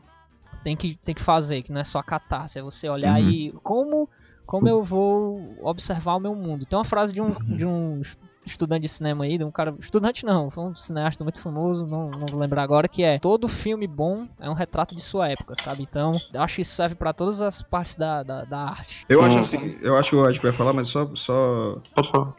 tem 0.64 0.76
que, 0.76 0.96
tem 1.04 1.16
que 1.16 1.22
fazer, 1.22 1.64
que 1.64 1.72
não 1.72 1.82
é 1.82 1.84
só 1.84 2.02
catarse, 2.04 2.60
é 2.60 2.62
você 2.62 2.88
olhar 2.90 3.20
Uhum. 3.20 3.30
e 3.30 3.52
como, 3.64 4.10
como 4.46 4.68
eu 4.68 4.84
vou 4.84 5.56
observar 5.62 6.16
o 6.16 6.20
meu 6.20 6.36
mundo. 6.36 6.66
Tem 6.66 6.78
uma 6.78 6.86
frase 6.86 7.12
de 7.14 7.22
um, 7.22 7.34
de 7.34 7.66
um 7.66 8.02
estudante 8.46 8.82
de 8.84 8.90
cinema 8.90 9.24
aí, 9.24 9.38
de 9.38 9.44
um 9.44 9.52
cara. 9.52 9.74
Estudante 9.80 10.26
não, 10.26 10.50
foi 10.50 10.64
um 10.64 10.76
cineasta 10.76 11.24
muito 11.24 11.40
famoso, 11.42 11.86
não, 11.86 12.10
não 12.12 12.28
vou 12.28 12.40
lembrar 12.40 12.64
agora, 12.64 12.88
que 12.88 13.04
é 13.04 13.20
todo 13.20 13.48
filme 13.48 13.88
bom 13.88 14.28
é 14.40 14.50
um 14.50 14.54
retrato 14.54 14.96
de 14.96 15.02
sua 15.02 15.30
época, 15.30 15.54
sabe? 15.64 15.84
Então, 15.84 16.14
eu 16.34 16.42
acho 16.42 16.56
que 16.56 16.62
isso 16.62 16.76
serve 16.76 16.96
pra 16.96 17.14
todas 17.14 17.42
as 17.42 17.62
partes 17.62 17.96
da, 17.96 18.24
da, 18.24 18.44
da 18.46 18.58
arte. 18.60 19.06
Eu 19.10 19.22
acho 19.22 19.38
Hum. 19.38 19.40
assim, 19.42 19.76
eu 19.82 19.96
acho 19.98 20.10
que 20.10 20.16
o 20.16 20.28
Ed 20.30 20.40
vai 20.40 20.52
falar, 20.54 20.74
mas 20.74 20.88
só. 20.88 21.10
só... 21.16 21.82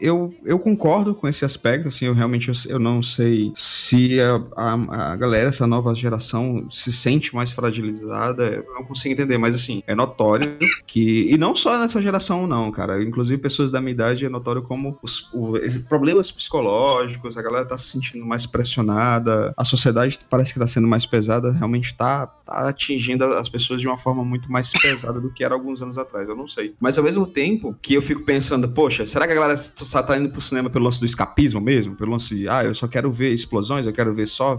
Eu, 0.00 0.34
eu 0.44 0.58
concordo 0.58 1.14
com 1.14 1.28
esse 1.28 1.44
aspecto, 1.44 1.88
assim, 1.88 2.06
eu 2.06 2.14
realmente 2.14 2.48
eu, 2.48 2.54
eu 2.68 2.78
não 2.78 3.02
sei 3.02 3.52
se 3.54 4.18
a, 4.20 4.42
a, 4.74 5.12
a 5.12 5.16
galera, 5.16 5.48
essa 5.48 5.66
nova 5.66 5.94
geração, 5.94 6.66
se 6.70 6.92
sente 6.92 7.34
mais 7.34 7.52
fragilizada, 7.52 8.42
eu 8.44 8.74
não 8.74 8.84
consigo 8.84 9.12
entender, 9.12 9.38
mas 9.38 9.54
assim, 9.54 9.82
é 9.86 9.94
notório 9.94 10.58
que. 10.86 11.26
E 11.32 11.36
não 11.38 11.54
só 11.54 11.78
nessa 11.78 12.00
geração, 12.02 12.46
não, 12.46 12.70
cara. 12.70 13.02
Inclusive, 13.02 13.40
pessoas 13.40 13.70
da 13.70 13.80
minha 13.80 13.92
idade 13.92 14.24
é 14.24 14.28
notório 14.28 14.62
como 14.62 14.98
os, 15.02 15.28
o- 15.32 15.56
problemas 15.92 16.32
psicológicos, 16.32 17.36
a 17.36 17.42
galera 17.42 17.66
tá 17.66 17.76
se 17.76 17.88
sentindo 17.88 18.24
mais 18.24 18.46
pressionada, 18.46 19.52
a 19.54 19.62
sociedade 19.62 20.18
parece 20.30 20.50
que 20.50 20.58
tá 20.58 20.66
sendo 20.66 20.88
mais 20.88 21.04
pesada, 21.04 21.52
realmente 21.52 21.94
tá, 21.94 22.26
tá 22.26 22.66
atingindo 22.66 23.26
as 23.26 23.46
pessoas 23.46 23.78
de 23.78 23.86
uma 23.86 23.98
forma 23.98 24.24
muito 24.24 24.50
mais 24.50 24.72
pesada 24.72 25.20
do 25.20 25.30
que 25.30 25.44
era 25.44 25.52
alguns 25.52 25.82
anos 25.82 25.98
atrás, 25.98 26.30
eu 26.30 26.34
não 26.34 26.48
sei. 26.48 26.74
Mas 26.80 26.96
ao 26.96 27.04
mesmo 27.04 27.26
tempo 27.26 27.76
que 27.82 27.92
eu 27.92 28.00
fico 28.00 28.22
pensando, 28.22 28.70
poxa, 28.70 29.04
será 29.04 29.26
que 29.26 29.32
a 29.32 29.34
galera 29.34 29.54
só 29.54 30.02
tá 30.02 30.16
indo 30.16 30.30
pro 30.30 30.40
cinema 30.40 30.70
pelo 30.70 30.86
lance 30.86 30.98
do 30.98 31.04
escapismo 31.04 31.60
mesmo? 31.60 31.94
Pelo 31.94 32.12
lance, 32.12 32.34
de, 32.34 32.48
ah, 32.48 32.64
eu 32.64 32.74
só 32.74 32.88
quero 32.88 33.10
ver 33.10 33.34
explosões, 33.34 33.84
eu 33.84 33.92
quero 33.92 34.14
ver 34.14 34.26
só 34.26 34.56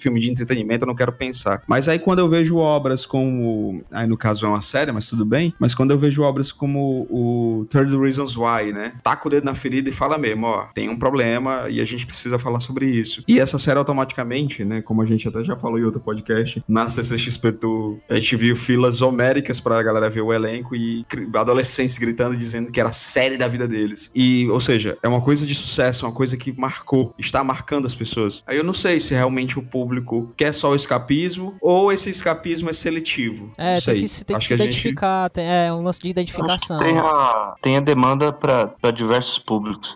filme 0.00 0.18
de 0.18 0.32
entretenimento, 0.32 0.82
eu 0.82 0.88
não 0.88 0.96
quero 0.96 1.12
pensar. 1.12 1.62
Mas 1.68 1.88
aí 1.88 2.00
quando 2.00 2.18
eu 2.18 2.28
vejo 2.28 2.56
obras 2.56 3.06
como, 3.06 3.84
aí 3.92 4.08
no 4.08 4.16
caso 4.16 4.44
é 4.44 4.48
uma 4.48 4.60
série, 4.60 4.90
mas 4.90 5.06
tudo 5.06 5.24
bem, 5.24 5.54
mas 5.60 5.76
quando 5.76 5.92
eu 5.92 5.98
vejo 5.98 6.22
obras 6.22 6.50
como 6.50 7.06
o 7.08 7.66
Third 7.70 7.96
Reasons 7.96 8.36
Why, 8.36 8.72
né? 8.72 8.94
Taca 9.04 9.28
o 9.28 9.30
dedo 9.30 9.44
na 9.44 9.54
ferida 9.54 9.88
e 9.88 9.92
fala 9.92 10.18
mesmo, 10.18 10.46
ó, 10.46 10.55
tem 10.74 10.88
um 10.88 10.96
problema 10.98 11.66
e 11.68 11.80
a 11.80 11.84
gente 11.84 12.06
precisa 12.06 12.38
falar 12.38 12.60
sobre 12.60 12.86
isso. 12.86 13.22
E 13.28 13.38
essa 13.40 13.58
série 13.58 13.78
automaticamente, 13.78 14.64
né, 14.64 14.80
como 14.82 15.02
a 15.02 15.06
gente 15.06 15.26
até 15.28 15.42
já 15.44 15.56
falou 15.56 15.78
em 15.78 15.84
outro 15.84 16.00
podcast, 16.00 16.62
na 16.68 16.88
CCXP 16.88 17.52
tu, 17.52 17.98
a 18.08 18.14
gente 18.16 18.36
viu 18.36 18.56
filas 18.56 19.00
homéricas 19.02 19.60
pra 19.60 19.82
galera 19.82 20.08
ver 20.10 20.20
o 20.22 20.32
elenco 20.32 20.74
e 20.74 21.04
adolescentes 21.34 21.98
gritando 21.98 22.34
e 22.34 22.38
dizendo 22.38 22.70
que 22.70 22.80
era 22.80 22.88
a 22.88 22.92
série 22.92 23.36
da 23.36 23.48
vida 23.48 23.66
deles. 23.68 24.10
E, 24.14 24.48
ou 24.50 24.60
seja, 24.60 24.96
é 25.02 25.08
uma 25.08 25.20
coisa 25.20 25.46
de 25.46 25.54
sucesso, 25.54 26.06
uma 26.06 26.12
coisa 26.12 26.36
que 26.36 26.52
marcou, 26.58 27.14
está 27.18 27.42
marcando 27.44 27.86
as 27.86 27.94
pessoas. 27.94 28.42
Aí 28.46 28.56
eu 28.56 28.64
não 28.64 28.72
sei 28.72 29.00
se 29.00 29.14
realmente 29.14 29.58
o 29.58 29.62
público 29.62 30.32
quer 30.36 30.52
só 30.52 30.70
o 30.70 30.74
escapismo 30.76 31.56
ou 31.60 31.92
esse 31.92 32.10
escapismo 32.10 32.70
é 32.70 32.72
seletivo. 32.72 33.52
É, 33.58 33.74
não 33.74 33.80
sei. 33.80 33.94
tem 33.94 34.02
que, 34.02 34.08
se- 34.08 34.24
tem 34.24 34.34
que 34.34 34.38
Acho 34.38 34.48
se 34.48 34.54
a 34.54 34.56
gente- 34.56 34.66
identificar, 34.70 35.30
tem, 35.30 35.46
é 35.46 35.72
um 35.72 35.82
lance 35.82 36.00
de 36.00 36.08
identificação. 36.08 36.76
Tem 36.78 36.98
a, 36.98 37.54
tem 37.60 37.76
a 37.76 37.80
demanda 37.80 38.32
para 38.32 38.90
diversos 38.94 39.38
públicos. 39.38 39.94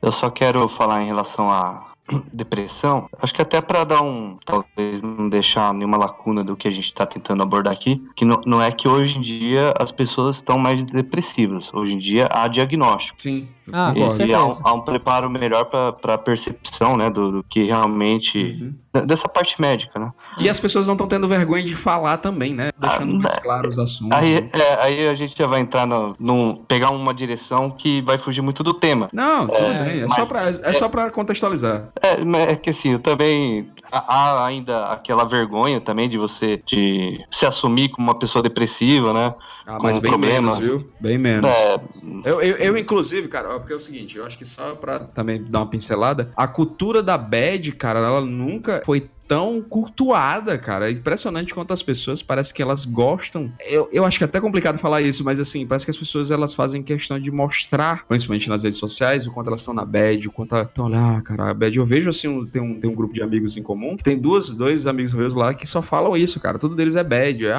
Eu 0.00 0.12
só 0.12 0.30
quero 0.30 0.68
falar 0.68 1.02
em 1.02 1.06
relação 1.06 1.50
à 1.50 1.88
depressão. 2.32 3.08
Acho 3.20 3.34
que 3.34 3.42
até 3.42 3.60
para 3.60 3.84
dar 3.84 4.02
um. 4.02 4.38
Talvez 4.44 5.02
não 5.02 5.28
deixar 5.28 5.72
nenhuma 5.74 5.96
lacuna 5.96 6.42
do 6.42 6.56
que 6.56 6.68
a 6.68 6.70
gente 6.70 6.84
está 6.84 7.06
tentando 7.06 7.42
abordar 7.42 7.72
aqui. 7.72 8.02
Que 8.16 8.24
não, 8.24 8.40
não 8.46 8.62
é 8.62 8.70
que 8.72 8.88
hoje 8.88 9.18
em 9.18 9.20
dia 9.20 9.74
as 9.78 9.92
pessoas 9.92 10.36
estão 10.36 10.58
mais 10.58 10.82
depressivas. 10.82 11.72
Hoje 11.72 11.94
em 11.94 11.98
dia 11.98 12.28
há 12.30 12.48
diagnóstico. 12.48 13.20
Sim. 13.20 13.48
Ah, 13.72 13.92
E, 13.94 14.26
e 14.26 14.34
há, 14.34 14.44
um, 14.44 14.58
há 14.62 14.72
um 14.72 14.80
preparo 14.80 15.28
melhor 15.28 15.64
para 15.66 16.14
a 16.14 16.18
percepção 16.18 16.96
né, 16.96 17.10
do, 17.10 17.30
do 17.30 17.42
que 17.42 17.64
realmente. 17.64 18.74
Dessa 19.06 19.28
parte 19.28 19.60
médica, 19.60 19.98
né? 19.98 20.10
E 20.38 20.48
as 20.48 20.58
pessoas 20.58 20.86
não 20.86 20.94
estão 20.94 21.06
tendo 21.06 21.28
vergonha 21.28 21.62
de 21.62 21.76
falar 21.76 22.16
também, 22.18 22.54
né? 22.54 22.70
Deixando 22.78 23.18
mais 23.20 23.38
claro 23.40 23.68
os 23.68 23.78
assuntos. 23.78 24.16
Aí, 24.16 24.48
é, 24.52 24.82
aí 24.82 25.08
a 25.08 25.14
gente 25.14 25.36
já 25.36 25.46
vai 25.46 25.60
entrar 25.60 25.86
no, 25.86 26.16
num. 26.18 26.56
pegar 26.66 26.90
uma 26.90 27.12
direção 27.12 27.70
que 27.70 28.00
vai 28.02 28.16
fugir 28.18 28.40
muito 28.40 28.62
do 28.62 28.72
tema. 28.72 29.08
Não, 29.12 29.46
tudo 29.46 29.58
bem. 29.84 30.00
É, 30.00 30.06
mas- 30.06 30.16
só 30.16 30.26
pra, 30.26 30.42
é 30.48 30.72
só 30.72 30.88
pra 30.88 31.10
contextualizar. 31.10 31.88
É, 32.00 32.24
mas 32.24 32.48
é 32.48 32.56
que 32.56 32.70
assim, 32.70 32.92
eu 32.92 32.98
também 32.98 33.70
há 33.92 34.44
ainda 34.46 34.86
aquela 34.92 35.24
vergonha 35.24 35.80
também 35.80 36.08
de 36.08 36.16
você 36.18 36.62
de 36.66 37.24
se 37.30 37.44
assumir 37.46 37.90
como 37.90 38.08
uma 38.08 38.18
pessoa 38.18 38.42
depressiva, 38.42 39.12
né? 39.12 39.34
Ah, 39.66 39.78
mas 39.82 39.98
bem 39.98 40.12
problemas. 40.12 40.58
menos, 40.58 40.58
viu? 40.58 40.90
Bem 40.98 41.18
menos. 41.18 41.46
É, 41.50 41.78
Eu, 42.24 42.40
eu, 42.40 42.56
eu, 42.56 42.78
inclusive, 42.78 43.28
cara, 43.28 43.48
porque 43.58 43.72
é 43.74 43.76
o 43.76 43.80
seguinte, 43.80 44.16
eu 44.16 44.24
acho 44.24 44.38
que 44.38 44.46
só 44.46 44.74
pra 44.74 44.98
também 45.00 45.42
dar 45.44 45.58
uma 45.60 45.66
pincelada, 45.66 46.32
a 46.34 46.46
cultura 46.48 47.02
da 47.02 47.18
bad, 47.18 47.70
cara, 47.72 47.98
ela 47.98 48.22
nunca 48.22 48.77
foi 48.84 49.08
tão 49.28 49.60
cultuada, 49.60 50.56
cara. 50.56 50.88
É 50.88 50.92
impressionante 50.92 51.52
quanto 51.52 51.72
as 51.72 51.82
pessoas 51.82 52.22
parece 52.22 52.52
que 52.52 52.62
elas 52.62 52.86
gostam. 52.86 53.52
Eu, 53.66 53.88
eu 53.92 54.04
acho 54.04 54.16
que 54.16 54.24
é 54.24 54.26
até 54.26 54.40
complicado 54.40 54.78
falar 54.78 55.02
isso, 55.02 55.22
mas 55.22 55.38
assim, 55.38 55.66
parece 55.66 55.84
que 55.84 55.90
as 55.90 55.96
pessoas 55.96 56.30
elas 56.30 56.54
fazem 56.54 56.82
questão 56.82 57.20
de 57.20 57.30
mostrar, 57.30 58.06
principalmente 58.06 58.48
nas 58.48 58.62
redes 58.62 58.78
sociais, 58.78 59.26
o 59.26 59.32
quanto 59.32 59.48
elas 59.48 59.60
estão 59.60 59.74
na 59.74 59.84
bad, 59.84 60.26
o 60.26 60.32
quanto 60.32 60.56
estão 60.56 60.92
ah, 60.94 61.20
cara, 61.22 61.50
a 61.50 61.54
bad. 61.54 61.76
Eu 61.76 61.84
vejo 61.84 62.08
assim, 62.08 62.26
um, 62.26 62.46
tem, 62.46 62.62
um, 62.62 62.80
tem 62.80 62.88
um 62.88 62.94
grupo 62.94 63.12
de 63.12 63.22
amigos 63.22 63.56
em 63.56 63.62
comum, 63.62 63.96
que 63.96 64.02
tem 64.02 64.18
duas, 64.18 64.48
dois 64.48 64.86
amigos 64.86 65.12
meus 65.12 65.34
lá 65.34 65.52
que 65.52 65.66
só 65.66 65.82
falam 65.82 66.16
isso, 66.16 66.40
cara. 66.40 66.58
Tudo 66.58 66.74
deles 66.74 66.96
é 66.96 67.04
bad. 67.04 67.46
É, 67.46 67.52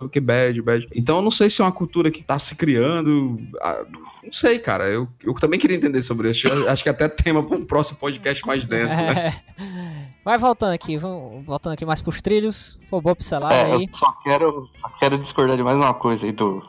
ah, 0.00 0.08
que 0.08 0.20
bad, 0.20 0.60
bad. 0.62 0.88
Então 0.94 1.16
eu 1.16 1.22
não 1.22 1.30
sei 1.30 1.50
se 1.50 1.60
é 1.60 1.64
uma 1.64 1.72
cultura 1.72 2.10
que 2.10 2.22
tá 2.22 2.38
se 2.38 2.54
criando. 2.54 3.38
Não 4.22 4.32
sei, 4.32 4.58
cara. 4.58 4.88
Eu, 4.88 5.08
eu 5.24 5.34
também 5.34 5.58
queria 5.58 5.76
entender 5.76 6.02
sobre 6.02 6.30
isso. 6.30 6.48
Eu 6.48 6.68
acho 6.70 6.82
que 6.82 6.88
até 6.88 7.08
tema 7.08 7.42
para 7.42 7.56
um 7.56 7.64
próximo 7.64 7.98
podcast 7.98 8.46
mais 8.46 8.64
denso, 8.66 8.96
né? 8.96 9.40
É. 9.60 10.10
Vai 10.24 10.38
voltando 10.38 10.72
aqui, 10.72 10.96
vamos 10.96 11.44
voltando 11.44 11.74
aqui 11.74 11.84
mais 11.84 12.00
pros 12.00 12.20
trilhos. 12.20 12.78
Robô 12.90 13.14
pincelada 13.14 13.54
é, 13.54 13.72
aí. 13.72 13.84
eu 13.84 13.94
só 13.94 14.12
quero, 14.22 14.68
só 14.80 14.88
quero 14.98 15.18
discordar 15.18 15.56
de 15.56 15.62
mais 15.62 15.76
uma 15.76 15.94
coisa 15.94 16.26
aí 16.26 16.32
do. 16.32 16.62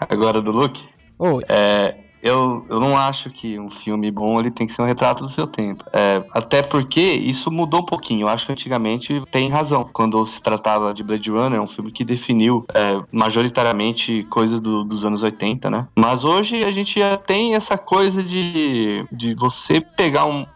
Agora 0.00 0.40
do 0.40 0.50
Luke. 0.50 0.84
Oi. 1.18 1.44
É, 1.48 1.96
eu, 2.24 2.64
eu 2.68 2.80
não 2.80 2.96
acho 2.96 3.30
que 3.30 3.58
um 3.60 3.70
filme 3.70 4.10
bom 4.10 4.40
ele 4.40 4.50
tem 4.50 4.66
que 4.66 4.72
ser 4.72 4.82
um 4.82 4.86
retrato 4.86 5.22
do 5.24 5.30
seu 5.30 5.46
tempo. 5.46 5.84
É, 5.92 6.24
até 6.32 6.62
porque 6.62 7.00
isso 7.00 7.50
mudou 7.50 7.80
um 7.80 7.84
pouquinho. 7.86 8.22
Eu 8.22 8.28
acho 8.28 8.46
que 8.46 8.52
antigamente 8.52 9.22
tem 9.30 9.48
razão. 9.48 9.88
Quando 9.92 10.26
se 10.26 10.40
tratava 10.40 10.92
de 10.94 11.02
Blade 11.04 11.30
Runner, 11.30 11.58
é 11.58 11.62
um 11.62 11.66
filme 11.68 11.92
que 11.92 12.04
definiu 12.04 12.64
é, 12.74 13.00
majoritariamente 13.12 14.24
coisas 14.30 14.60
do- 14.60 14.84
dos 14.84 15.04
anos 15.04 15.22
80, 15.22 15.70
né? 15.70 15.86
Mas 15.94 16.24
hoje 16.24 16.64
a 16.64 16.72
gente 16.72 16.98
já 16.98 17.16
tem 17.16 17.54
essa 17.54 17.76
coisa 17.76 18.22
de, 18.22 19.04
de 19.12 19.34
você 19.34 19.80
pegar 19.80 20.24
um, 20.24 20.46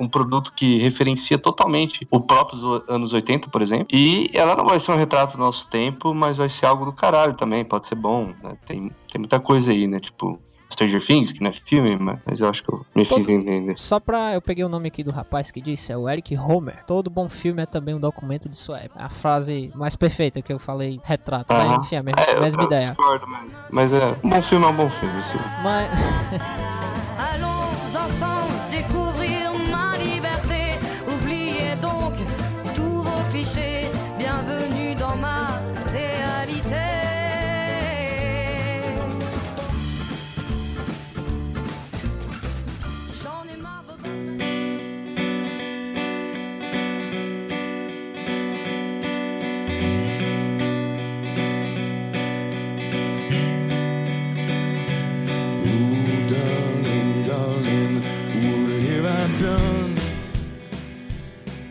um 0.00 0.08
produto 0.08 0.52
que 0.56 0.78
referencia 0.78 1.38
totalmente 1.38 2.06
o 2.10 2.20
próprio 2.20 2.82
anos 2.88 3.12
80, 3.12 3.48
por 3.48 3.62
exemplo. 3.62 3.86
E 3.92 4.30
ela 4.34 4.56
não 4.56 4.64
vai 4.64 4.80
ser 4.80 4.92
um 4.92 4.96
retrato 4.96 5.36
do 5.36 5.42
nosso 5.42 5.66
tempo, 5.68 6.14
mas 6.14 6.38
vai 6.38 6.48
ser 6.48 6.66
algo 6.66 6.84
do 6.86 6.92
caralho 6.92 7.36
também, 7.36 7.64
pode 7.64 7.86
ser 7.86 7.94
bom. 7.94 8.32
né? 8.42 8.56
Tem, 8.66 8.90
tem 9.12 9.18
muita 9.20 9.38
coisa 9.38 9.70
aí, 9.70 9.86
né? 9.86 10.00
Tipo, 10.00 10.38
Stranger 10.70 11.04
Things, 11.04 11.32
que 11.32 11.40
não 11.42 11.50
é 11.50 11.52
filme, 11.52 11.96
mas, 12.26 12.40
eu 12.40 12.48
acho 12.48 12.62
que 12.62 12.72
eu 12.72 12.84
me 12.94 13.04
fiz 13.04 13.08
Posso- 13.08 13.32
entender. 13.32 13.78
Só 13.78 13.98
pra. 13.98 14.34
Eu 14.34 14.42
peguei 14.42 14.62
o 14.64 14.68
nome 14.68 14.88
aqui 14.88 15.02
do 15.02 15.10
rapaz 15.10 15.50
que 15.50 15.60
disse, 15.60 15.92
é 15.92 15.96
o 15.96 16.08
Eric 16.08 16.36
Homer. 16.36 16.84
Todo 16.86 17.08
bom 17.10 17.28
filme 17.28 17.62
é 17.62 17.66
também 17.66 17.94
um 17.94 18.00
documento 18.00 18.48
de 18.48 18.56
sua 18.56 18.78
época. 18.80 19.02
A 19.02 19.08
frase 19.08 19.72
mais 19.74 19.96
perfeita 19.96 20.42
que 20.42 20.52
eu 20.52 20.58
falei, 20.58 21.00
retrato. 21.02 21.52
Aham. 21.52 21.66
Mas, 21.78 21.86
enfim, 21.86 21.96
é 21.96 21.98
a 21.98 22.02
mesma, 22.02 22.22
É, 22.22 22.36
eu- 22.36 22.40
mesma 22.42 22.62
eu 22.62 22.66
ideia. 22.66 22.88
discordo, 22.88 23.26
mas, 23.26 23.64
mas 23.72 23.92
é, 23.92 24.14
um 24.22 24.28
bom 24.30 24.42
filme 24.42 24.64
é 24.64 24.68
um 24.68 24.76
bom 24.76 24.90
filme. 24.90 25.20
Isso. 25.20 25.38
Mas. 25.62 25.88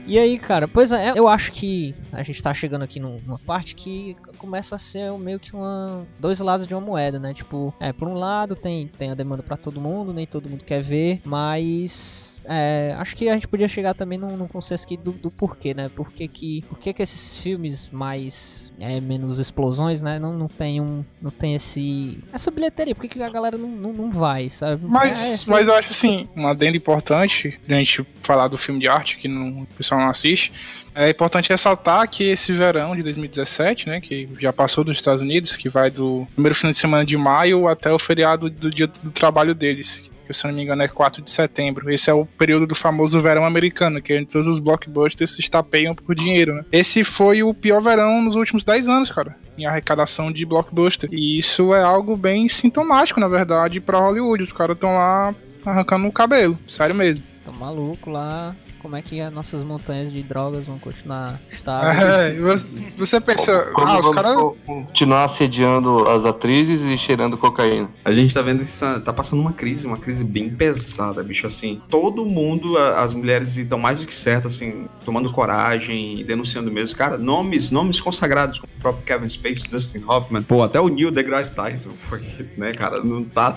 E 0.08 0.18
aí, 0.18 0.40
cara, 0.40 0.68
pois 0.70 0.92
é, 0.94 1.12
eu 1.16 1.28
acho 1.28 1.52
que 1.52 1.94
a 2.14 2.24
gente 2.24 2.42
tá 2.42 2.54
chegando 2.54 2.84
aqui 2.84 2.98
num- 3.00 3.20
numa 3.26 3.38
parte 3.38 3.76
que 3.76 4.16
começa 4.38 4.76
a 4.76 4.80
ser 4.80 5.12
meio 5.20 5.38
que 5.40 5.54
uma 5.54 6.06
dois 6.18 6.40
lados 6.40 6.66
de 6.66 6.74
uma 6.74 6.80
moeda, 6.80 7.20
né? 7.20 7.34
Tipo, 7.34 7.74
é, 7.80 7.92
por 7.92 8.08
um 8.08 8.14
lado 8.14 8.56
tem, 8.56 8.88
tem 8.88 9.12
a 9.12 9.16
demanda 9.16 9.44
pra 9.44 9.58
todo 9.58 9.82
mundo, 9.82 10.14
nem 10.14 10.26
todo 10.26 10.50
mundo 10.50 10.64
quer 10.64 10.82
ver, 10.82 11.20
mas 11.26 12.37
é, 12.48 12.96
acho 12.98 13.16
que 13.16 13.28
a 13.30 13.34
gente 13.34 13.48
podia 13.48 13.68
chegar 13.68 13.94
também 13.94 14.18
num, 14.18 14.38
num 14.38 14.48
consenso 14.48 14.86
aqui 14.86 14.96
do, 14.96 15.12
do 15.12 15.30
porquê, 15.30 15.74
né? 15.74 15.90
Por 15.94 16.12
que 16.12 16.28
que, 16.28 16.62
por 16.70 16.80
que 16.80 16.94
que 16.94 17.04
esses 17.04 17.38
filmes 17.38 17.90
mais 17.92 18.72
é, 18.80 19.02
menos 19.02 19.38
explosões, 19.38 20.02
né? 20.02 20.18
Não, 20.18 20.34
não 20.34 20.48
tem 20.48 20.80
um, 20.80 21.04
não 21.22 21.30
tem 21.30 21.56
esse 21.56 22.20
essa 22.32 22.50
bilheteria, 22.50 22.96
por 22.96 23.02
que, 23.02 23.10
que 23.10 23.22
a 23.22 23.30
galera 23.30 23.58
não, 23.58 23.68
não, 23.68 23.94
não 23.94 24.12
vai, 24.12 24.50
sabe? 24.50 24.84
Mas, 24.88 25.48
É, 25.48 25.52
mas 25.52 25.68
eu 25.68 25.74
acho 25.74 25.92
assim, 25.92 26.28
uma 26.36 26.52
adenda 26.52 26.78
importante 26.78 27.60
da 27.68 27.76
gente 27.76 28.06
falar 28.22 28.48
do 28.48 28.58
filme 28.58 28.80
de 28.80 28.88
arte 28.88 29.18
que 29.18 29.28
não, 29.28 29.64
o 29.64 29.66
pessoal 29.78 30.00
não 30.00 30.10
assiste. 30.10 30.54
É 30.96 31.10
importante 31.10 31.50
ressaltar 31.50 32.10
que 32.10 32.24
esse 32.24 32.52
verão 32.52 32.96
de 32.96 33.04
2017, 33.04 33.88
né, 33.88 34.02
que 34.02 34.28
já 34.40 34.52
passou 34.52 34.84
dos 34.84 34.98
Estados 34.98 35.22
Unidos, 35.22 35.56
que 35.56 35.70
vai 35.70 35.92
do 35.92 36.28
primeiro 36.34 36.56
fim 36.56 36.70
de 36.70 36.76
semana 36.76 37.06
de 37.06 37.16
maio 37.16 37.68
até 37.68 37.92
o 37.92 38.00
feriado 38.00 38.50
do 38.50 38.72
dia 38.72 38.88
do 38.88 39.12
trabalho 39.12 39.54
deles, 39.54 40.10
que 40.28 40.34
se 40.34 40.46
não 40.46 40.54
me 40.54 40.64
engano 40.64 40.84
é 40.84 40.88
4 40.88 41.22
de 41.22 41.32
setembro. 41.32 41.92
Esse 41.92 42.10
é 42.10 42.14
o 42.14 42.26
período 42.26 42.68
do 42.68 42.76
famoso 42.76 43.20
verão 43.22 43.46
americano, 43.46 44.02
que 44.02 44.14
é 44.14 44.18
onde 44.18 44.28
todos 44.28 44.48
os 44.48 44.60
blockbusters 44.60 45.34
se 45.34 45.40
estapeiam 45.40 45.96
por 45.96 46.14
dinheiro, 46.14 46.56
né? 46.56 46.66
Esse 46.72 47.04
foi 47.04 47.44
o 47.44 47.54
pior 47.54 47.82
verão 47.82 48.22
nos 48.22 48.36
últimos 48.36 48.64
10 48.64 48.90
anos, 48.90 49.12
cara. 49.12 49.36
Em 49.58 49.66
arrecadação 49.66 50.32
de 50.32 50.46
blockbuster. 50.46 51.10
E 51.12 51.38
isso 51.38 51.74
é 51.74 51.82
algo 51.82 52.16
bem 52.16 52.48
sintomático, 52.48 53.20
na 53.20 53.28
verdade, 53.28 53.80
pra 53.80 54.00
Hollywood. 54.00 54.44
Os 54.44 54.52
caras 54.52 54.76
estão 54.76 54.96
lá 54.96 55.34
arrancando 55.66 56.08
o 56.08 56.12
cabelo. 56.12 56.58
Sério 56.68 56.96
mesmo. 56.96 57.24
Tô 57.44 57.52
maluco 57.52 58.10
lá. 58.10 58.56
Como 58.88 58.96
é 58.96 59.02
que 59.02 59.20
as 59.20 59.34
nossas 59.34 59.64
montanhas 59.64 60.14
de 60.14 60.24
drogas 60.24 60.66
vão 60.66 60.80
continuar 60.80 61.42
estáveis? 61.52 62.02
É, 62.02 62.40
você, 62.40 62.68
você 62.98 63.20
pensa, 63.20 63.64
Como 63.74 63.86
ah, 63.86 64.00
os 64.00 64.08
caras. 64.08 64.36
co- 64.36 64.56
continuar 64.66 65.26
assediando 65.26 66.08
as 66.08 66.24
atrizes 66.24 66.84
e 66.84 66.98
cheirando 66.98 67.38
cocaína. 67.38 67.90
A 68.06 68.14
gente 68.14 68.34
tá 68.34 68.42
vendo 68.42 68.64
que 68.64 69.02
tá 69.04 69.12
passando 69.12 69.42
uma 69.42 69.52
crise, 69.52 69.86
uma 69.86 69.98
crise 69.98 70.24
bem 70.24 70.50
pesada, 70.50 71.22
bicho. 71.22 71.46
Assim, 71.46 71.82
todo 71.90 72.24
mundo, 72.24 72.78
as 72.78 73.12
mulheres 73.14 73.58
estão 73.58 73.78
mais 73.78 74.00
do 74.00 74.08
que 74.08 74.16
certas, 74.16 74.56
assim, 74.56 74.88
tomando 75.04 75.34
coragem 75.34 76.22
e 76.22 76.24
denunciando 76.24 76.72
mesmo. 76.72 76.96
Cara, 76.98 77.18
nomes, 77.18 77.70
nomes 77.70 78.00
consagrados, 78.00 78.58
como 78.58 78.72
o 78.74 78.82
próprio 78.82 79.04
Kevin 79.04 79.28
Spacey, 79.28 79.70
Dustin 79.70 80.02
Hoffman, 80.08 80.44
pô, 80.44 80.64
até 80.64 80.80
o 80.80 80.88
Neil 80.88 81.12
deGrasse 81.12 81.54
Tyson 81.54 81.90
foi, 81.98 82.22
né, 82.56 82.72
cara, 82.72 83.04
não 83.04 83.26
tá. 83.26 83.54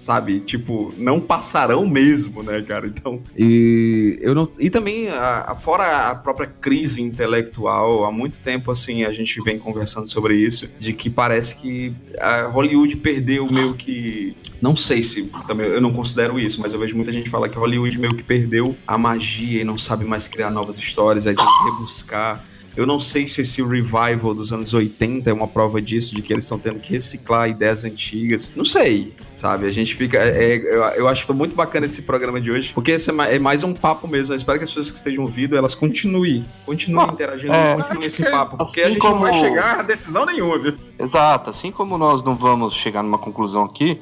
Sabe, 0.00 0.40
tipo, 0.40 0.94
não 0.96 1.20
passarão 1.20 1.86
mesmo, 1.86 2.42
né, 2.42 2.62
cara? 2.62 2.86
Então. 2.86 3.22
E 3.36 4.18
eu 4.22 4.34
não. 4.34 4.48
E 4.58 4.70
também, 4.70 5.10
a- 5.10 5.44
a- 5.48 5.56
fora 5.56 6.08
a 6.08 6.14
própria 6.14 6.46
crise 6.48 7.02
intelectual, 7.02 8.04
há 8.06 8.10
muito 8.10 8.40
tempo, 8.40 8.70
assim, 8.70 9.04
a 9.04 9.12
gente 9.12 9.40
vem 9.42 9.58
conversando 9.58 10.08
sobre 10.10 10.34
isso, 10.36 10.70
de 10.78 10.94
que 10.94 11.10
parece 11.10 11.54
que 11.56 11.94
a 12.18 12.46
Hollywood 12.46 12.96
perdeu 12.96 13.46
meio 13.46 13.74
que. 13.74 14.34
Não 14.60 14.74
sei 14.74 15.02
se 15.02 15.30
também 15.46 15.66
eu 15.66 15.80
não 15.82 15.92
considero 15.92 16.38
isso, 16.38 16.60
mas 16.62 16.72
eu 16.72 16.78
vejo 16.78 16.96
muita 16.96 17.12
gente 17.12 17.28
falar 17.28 17.48
que 17.50 17.58
Hollywood 17.58 17.98
meio 17.98 18.14
que 18.14 18.22
perdeu 18.22 18.74
a 18.86 18.96
magia 18.96 19.60
e 19.60 19.64
não 19.64 19.76
sabe 19.76 20.04
mais 20.06 20.26
criar 20.26 20.50
novas 20.50 20.78
histórias, 20.78 21.26
aí 21.26 21.34
tem 21.36 21.44
que 21.44 21.64
rebuscar. 21.70 22.42
Eu 22.80 22.86
não 22.86 22.98
sei 22.98 23.28
se 23.28 23.42
esse 23.42 23.62
revival 23.62 24.32
dos 24.34 24.52
anos 24.52 24.72
80 24.72 25.28
é 25.28 25.32
uma 25.32 25.46
prova 25.46 25.82
disso, 25.82 26.14
de 26.14 26.22
que 26.22 26.32
eles 26.32 26.44
estão 26.46 26.58
tendo 26.58 26.78
que 26.80 26.92
reciclar 26.92 27.48
ideias 27.48 27.84
antigas. 27.84 28.50
Não 28.56 28.64
sei, 28.64 29.12
sabe? 29.34 29.66
A 29.66 29.70
gente 29.70 29.94
fica. 29.94 30.16
é- 30.16 30.54
é- 30.54 30.56
eu, 30.56 30.82
eu 30.82 31.08
acho 31.08 31.22
que 31.22 31.28
tá 31.28 31.34
muito 31.34 31.54
bacana 31.54 31.84
esse 31.86 32.02
programa 32.02 32.40
de 32.40 32.50
hoje, 32.50 32.72
porque 32.72 32.92
esse 32.92 33.10
é 33.10 33.34
é 33.36 33.38
mais 33.38 33.62
um 33.62 33.74
papo 33.74 34.08
mesmo. 34.08 34.32
Eu 34.32 34.36
espero 34.38 34.58
que 34.58 34.64
as 34.64 34.70
pessoas 34.70 34.90
que 34.90 34.96
estejam 34.96 35.24
ouvindo 35.24 35.56
elas 35.56 35.74
continuem, 35.74 36.44
continuem 36.64 37.08
interagindo, 37.08 37.52
é, 37.52 37.76
continuem 37.76 38.06
esse 38.06 38.22
que 38.22 38.30
papo, 38.30 38.56
porque 38.56 38.80
a 38.80 38.84
assim 38.84 38.94
gente 38.94 39.04
não 39.04 39.18
vai 39.18 39.30
como- 39.32 39.44
chegar 39.44 39.80
a 39.80 39.82
decisão 39.82 40.24
nenhuma, 40.24 40.58
viu? 40.58 40.74
Exato, 40.98 41.50
assim 41.50 41.70
como 41.70 41.98
nós 41.98 42.22
não 42.22 42.34
vamos 42.34 42.74
chegar 42.74 43.02
numa 43.02 43.18
conclusão 43.18 43.64
aqui, 43.64 44.00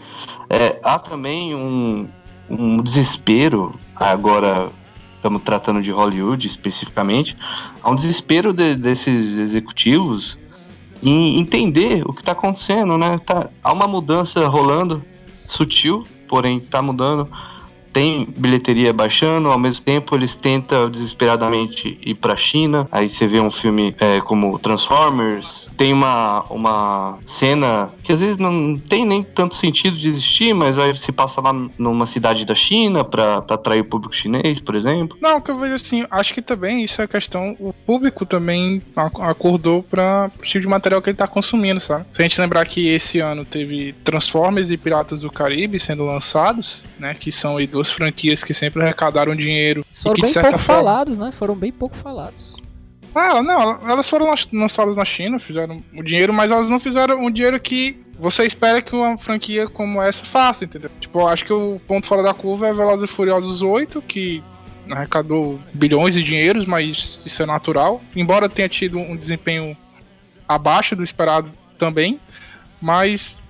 é, 0.48 0.78
há 0.84 0.98
também 0.98 1.54
um, 1.54 2.08
um 2.48 2.80
desespero, 2.82 3.74
agora 3.96 4.70
estamos 5.18 5.42
tratando 5.42 5.82
de 5.82 5.90
Hollywood 5.90 6.46
especificamente, 6.46 7.36
há 7.82 7.90
um 7.90 7.94
desespero 7.94 8.52
de- 8.52 8.76
desses 8.76 9.36
executivos 9.36 10.38
em 11.02 11.38
entender 11.38 12.02
o 12.06 12.12
que 12.12 12.22
está 12.22 12.32
acontecendo, 12.32 12.96
né? 12.96 13.18
Tá, 13.24 13.50
há 13.62 13.72
uma 13.72 13.86
mudança 13.86 14.46
rolando, 14.48 15.04
sutil, 15.46 16.06
porém 16.26 16.56
está 16.56 16.80
mudando. 16.80 17.28
Tem 17.92 18.28
bilheteria 18.36 18.92
baixando, 18.92 19.48
ao 19.50 19.58
mesmo 19.58 19.84
tempo 19.84 20.14
eles 20.14 20.34
tentam 20.36 20.90
desesperadamente 20.90 21.98
ir 22.04 22.14
pra 22.14 22.36
China. 22.36 22.86
Aí 22.92 23.08
você 23.08 23.26
vê 23.26 23.40
um 23.40 23.50
filme 23.50 23.94
é, 23.98 24.20
como 24.20 24.58
Transformers. 24.58 25.67
Tem 25.78 25.92
uma, 25.92 26.42
uma 26.50 27.18
cena 27.24 27.88
que 28.02 28.12
às 28.12 28.18
vezes 28.20 28.36
não 28.36 28.76
tem 28.76 29.06
nem 29.06 29.22
tanto 29.22 29.54
sentido 29.54 29.96
de 29.96 30.08
existir, 30.08 30.52
mas 30.52 30.74
vai 30.74 30.94
se 30.96 31.12
passa 31.12 31.40
lá 31.40 31.52
numa 31.78 32.04
cidade 32.04 32.44
da 32.44 32.54
China 32.54 33.04
pra, 33.04 33.40
pra 33.40 33.54
atrair 33.54 33.80
o 33.80 33.84
público 33.84 34.14
chinês, 34.14 34.60
por 34.60 34.74
exemplo. 34.74 35.16
Não, 35.20 35.36
o 35.38 35.40
que 35.40 35.50
eu 35.52 35.56
vejo 35.56 35.74
assim, 35.74 36.04
acho 36.10 36.34
que 36.34 36.42
também 36.42 36.82
isso 36.82 37.00
é 37.00 37.06
questão. 37.06 37.56
O 37.60 37.72
público 37.72 38.26
também 38.26 38.82
ac- 38.96 39.20
acordou 39.22 39.82
para 39.84 40.30
o 40.36 40.42
tipo 40.42 40.60
de 40.62 40.66
material 40.68 41.00
que 41.00 41.10
ele 41.10 41.16
tá 41.16 41.28
consumindo, 41.28 41.78
sabe? 41.78 42.04
Se 42.10 42.20
a 42.20 42.24
gente 42.26 42.40
lembrar 42.40 42.64
que 42.66 42.88
esse 42.88 43.20
ano 43.20 43.44
teve 43.44 43.92
Transformers 44.04 44.70
e 44.70 44.76
Piratas 44.76 45.20
do 45.22 45.30
Caribe 45.30 45.78
sendo 45.78 46.04
lançados, 46.04 46.86
né? 46.98 47.14
Que 47.14 47.30
são 47.30 47.56
aí 47.56 47.68
duas 47.68 47.88
franquias 47.88 48.42
que 48.42 48.52
sempre 48.52 48.82
arrecadaram 48.82 49.34
dinheiro. 49.36 49.84
e 49.92 49.96
Foram 50.02 50.14
que, 50.14 50.22
bem 50.22 50.26
de 50.28 50.32
certa 50.34 50.48
pouco 50.50 50.64
forma. 50.64 50.82
falados, 50.82 51.18
né? 51.18 51.30
Foram 51.30 51.54
bem 51.54 51.70
pouco 51.70 51.96
falados. 51.96 52.57
Ah, 53.18 53.42
não, 53.42 53.88
elas 53.90 54.08
foram 54.08 54.26
lan- 54.26 54.34
lançadas 54.52 54.96
na 54.96 55.04
China, 55.04 55.38
fizeram 55.38 55.82
o 55.94 56.02
dinheiro, 56.02 56.32
mas 56.32 56.50
elas 56.50 56.68
não 56.70 56.78
fizeram 56.78 57.20
um 57.20 57.30
dinheiro 57.30 57.58
que 57.58 58.00
você 58.18 58.44
espera 58.44 58.80
que 58.82 58.94
uma 58.94 59.16
franquia 59.16 59.68
como 59.68 60.00
essa 60.02 60.24
faça, 60.24 60.64
entendeu? 60.64 60.90
Tipo, 61.00 61.26
acho 61.26 61.44
que 61.44 61.52
o 61.52 61.80
ponto 61.86 62.06
fora 62.06 62.22
da 62.22 62.34
curva 62.34 62.68
é 62.68 62.72
Velozes 62.72 63.08
e 63.08 63.12
Furiosos 63.12 63.62
8, 63.62 64.02
que 64.02 64.42
arrecadou 64.90 65.60
bilhões 65.72 66.14
de 66.14 66.22
dinheiros, 66.22 66.64
mas 66.64 67.22
isso 67.24 67.42
é 67.42 67.46
natural. 67.46 68.00
Embora 68.16 68.48
tenha 68.48 68.68
tido 68.68 68.98
um 68.98 69.14
desempenho 69.16 69.76
abaixo 70.48 70.96
do 70.96 71.04
esperado 71.04 71.50
também, 71.78 72.18
mas 72.80 73.42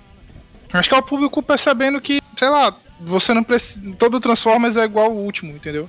acho 0.72 0.88
que 0.88 0.94
é 0.94 0.98
o 0.98 1.02
público 1.02 1.42
percebendo 1.42 2.00
que, 2.00 2.20
sei 2.36 2.48
lá, 2.48 2.74
você 3.00 3.32
não 3.32 3.42
precisa. 3.44 3.80
Todo 3.98 4.20
Transformers 4.20 4.76
é 4.76 4.84
igual 4.84 5.06
ao 5.06 5.16
último, 5.16 5.52
entendeu? 5.54 5.88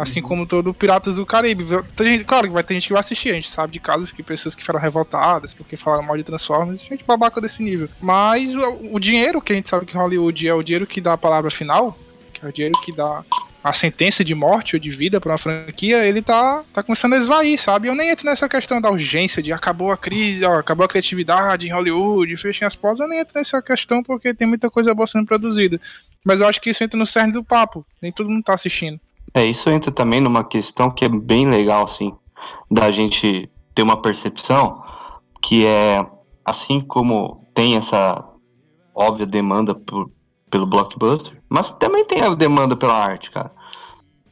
Assim 0.00 0.22
como 0.22 0.46
todo 0.46 0.72
Piratas 0.72 1.16
do 1.16 1.26
Caribe. 1.26 1.62
Gente- 1.64 2.24
claro 2.24 2.46
que 2.46 2.54
vai 2.54 2.64
ter 2.64 2.74
gente 2.74 2.86
que 2.86 2.92
vai 2.92 3.00
assistir, 3.00 3.30
a 3.30 3.34
gente 3.34 3.50
sabe 3.50 3.74
de 3.74 3.80
casos 3.80 4.10
que 4.10 4.22
pessoas 4.22 4.54
que 4.54 4.64
foram 4.64 4.80
revoltadas 4.80 5.52
porque 5.52 5.76
falaram 5.76 6.02
mal 6.02 6.16
de 6.16 6.24
Transformers, 6.24 6.82
gente 6.82 7.04
babaca 7.04 7.40
desse 7.40 7.62
nível. 7.62 7.88
Mas 8.00 8.54
o, 8.54 8.94
o 8.94 8.98
dinheiro 8.98 9.42
que 9.42 9.52
a 9.52 9.56
gente 9.56 9.68
sabe 9.68 9.84
que 9.84 9.96
Hollywood 9.96 10.48
é 10.48 10.54
o 10.54 10.62
dinheiro 10.62 10.86
que 10.86 11.00
dá 11.00 11.12
a 11.12 11.18
palavra 11.18 11.50
final, 11.50 11.98
que 12.32 12.44
é 12.44 12.48
o 12.48 12.52
dinheiro 12.52 12.80
que 12.82 12.96
dá 12.96 13.22
a 13.62 13.74
sentença 13.74 14.24
de 14.24 14.34
morte 14.34 14.74
ou 14.74 14.80
de 14.80 14.90
vida 14.90 15.20
pra 15.20 15.32
uma 15.32 15.38
franquia, 15.38 16.06
ele 16.06 16.22
tá, 16.22 16.64
tá 16.72 16.82
começando 16.82 17.12
a 17.12 17.18
esvair, 17.18 17.60
sabe? 17.60 17.88
Eu 17.88 17.94
nem 17.94 18.08
entro 18.08 18.24
nessa 18.24 18.48
questão 18.48 18.80
da 18.80 18.90
urgência 18.90 19.42
de 19.42 19.52
acabou 19.52 19.92
a 19.92 19.98
crise, 19.98 20.46
ó, 20.46 20.58
acabou 20.58 20.86
a 20.86 20.88
criatividade 20.88 21.66
em 21.66 21.72
Hollywood, 21.72 22.36
fechem 22.38 22.66
as 22.66 22.74
portas, 22.74 23.00
eu 23.00 23.08
nem 23.08 23.18
entro 23.20 23.34
nessa 23.36 23.60
questão 23.60 24.02
porque 24.02 24.32
tem 24.32 24.48
muita 24.48 24.70
coisa 24.70 24.94
boa 24.94 25.06
sendo 25.06 25.26
produzida. 25.26 25.78
Mas 26.24 26.40
eu 26.40 26.46
acho 26.46 26.58
que 26.58 26.70
isso 26.70 26.82
entra 26.82 26.98
no 26.98 27.06
cerne 27.06 27.34
do 27.34 27.44
papo, 27.44 27.84
nem 28.00 28.10
todo 28.10 28.30
mundo 28.30 28.42
tá 28.42 28.54
assistindo. 28.54 28.98
É, 29.34 29.44
isso 29.44 29.70
entra 29.70 29.92
também 29.92 30.20
numa 30.20 30.44
questão 30.44 30.90
que 30.90 31.04
é 31.04 31.08
bem 31.08 31.48
legal, 31.48 31.84
assim, 31.84 32.12
da 32.70 32.90
gente 32.90 33.50
ter 33.74 33.82
uma 33.82 33.96
percepção 33.96 34.82
que 35.40 35.64
é, 35.66 36.04
assim 36.44 36.80
como 36.80 37.46
tem 37.54 37.76
essa 37.76 38.24
óbvia 38.94 39.26
demanda 39.26 39.74
por, 39.74 40.10
pelo 40.50 40.66
blockbuster, 40.66 41.40
mas 41.48 41.70
também 41.70 42.04
tem 42.04 42.22
a 42.22 42.34
demanda 42.34 42.76
pela 42.76 42.94
arte, 42.94 43.30
cara. 43.30 43.52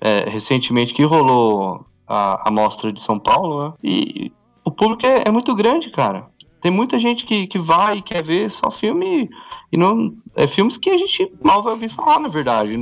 É, 0.00 0.28
recentemente 0.28 0.94
que 0.94 1.02
rolou 1.02 1.84
a, 2.06 2.48
a 2.48 2.50
mostra 2.50 2.92
de 2.92 3.00
São 3.00 3.18
Paulo, 3.18 3.64
né? 3.64 3.74
E 3.82 4.32
o 4.64 4.70
público 4.70 5.06
é, 5.06 5.24
é 5.26 5.30
muito 5.30 5.54
grande, 5.54 5.90
cara. 5.90 6.28
Tem 6.60 6.70
muita 6.70 6.98
gente 6.98 7.24
que, 7.24 7.46
que 7.46 7.58
vai 7.58 7.98
e 7.98 8.02
quer 8.02 8.22
ver 8.22 8.50
só 8.50 8.70
filme 8.70 9.28
e 9.70 9.76
não 9.76 10.12
é 10.36 10.46
filmes 10.46 10.76
que 10.76 10.90
a 10.90 10.98
gente 10.98 11.32
mal 11.42 11.62
vai 11.62 11.72
ouvir 11.72 11.88
falar, 11.88 12.18
na 12.18 12.28
verdade, 12.28 12.76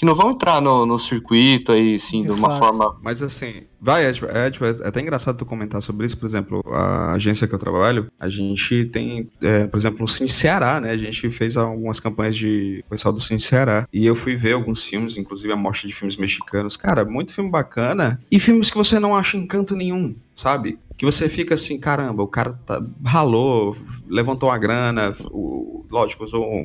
que 0.00 0.06
não 0.06 0.14
vão 0.14 0.30
entrar 0.30 0.62
no, 0.62 0.86
no 0.86 0.98
circuito 0.98 1.72
aí, 1.72 1.96
assim, 1.96 2.22
de 2.22 2.30
uma 2.30 2.50
forma 2.52 2.96
Mas 3.02 3.20
assim, 3.20 3.64
vai, 3.78 4.06
é, 4.06 4.12
tipo, 4.14 4.26
é, 4.30 4.50
tipo, 4.50 4.64
é 4.64 4.70
até 4.82 4.98
engraçado 4.98 5.36
tu 5.36 5.44
comentar 5.44 5.82
sobre 5.82 6.06
isso, 6.06 6.16
por 6.16 6.24
exemplo, 6.24 6.62
a 6.72 7.12
agência 7.12 7.46
que 7.46 7.54
eu 7.54 7.58
trabalho, 7.58 8.10
a 8.18 8.26
gente 8.26 8.86
tem, 8.86 9.28
é, 9.42 9.66
por 9.66 9.76
exemplo, 9.76 10.00
no 10.00 10.08
Cine 10.08 10.30
Ceará, 10.30 10.80
né? 10.80 10.92
A 10.92 10.96
gente 10.96 11.28
fez 11.28 11.54
algumas 11.54 12.00
campanhas 12.00 12.34
de 12.34 12.82
o 12.86 12.88
pessoal 12.88 13.12
do 13.12 13.20
Cine 13.20 13.40
Ceará. 13.40 13.86
E 13.92 14.06
eu 14.06 14.14
fui 14.14 14.36
ver 14.36 14.54
alguns 14.54 14.82
filmes, 14.82 15.18
inclusive 15.18 15.52
a 15.52 15.56
mostra 15.56 15.86
de 15.86 15.94
filmes 15.94 16.16
mexicanos. 16.16 16.78
Cara, 16.78 17.04
muito 17.04 17.34
filme 17.34 17.50
bacana. 17.50 18.18
E 18.30 18.40
filmes 18.40 18.70
que 18.70 18.78
você 18.78 18.98
não 18.98 19.14
acha 19.14 19.36
encanto 19.36 19.76
nenhum, 19.76 20.16
sabe? 20.34 20.78
Que 20.96 21.04
você 21.04 21.28
fica 21.28 21.56
assim, 21.56 21.78
caramba, 21.78 22.22
o 22.22 22.28
cara 22.28 22.54
tá, 22.64 22.82
ralou, 23.04 23.76
levantou 24.08 24.50
a 24.50 24.56
grana, 24.56 25.14
o, 25.30 25.84
lógico, 25.90 26.24
usou 26.24 26.42
um 26.42 26.64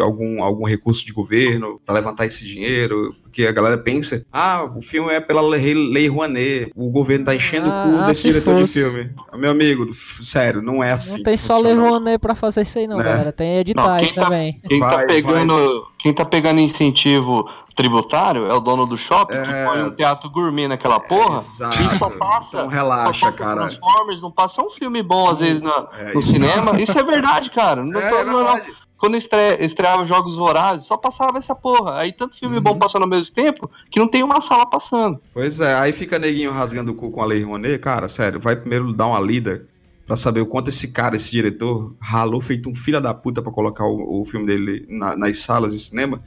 algum, 0.00 0.42
algum 0.42 0.64
recurso 0.66 1.04
de 1.04 1.12
governo 1.12 1.80
para 1.84 1.94
levantar 1.94 2.26
esse 2.26 2.44
dinheiro, 2.46 3.14
porque 3.22 3.46
a 3.46 3.52
galera 3.52 3.76
pensa, 3.78 4.24
ah, 4.32 4.64
o 4.76 4.80
filme 4.82 5.12
é 5.12 5.20
pela 5.20 5.40
lei, 5.42 5.74
lei 5.74 6.08
Rouanet, 6.08 6.70
o 6.74 6.90
governo 6.90 7.24
tá 7.24 7.34
enchendo 7.34 7.68
Ah, 7.70 7.86
o 7.86 7.98
cu 8.00 8.06
desse 8.06 8.22
se 8.22 8.28
diretor 8.28 8.54
de 8.54 8.60
fosse. 8.62 8.72
filme. 8.74 9.10
Meu 9.36 9.50
amigo, 9.50 9.92
sério, 9.94 10.62
não 10.62 10.82
é 10.82 10.92
assim. 10.92 11.18
Não 11.18 11.24
tem 11.24 11.34
que 11.34 11.40
só. 11.40 11.58
Lei 11.58 11.74
Rouanet 11.74 12.18
pra 12.18 12.34
fazer 12.34 12.62
isso 12.62 12.78
aí 12.78 12.86
não, 12.86 12.98
Né? 12.98 13.04
galera. 13.04 13.32
Tem 13.32 13.52
Não, 13.54 13.60
editais 13.60 14.06
quem 14.06 14.14
tá, 14.14 14.22
também. 14.24 14.60
quem, 14.68 14.80
tá 14.80 14.88
Vai, 14.88 15.06
pegando, 15.06 15.86
quem 15.98 16.12
tá 16.14 16.24
pegando 16.24 16.60
incentivo 16.60 17.44
tributário 17.74 18.46
é 18.46 18.54
o 18.54 18.60
dono 18.60 18.86
do 18.86 18.96
shopping 18.96 19.34
que 19.42 19.50
É. 19.50 19.64
põe 19.66 19.82
um 19.82 19.90
teatro 19.90 20.30
gourmet 20.30 20.68
naquela 20.68 21.00
porra 21.00 21.38
Exato. 21.38 21.76
e 21.82 21.98
só 21.98 22.08
passa. 22.08 22.56
Então 22.58 22.68
relaxa, 22.68 23.18
só 23.18 23.26
passa 23.32 23.38
cara. 23.44 23.60
Transformers, 23.66 24.22
não 24.22 24.30
passa 24.30 24.62
um 24.62 24.70
filme 24.70 25.02
bom 25.02 25.28
às 25.28 25.40
vezes 25.40 25.60
na- 25.60 25.88
É, 25.98 26.14
no 26.14 26.20
cinema. 26.22 26.80
Isso 26.80 26.96
é 26.96 27.02
verdade, 27.02 27.50
cara. 27.50 27.84
Não 27.84 27.98
É, 28.00 28.08
tô- 28.10 28.16
é 28.18 28.24
não, 28.24 28.44
não. 28.44 28.60
Quando 28.98 29.16
estre- 29.16 29.58
estreava 29.60 30.04
Jogos 30.04 30.36
Vorazes, 30.36 30.86
só 30.86 30.96
passava 30.96 31.36
essa 31.38 31.54
porra. 31.54 31.98
Aí 31.98 32.12
tanto 32.12 32.36
filme 32.38 32.56
Uhum. 32.56 32.62
bom 32.62 32.78
passando 32.78 33.02
ao 33.02 33.08
mesmo 33.08 33.34
tempo 33.34 33.70
que 33.90 33.98
não 33.98 34.08
tem 34.08 34.22
uma 34.22 34.40
sala 34.40 34.64
passando. 34.66 35.20
Pois 35.32 35.60
é, 35.60 35.74
aí 35.74 35.92
fica 35.92 36.18
neguinho 36.18 36.50
rasgando 36.52 36.92
o 36.92 36.94
cu 36.94 37.10
com 37.10 37.20
a 37.20 37.26
Lei 37.26 37.42
Rouanet, 37.42 37.78
cara, 37.80 38.08
sério, 38.08 38.40
vai 38.40 38.56
primeiro 38.56 38.92
dar 38.94 39.06
uma 39.08 39.20
lida 39.20 39.66
pra 40.06 40.16
saber 40.16 40.40
o 40.40 40.46
quanto 40.46 40.68
esse 40.68 40.88
cara, 40.88 41.16
esse 41.16 41.30
diretor, 41.30 41.94
ralou 42.00 42.40
feito 42.40 42.68
um 42.68 42.74
filho 42.74 43.00
da 43.00 43.12
puta 43.14 43.40
pra 43.42 43.50
colocar 43.50 43.84
o, 43.86 44.20
o 44.20 44.24
filme 44.24 44.46
dele 44.46 44.86
na- 44.88 45.16
nas 45.16 45.38
salas 45.38 45.72
de 45.72 45.78
cinema. 45.78 46.22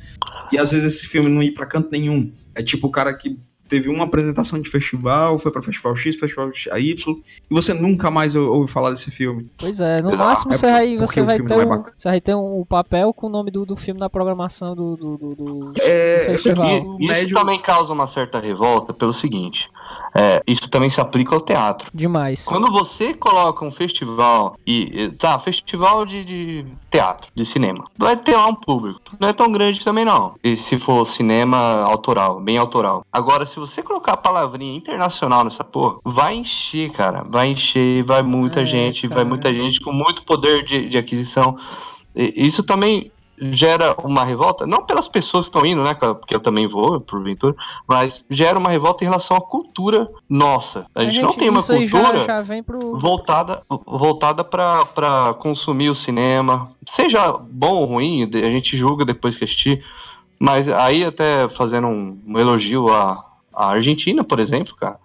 E 0.51 0.57
às 0.57 0.71
vezes 0.71 0.95
esse 0.95 1.05
filme 1.07 1.29
não 1.29 1.41
ir 1.43 1.51
pra 1.53 1.65
canto 1.65 1.89
nenhum. 1.91 2.31
É 2.55 2.63
tipo 2.63 2.87
o 2.87 2.91
cara 2.91 3.13
que 3.13 3.39
teve 3.67 3.89
uma 3.89 4.05
apresentação 4.05 4.59
de 4.61 4.69
festival, 4.69 5.37
foi 5.39 5.51
pra 5.51 5.61
festival 5.61 5.95
X, 5.95 6.15
festival 6.15 6.49
Y, 6.49 7.15
e 7.49 7.53
você 7.53 7.73
nunca 7.73 8.09
mais 8.09 8.35
ou- 8.35 8.51
ouviu 8.53 8.67
falar 8.67 8.91
desse 8.91 9.11
filme. 9.11 9.49
Pois 9.57 9.79
é, 9.79 10.01
no 10.01 10.11
Exato. 10.11 10.29
máximo 10.29 10.53
É 10.53 10.57
você 10.57 10.71
vai, 10.71 10.87
porque 10.97 11.05
você 11.05 11.21
o 11.21 11.25
vai 11.25 11.37
ter 11.39 11.53
é 11.53 11.57
um, 11.57 11.69
bacana. 11.69 11.93
você 11.97 12.07
vai 12.09 12.21
ter 12.21 12.35
um 12.35 12.65
papel 12.67 13.13
com 13.13 13.27
o 13.27 13.29
nome 13.29 13.51
do, 13.51 13.65
do 13.65 13.75
filme 13.75 13.99
na 13.99 14.09
programação 14.09 14.75
do, 14.75 14.95
do, 14.95 15.17
do, 15.17 15.35
do 15.35 15.73
É, 15.81 16.25
festival. 16.31 16.67
E 16.67 17.05
isso 17.05 17.07
médio- 17.07 17.37
também 17.37 17.61
causa 17.61 17.91
uma 17.93 18.07
certa 18.07 18.39
revolta 18.39 18.93
pelo 18.93 19.13
seguinte: 19.13 19.69
é, 20.13 20.41
isso 20.47 20.69
também 20.69 20.89
se 20.89 20.99
aplica 20.99 21.35
ao 21.35 21.41
teatro. 21.41 21.89
Demais. 21.93 22.43
Quando 22.45 22.71
você 22.71 23.13
coloca 23.13 23.63
um 23.65 23.71
festival 23.71 24.57
e 24.65 25.09
tá, 25.17 25.37
festival 25.39 26.05
de, 26.05 26.23
de 26.23 26.65
teatro, 26.89 27.29
de 27.35 27.45
cinema, 27.45 27.85
vai 27.97 28.15
ter 28.15 28.35
lá 28.35 28.47
um 28.47 28.55
público. 28.55 29.01
Não 29.19 29.27
é 29.27 29.33
tão 29.33 29.51
grande 29.51 29.83
também 29.83 30.05
não. 30.05 30.35
E 30.43 30.55
se 30.55 30.77
for 30.79 31.05
cinema 31.05 31.57
autoral, 31.83 32.39
bem 32.39 32.57
autoral. 32.57 33.05
Agora, 33.11 33.45
se 33.45 33.59
você 33.59 33.81
colocar 33.83 34.13
a 34.13 34.17
palavrinha 34.17 34.77
internacional 34.77 35.43
nessa 35.43 35.63
porra, 35.63 35.97
vai 36.03 36.35
encher, 36.35 36.91
cara. 36.91 37.25
Vai 37.27 37.49
encher, 37.49 38.03
vai 38.03 38.21
muita 38.21 38.61
É, 38.61 38.65
gente, 38.65 39.07
vai 39.07 39.17
cara. 39.17 39.29
muita 39.29 39.53
gente 39.53 39.79
com 39.81 39.91
muito 39.91 40.23
poder 40.23 40.63
de, 40.65 40.89
de 40.89 40.97
aquisição. 40.97 41.57
E 42.15 42.33
Isso 42.47 42.63
também 42.63 43.11
gera 43.39 43.95
uma 44.03 44.23
revolta, 44.23 44.65
não 44.65 44.83
pelas 44.85 45.07
pessoas 45.07 45.47
que 45.47 45.55
estão 45.55 45.65
indo, 45.69 45.83
né, 45.83 45.93
porque 45.93 46.33
eu 46.33 46.39
também 46.39 46.65
vou, 46.65 46.99
porventura, 46.99 47.55
mas 47.87 48.25
gera 48.29 48.57
uma 48.57 48.69
revolta 48.69 49.03
em 49.03 49.07
relação 49.07 49.37
à 49.37 49.41
cultura 49.41 50.09
nossa. 50.27 50.85
A 50.95 51.03
gente, 51.05 51.21
não 51.21 51.33
tem 51.33 51.49
uma 51.49 51.61
já- 51.61 51.75
cultura 51.75 52.19
já 52.25 52.41
vem 52.41 52.63
pro. 52.63 52.97
voltada 52.97 53.61
voltada 53.85 54.43
para 54.43 55.35
consumir 55.39 55.89
o 55.89 55.95
cinema, 55.95 56.71
seja 56.85 57.33
bom 57.37 57.75
ou 57.75 57.85
ruim, 57.85 58.23
a 58.33 58.49
gente 58.51 58.75
julga 58.75 59.05
depois 59.05 59.37
que 59.37 59.43
assistir, 59.43 59.83
mas 60.39 60.67
aí 60.69 61.03
até 61.03 61.47
fazendo 61.49 61.87
um, 61.87 62.19
um 62.27 62.39
elogio 62.39 62.91
à, 62.91 63.23
à 63.53 63.69
Argentina, 63.69 64.23
por 64.23 64.39
exemplo, 64.39 64.75
cara, 64.75 64.99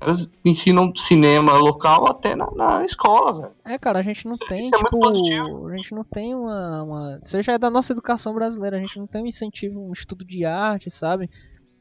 elas 0.00 0.28
ensinam 0.44 0.92
cinema 0.94 1.52
local 1.54 2.08
até 2.08 2.34
na, 2.36 2.50
na 2.52 2.84
escola, 2.84 3.40
velho. 3.40 3.54
É, 3.64 3.78
cara, 3.78 3.98
a 3.98 4.02
gente 4.02 4.26
não 4.26 4.36
tem, 4.36 4.66
Isso 4.66 4.74
é 4.74 4.78
tipo, 4.78 4.98
positivo. 4.98 5.68
a 5.68 5.76
gente 5.76 5.94
não 5.94 6.04
tem 6.04 6.34
uma, 6.34 6.82
uma. 6.82 7.20
Isso 7.22 7.42
já 7.42 7.54
é 7.54 7.58
da 7.58 7.70
nossa 7.70 7.92
educação 7.92 8.32
brasileira, 8.34 8.76
a 8.76 8.80
gente 8.80 8.98
não 8.98 9.06
tem 9.06 9.22
um 9.22 9.26
incentivo, 9.26 9.80
um 9.80 9.92
estudo 9.92 10.24
de 10.24 10.44
arte, 10.44 10.90
sabe? 10.90 11.28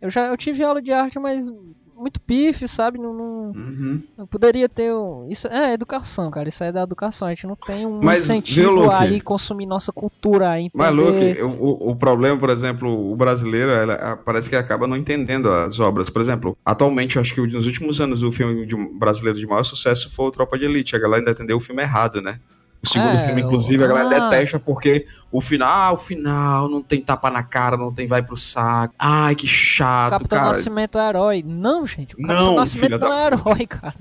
Eu 0.01 0.09
já 0.09 0.27
eu 0.27 0.37
tive 0.37 0.63
aula 0.63 0.81
de 0.81 0.91
arte, 0.91 1.19
mas 1.19 1.51
muito 1.97 2.21
pífio, 2.21 2.67
sabe? 2.67 2.97
Não, 2.99 3.13
não, 3.13 3.51
Uhum. 3.51 4.03
não 4.17 4.27
poderia 4.27 4.69
ter. 4.69 4.93
um- 4.93 5.27
Isso 5.29 5.47
é 5.47 5.73
educação, 5.73 6.29
cara. 6.31 6.47
Isso 6.47 6.63
aí 6.63 6.69
é 6.69 6.71
da 6.71 6.83
educação. 6.83 7.27
A 7.27 7.31
gente 7.31 7.47
não 7.47 7.55
tem 7.55 7.85
um 7.85 7.99
Mas, 8.01 8.21
incentivo 8.25 8.69
viu, 8.71 8.79
Luke? 8.83 8.93
a 8.93 9.05
ir 9.07 9.21
consumir 9.21 9.65
nossa 9.65 9.91
cultura, 9.91 10.49
a 10.51 10.59
entender. 10.61 10.71
Mas, 10.77 10.93
Luke, 10.93 11.41
o, 11.41 11.89
o- 11.91 11.95
problema, 11.95 12.37
por 12.39 12.49
exemplo, 12.49 13.11
o 13.11 13.15
brasileiro 13.15 13.71
ela, 13.71 14.15
parece 14.17 14.49
que 14.49 14.55
acaba 14.55 14.85
não 14.87 14.95
entendendo 14.95 15.49
as 15.49 15.79
obras. 15.79 16.09
Por 16.09 16.21
exemplo, 16.21 16.57
atualmente, 16.65 17.15
eu 17.15 17.21
acho 17.21 17.33
que 17.33 17.41
nos 17.41 17.65
últimos 17.65 17.99
anos 17.99 18.21
o 18.23 18.31
filme 18.31 18.65
de 18.65 18.75
brasileiro 18.97 19.39
de 19.39 19.47
maior 19.47 19.63
sucesso 19.63 20.09
foi 20.13 20.25
o 20.27 20.31
Tropa 20.31 20.57
de 20.57 20.65
Elite. 20.65 20.95
A 20.95 20.99
galera 20.99 21.21
ainda 21.21 21.31
entendeu 21.31 21.57
o 21.57 21.61
filme 21.61 21.81
errado, 21.81 22.21
né? 22.21 22.39
O 22.83 22.87
segundo 22.87 23.15
É, 23.15 23.19
filme, 23.19 23.41
inclusive, 23.41 23.83
a 23.83 23.87
galera 23.87 24.25
ah. 24.25 24.29
detesta 24.29 24.59
porque 24.59 25.05
o 25.31 25.41
final, 25.41 25.69
ah, 25.69 25.93
o 25.93 25.97
final 25.97 26.69
não 26.69 26.81
tem 26.81 27.01
tapa 27.01 27.29
na 27.29 27.43
cara, 27.43 27.75
não 27.75 27.93
tem 27.93 28.07
vai 28.07 28.21
pro 28.21 28.35
saco. 28.35 28.93
Ai, 28.97 29.35
que 29.35 29.45
O 29.45 29.49
chato, 29.49 30.11
Capitão 30.11 30.39
cara. 30.39 30.51
Nascimento 30.51 30.97
é 30.97 31.09
herói. 31.09 31.43
Não, 31.45 31.85
gente. 31.85 32.13
O 32.13 32.17
Capitão 32.17 32.45
Não, 32.45 32.55
Nascimento 32.55 32.99
não 32.99 33.13
é 33.13 33.27
herói, 33.27 33.67
cara. 33.67 33.95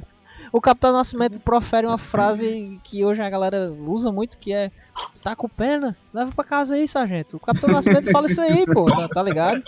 O 0.52 0.60
Capitão 0.60 0.92
Nascimento 0.92 1.40
profere 1.40 1.86
uma 1.86 1.98
frase 1.98 2.78
que 2.84 3.04
hoje 3.04 3.20
a 3.20 3.28
galera 3.28 3.72
usa 3.72 4.12
muito, 4.12 4.38
que 4.38 4.52
é 4.52 4.70
Tá 5.22 5.34
com 5.34 5.48
pena? 5.48 5.96
Leva 6.14 6.30
pra 6.32 6.44
casa 6.44 6.74
aí, 6.74 6.86
sargento. 6.86 7.36
O 7.36 7.40
Capitão 7.40 7.68
Nascimento 7.68 8.10
fala 8.10 8.26
isso 8.26 8.40
aí, 8.40 8.64
pô. 8.64 8.84
Tá, 8.84 9.08
tá 9.08 9.22
ligado? 9.22 9.62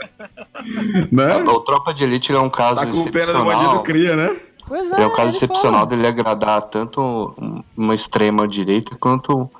Né? 1.13 1.37
O 1.37 1.61
Tropa 1.61 1.93
de 1.93 2.05
Elite 2.05 2.33
é 2.33 2.39
um 2.39 2.49
caso 2.49 2.77
Tá 2.77 2.87
com 2.87 3.11
pena 3.11 3.33
do 3.33 3.45
bandido 3.45 3.83
cria, 3.83 4.17
né? 4.17 4.37
Pois 4.69 4.91
é, 4.93 5.03
É 5.03 5.07
um 5.07 5.15
caso 5.15 5.31
excepcional 5.37 5.81
fala. 5.81 5.87
dele 5.87 6.07
agradar 6.07 6.63
tanto 6.63 7.01
um- 7.01 7.63
uma 7.77 7.95
extrema 7.95 8.47
direita 8.47 8.95
quanto 9.01 9.51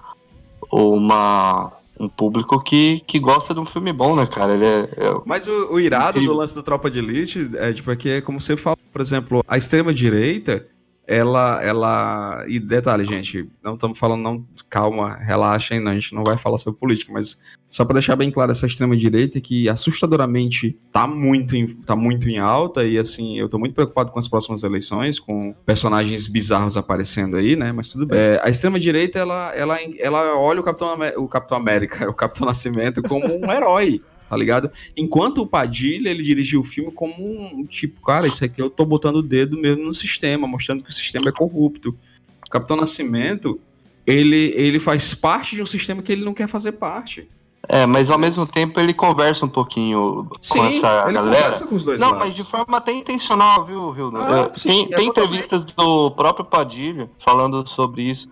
uma 0.71 1.73
um 2.01 2.09
público 2.09 2.61
que, 2.63 3.01
que 3.09 3.19
gosta 3.19 3.53
de 3.53 3.59
um 3.59 3.65
filme 3.65 3.93
bom, 3.93 4.15
né, 4.15 4.25
cara? 4.25 4.55
Ele 4.55 4.65
é, 4.65 4.81
é- 4.97 5.21
Mas 5.25 5.49
o, 5.49 5.73
o 5.73 5.81
irado 5.81 6.11
Incrível. 6.11 6.33
do 6.35 6.39
lance 6.39 6.55
do 6.55 6.63
Tropa 6.63 6.89
de 6.89 7.01
Elite 7.01 7.51
é 7.57 7.73
tipo 7.73 7.91
é 7.91 7.97
que 7.97 8.09
é 8.09 8.21
como 8.21 8.41
você 8.41 8.57
fala, 8.57 8.77
por 8.93 9.01
exemplo, 9.01 9.43
a 9.49 9.59
extrema 9.59 9.93
direita, 9.93 10.65
ela 11.09 11.65
ela 11.65 12.45
e 12.47 12.61
detalhe, 12.61 13.07
gente, 13.07 13.49
não 13.65 13.73
estamos 13.73 13.99
falando 13.99 14.23
não, 14.23 14.47
calma, 14.69 15.17
relaxem, 15.17 15.81
não, 15.81 15.93
a 15.93 15.95
gente 15.95 16.15
não 16.15 16.23
vai 16.23 16.37
falar 16.37 16.59
sobre 16.59 16.79
política, 16.79 17.11
mas 17.11 17.41
só 17.71 17.83
para 17.83 17.95
deixar 17.95 18.15
bem 18.15 18.31
claro 18.31 18.53
essa 18.53 18.67
extrema 18.67 18.95
direita 18.95 19.41
que 19.41 19.71
assustadoramente 19.71 20.77
tá 20.93 21.07
muito 21.07 21.57
em, 21.57 21.67
tá 21.67 21.97
muito 21.97 22.29
em 22.29 22.39
alta 22.39 22.85
e 22.85 22.99
assim, 22.99 23.39
eu 23.39 23.49
tô 23.49 23.59
muito 23.59 23.75
preocupado 23.75 24.11
com 24.11 24.19
as 24.19 24.29
próximas 24.29 24.63
eleições, 24.63 25.19
com 25.19 25.55
personagens 25.65 26.29
bizarros 26.29 26.77
aparecendo 26.77 27.39
aí, 27.39 27.57
né? 27.57 27.73
Mas 27.73 27.89
tudo 27.89 28.07
bem. 28.07 28.19
É, 28.19 28.41
a 28.45 28.51
extrema 28.51 28.79
direita 28.79 29.19
ela 29.19 29.51
ela 29.55 29.79
ela 29.99 30.39
olha 30.39 30.61
o 30.61 30.65
Capitão 30.65 30.95
o 31.17 31.27
Capitão 31.27 31.57
América, 31.57 32.09
o 32.09 32.15
Capitão 32.15 32.47
Nascimento 32.47 33.03
como 33.03 33.27
um 33.27 33.51
herói 33.51 34.03
tá 34.29 34.37
ligado? 34.37 34.71
Enquanto 34.97 35.39
o 35.43 35.47
Padilha, 35.47 36.11
ele 36.11 36.23
dirigiu 36.23 36.61
o 36.61 36.65
filme 36.65 36.93
como 36.93 37.15
um 37.19 37.65
tipo, 37.65 38.01
cara, 38.03 38.27
isso 38.29 38.45
aqui 38.45 38.61
eu 38.61 38.69
tô 38.71 38.85
botando 38.85 39.17
o 39.17 39.23
dedo 39.23 39.57
mesmo 39.61 39.85
no 39.85 39.95
sistema, 39.95 40.47
mostrando 40.47 40.83
que 40.83 40.91
o 40.91 40.93
sistema 40.93 41.29
é 41.29 41.33
corrupto. 41.33 41.97
O 42.47 42.51
Capitão 42.51 42.77
Nascimento, 42.77 43.61
ele, 44.07 44.53
ele 44.57 44.79
faz 44.81 45.15
parte 45.15 45.57
de 45.57 45.63
um 45.63 45.67
sistema 45.67 46.03
que 46.03 46.13
ele 46.13 46.25
não 46.25 46.35
quer 46.35 46.49
fazer 46.49 46.73
parte. 46.73 47.29
é, 47.69 47.85
mas 47.87 48.09
ao 48.11 48.19
mesmo 48.19 48.47
tempo 48.47 48.79
ele 48.81 48.95
conversa 48.95 49.45
um 49.45 49.49
pouquinho 49.49 50.29
Sim, 50.41 50.59
com 50.59 50.65
essa 50.67 51.03
ele 51.05 51.13
galera. 51.15 51.21
conversa 51.43 51.67
com 51.67 51.75
os 51.75 51.85
dois 51.85 52.01
Não, 52.01 52.11
lados. 52.13 52.27
mas 52.27 52.35
de 52.37 52.45
forma 52.45 52.77
até 52.79 52.93
intencional, 52.93 53.65
viu, 53.67 53.95
Hildo? 53.97 54.17
Ah, 54.19 54.51
É, 54.55 54.61
tem 54.61 54.85
é 54.85 54.97
tem 54.97 55.07
totalmente. 55.07 55.09
entrevistas 55.11 55.65
do 55.65 56.11
próprio 56.13 56.45
Padilha 56.47 57.11
falando 57.19 57.67
sobre 57.67 58.03
isso. 58.03 58.29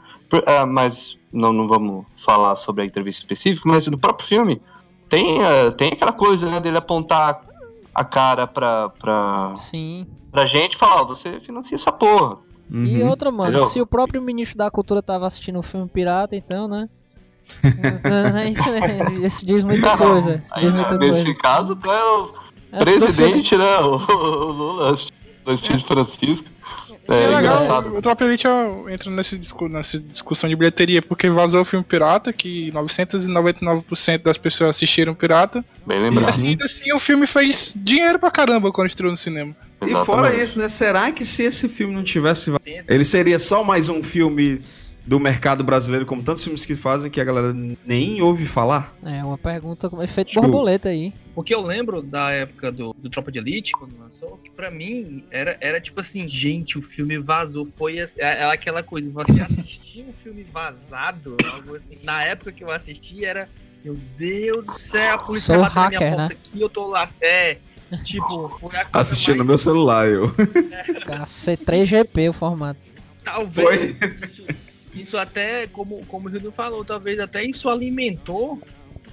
É, 0.47 0.64
mas 0.64 1.16
não, 1.32 1.53
não 1.53 1.68
vamos 1.68 2.05
falar 2.16 2.57
sobre 2.57 2.82
a 2.82 2.86
entrevista 2.86 3.20
específica, 3.20 3.68
mas 3.68 3.86
no 3.86 3.99
próprio 3.99 4.26
filme 4.26 4.61
tem, 5.09 5.43
é, 5.43 5.71
tem 5.71 5.89
aquela 5.93 6.13
coisa 6.13 6.49
né, 6.51 6.61
dele 6.61 6.79
apontar 6.79 7.41
a 7.95 8.05
cara 8.05 8.47
pra, 8.47 8.89
pra, 8.91 9.55
Sim. 9.57 10.07
pra 10.31 10.47
gente 10.47 10.75
e 10.75 10.79
falar, 10.79 11.03
ó, 11.03 11.05
você 11.07 11.41
financia 11.41 11.75
essa 11.77 11.91
porra. 11.93 12.39
E 12.71 13.01
Uhum. 13.03 13.09
outra, 13.09 13.31
mano, 13.31 13.51
Entendeu? 13.51 13.67
se 13.69 13.81
o 13.81 13.87
próprio 13.87 14.21
ministro 14.21 14.59
da 14.59 14.69
cultura 14.71 15.01
tava 15.01 15.27
assistindo 15.27 15.59
um 15.59 15.63
filme 15.63 15.89
pirata, 15.89 16.35
então, 16.35 16.67
né? 16.67 16.89
Isso 19.23 19.47
diz 19.47 19.63
muita 19.65 19.97
coisa. 19.97 20.37
Isso 20.45 20.55
diz 20.61 20.73
muita 20.73 20.99
Nesse 20.99 21.25
coisa. 21.25 21.39
caso, 21.39 21.75
né, 21.77 22.03
o 22.05 22.31
É, 22.73 22.79
presidente, 22.81 23.57
né, 23.57 23.79
o, 23.79 23.97
o 23.97 24.53
Lula 24.53 24.95
assistiu 25.53 25.78
Francisco. 25.80 26.47
É, 27.09 27.22
É, 27.22 27.26
legal, 27.28 27.40
engraçado. 27.62 27.97
o 27.97 28.03
Tropa 28.03 28.24
Elite 28.24 28.47
entra 28.88 29.11
nesse 29.12 29.38
discu- 29.38 29.68
nessa 29.68 29.99
discussão 30.01 30.49
de 30.51 30.57
bilheteria, 30.57 31.01
porque 31.01 31.30
vazou 31.30 31.61
o 31.61 31.64
filme 31.64 31.84
Pirata, 31.84 32.32
que 32.32 32.72
999% 32.72 34.22
das 34.24 34.38
pessoas 34.38 34.70
assistiram 34.70 35.14
Pirata. 35.14 35.64
Bem 35.86 35.99
E 35.99 36.03
lembrado. 36.03 36.28
assim, 36.30 36.49
ainda 36.49 36.64
assim 36.64 36.92
o 36.92 36.99
filme 36.99 37.26
fez 37.26 37.74
dinheiro 37.76 38.18
pra 38.18 38.30
caramba 38.30 38.72
quando 38.72 38.88
estreou 38.88 39.11
no 39.12 39.16
cinema. 39.16 39.55
E 39.86 39.90
fora 40.05 40.34
isso, 40.34 40.59
né? 40.59 40.68
Será 40.68 41.12
que 41.12 41.24
se 41.24 41.42
esse 41.44 41.68
filme 41.68 41.94
não 41.94 42.03
tivesse. 42.03 42.51
Ele 42.88 43.05
seria 43.05 43.38
só 43.38 43.62
mais 43.62 43.88
um 43.88 44.03
filme 44.03 44.61
do 45.07 45.21
mercado 45.21 45.63
brasileiro, 45.63 46.05
como 46.05 46.23
tantos 46.23 46.43
filmes 46.43 46.65
que 46.65 46.75
fazem, 46.75 47.11
que 47.11 47.21
a 47.21 47.25
galera 47.25 47.55
nem 47.85 48.21
ouve 48.21 48.45
falar? 48.45 48.95
É 49.05 49.23
uma 49.25 49.39
pergunta 49.39 49.89
com 49.89 50.03
efeito 50.03 50.29
Tipo- 50.29 50.43
borboleta 50.43 50.89
aí. 50.89 51.13
O 51.35 51.43
que 51.43 51.55
eu 51.55 51.61
lembro 51.61 52.01
da 52.03 52.31
época 52.33 52.73
do, 52.73 52.95
do 52.99 53.11
Tropa 53.11 53.31
de 53.31 53.39
Elite, 53.39 53.73
quando 53.73 53.97
lançou, 53.99 54.39
que 54.43 54.51
pra 54.51 54.71
mim 54.71 55.23
era, 55.31 55.57
era 55.61 55.81
tipo 55.81 56.01
assim, 56.01 56.27
gente, 56.27 56.79
o 56.79 56.83
filme 56.83 57.19
vazou. 57.19 57.65
Foi 57.65 58.01
as- 58.01 58.17
é- 58.17 58.41
é 58.43 58.45
aquela 58.51 58.83
coisa, 58.83 59.11
você 59.11 59.33
assistir 59.43 60.05
um 60.09 60.13
filme 60.13 60.45
vazado, 60.51 61.37
algo 61.53 61.75
assim. 61.75 61.99
Na 62.03 62.25
época 62.25 62.51
que 62.53 62.65
eu 62.65 62.71
assisti, 62.71 63.25
era 63.25 63.49
Meu 63.85 63.97
Deus 64.19 64.65
do 64.67 64.73
céu, 64.73 65.15
a 65.15 65.19
polícia 65.19 65.55
Sou 65.55 65.63
vai 65.63 65.71
bater 65.71 65.81
na 65.83 65.89
minha 65.89 66.01
hacker, 66.01 66.17
porta 66.19 66.35
né? 66.35 66.41
aqui, 66.43 66.61
eu 66.61 66.69
tô 66.69 66.87
lá. 66.89 67.07
É, 67.21 67.59
tipo, 68.03 68.49
foi 68.49 68.71
a 68.71 68.85
coisa 68.85 68.89
Assistindo 68.95 69.37
no 69.37 69.45
mais... 69.45 69.49
meu 69.49 69.59
celular, 69.59 70.09
eu. 70.09 70.29
C3GP 71.27 72.31
o 72.31 72.33
formato. 72.33 72.81
Talvez 73.23 73.99
isso, 74.01 74.43
isso 74.97 75.16
até, 75.18 75.66
como, 75.66 76.05
como 76.07 76.28
o 76.28 76.30
Rildo 76.30 76.51
falou, 76.53 76.84
talvez 76.84 77.18
até 77.20 77.42
isso 77.44 77.68
alimentou 77.68 78.61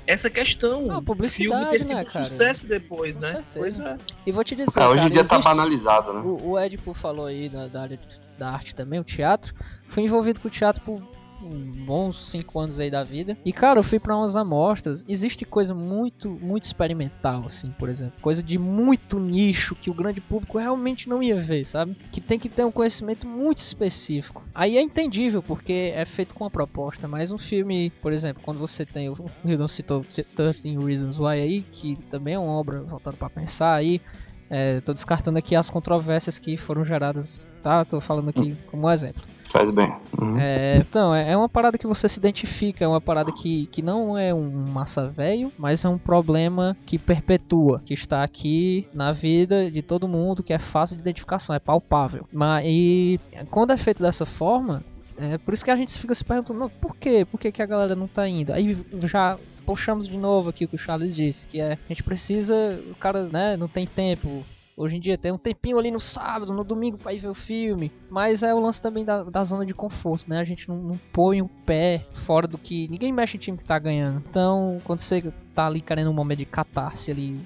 essa 0.05 0.29
questão. 0.29 0.91
Ah, 0.91 1.01
publicidade, 1.01 1.61
filme 1.65 1.71
ter 1.77 1.84
sido 1.84 1.95
né, 1.95 2.01
um 2.01 2.05
cara? 2.05 2.25
sucesso 2.25 2.67
depois, 2.67 3.15
né? 3.17 3.31
certeza. 3.31 3.59
Pois 3.59 3.79
é. 3.79 3.97
E 4.25 4.31
vou 4.31 4.43
te 4.43 4.55
dizer, 4.55 4.79
É, 4.79 4.86
hoje 4.88 5.03
em 5.05 5.09
dia 5.09 5.23
tá 5.25 5.36
existe- 5.36 5.43
banalizado, 5.43 6.13
né? 6.13 6.19
O, 6.21 6.51
o 6.51 6.59
Edipo 6.59 6.93
falou 6.93 7.25
aí 7.25 7.47
da, 7.49 7.67
da 7.67 7.81
área 7.81 7.99
da 8.38 8.49
arte 8.49 8.75
também, 8.75 8.99
o 8.99 9.03
teatro. 9.03 9.53
Fui 9.88 10.03
envolvido 10.03 10.41
com 10.41 10.47
o 10.47 10.51
teatro 10.51 10.81
por 10.84 11.01
bons 11.44 12.30
5 12.30 12.60
anos 12.60 12.80
aí 12.80 12.89
da 12.89 13.04
vida. 13.04 13.38
E 13.44 13.52
cara, 13.52 13.80
eu 13.80 13.84
fui 13.84 14.00
pra 14.00 14.16
umas 14.16 14.36
amostras. 14.36 15.04
Existe 15.08 15.46
coisa 15.46 15.74
muito, 15.74 16.30
muito 16.30 16.64
experimental, 16.64 17.46
assim, 17.46 17.72
por 17.78 17.89
exemplo. 17.89 18.14
Coisa 18.22 18.41
de 18.41 18.58
muito 18.58 19.20
nicho 19.20 19.76
que 19.76 19.89
o 19.89 19.94
grande 19.94 20.22
público 20.22 20.58
realmente 20.58 21.10
não 21.10 21.22
ia 21.22 21.39
ver, 21.39 21.66
sabe? 21.66 21.96
Que 22.12 22.22
tem 22.22 22.39
que 22.39 22.50
ter 22.50 22.66
um 22.66 22.72
conhecimento 22.72 23.28
muito 23.28 23.60
específico. 23.60 24.44
Aí 24.54 24.78
é 24.78 24.82
entendível, 24.82 25.41
porque 25.41 25.91
é 25.96 26.06
feito 26.06 26.34
com 26.34 26.44
uma 26.44 26.52
proposta. 26.52 27.08
Mas 27.08 27.32
um 27.32 27.38
filme, 27.38 27.91
por 28.02 28.14
exemplo, 28.14 28.41
quando 28.44 28.60
você 28.60 28.86
tem. 28.86 29.10
O 29.10 29.16
Hildon 29.44 29.68
citou 29.68 30.06
13 30.36 30.78
Reasons 30.78 31.20
Why 31.20 31.41
aí, 31.41 31.62
que 31.72 31.98
também 32.10 32.36
é 32.36 32.39
uma 32.39 32.52
obra 32.52 32.82
voltada 32.82 33.18
pra 33.18 33.30
pensar 33.30 33.76
aí. 33.76 34.02
É, 34.50 34.82
tô 34.82 34.94
descartando 34.94 35.39
aqui 35.39 35.56
as 35.56 35.70
controvérsias 35.70 36.38
que 36.38 36.58
foram 36.58 36.86
geradas, 36.86 37.48
tá? 37.64 37.84
Tô 37.84 38.00
falando 38.00 38.30
aqui 38.30 38.56
como 38.68 38.89
exemplo. 38.89 39.24
Faz 39.54 39.70
bem. 39.70 39.93
Uhum. 40.20 40.36
É, 40.39 40.78
então, 40.78 41.14
é 41.14 41.32
é 41.32 41.38
uma 41.38 41.47
parada 41.47 41.78
que 41.78 41.86
você 41.86 42.10
se 42.10 42.18
identifica, 42.18 42.84
é 42.84 42.88
uma 42.88 42.99
parada 42.99 43.32
que, 43.32 43.68
que 43.68 43.84
não 43.84 44.18
é 44.18 44.34
um 44.34 44.49
massa 44.49 45.08
velho, 45.08 45.51
mas 45.60 45.86
é 45.86 45.89
um 45.89 45.97
problema 45.97 46.76
que 46.88 46.97
perpetua, 46.97 47.80
que 47.86 47.93
está 47.93 48.24
aqui 48.24 48.88
na 48.91 49.12
vida 49.12 49.70
de 49.70 49.84
todo 49.84 50.08
mundo, 50.08 50.41
que 50.41 50.54
é 50.54 50.58
fácil 50.58 50.95
de 50.95 51.04
identificação, 51.04 51.56
é 51.56 51.60
palpável. 51.60 52.28
Mas 52.34 52.66
e 52.68 53.20
quando 53.51 53.72
é 53.72 53.78
feito 53.78 54.01
dessa 54.01 54.26
forma, 54.26 54.84
é 55.18 55.38
por 55.38 55.54
isso 55.54 55.64
que 55.64 55.70
a 55.70 55.76
gente 55.76 55.99
fica 55.99 56.16
se 56.16 56.26
perguntando, 56.26 56.60
não, 56.60 56.70
por 56.70 56.95
quê? 56.95 57.24
Por 57.24 57.39
que, 57.39 57.51
que 57.51 57.62
a 57.62 57.68
galera 57.68 57.95
não 57.95 58.08
tá 58.08 58.28
indo? 58.28 58.51
Aí 58.51 58.76
já 59.04 59.38
puxamos 59.68 60.08
de 60.08 60.18
novo 60.18 60.49
aqui 60.49 60.66
o 60.66 60.68
que 60.68 60.76
o 60.76 60.80
Charles 60.80 61.16
disse, 61.16 61.45
que 61.45 61.62
é 61.62 61.74
a 61.74 61.78
gente 61.89 62.04
precisa, 62.04 62.82
o 62.89 62.95
cara, 62.95 63.24
né, 63.24 63.56
não 63.56 63.68
tem 63.68 63.86
tempo. 63.86 64.43
Hoje 64.76 64.95
em 64.95 64.99
dia 64.99 65.17
tem 65.17 65.32
um 65.32 65.38
tempinho 65.38 65.78
ali 65.78 65.91
no 65.91 65.99
sábado, 65.99 66.51
no 66.51 66.63
domingo 66.63 66.97
pra 66.97 67.13
ir 67.13 67.19
ver 67.19 67.28
o 67.28 67.34
filme. 67.36 67.91
Mas 68.09 68.41
é 68.41 68.53
o 68.53 68.59
lance 68.59 68.82
também 68.82 69.05
da, 69.05 69.24
da 69.24 69.43
zona 69.43 69.65
de 69.65 69.74
conforto, 69.74 70.28
né? 70.28 70.39
A 70.39 70.43
gente 70.43 70.67
não, 70.67 70.78
não 70.78 70.99
põe 71.11 71.41
o 71.41 71.47
pé 71.65 72.05
fora 72.26 72.47
do 72.47 72.57
que. 72.57 72.88
Ninguém 72.88 73.11
mexe 73.11 73.38
em 73.38 73.39
time 73.39 73.57
que 73.57 73.65
tá 73.65 73.78
ganhando. 73.78 74.24
Então, 74.28 74.82
quando 74.84 74.99
você 74.99 75.32
tá 75.53 75.67
ali 75.67 75.80
querendo 75.80 76.09
um 76.09 76.13
momento 76.13 76.39
de 76.39 76.45
catarse 76.45 77.11
ali. 77.11 77.39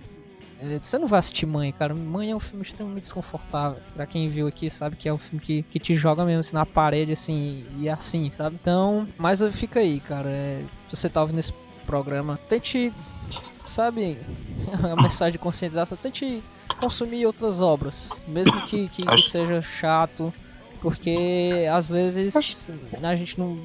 é, 0.62 0.80
Você 0.82 0.98
não 0.98 1.08
vai 1.08 1.20
assistir 1.20 1.46
Mãe, 1.46 1.74
cara. 1.74 1.94
Mãe 1.94 2.32
é 2.32 2.36
um 2.36 2.40
filme 2.40 2.64
extremamente 2.64 3.04
desconfortável. 3.04 3.82
Pra 3.94 4.06
quem 4.06 4.30
viu 4.30 4.48
aqui, 4.48 4.70
sabe 4.70 4.96
que 4.96 5.10
é 5.10 5.14
um 5.14 5.18
filme 5.18 5.44
que, 5.44 5.64
que 5.64 5.80
te 5.80 5.96
joga 5.96 6.24
mesmo 6.24 6.40
assim, 6.40 6.56
na 6.56 6.66
parede, 6.66 7.12
assim, 7.12 7.66
e 7.78 7.90
assim, 7.90 8.32
sabe? 8.32 8.58
Então, 8.62 9.06
mas 9.18 9.42
fica 9.54 9.82
aí, 9.82 10.00
cara. 10.00 10.30
é, 10.30 10.64
se 10.90 10.96
você 10.96 11.10
tá 11.10 11.20
ouvindo 11.22 11.40
esse 11.40 11.54
programa, 11.86 12.40
tente, 12.48 12.94
sabe, 13.68 14.18
a 14.84 15.02
mensagem 15.02 15.34
de 15.34 15.38
conscientização, 15.38 15.98
tente 16.02 16.44
consumir 16.80 17.26
outras 17.26 17.60
obras, 17.60 18.12
mesmo 18.28 18.60
que, 18.68 18.88
que 18.90 19.04
Acho- 19.08 19.30
seja 19.30 19.62
chato, 19.62 20.34
porque 20.82 21.66
às 21.72 21.90
vezes 21.90 22.70
a 23.02 23.16
gente 23.16 23.40
não, 23.40 23.58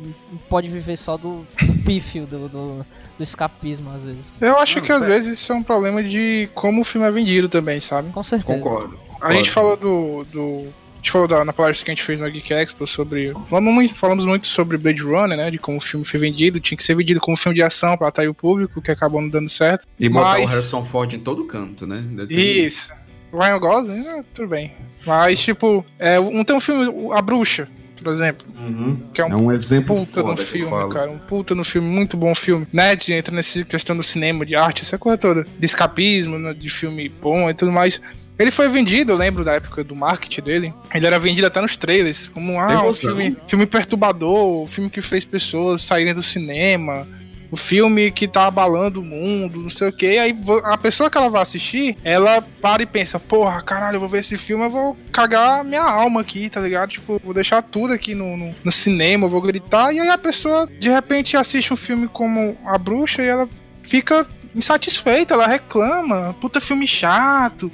pode 0.49 0.69
viver 0.69 0.97
só 0.97 1.17
do, 1.17 1.47
do 1.63 1.83
pífio, 1.85 2.27
do, 2.27 2.49
do, 2.49 2.87
do 3.19 3.23
escapismo, 3.25 3.91
às 3.95 4.03
vezes. 4.03 4.41
Eu 4.41 4.59
acho 4.59 4.79
Não, 4.79 4.87
que 4.87 4.93
às 4.93 5.05
é- 5.05 5.07
vezes 5.09 5.39
isso 5.39 5.53
é 5.53 5.55
um 5.55 5.63
problema 5.63 6.03
de 6.03 6.49
como 6.55 6.81
o 6.81 6.85
filme 6.85 7.07
é 7.07 7.11
vendido 7.11 7.49
também, 7.49 7.81
sabe? 7.81 8.11
Com 8.13 8.23
certeza. 8.23 8.59
Concordo. 8.59 8.99
A 9.21 9.33
gente 9.35 9.51
falou 9.51 9.77
do. 9.77 10.25
do 10.33 10.82
gente 11.03 11.11
falou 11.11 11.27
da, 11.29 11.45
na 11.45 11.53
palestra 11.53 11.85
que 11.85 11.91
a 11.91 11.95
gente 11.95 12.05
fez 12.05 12.21
na 12.21 12.29
Geek 12.29 12.53
Expo 12.53 12.87
sobre. 12.87 13.33
Falamos 13.47 13.75
muito, 13.75 13.97
falamos 13.97 14.25
muito 14.25 14.47
sobre 14.47 14.77
Blade 14.79 15.03
Runner, 15.03 15.37
né? 15.37 15.51
De 15.51 15.59
como 15.59 15.79
o 15.79 15.81
filme 15.81 16.05
foi 16.07 16.19
vendido. 16.21 16.61
Tinha 16.61 16.77
que 16.77 16.83
ser 16.83 16.95
vendido 16.95 17.21
como 17.21 17.37
filme 17.37 17.55
de 17.57 17.63
ação 17.63 17.97
pra 17.97 18.09
atrair 18.09 18.29
o 18.29 18.35
público, 18.35 18.81
que 18.81 18.91
acabou 18.91 19.21
não 19.21 19.29
dando 19.29 19.49
certo. 19.49 19.87
E 19.99 20.09
botar 20.09 20.39
o 20.39 20.41
Mas- 20.43 20.51
Harrison 20.51 20.85
Ford 20.85 21.13
em 21.13 21.19
todo 21.19 21.45
canto, 21.45 21.87
né? 21.87 22.03
Isso. 22.31 22.93
Ryan 23.33 23.59
Gosling, 23.59 24.03
né, 24.05 24.25
tudo 24.35 24.49
bem. 24.49 24.73
Mas, 25.07 25.41
tipo, 25.41 25.85
é, 25.99 26.21
um, 26.21 26.45
tem 26.45 26.55
um 26.55 26.61
filme, 26.61 27.11
A 27.15 27.23
Bruxa, 27.23 27.67
por 27.97 28.13
exemplo. 28.13 28.47
Uhum. 28.59 29.01
Que 29.15 29.23
é 29.23 29.25
um, 29.27 29.33
É 29.33 29.37
um 29.37 29.51
exemplo 29.53 29.97
puta 29.97 30.07
foda 30.13 30.29
no 30.29 30.35
que 30.35 30.43
eu 30.43 30.47
filme, 30.47 30.71
falo. 30.71 30.91
cara. 30.93 31.11
Um 31.11 31.19
puta 31.19 31.55
no 31.55 31.65
filme, 31.65 31.89
muito 31.89 32.15
bom 32.17 32.35
filme. 32.35 32.67
Né? 32.73 32.95
de- 32.95 33.13
Entra 33.15 33.35
nessa 33.35 33.65
questão 33.65 33.97
do 33.97 34.03
cinema, 34.03 34.45
de 34.45 34.55
arte, 34.55 34.83
essa 34.83 34.99
coisa 34.99 35.17
toda. 35.17 35.47
De 35.59 35.65
escapismo, 35.67 36.39
né, 36.39 36.53
de 36.53 36.69
filme 36.69 37.09
bom 37.09 37.49
e 37.49 37.55
tudo 37.55 37.73
mais. 37.73 38.01
Ele 38.39 38.51
foi 38.51 38.69
vendido, 38.69 39.13
eu 39.13 39.17
lembro 39.17 39.45
da 39.45 39.55
época 39.55 39.85
do 39.85 39.95
marketing 39.95 40.41
dele. 40.41 40.75
Ele 40.95 41.07
era 41.07 41.19
vendido 41.19 41.47
até 41.47 41.61
nos 41.61 41.77
trailers, 41.77 42.29
como 42.29 42.59
ah, 42.59 42.87
um 42.87 42.95
filme, 42.95 43.37
filme 43.47 43.67
perturbador, 43.67 44.63
o 44.63 44.67
filme 44.67 44.91
que 44.91 45.01
fez 45.01 45.25
pessoas 45.25 45.83
saírem 45.83 46.15
do 46.15 46.23
cinema. 46.23 47.07
O 47.53 47.57
filme 47.57 48.11
que 48.11 48.27
tá 48.27 48.47
abalando 48.47 49.03
o 49.03 49.05
mundo, 49.05 49.61
não 49.61 49.69
sei 49.69 49.91
o 49.91 49.93
que. 49.93 50.17
Aí 50.17 50.35
a 50.65 50.79
pessoa 50.79 51.11
que 51.11 51.19
ela 51.19 51.29
vai 51.29 51.43
assistir, 51.43 51.99
ela 52.03 52.41
para 52.41 52.83
e 52.83 52.87
pensa: 52.87 53.21
Porra, 53.21 53.61
caralho, 53.61 53.97
eu 53.97 54.01
vou 54.01 54.09
ver 54.09 54.21
esse 54.21 54.39
filme, 54.39 54.65
eu 54.65 54.71
vou 54.71 54.97
cagar 55.13 55.63
minha 55.63 55.83
alma 55.83 56.23
aqui, 56.23 56.49
tá 56.49 56.63
ligado? 56.63 56.89
Tipo, 56.89 57.21
vou 57.23 57.35
deixar 57.35 57.61
tudo 57.61 57.93
aqui 57.93 58.15
no, 58.15 58.39
no, 58.39 58.55
no 58.65 58.73
cinema, 58.73 59.27
eu 59.27 59.29
vou 59.29 59.43
gritar. 59.43 59.93
E 59.93 60.01
aí 60.01 60.09
a 60.09 60.17
pessoa, 60.17 60.67
de 60.67 60.89
repente, 60.89 61.37
assiste 61.37 61.71
um 61.75 61.77
filme 61.77 62.09
como 62.09 62.57
A 62.65 62.79
Bruxa 62.79 63.23
e 63.23 63.29
ela 63.29 63.47
fica 63.83 64.27
insatisfeita, 64.55 65.35
ela 65.35 65.47
reclama. 65.47 66.35
Puta 66.41 66.61
filme 66.61 66.87
chato. 66.87 67.71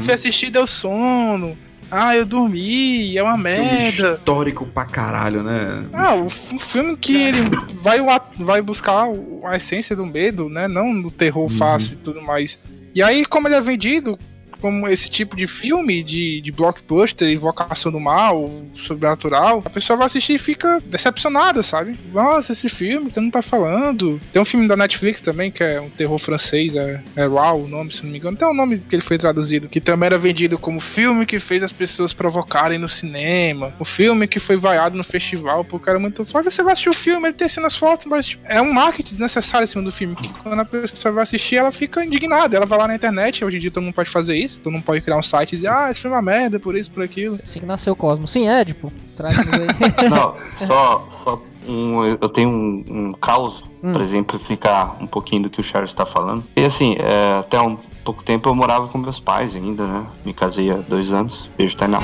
Fui 0.00 0.12
assistir, 0.12 0.50
deu 0.50 0.66
sono. 0.66 1.56
Ah, 1.88 2.16
eu 2.16 2.26
dormi, 2.26 3.16
é 3.16 3.22
uma 3.22 3.36
Filme 3.38 3.62
merda. 3.62 4.14
histórico 4.18 4.66
pra 4.66 4.84
caralho, 4.86 5.44
né? 5.44 5.84
Ah, 5.92 6.14
o 6.16 6.28
filme 6.28 6.96
que 6.96 7.16
ele 7.16 7.42
vai, 7.80 8.00
vai 8.40 8.60
buscar 8.60 9.06
a 9.44 9.54
essência 9.56 9.94
do 9.94 10.04
medo, 10.04 10.48
né? 10.48 10.66
Não 10.66 11.00
do 11.00 11.12
terror 11.12 11.48
fácil 11.48 11.92
e 11.92 11.96
tudo 11.96 12.20
mais. 12.20 12.58
E 12.92 13.00
aí, 13.00 13.24
como 13.24 13.46
ele 13.46 13.54
é 13.54 13.60
vendido 13.60 14.18
como 14.66 14.88
esse 14.88 15.08
tipo 15.08 15.36
de 15.36 15.46
filme 15.46 16.02
de, 16.02 16.40
de 16.40 16.50
blockbuster, 16.50 17.28
invocação 17.28 17.92
do 17.92 18.00
mal, 18.00 18.50
sobrenatural, 18.74 19.62
a 19.64 19.70
pessoa 19.70 19.96
vai 19.96 20.06
assistir 20.06 20.34
e 20.34 20.38
fica 20.38 20.82
decepcionada, 20.86 21.62
sabe? 21.62 21.96
Nossa, 22.12 22.50
esse 22.50 22.68
filme, 22.68 23.12
tu 23.12 23.20
não 23.20 23.30
tá 23.30 23.40
falando. 23.40 24.20
Tem 24.32 24.42
um 24.42 24.44
filme 24.44 24.66
da 24.66 24.76
Netflix 24.76 25.20
também, 25.20 25.52
que 25.52 25.62
é 25.62 25.80
um 25.80 25.88
terror 25.88 26.18
francês, 26.18 26.74
é, 26.74 27.00
é 27.14 27.26
Raw 27.26 27.62
o 27.62 27.68
nome, 27.68 27.92
se 27.92 28.02
não 28.02 28.10
me 28.10 28.18
engano. 28.18 28.36
Tem 28.36 28.48
um 28.48 28.54
nome 28.54 28.78
que 28.78 28.96
ele 28.96 29.02
foi 29.02 29.16
traduzido, 29.16 29.68
que 29.68 29.80
também 29.80 30.08
era 30.08 30.18
vendido 30.18 30.58
como 30.58 30.80
filme 30.80 31.24
que 31.24 31.38
fez 31.38 31.62
as 31.62 31.72
pessoas 31.72 32.12
provocarem 32.12 32.76
no 32.76 32.88
cinema. 32.88 33.72
O 33.78 33.84
filme 33.84 34.26
que 34.26 34.40
foi 34.40 34.56
vaiado 34.56 34.96
no 34.96 35.04
festival, 35.04 35.64
porque 35.64 35.86
cara 35.86 36.00
muito 36.00 36.24
foda. 36.24 36.50
Você 36.50 36.64
vai 36.64 36.72
assistir 36.72 36.88
o 36.88 36.92
filme, 36.92 37.28
ele 37.28 37.34
tem 37.34 37.48
cenas 37.48 37.76
fortes, 37.76 38.06
mas 38.06 38.26
tipo, 38.26 38.42
é 38.48 38.60
um 38.60 38.72
marketing 38.72 39.10
desnecessário 39.10 39.64
em 39.64 39.68
cima 39.68 39.84
do 39.84 39.92
filme. 39.92 40.16
Que 40.16 40.32
quando 40.42 40.58
a 40.58 40.64
pessoa 40.64 41.14
vai 41.14 41.22
assistir, 41.22 41.54
ela 41.54 41.70
fica 41.70 42.04
indignada. 42.04 42.56
Ela 42.56 42.66
vai 42.66 42.78
lá 42.78 42.88
na 42.88 42.96
internet, 42.96 43.44
hoje 43.44 43.58
em 43.58 43.60
dia 43.60 43.70
todo 43.70 43.84
mundo 43.84 43.94
pode 43.94 44.10
fazer 44.10 44.36
isso, 44.36 44.55
todo 44.60 44.72
mundo 44.72 44.84
pode 44.84 45.00
criar 45.00 45.18
um 45.18 45.22
site 45.22 45.52
e 45.52 45.56
dizer, 45.56 45.68
ah, 45.68 45.90
esse 45.90 46.00
filme 46.00 46.14
é 46.14 46.18
uma 46.18 46.22
merda, 46.24 46.58
por 46.58 46.76
isso, 46.76 46.90
por 46.90 47.02
aquilo. 47.02 47.38
Assim 47.42 47.60
que 47.60 47.66
nasceu 47.66 47.92
o 47.92 47.96
Cosmo. 47.96 48.26
Sim, 48.26 48.48
é, 48.48 48.64
tipo, 48.64 48.92
traz 49.16 49.38
aí. 49.38 49.44
Não, 50.08 50.34
só, 50.56 51.08
só 51.10 51.42
um, 51.68 52.04
eu 52.04 52.28
tenho 52.28 52.48
um, 52.48 52.84
um 52.88 53.12
caos 53.12 53.64
Hum. 53.86 53.92
pra 53.92 54.02
exemplificar 54.02 54.96
um 55.00 55.06
pouquinho 55.06 55.44
do 55.44 55.50
que 55.50 55.60
o 55.60 55.62
Charles 55.62 55.90
está 55.90 56.04
falando. 56.04 56.42
E 56.56 56.64
assim, 56.64 56.96
é, 56.98 57.38
até 57.38 57.60
um 57.60 57.76
pouco 58.04 58.22
tempo 58.24 58.48
eu 58.48 58.54
morava 58.54 58.88
com 58.88 58.98
meus 58.98 59.20
pais 59.20 59.54
ainda, 59.54 59.86
né? 59.86 60.06
Me 60.24 60.34
casei 60.34 60.70
há 60.72 60.76
dois 60.76 61.12
anos. 61.12 61.48
Beijo, 61.56 61.76
Tainá. 61.76 62.00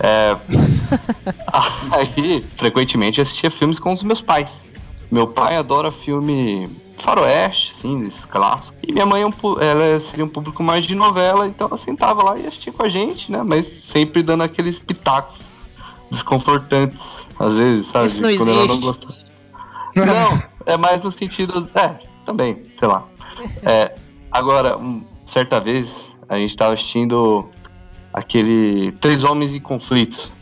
É, 0.00 0.36
aí, 1.90 2.44
frequentemente, 2.56 3.18
eu 3.18 3.22
assistia 3.22 3.50
filmes 3.50 3.78
com 3.78 3.90
os 3.90 4.02
meus 4.02 4.20
pais. 4.20 4.68
Meu 5.10 5.26
pai 5.26 5.56
adora 5.56 5.90
filme 5.90 6.68
faroeste, 7.02 7.72
assim, 7.72 8.00
desses 8.04 8.24
clássicos. 8.24 8.78
E 8.86 8.92
minha 8.92 9.06
mãe 9.06 9.22
é 9.22 9.66
ela 9.66 10.00
seria 10.00 10.24
um 10.24 10.28
público 10.28 10.62
mais 10.62 10.84
de 10.84 10.94
novela, 10.94 11.46
então 11.46 11.66
ela 11.68 11.78
sentava 11.78 12.22
lá 12.22 12.38
e 12.38 12.46
assistia 12.46 12.72
com 12.72 12.82
a 12.82 12.88
gente, 12.88 13.30
né? 13.30 13.42
Mas 13.44 13.66
sempre 13.66 14.22
dando 14.22 14.42
aqueles 14.42 14.78
pitacos 14.80 15.50
desconfortantes, 16.10 17.26
às 17.38 17.56
vezes, 17.56 17.86
sabe? 17.86 18.06
Isso 18.06 18.20
não 18.22 18.36
Quando 18.36 18.50
ela 18.50 18.66
não 18.66 18.74
existe. 18.74 18.84
gosta. 19.06 19.28
Não, 19.96 20.42
é 20.66 20.76
mais 20.76 21.02
no 21.02 21.10
sentido. 21.10 21.70
É, 21.74 21.98
também, 22.24 22.64
sei 22.78 22.88
lá. 22.88 23.04
É, 23.62 23.94
agora, 24.30 24.76
um- 24.76 25.04
certa 25.26 25.60
vez, 25.60 26.10
a 26.28 26.38
gente 26.38 26.56
tava 26.56 26.74
assistindo 26.74 27.48
aquele 28.12 28.92
Três 28.92 29.24
Homens 29.24 29.54
em 29.54 29.60
Conflito. 29.60 30.32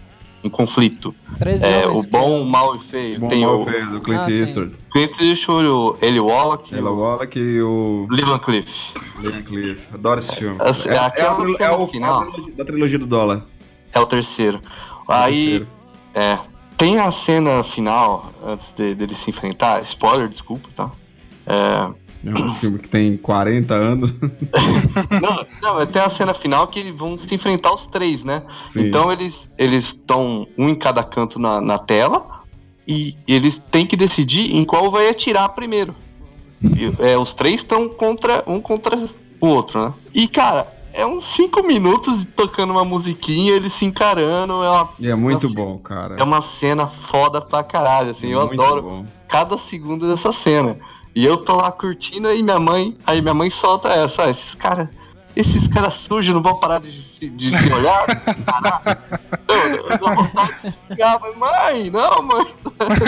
Em 0.46 0.50
conflito. 0.50 1.12
É, 1.60 1.88
o 1.88 2.02
bom, 2.04 2.42
o 2.42 2.46
mal 2.46 2.76
e 2.76 2.78
feio. 2.78 3.18
Bom, 3.18 3.28
Tem 3.28 3.44
mal, 3.44 3.56
o 3.56 3.64
feio, 3.64 3.90
do 3.90 4.00
Clint 4.00 4.20
Ah, 4.20 4.24
sim. 4.26 4.38
Eastwood. 4.40 4.76
Clint 4.92 5.20
Eastwood, 5.20 5.66
o 5.66 5.96
Eli 6.00 6.20
Wallach 6.20 6.72
e 6.72 6.78
o 6.78 6.94
Wallach 6.96 7.36
e 7.38 7.60
o 7.60 8.06
Liam 8.10 8.38
Cliff. 8.38 8.92
Liam 9.20 9.42
Cliff. 9.42 9.88
Adoro 9.92 10.20
esse 10.20 10.36
filme. 10.36 10.56
Essa- 10.60 10.88
É, 10.92 10.94
é, 10.94 10.98
aquela 11.00 11.32
a 11.32 11.34
trilo- 11.34 11.56
cena 11.58 11.70
é 11.72 11.76
o 11.76 11.86
final. 11.88 12.26
da 12.56 12.64
trilogia 12.64 12.98
do 12.98 13.06
dólar. 13.06 13.44
É 13.92 13.98
o 13.98 14.06
terceiro. 14.06 14.58
É 14.58 15.12
o 15.12 15.12
Aí, 15.12 15.34
terceiro. 15.34 15.66
é. 16.14 16.38
tem 16.76 16.98
a 17.00 17.10
cena 17.10 17.64
final, 17.64 18.30
antes 18.44 18.72
de- 18.76 18.94
dele 18.94 19.14
se 19.16 19.28
enfrentar, 19.30 19.82
spoiler, 19.82 20.28
desculpa, 20.28 20.68
tá? 20.76 20.90
É, 21.44 21.90
É 22.26 22.44
um 22.44 22.54
filme 22.54 22.78
que 22.80 22.88
tem 22.88 23.16
40 23.16 23.74
anos. 23.74 24.14
não, 25.22 25.46
não, 25.62 25.86
tem 25.86 26.02
a 26.02 26.10
cena 26.10 26.34
final 26.34 26.66
que 26.66 26.80
eles 26.80 26.94
vão 26.94 27.16
se 27.16 27.32
enfrentar 27.32 27.72
os 27.72 27.86
três, 27.86 28.24
né? 28.24 28.42
Sim. 28.66 28.88
Então 28.88 29.12
eles 29.12 29.48
eles 29.56 29.84
estão 29.84 30.46
um 30.58 30.68
em 30.68 30.74
cada 30.74 31.04
canto 31.04 31.38
na, 31.38 31.60
na 31.60 31.78
tela 31.78 32.26
e 32.86 33.16
eles 33.28 33.60
têm 33.70 33.86
que 33.86 33.96
decidir 33.96 34.54
em 34.54 34.64
qual 34.64 34.90
vai 34.90 35.08
atirar 35.08 35.48
primeiro. 35.50 35.94
E, 36.62 37.02
é, 37.04 37.16
os 37.16 37.32
três 37.32 37.56
estão 37.56 37.88
contra 37.88 38.42
um 38.46 38.60
contra 38.60 38.96
o 39.40 39.46
outro, 39.46 39.84
né? 39.84 39.94
E 40.12 40.26
cara, 40.26 40.72
é 40.92 41.06
uns 41.06 41.24
cinco 41.24 41.62
minutos 41.62 42.26
tocando 42.34 42.72
uma 42.72 42.84
musiquinha, 42.84 43.52
eles 43.52 43.72
se 43.74 43.84
encarando, 43.84 44.64
é 44.64 44.70
uma, 44.70 44.88
E 44.98 45.08
é 45.08 45.14
muito 45.14 45.44
Nossa, 45.44 45.54
bom, 45.54 45.78
cara. 45.78 46.16
é 46.18 46.22
uma 46.24 46.40
cena 46.40 46.86
foda 46.86 47.40
pra 47.40 47.62
caralho, 47.62 48.10
assim, 48.10 48.32
eu 48.32 48.40
Muito 48.46 48.60
adoro 48.60 48.82
bom. 48.82 49.06
cada 49.28 49.58
segundo 49.58 50.08
dessa 50.08 50.32
cena. 50.32 50.78
E 51.16 51.24
eu 51.24 51.38
tô 51.38 51.56
lá 51.56 51.72
curtindo 51.72 52.28
aí 52.28 52.42
minha 52.42 52.60
mãe, 52.60 52.94
aí 53.06 53.22
minha 53.22 53.32
mãe 53.34 53.48
solta 53.48 53.88
essa, 53.88 54.24
"Ah, 54.24 54.28
esses 54.30 54.54
caras, 54.54 54.88
esses 55.34 55.66
caras 55.66 55.94
sujos 55.94 56.34
não 56.34 56.42
vão 56.42 56.60
parar 56.60 56.78
de 56.78 56.92
se, 56.92 57.30
de 57.30 57.56
se 57.56 57.72
olhar? 57.72 58.04
Caralho. 58.44 59.00
Eu, 59.48 59.76
eu 59.90 59.98
dou 59.98 60.14
vontade 60.14 60.54
de 60.62 60.74
xingar, 60.90 61.18
mas, 61.20 61.36
mãe, 61.38 61.90
não, 61.90 62.22
mãe. 62.22 62.54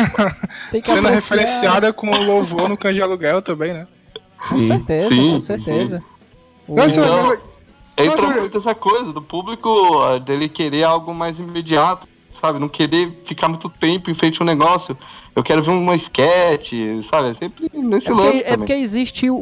Tem 0.71 0.81
que 0.81 0.91
Sendo 0.91 1.09
referenciada 1.09 1.93
com 1.93 2.09
o 2.11 2.25
louvor 2.25 2.69
no 2.69 2.77
cães 2.77 2.95
de 2.95 3.03
aluguel 3.03 3.43
também, 3.43 3.73
né? 3.75 3.87
Com 4.49 4.59
certeza, 4.61 5.09
sim, 5.09 5.33
com 5.35 5.41
certeza. 5.41 6.03
O- 6.67 6.77
Nossa, 6.77 7.01
Então, 7.01 7.33
entra 7.97 8.23
Nossa, 8.29 8.41
muito 8.41 8.59
essa 8.59 8.75
coisa 8.75 9.13
do 9.13 9.21
público 9.21 9.69
ó, 9.69 10.19
dele 10.19 10.49
querer 10.49 10.85
algo 10.85 11.13
mais 11.13 11.39
imediato, 11.41 12.07
sabe? 12.41 12.59
Não 12.59 12.68
querer 12.68 13.22
ficar 13.24 13.49
muito 13.49 13.68
tempo 13.68 14.11
em 14.11 14.14
frente 14.14 14.41
a 14.41 14.45
um 14.45 14.47
negócio. 14.47 14.97
Eu 15.34 15.43
quero 15.43 15.62
ver 15.62 15.70
uma 15.70 15.95
sketch, 15.95 16.72
sabe? 17.03 17.28
É 17.30 17.34
sempre 17.34 17.70
nesse 17.74 18.09
É 18.11 18.12
lance 18.14 18.22
porque, 18.24 18.39
é 18.39 18.43
também. 18.43 18.59
porque 18.59 18.72
existe 18.74 19.30
o, 19.30 19.36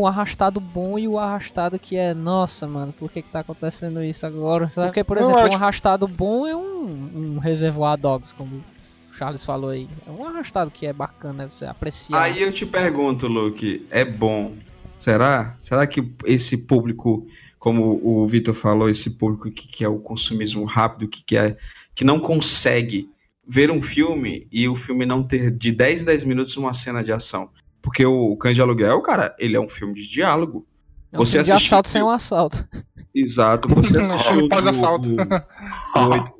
o 0.00 0.06
arrastado 0.06 0.60
bom 0.60 0.98
e 0.98 1.06
o 1.08 1.18
arrastado 1.18 1.78
que 1.78 1.96
é, 1.96 2.12
nossa, 2.14 2.66
mano, 2.66 2.92
por 2.98 3.10
que 3.10 3.22
que 3.22 3.28
tá 3.30 3.40
acontecendo 3.40 4.02
isso 4.04 4.26
agora? 4.26 4.68
Sabe? 4.68 4.88
Porque, 4.88 5.04
por 5.04 5.16
exemplo, 5.16 5.40
um 5.40 5.44
acho- 5.46 5.56
arrastado 5.56 6.06
bom 6.08 6.46
é 6.46 6.54
um, 6.56 7.34
um 7.36 7.38
reservoir 7.38 7.96
dogs, 7.98 8.34
como 8.34 8.56
o 8.56 9.14
Charles 9.16 9.44
falou 9.44 9.70
aí. 9.70 9.88
É 10.06 10.10
um 10.10 10.26
arrastado 10.26 10.70
que 10.70 10.86
é 10.86 10.92
bacana, 10.92 11.48
você 11.50 11.64
apreciar. 11.66 12.20
Aí 12.22 12.42
eu 12.42 12.52
te 12.52 12.64
pergunto, 12.66 13.26
Luke, 13.28 13.86
é 13.90 14.04
bom? 14.04 14.54
Será? 14.98 15.56
Será 15.58 15.86
que 15.86 16.06
esse 16.26 16.58
público, 16.58 17.26
como 17.60 18.00
o 18.02 18.26
Vitor 18.26 18.54
falou, 18.54 18.88
esse 18.88 19.10
público 19.10 19.48
que 19.52 19.68
quer 19.68 19.86
o 19.88 19.98
consumismo 20.00 20.64
rápido, 20.64 21.06
que 21.06 21.22
quer, 21.22 21.56
que 21.94 22.02
não 22.02 22.18
consegue 22.18 23.08
ver 23.46 23.70
um 23.70 23.82
filme 23.82 24.48
e 24.50 24.66
o 24.66 24.74
filme 24.74 25.04
não 25.06 25.22
ter 25.22 25.50
de 25.50 25.70
10 25.70 26.02
em 26.02 26.04
10 26.06 26.24
minutos 26.24 26.56
uma 26.56 26.72
cena 26.72 27.04
de 27.04 27.12
ação? 27.12 27.50
Porque 27.82 28.04
o 28.04 28.36
Cães 28.36 28.54
de 28.56 28.62
Aluguel, 28.62 29.00
cara, 29.02 29.36
ele 29.38 29.56
é 29.56 29.60
um 29.60 29.68
filme 29.68 29.94
de 29.94 30.08
diálogo. 30.08 30.66
é 31.12 31.20
um 31.20 31.26
filme 31.26 31.44
de 31.44 31.52
assistiu- 31.52 31.66
assalto 31.76 31.88
sem 31.90 32.02
um 32.02 32.08
assalto. 32.10 32.66
Exato, 33.14 33.68
você 33.74 33.98
assistiu 34.00 34.48
Pós-assalto. 34.48 35.10
o- 35.10 35.98
o 36.00 36.08
Oito- 36.08 36.32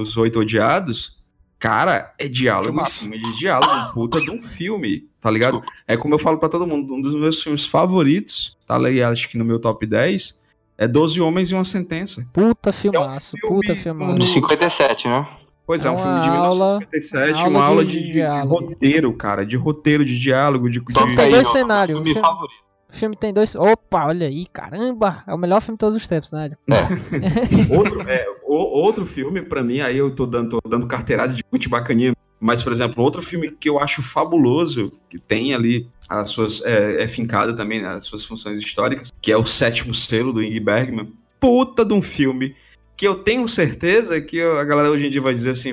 os 0.00 0.16
Oito 0.16 0.40
Odiados, 0.40 1.22
cara, 1.58 2.12
é 2.18 2.26
diálogo 2.26 2.80
em 2.80 2.84
cima 2.86 3.16
de 3.16 3.38
diálogo, 3.38 3.72
um 3.72 3.92
puta 3.92 4.20
de 4.20 4.30
um 4.30 4.42
filme, 4.42 5.08
tá 5.20 5.30
ligado? 5.30 5.62
É 5.86 5.96
como 5.96 6.14
eu 6.14 6.18
falo 6.18 6.38
pra 6.38 6.48
todo 6.48 6.66
mundo, 6.66 6.94
um 6.94 7.00
dos 7.02 7.14
meus 7.14 7.42
filmes 7.42 7.64
favoritos, 7.66 8.56
tá 8.66 8.76
ligado? 8.78 9.12
Acho 9.12 9.28
que 9.28 9.36
no 9.38 9.44
meu 9.44 9.58
top 9.60 9.86
10, 9.86 10.34
é 10.78 10.86
Doze 10.88 11.20
Homens 11.20 11.50
e 11.50 11.54
uma 11.54 11.64
Sentença. 11.64 12.26
Puta 12.32 12.72
filmaço, 12.72 13.36
filme 13.38 13.56
puta 13.56 13.76
filmaço. 13.76 14.18
De 14.18 14.26
57, 14.26 15.08
né? 15.08 15.26
Pois 15.66 15.84
é, 15.84 15.88
É 15.88 15.90
um 15.90 15.96
filme 15.96 16.20
de 16.20 16.28
aula- 16.28 16.78
1957, 16.78 17.32
aula 17.38 17.48
uma 17.48 17.58
de- 17.60 17.64
aula 17.66 17.84
de 17.84 17.92
de, 17.98 18.06
de 18.06 18.12
diálogo. 18.12 18.64
roteiro, 18.66 19.12
cara, 19.14 19.46
de 19.46 19.56
roteiro, 19.56 20.04
de 20.04 20.18
diálogo, 20.18 20.68
de... 20.68 20.80
Toca 20.84 21.06
de- 21.10 21.16
Tem 21.16 21.30
dois 21.30 21.48
cenários, 21.48 21.96
filme 21.98 22.10
o 22.10 22.14
filme- 22.14 22.28
favorito. 22.28 22.64
O 22.92 22.96
filme 22.96 23.16
tem 23.16 23.32
dois. 23.32 23.56
Opa, 23.56 24.06
olha 24.06 24.28
aí, 24.28 24.46
caramba! 24.52 25.24
É 25.26 25.34
o 25.34 25.38
melhor 25.38 25.60
filme 25.60 25.74
de 25.76 25.80
todos 25.80 25.96
os 25.96 26.06
tempos, 26.06 26.30
né? 26.30 26.50
Outro, 27.76 28.02
é, 28.08 28.24
o- 28.46 28.54
outro 28.82 29.04
filme, 29.06 29.42
pra 29.42 29.62
mim, 29.64 29.80
aí 29.80 29.96
eu 29.98 30.14
tô 30.14 30.26
dando, 30.26 30.50
tô 30.60 30.68
dando 30.68 30.86
carteirada 30.86 31.32
de 31.32 31.42
muito 31.50 31.68
bacaninha, 31.68 32.12
mas, 32.38 32.62
por 32.62 32.70
exemplo, 32.72 33.02
outro 33.02 33.22
filme 33.22 33.50
que 33.50 33.68
eu 33.68 33.80
acho 33.80 34.02
fabuloso, 34.02 34.92
que 35.08 35.18
tem 35.18 35.54
ali 35.54 35.88
as 36.08 36.30
suas. 36.30 36.62
É, 36.64 37.02
é 37.02 37.08
fincado 37.08 37.54
também 37.54 37.82
nas 37.82 38.04
suas 38.04 38.24
funções 38.24 38.60
históricas, 38.60 39.12
que 39.20 39.32
é 39.32 39.36
o 39.36 39.46
Sétimo 39.46 39.94
Selo 39.94 40.32
do 40.32 40.42
Ingrid 40.42 40.60
Bergman. 40.60 41.12
Puta 41.40 41.84
de 41.84 41.92
um 41.92 42.02
filme 42.02 42.54
que 42.96 43.06
eu 43.06 43.16
tenho 43.16 43.48
certeza 43.48 44.20
que 44.20 44.40
a 44.40 44.64
galera 44.64 44.90
hoje 44.90 45.06
em 45.06 45.10
dia 45.10 45.20
vai 45.20 45.34
dizer 45.34 45.50
assim: 45.50 45.72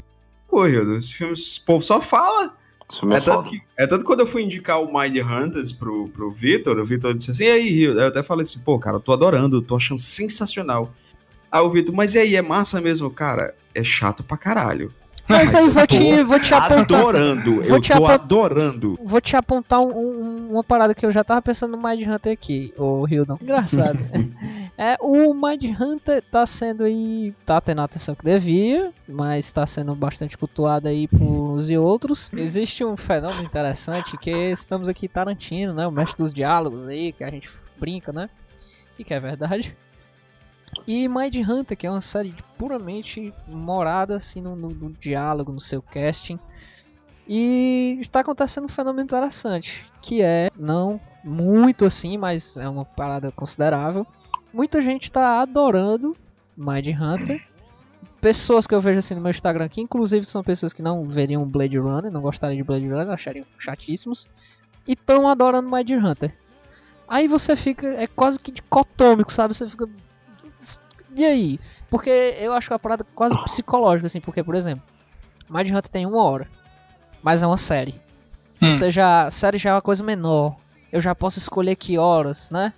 Pô, 0.49 0.67
Hildo, 0.67 0.97
esse 0.97 1.13
filme, 1.13 1.34
esse 1.34 1.61
povo 1.61 1.84
só 1.84 2.01
fala. 2.01 2.53
É, 3.15 3.17
É 3.17 3.21
tanto, 3.21 3.49
que, 3.49 3.61
é 3.77 3.88
tanto 3.88 3.99
que 4.01 4.05
quando 4.05 4.19
eu 4.19 4.27
fui 4.27 4.43
indicar 4.43 4.82
o 4.82 4.88
Mind 4.88 5.15
Hunters 5.17 5.71
pro, 5.71 6.09
pro 6.09 6.29
Vitor, 6.29 6.77
o 6.77 6.84
Vitor 6.84 7.13
disse 7.13 7.32
assim, 7.32 7.45
e 7.45 7.49
aí, 7.49 7.69
Rio? 7.69 7.97
Eu 7.97 8.07
até 8.07 8.21
falei 8.21 8.43
assim, 8.43 8.59
pô, 8.59 8.77
cara, 8.77 8.97
eu 8.97 8.99
tô 8.99 9.13
adorando, 9.13 9.57
eu 9.57 9.61
tô 9.61 9.77
achando 9.77 9.97
sensacional. 9.97 10.93
Aí 11.49 11.61
o 11.61 11.69
Vitor, 11.69 11.95
mas 11.95 12.15
e 12.15 12.19
aí, 12.19 12.36
é 12.36 12.41
massa 12.41 12.82
mesmo? 12.82 13.09
Cara, 13.09 13.55
é 13.73 13.82
chato 13.82 14.23
pra 14.23 14.36
caralho. 14.36 14.93
Mas 15.28 15.55
aí 15.55 15.69
vou 15.69 15.88
te, 15.88 16.24
vou 16.24 16.39
te 16.39 16.53
apontar. 16.53 16.99
Adorando, 16.99 17.63
eu 17.63 17.82
tô 17.82 18.05
adorando. 18.05 18.99
Vou 19.03 19.22
te 19.22 19.36
apontar 19.36 19.80
um- 19.80 19.91
um- 19.97 20.51
uma 20.51 20.63
parada 20.63 20.93
que 20.93 21.05
eu 21.05 21.11
já 21.11 21.24
tava 21.24 21.41
pensando 21.41 21.78
no 21.78 21.82
Mind 21.82 22.05
Hunter 22.05 22.34
aqui, 22.34 22.74
ô 22.78 23.07
Hildon. 23.07 23.38
Engraçado. 23.41 23.97
é, 24.78 24.97
o 24.99 25.34
Mind 25.34 25.63
Hunter 25.80 26.22
tá 26.30 26.45
sendo 26.45 26.84
aí. 26.84 27.34
tá 27.45 27.61
tendo 27.61 27.80
a 27.82 27.86
atenção 27.86 28.13
que 28.13 28.26
devia, 28.26 28.91
mas 29.07 29.51
tá 29.51 29.65
sendo 29.65 29.95
bastante 29.95 30.38
cultuado 30.38 30.88
aí 30.88 31.07
por 31.07 31.22
uns 31.22 31.69
e 31.69 31.78
outros. 31.78 32.30
Existe 32.36 32.84
um 32.84 32.97
fenômeno 32.97 33.43
interessante 33.43 34.17
que 34.17 34.30
estamos 34.32 34.89
aqui 34.89 35.07
Tarantino, 35.07 35.74
né? 35.74 35.88
O 35.88 35.91
mestre 35.91 36.17
dos 36.17 36.34
diálogos 36.34 36.86
aí, 36.88 37.13
que 37.13 37.24
a 37.24 37.30
gente 37.30 37.49
brinca, 37.80 38.11
né? 38.11 38.30
E 38.99 39.03
que 39.03 39.13
é 39.13 39.19
verdade. 39.19 39.76
E 40.88 41.07
Mind 41.07 41.36
Hunter, 41.47 41.77
que 41.77 41.86
é 41.88 41.91
uma 41.91 42.01
série 42.01 42.34
puramente 42.57 43.34
morada 43.47 44.15
assim 44.15 44.41
no, 44.41 44.55
no- 44.55 44.69
no 44.69 44.89
diálogo, 44.93 45.51
no 45.51 45.59
seu 45.59 45.82
casting. 45.82 46.39
E 47.27 47.97
está 48.01 48.21
acontecendo 48.21 48.65
um 48.65 48.69
fenômeno 48.69 49.03
interessante, 49.03 49.86
que 50.01 50.21
é 50.21 50.49
não 50.57 50.99
muito 51.23 51.86
assim, 51.86 52.17
mas 52.17 52.57
é 52.57 52.67
uma 52.67 52.84
parada 52.84 53.32
considerável. 53.32 54.05
Muita 54.51 54.82
gente 54.82 55.03
está 55.05 55.39
adorando 55.41 56.17
Mind 56.57 56.88
Hunter. 56.88 57.41
Pessoas 58.19 58.67
que 58.67 58.75
eu 58.75 58.82
vejo 58.82 58.99
assim 58.99 59.15
no 59.15 59.21
meu 59.21 59.32
Instagram, 59.32 59.67
que 59.69 59.82
inclusive 59.82 60.25
são 60.25 60.43
pessoas 60.43 60.73
que 60.73 60.82
não 60.82 61.07
veriam 61.07 61.43
Blade 61.45 61.77
Runner, 61.77 62.11
não 62.11 62.21
gostariam 62.21 62.57
de 62.57 62.63
Blade 62.63 62.88
Runner, 62.88 63.09
achariam 63.09 63.45
chatíssimos, 63.57 64.27
e 64.88 64.93
estão 64.93 65.27
adorando 65.27 65.69
Mind 65.71 65.89
Hunter. 65.91 66.36
Aí 67.07 67.27
você 67.27 67.55
fica, 67.55 67.88
é 67.88 68.07
quase 68.07 68.39
que 68.39 68.51
dicotômico, 68.51 69.32
sabe? 69.32 69.53
Você 69.53 69.67
fica. 69.67 69.88
E 71.16 71.26
aí? 71.26 71.59
Porque 71.89 72.09
eu 72.09 72.53
acho 72.53 72.68
que 72.68 72.74
é 72.74 72.76
uma 72.76 72.80
parada 72.80 73.05
quase 73.16 73.38
psicológica, 73.43 74.07
assim, 74.07 74.20
porque, 74.22 74.43
por 74.43 74.55
exemplo, 74.55 74.84
Mind 75.49 75.70
Hunter 75.70 75.89
tem 75.89 76.05
uma 76.05 76.24
hora 76.24 76.47
mas 77.24 77.43
é 77.43 77.45
uma 77.47 77.57
série. 77.57 77.93
Hum. 78.59 78.68
Ou 78.68 78.72
seja, 78.72 79.26
a 79.26 79.30
série 79.32 79.59
já 79.59 79.70
é 79.70 79.74
uma 79.74 79.82
coisa 79.82 80.03
menor. 80.03 80.55
Eu 80.91 80.99
já 80.99 81.14
posso 81.14 81.38
escolher 81.38 81.76
que 81.76 81.95
horas, 81.99 82.49
né? 82.49 82.74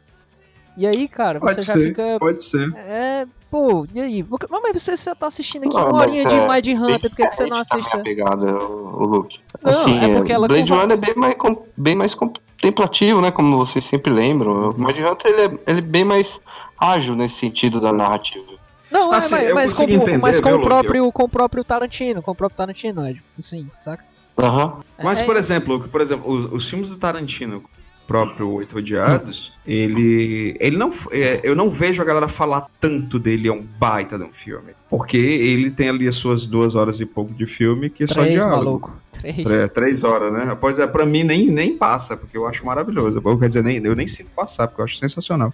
E 0.76 0.86
aí, 0.86 1.08
cara, 1.08 1.40
você 1.40 1.56
Pode 1.56 1.62
já 1.66 1.74
ser, 1.74 1.88
fica. 1.88 2.18
pode 2.20 2.44
ser. 2.44 2.74
É, 2.76 3.26
pô, 3.50 3.88
e 3.94 4.02
aí? 4.02 4.22
Porque- 4.22 4.48
Mas 4.50 4.82
você, 4.84 4.98
você 4.98 5.16
tá 5.16 5.28
assistindo 5.28 5.64
aqui 5.66 5.76
Não, 5.78 5.88
uma 5.88 6.02
horinha 6.02 6.26
de 6.26 6.36
é 6.36 6.46
Mind 6.48 6.66
bem 6.66 6.78
Hunter, 6.78 7.10
por 7.10 7.16
que, 7.16 7.28
que 7.28 7.36
você 7.36 7.46
não 7.46 7.56
assiste? 7.58 7.96
a 7.96 8.00
pegada, 8.00 8.46
o, 8.58 9.04
o 9.04 9.06
Luke. 9.06 9.40
Não, 9.62 9.72
assim, 9.72 9.98
é 10.00 10.14
porque 10.18 10.34
ela 10.34 10.48
Blade 10.50 10.74
Runner 10.74 10.92
é 10.92 10.98
bem 10.98 11.14
mais, 11.16 11.36
com- 11.36 11.64
bem 11.78 11.96
mais 11.96 12.14
contemplativo, 12.16 13.22
né? 13.22 13.32
Como 13.32 13.58
vocês 13.58 13.86
sempre 13.86 14.12
lembram. 14.12 14.72
O 14.72 14.74
Mind 14.78 14.98
Hunter 15.00 15.32
ele 15.32 15.42
é, 15.42 15.60
ele 15.72 15.80
é 15.80 15.82
bem 15.82 16.04
mais 16.04 16.42
ágil 16.84 17.16
nesse 17.16 17.36
sentido 17.36 17.80
da 17.80 17.94
narrativa. 17.94 18.54
Não, 18.92 19.14
é, 19.14 19.18
Assim, 19.18 19.36
mas, 19.36 19.50
eu 19.50 19.56
mas, 19.56 19.72
com, 19.74 19.82
consigo 19.82 20.02
entender, 20.02 20.18
mas 20.20 20.40
com, 20.40 20.50
viu, 20.50 20.60
o 20.60 20.64
próprio, 20.64 21.12
com 21.12 21.24
o 21.24 21.30
próprio 21.30 21.64
Tarantino, 21.64 22.22
com 22.22 22.32
o 22.32 22.36
próprio 22.36 22.58
Tarantino, 22.58 23.06
é, 23.06 23.14
tipo, 23.14 23.42
sim, 23.42 23.68
saca? 23.80 24.04
Aham. 24.38 24.82
Mas, 25.02 25.22
É- 25.22 25.26
por 25.26 25.36
exemplo, 25.36 25.80
por 25.90 26.02
exemplo, 26.02 26.32
os, 26.32 26.52
os 26.52 26.70
filmes 26.70 26.90
do 26.90 26.98
Tarantino, 26.98 27.58
o 27.58 28.08
próprio 28.08 28.50
Oito 28.52 28.78
Odiados, 28.78 29.54
ele. 29.66 30.56
ele 30.60 30.78
não, 30.78 30.90
é, 31.12 31.42
eu 31.44 31.56
não 31.56 31.70
vejo 31.70 32.02
a 32.02 32.06
galera 32.06 32.28
falar 32.28 32.66
tanto 32.80 33.18
dele, 33.18 33.48
é 33.48 33.52
um 33.54 33.62
baita 33.62 34.18
de 34.18 34.24
um 34.24 34.32
filme. 34.32 34.74
Porque 34.90 35.18
ele 35.18 35.72
tem 35.72 35.90
ali 35.90 36.08
as 36.08 36.16
suas 36.16 36.46
duas 36.46 36.76
horas 36.76 37.00
e 37.00 37.06
pouco 37.06 37.34
de 37.34 37.48
filme, 37.48 37.90
que 37.90 38.04
é 38.04 38.08
só 38.08 38.22
Três, 38.22 38.34
diálogo. 38.36 38.56
maluco. 38.58 39.04
Três. 39.12 39.50
É, 39.50 39.68
três 39.68 40.04
horas, 40.04 40.34
né? 40.34 40.56
Pois 40.60 40.78
é, 40.80 40.86
pra 40.86 41.06
mim 41.06 41.24
nem, 41.24 41.50
nem 41.50 41.78
passa, 41.78 42.18
porque 42.18 42.38
eu 42.38 42.46
acho 42.48 42.66
maravilhoso. 42.66 43.22
Eu, 43.24 43.40
quer 43.40 43.48
dizer, 43.48 43.64
nem, 43.64 43.78
eu 43.84 43.96
nem 43.96 44.06
sinto 44.08 44.32
passar, 44.32 44.68
porque 44.68 44.82
eu 44.82 44.86
acho 44.86 44.98
sensacional. 44.98 45.54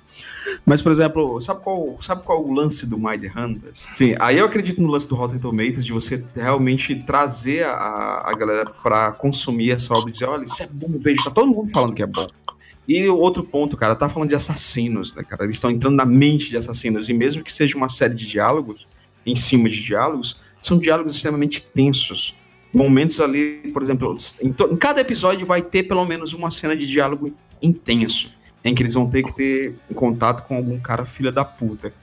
Mas, 0.66 0.82
por 0.82 0.91
exemplo, 0.91 1.39
sabe 1.41 1.62
qual, 1.62 1.97
sabe 2.01 2.24
qual 2.24 2.39
é 2.39 2.41
o 2.41 2.51
lance 2.51 2.88
do 2.88 2.97
Mind 2.97 3.26
Hunters? 3.36 3.88
Sim, 3.93 4.16
aí 4.20 4.38
eu 4.38 4.45
acredito 4.45 4.82
no 4.82 4.89
lance 4.89 5.07
do 5.07 5.16
Rotten 5.16 5.39
Tomatoes, 5.39 5.86
de 5.86 5.93
você 5.93 6.24
realmente 6.36 6.95
trazer 7.03 7.64
a, 7.66 8.24
a 8.26 8.34
galera 8.36 8.72
pra 8.82 9.12
consumir 9.12 9.72
essa 9.72 9.93
obra 9.93 10.10
e 10.10 10.14
dizer, 10.14 10.26
olha, 10.26 10.43
isso 10.43 10.64
é 10.64 10.68
bom, 10.72 10.88
vejo, 10.99 11.24
tá 11.24 11.32
todo 11.32 11.51
mundo 11.51 11.70
falando 11.70 11.93
que 11.93 12.03
é 12.03 12.07
bom. 12.07 12.28
E 12.89 13.07
outro 13.07 13.43
ponto, 13.43 13.77
cara, 13.77 13.95
tá 13.95 14.09
falando 14.09 14.29
de 14.29 14.35
assassinos, 14.35 15.13
né, 15.13 15.21
cara? 15.23 15.43
Eles 15.43 15.57
estão 15.57 15.69
entrando 15.69 15.95
na 15.95 16.05
mente 16.05 16.49
de 16.49 16.57
assassinos, 16.57 17.07
e 17.07 17.13
mesmo 17.13 17.43
que 17.43 17.53
seja 17.53 17.77
uma 17.77 17.87
série 17.87 18.15
de 18.15 18.25
diálogos, 18.25 18.87
em 19.23 19.35
cima 19.35 19.69
de 19.69 19.79
diálogos, 19.79 20.39
são 20.59 20.79
diálogos 20.79 21.15
extremamente 21.15 21.61
tensos. 21.61 22.35
momentos 22.73 23.21
ali, 23.21 23.69
por 23.71 23.83
exemplo, 23.83 24.17
em, 24.41 24.49
em 24.49 24.77
cada 24.77 25.01
episódio 25.01 25.45
vai 25.45 25.61
ter 25.61 25.83
pelo 25.83 26.03
menos 26.03 26.33
uma 26.33 26.49
cena 26.49 26.75
de 26.75 26.87
diálogo 26.87 27.31
intenso, 27.61 28.31
em 28.65 28.73
que 28.73 28.81
eles 28.81 28.95
vão 28.95 29.07
ter 29.07 29.21
que 29.21 29.35
ter 29.35 29.75
contato 29.93 30.47
com 30.47 30.55
algum 30.55 30.79
cara 30.79 31.05
filha 31.05 31.31
da 31.31 31.45
puta. 31.45 31.93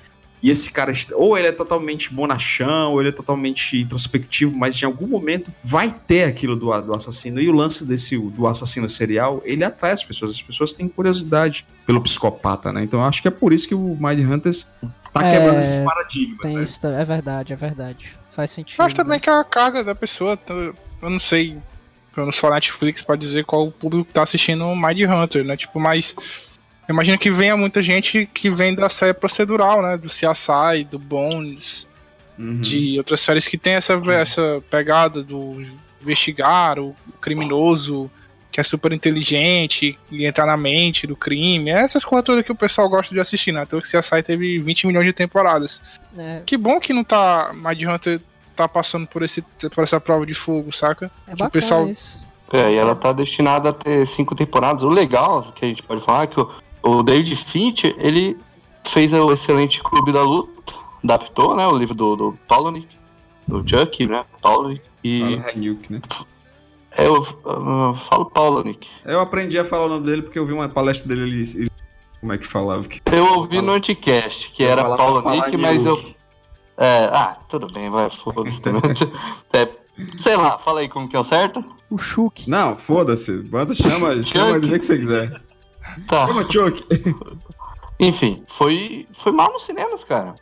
E 0.43 0.51
esse 0.51 0.70
cara, 0.70 0.93
ou 1.14 1.37
ele 1.37 1.49
é 1.49 1.53
totalmente 1.53 2.12
bonachão, 2.12 2.93
ou 2.93 3.01
ele 3.01 3.09
é 3.09 3.12
totalmente 3.12 3.80
introspectivo, 3.80 4.55
mas 4.57 4.80
em 4.80 4.84
algum 4.84 5.07
momento 5.07 5.51
vai 5.64 5.91
ter 5.91 6.24
aquilo 6.24 6.55
do, 6.55 6.70
do 6.82 6.95
assassino. 6.95 7.41
E 7.41 7.49
o 7.49 7.53
lance 7.53 7.84
desse 7.84 8.16
do 8.18 8.47
assassino 8.47 8.89
serial, 8.89 9.41
ele 9.45 9.64
atrai 9.64 9.93
as 9.93 10.05
pessoas. 10.05 10.32
As 10.32 10.43
pessoas 10.43 10.72
têm 10.72 10.89
curiosidade 10.89 11.66
pelo 11.87 12.01
psicopata, 12.03 12.72
né? 12.72 12.82
Então 12.84 13.01
eu 13.01 13.07
acho 13.07 13.22
que 13.22 13.28
é 13.28 13.30
por 13.30 13.53
isso 13.53 13.66
que 13.66 13.74
o 13.74 13.97
Mind 13.99 14.20
Hunters 14.30 14.66
tá 15.12 15.26
É, 15.26 15.32
quebrando 15.32 15.59
esses 15.59 15.80
paradigmas, 15.80 16.39
Tem 16.43 16.57
né? 16.57 16.64
isso, 16.64 16.87
é 16.87 17.05
verdade, 17.05 17.53
é 17.53 17.57
verdade. 17.57 18.12
Faz 18.30 18.51
sentido. 18.51 18.76
Mas 18.78 18.93
também 18.93 19.18
que 19.18 19.30
é 19.30 19.32
a 19.32 19.43
carga 19.45 19.82
da 19.82 19.95
pessoa. 19.95 20.37
tá- 20.37 20.53
Eu 20.55 20.74
não 21.11 21.18
sei. 21.18 21.57
Eu 22.14 22.24
não 22.24 22.32
sou 22.32 22.51
a 22.51 22.55
Netflix 22.55 23.03
pra 23.03 23.16
dizer 23.16 23.45
qual 23.45 23.66
o 23.66 23.72
público 23.72 24.05
que 24.07 24.12
tá 24.12 24.22
assistindo 24.22 24.64
o 24.66 24.76
Mind 24.76 25.01
Hunter, 25.09 25.45
né? 25.45 25.57
Tipo, 25.57 25.80
mas. 25.80 26.14
Eu 26.89 26.93
imagino 26.93 27.18
que 27.18 27.30
venha 27.30 27.57
muita 27.57 27.82
gente 27.82 28.28
que 28.32 28.49
vem 28.49 28.74
da 28.74 28.89
série 28.89 29.12
procedural, 29.14 29.82
né? 29.82 29.97
Do 29.97 30.09
CSI, 30.09 30.84
do 30.91 30.99
Bones, 30.99 31.89
Uhum. 32.39 32.61
de 32.61 32.99
outras 32.99 33.22
séries 33.22 33.47
que 33.47 33.57
tem 33.57 33.72
essa, 33.74 33.95
essa 34.12 34.62
pegada 34.70 35.22
do 35.22 35.64
investigar 36.03 36.78
o 36.78 36.95
criminoso 37.18 38.11
que 38.53 38.61
é 38.61 38.62
super 38.62 38.93
inteligente 38.93 39.99
e 40.11 40.24
entrar 40.24 40.47
na 40.47 40.57
mente 40.57 41.07
do 41.07 41.16
crime. 41.16 41.70
Essas 41.70 42.05
coisas 42.05 42.24
todas 42.24 42.45
que 42.45 42.53
o 42.53 42.55
pessoal 42.55 42.89
gosta 42.89 43.14
de 43.14 43.20
assistir, 43.20 43.53
né? 43.53 43.62
Então, 43.62 43.80
que 43.80 43.87
CSI 43.87 44.22
teve 44.22 44.59
20 44.59 44.87
milhões 44.87 45.05
de 45.07 45.12
temporadas. 45.12 45.82
É, 46.16 46.43
Que 46.47 46.57
bom 46.57 46.78
que 46.80 46.93
não 46.93 47.05
tá. 47.05 47.53
Mind 47.55 47.82
Hunter 47.82 48.20
tá 48.55 48.66
passando 48.66 49.07
por, 49.07 49.22
esse, 49.22 49.43
por 49.43 49.84
essa 49.84 50.01
prova 50.01 50.24
de 50.24 50.32
fogo, 50.32 50.72
saca? 50.72 51.11
é 51.26 51.34
que 51.34 51.43
o 51.43 51.51
pessoal. 51.51 51.89
isso. 51.89 52.24
É, 52.53 52.72
e 52.72 52.76
ela 52.76 52.95
tá 52.95 53.12
destinada 53.12 53.70
a 53.70 53.72
ter 53.72 54.07
cinco 54.07 54.34
temporadas. 54.34 54.82
O 54.82 54.89
legal 54.89 55.53
que 55.55 55.64
a 55.64 55.68
gente 55.68 55.82
pode 55.82 56.03
falar 56.05 56.24
é 56.24 56.26
que 56.28 56.41
o, 56.41 56.51
o 56.87 57.03
David 57.03 57.34
Fincher, 57.37 57.95
ele 57.99 58.37
fez 58.89 59.12
o 59.12 59.32
excelente 59.32 59.82
Clube 59.82 60.12
da 60.12 60.22
Luta, 60.22 60.72
adaptou, 61.03 61.57
né, 61.57 61.66
o 61.66 61.76
livro 61.76 61.95
do, 61.95 62.16
do 62.16 62.39
Palahniuk, 62.47 62.89
do 63.47 63.68
Chuck, 63.68 64.07
né, 64.07 64.24
Palahniuk, 64.41 64.82
e... 65.03 65.37
Palahniuk, 65.37 65.93
né? 65.93 66.01
É, 66.93 67.07
eu, 67.07 67.26
eu 67.45 67.97
falo 68.09 68.26
Palahniuk. 68.26 68.89
Eu 69.05 69.20
aprendi 69.20 69.59
a 69.59 69.64
falar 69.64 69.87
o 69.87 69.89
nome 69.89 70.07
dele 70.07 70.22
porque 70.22 70.39
eu 70.39 70.47
vi 70.47 70.53
uma 70.53 70.68
palestra 70.68 71.09
dele 71.09 71.22
ele, 71.22 71.43
ele- 71.43 71.70
como 72.20 72.32
é 72.32 72.39
que 72.39 72.47
falava? 72.47 72.82
Que... 72.89 73.03
Eu 73.12 73.34
ouvi 73.34 73.61
no 73.61 73.72
Anticast, 73.72 74.51
que 74.51 74.62
Eu 74.62 74.70
era 74.70 74.84
Palahniuk, 74.97 75.57
mas 75.57 75.84
eu... 75.84 76.16
É, 76.78 77.07
ah, 77.07 77.39
tudo 77.49 77.72
bem, 77.72 77.91
vai, 77.91 78.11
foda-se 78.11 78.61
também. 78.61 78.82
É, 79.53 79.68
sei 80.18 80.37
lá, 80.37 80.59
fala 80.59 80.80
aí 80.80 80.89
como 80.89 81.09
que 81.09 81.16
é 81.16 81.18
o 81.18 81.24
certo. 81.24 81.64
O 81.89 81.97
Chuck. 81.97 82.49
Não, 82.51 82.76
foda-se. 82.76 83.39
Bota, 83.39 83.72
chama, 83.74 84.22
chama 84.24 84.61
do 84.61 84.66
jeito 84.66 84.80
que 84.80 84.87
você 84.87 84.99
quiser. 84.99 85.41
Tá. 86.09 86.26
Enfim, 87.99 88.43
foi, 88.47 89.07
foi 89.12 89.32
mal 89.32 89.53
nos 89.53 89.64
cinemas, 89.64 90.05
cara. 90.05 90.34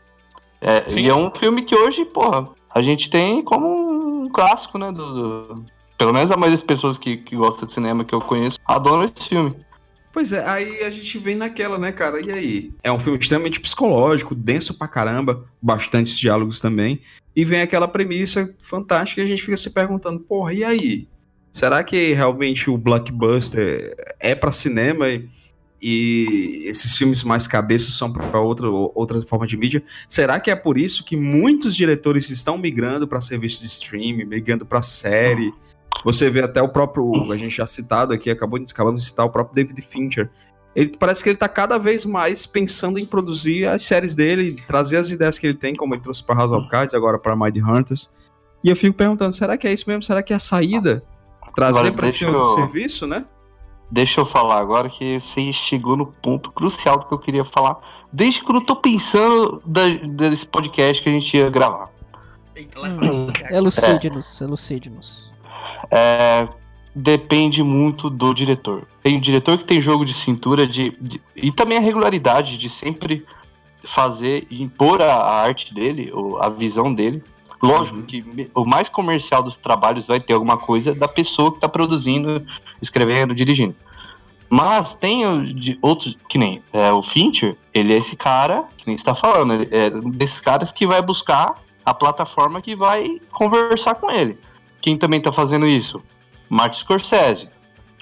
É, 0.61 0.91
Sim. 0.91 1.01
e 1.01 1.09
é 1.09 1.15
um 1.15 1.31
filme 1.31 1.63
que 1.63 1.75
hoje, 1.75 2.05
porra, 2.05 2.49
a 2.75 2.83
gente 2.83 3.09
tem 3.11 3.43
como 3.43 4.25
um 4.25 4.29
clássico, 4.29 4.79
né? 4.79 4.91
Do, 4.91 5.13
do- 5.55 5.65
pelo 5.97 6.13
menos 6.13 6.31
a 6.31 6.37
maioria 6.37 6.57
das 6.57 6.67
pessoas 6.67 6.99
que, 6.99 7.17
que 7.17 7.37
gostam 7.37 7.67
de 7.69 7.73
cinema 7.75 8.05
que 8.05 8.15
eu 8.15 8.21
conheço 8.21 8.59
adoram 8.67 9.05
esse 9.05 9.29
filme. 9.29 9.55
Pois 10.13 10.33
é, 10.33 10.45
aí 10.49 10.83
a 10.83 10.91
gente 10.91 11.19
vem 11.19 11.35
naquela, 11.37 11.77
né, 11.79 11.93
cara? 11.93 12.21
E 12.25 12.31
aí? 12.33 12.73
É 12.83 12.91
um 12.91 12.99
filme 12.99 13.19
extremamente 13.19 13.61
psicológico, 13.61 14.35
denso 14.35 14.75
pra 14.75 14.87
caramba, 14.89 15.45
bastantes 15.61 16.19
diálogos 16.19 16.61
também. 16.61 17.01
E 17.35 17.45
vem 17.45 17.61
aquela 17.61 17.89
premissa 17.89 18.53
fantástica 18.63 19.21
e 19.21 19.25
a 19.25 19.27
gente 19.27 19.43
fica 19.43 19.57
se 19.57 19.71
perguntando, 19.71 20.21
porra, 20.21 20.53
e 20.53 20.63
aí? 20.65 21.09
Será 21.55 21.85
que 21.85 22.13
realmente 22.13 22.69
o 22.69 22.77
blockbuster 22.77 23.95
é 24.19 24.35
pra 24.35 24.51
cinema 24.51 25.09
e, 25.09 25.29
e 25.81 26.65
esses 26.67 26.99
filmes 26.99 27.23
mais 27.23 27.47
cabeças 27.47 27.95
são 27.95 28.13
pra 28.13 28.41
outra, 28.41 28.69
outra 28.69 29.23
forma 29.23 29.47
de 29.47 29.57
mídia? 29.57 29.81
Será 30.09 30.41
que 30.41 30.51
é 30.51 30.57
por 30.57 30.77
isso 30.77 31.05
que 31.05 31.17
muitos 31.17 31.77
diretores 31.77 32.29
estão 32.29 32.59
migrando 32.59 33.07
pra 33.07 33.21
serviço 33.21 33.61
de 33.61 33.67
streaming, 33.69 34.25
migrando 34.25 34.67
pra 34.67 34.83
série? 34.83 35.55
Você 36.05 36.29
vê 36.29 36.43
até 36.43 36.61
o 36.61 36.69
próprio, 36.69 37.31
a 37.31 37.37
gente 37.37 37.57
já 37.57 37.67
citado 37.67 38.13
aqui, 38.13 38.31
acabou 38.31 38.59
de, 38.59 38.67
acabamos 38.73 39.03
de 39.03 39.09
citar 39.11 39.25
o 39.25 39.31
próprio 39.31 39.55
David 39.55 39.81
Fincher. 39.81 40.29
Ele 40.75 40.97
parece 40.99 41.23
que 41.23 41.29
ele 41.29 41.37
tá 41.37 41.49
cada 41.49 41.79
vez 41.79 42.05
mais 42.05 42.47
pensando 42.47 42.99
em 42.99 43.07
produzir 43.07 43.69
as 43.69 43.85
séries 43.85 44.17
dele, 44.17 44.61
trazer 44.67 44.97
as 44.97 45.09
ideias 45.09 45.39
que 45.39 45.47
ele 45.47 45.57
tem, 45.57 45.77
como 45.77 45.95
ele 45.95 46.03
trouxe 46.03 46.25
para 46.25 46.35
House 46.35 46.51
of 46.51 46.69
Cards, 46.69 46.95
agora 46.95 47.17
para 47.17 47.37
Mind 47.37 47.59
Hunters. 47.59 48.11
E 48.65 48.69
eu 48.69 48.75
fico 48.75 48.97
perguntando, 48.97 49.33
será 49.33 49.57
que 49.57 49.69
é 49.69 49.73
isso 49.73 49.85
mesmo? 49.87 50.03
Será 50.03 50.21
que 50.21 50.33
é 50.33 50.37
a 50.37 50.41
saída? 50.41 51.05
Trazer 51.55 51.79
Agora, 51.79 51.93
para 51.93 52.09
esse 52.09 52.25
deixa 52.25 52.37
outro 52.39 52.53
eu- 52.53 52.57
serviço, 52.67 53.07
né? 53.07 53.25
Deixa 53.91 54.21
eu 54.21 54.25
falar 54.25 54.59
agora 54.59 54.89
que 54.89 55.21
você 55.21 55.53
chegou 55.53 55.97
no 55.97 56.07
ponto 56.07 56.51
crucial 56.51 56.99
do 56.99 57.07
que 57.07 57.15
eu 57.15 57.19
queria 57.19 57.45
falar. 57.45 57.79
Desde 58.13 58.43
quando 58.43 58.57
eu 58.61 58.67
tô 58.67 58.75
pensando 58.75 59.63
da- 59.65 59.87
desse 59.89 60.47
podcast 60.47 61.03
que 61.03 61.09
a 61.09 61.13
gente 61.13 61.37
ia 61.37 61.49
gravar. 61.51 61.91
Hum, 62.57 63.27
Elucide-nos, 63.51 64.41
elucide-nos. 64.41 65.31
É, 65.91 66.49
depende 66.95 67.63
muito 67.63 68.09
do 68.09 68.33
diretor. 68.35 68.87
Tem 69.03 69.21
diretor 69.21 69.59
que 69.59 69.65
tem 69.65 69.81
jogo 69.81 70.05
de 70.05 70.15
cintura 70.15 70.67
de, 70.67 70.91
de- 71.01 71.21
e 71.37 71.53
também 71.53 71.79
a 71.79 71.81
regularidade 71.81 72.57
de 72.57 72.69
sempre 72.69 73.25
fazer 73.85 74.47
e 74.51 74.63
impor 74.63 75.03
a, 75.03 75.13
a 75.15 75.43
arte 75.43 75.75
dele, 75.75 76.11
ou 76.13 76.41
a 76.43 76.49
visão 76.49 76.93
dele. 76.93 77.23
Lógico 77.67 78.03
que 78.03 78.23
me- 78.23 78.51
o 78.55 78.65
mais 78.65 78.89
comercial 78.89 79.43
dos 79.43 79.57
trabalhos 79.57 80.07
vai 80.07 80.21
ter 80.21 80.35
alguma 80.35 80.57
coisa 80.57 80.95
da 80.95 81.09
pessoa 81.09 81.51
que 81.51 81.57
está 81.57 81.69
produzindo, 81.69 82.45
escrevendo, 82.81 83.35
dirigindo. 83.35 83.75
Mas 84.49 84.95
tem 84.95 85.27
o 85.27 85.43
de 85.55 85.79
outros, 85.81 86.17
que 86.29 86.39
nem 86.39 86.63
é, 86.73 86.93
o 86.93 87.03
Fincher, 87.03 87.57
ele 87.73 87.93
é 87.93 87.97
esse 87.97 88.15
cara, 88.15 88.65
que 88.77 88.87
nem 88.87 88.97
você 88.97 89.05
tá 89.05 89.15
falando, 89.15 89.55
ele 89.55 89.69
é 89.71 89.89
um 89.89 90.11
desses 90.11 90.41
caras 90.41 90.71
que 90.71 90.87
vai 90.87 91.01
buscar 91.03 91.61
a 91.85 91.93
plataforma 91.95 92.61
que 92.63 92.77
vai 92.77 93.21
conversar 93.33 93.95
com 93.97 94.11
ele. 94.11 94.39
Quem 94.81 94.97
também 94.97 95.21
tá 95.21 95.33
fazendo 95.33 95.67
isso? 95.67 96.01
Martin 96.49 96.81
Scorsese. 96.81 97.49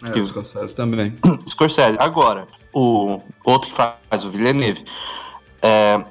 É, 0.03 0.19
os 0.19 0.29
Scorsese 0.29 0.75
também. 0.75 1.17
Scorsese. 1.49 1.97
Agora, 1.99 2.47
o 2.73 3.21
outro 3.45 3.71
que 3.71 3.75
faz, 3.75 4.25
o 4.25 4.31
Villeneuve. 4.31 4.85
É, 5.63 6.05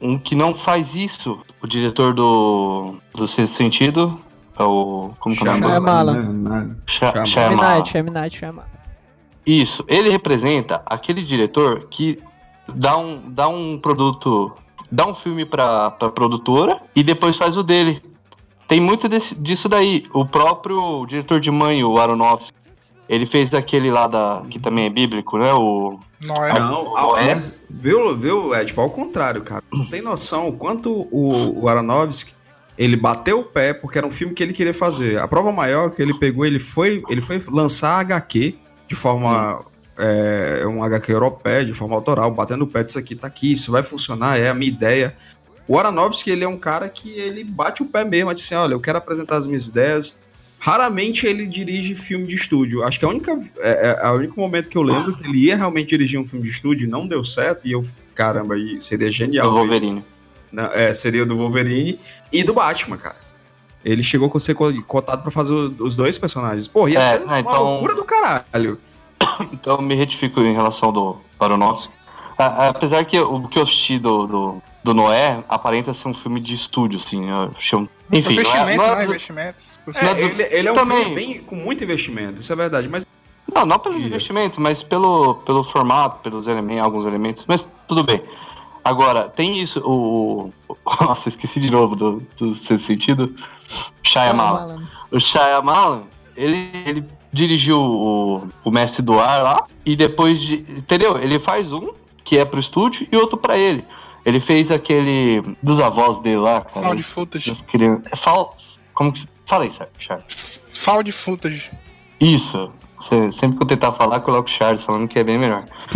um 0.00 0.18
que 0.18 0.34
não 0.34 0.54
faz 0.54 0.94
isso, 0.94 1.40
o 1.62 1.66
diretor 1.66 2.14
do, 2.14 2.94
do 3.14 3.26
Sexto 3.26 3.54
Sentido, 3.54 4.18
é 4.58 4.62
o... 4.62 5.10
Como 5.18 5.34
que 5.36 5.40
é 5.40 5.50
o 5.50 5.52
nome 5.52 5.60
dele? 5.60 5.74
Shyamalan. 5.74 6.22
Né? 6.22 6.76
Night 7.16 7.30
Shyamalan. 7.30 8.68
Isso, 9.46 9.84
ele 9.88 10.10
representa 10.10 10.82
aquele 10.84 11.22
diretor 11.22 11.86
que 11.90 12.18
dá 12.74 12.98
um, 12.98 13.22
dá 13.30 13.48
um 13.48 13.78
produto, 13.78 14.52
dá 14.92 15.06
um 15.06 15.14
filme 15.14 15.44
pra, 15.46 15.90
pra 15.92 16.10
produtora 16.10 16.80
e 16.94 17.02
depois 17.02 17.36
faz 17.36 17.56
o 17.56 17.62
dele. 17.62 18.02
Tem 18.66 18.78
muito 18.78 19.08
desse- 19.08 19.34
disso 19.34 19.66
daí. 19.66 20.04
O 20.12 20.26
próprio 20.26 21.06
diretor 21.06 21.40
de 21.40 21.50
mãe, 21.50 21.82
o 21.82 21.98
Aronofsky, 21.98 22.52
ele 23.08 23.26
fez 23.26 23.54
aquele 23.54 23.90
lá 23.90 24.06
da, 24.06 24.42
que 24.50 24.58
também 24.58 24.86
é 24.86 24.90
bíblico, 24.90 25.38
né? 25.38 25.52
O 25.52 25.98
Não 26.20 26.44
é? 26.44 26.58
Não, 26.58 27.16
é? 27.16 27.38
viu, 27.70 28.16
viu, 28.16 28.54
é 28.54 28.64
tipo 28.64 28.80
ao 28.80 28.90
contrário, 28.90 29.42
cara. 29.42 29.62
Não 29.72 29.86
tem 29.86 30.02
noção 30.02 30.48
o 30.48 30.52
quanto 30.52 31.08
o, 31.10 31.62
o 31.62 31.68
Aronofsky 31.68 32.38
ele 32.78 32.96
bateu 32.96 33.40
o 33.40 33.44
pé 33.44 33.74
porque 33.74 33.98
era 33.98 34.06
um 34.06 34.10
filme 34.10 34.32
que 34.32 34.42
ele 34.42 34.52
queria 34.52 34.72
fazer. 34.72 35.18
A 35.18 35.26
prova 35.26 35.50
maior 35.50 35.90
que 35.90 36.00
ele 36.00 36.14
pegou, 36.14 36.46
ele 36.46 36.60
foi, 36.60 37.02
ele 37.08 37.20
foi 37.20 37.42
lançar 37.48 37.98
HQ 37.98 38.56
de 38.86 38.94
forma 38.94 39.64
é, 39.98 40.64
um 40.64 40.82
HQ 40.84 41.12
europeia, 41.12 41.64
de 41.64 41.74
forma 41.74 41.96
autoral, 41.96 42.30
batendo 42.30 42.62
o 42.62 42.66
pé 42.68 42.84
disso 42.84 42.98
aqui, 42.98 43.16
tá 43.16 43.26
aqui, 43.26 43.52
isso 43.52 43.72
vai 43.72 43.82
funcionar, 43.82 44.38
é 44.38 44.48
a 44.48 44.54
minha 44.54 44.70
ideia. 44.70 45.16
O 45.66 45.76
Aronofsky, 45.76 46.30
ele 46.30 46.44
é 46.44 46.48
um 46.48 46.56
cara 46.56 46.88
que 46.88 47.10
ele 47.10 47.42
bate 47.42 47.82
o 47.82 47.86
pé 47.86 48.04
mesmo, 48.04 48.30
assim, 48.30 48.54
olha, 48.54 48.72
eu 48.72 48.80
quero 48.80 48.96
apresentar 48.96 49.36
as 49.36 49.46
minhas 49.46 49.66
ideias. 49.66 50.16
Raramente 50.60 51.26
ele 51.26 51.46
dirige 51.46 51.94
filme 51.94 52.26
de 52.26 52.34
estúdio. 52.34 52.82
Acho 52.82 52.98
que 52.98 53.04
a 53.04 53.08
única, 53.08 53.32
é, 53.58 53.70
é, 54.02 54.06
é 54.06 54.10
o 54.10 54.14
único 54.14 54.40
momento 54.40 54.68
que 54.68 54.76
eu 54.76 54.82
lembro 54.82 55.16
que 55.16 55.24
ele 55.26 55.38
ia 55.46 55.56
realmente 55.56 55.88
dirigir 55.90 56.18
um 56.18 56.26
filme 56.26 56.44
de 56.44 56.50
estúdio 56.50 56.86
e 56.86 56.90
não 56.90 57.06
deu 57.06 57.22
certo, 57.24 57.66
e 57.66 57.72
eu, 57.72 57.84
caramba, 58.14 58.54
aí 58.54 58.80
seria 58.80 59.10
genial. 59.12 59.46
do 59.48 59.52
ver 59.54 59.58
Wolverine. 59.60 60.04
Não, 60.50 60.64
é, 60.72 60.92
seria 60.94 61.24
do 61.24 61.36
Wolverine 61.36 62.00
e 62.32 62.42
do 62.42 62.52
Batman, 62.54 62.96
cara. 62.96 63.16
Ele 63.84 64.02
chegou 64.02 64.30
a 64.34 64.40
ser 64.40 64.54
co- 64.54 64.82
cotado 64.82 65.22
pra 65.22 65.30
fazer 65.30 65.52
os 65.54 65.94
dois 65.94 66.18
personagens. 66.18 66.66
Pô, 66.66 66.88
ia 66.88 66.98
É, 66.98 67.18
ser 67.18 67.24
uma 67.24 67.38
então- 67.40 67.62
loucura 67.62 67.94
do 67.94 68.04
caralho. 68.04 68.78
Então 69.52 69.76
eu 69.76 69.82
me 69.82 69.94
retifico 69.94 70.40
em 70.40 70.52
relação 70.54 70.92
do 70.92 71.16
Aronofsky. 71.38 71.92
A- 72.36 72.44
a- 72.46 72.68
Apesar 72.70 73.04
que 73.04 73.18
o 73.20 73.46
que 73.48 73.58
eu 73.58 73.62
assisti 73.62 73.98
do, 73.98 74.26
do, 74.26 74.62
do 74.88 74.94
Noé 74.94 75.44
aparenta 75.48 75.92
ser 75.92 76.08
um 76.08 76.14
filme 76.14 76.40
de 76.40 76.54
estúdio, 76.54 76.98
assim. 76.98 77.28
Eu 77.28 77.52
achei 77.56 77.78
um... 77.78 77.86
Enfim, 78.12 78.36
não 78.42 78.54
é- 78.54 78.76
não 78.76 78.84
é 78.84 78.88
né? 78.96 78.96
do- 79.04 79.08
Investimentos. 79.10 79.78
É, 79.94 80.02
Mas 80.04 80.18
ele, 80.18 80.42
ele 80.50 80.68
é 80.68 80.72
um 80.72 80.74
também- 80.74 80.98
filme 81.04 81.14
bem, 81.14 81.40
com 81.40 81.54
muito 81.56 81.84
investimento, 81.84 82.40
isso 82.40 82.52
é 82.52 82.56
verdade. 82.56 82.88
Mas 82.88 83.06
Não, 83.54 83.66
não 83.66 83.78
pelo 83.78 83.98
investimento, 83.98 84.60
mas 84.60 84.82
pelo, 84.82 85.34
pelo 85.36 85.62
formato, 85.62 86.20
pelos 86.22 86.46
elementos, 86.46 86.82
alguns 86.82 87.04
elementos, 87.04 87.44
mas 87.46 87.66
tudo 87.86 88.02
bem. 88.02 88.22
Agora, 88.84 89.28
tem 89.28 89.60
isso, 89.60 89.80
o. 89.80 90.50
o- 90.68 90.76
Nossa, 91.04 91.28
esqueci 91.28 91.60
de 91.60 91.70
novo 91.70 91.94
do, 91.94 92.22
do 92.38 92.54
seu 92.56 92.78
sentido. 92.78 93.34
Shyamalan. 94.02 94.86
O 95.10 95.20
Shyamalan, 95.20 96.02
ele, 96.36 96.70
ele 96.86 97.04
dirigiu 97.32 97.78
o, 97.80 98.48
o 98.64 98.70
Mestre 98.70 99.02
do 99.02 99.18
Ar 99.18 99.42
lá, 99.42 99.66
e 99.84 99.94
depois 99.96 100.40
de. 100.40 100.64
Entendeu? 100.68 101.18
Ele 101.18 101.38
faz 101.38 101.72
um, 101.72 101.92
que 102.24 102.38
é 102.38 102.44
pro 102.44 102.58
estúdio, 102.60 103.06
e 103.10 103.16
outro 103.16 103.36
pra 103.36 103.56
ele. 103.58 103.84
Ele 104.28 104.40
fez 104.40 104.70
aquele 104.70 105.42
dos 105.62 105.80
avós 105.80 106.18
dele 106.20 106.36
lá, 106.36 106.60
cara. 106.60 106.86
Found 106.86 107.02
footage. 107.02 107.48
Das 107.50 107.62
crianças. 107.62 108.18
Fal... 108.20 108.56
Como 108.94 109.12
que. 109.12 109.26
Fala 109.46 109.64
aí, 109.64 109.72
Charles. 109.98 110.60
Found 110.72 111.10
footage. 111.12 111.70
Isso. 112.20 112.70
Se- 113.08 113.32
Sempre 113.32 113.56
que 113.56 113.62
eu 113.62 113.66
tentar 113.68 113.92
falar, 113.92 114.20
coloco 114.20 114.48
o 114.48 114.52
Charles 114.52 114.82
falando 114.84 115.08
que 115.08 115.18
é 115.18 115.24
bem 115.24 115.38
melhor. 115.38 115.64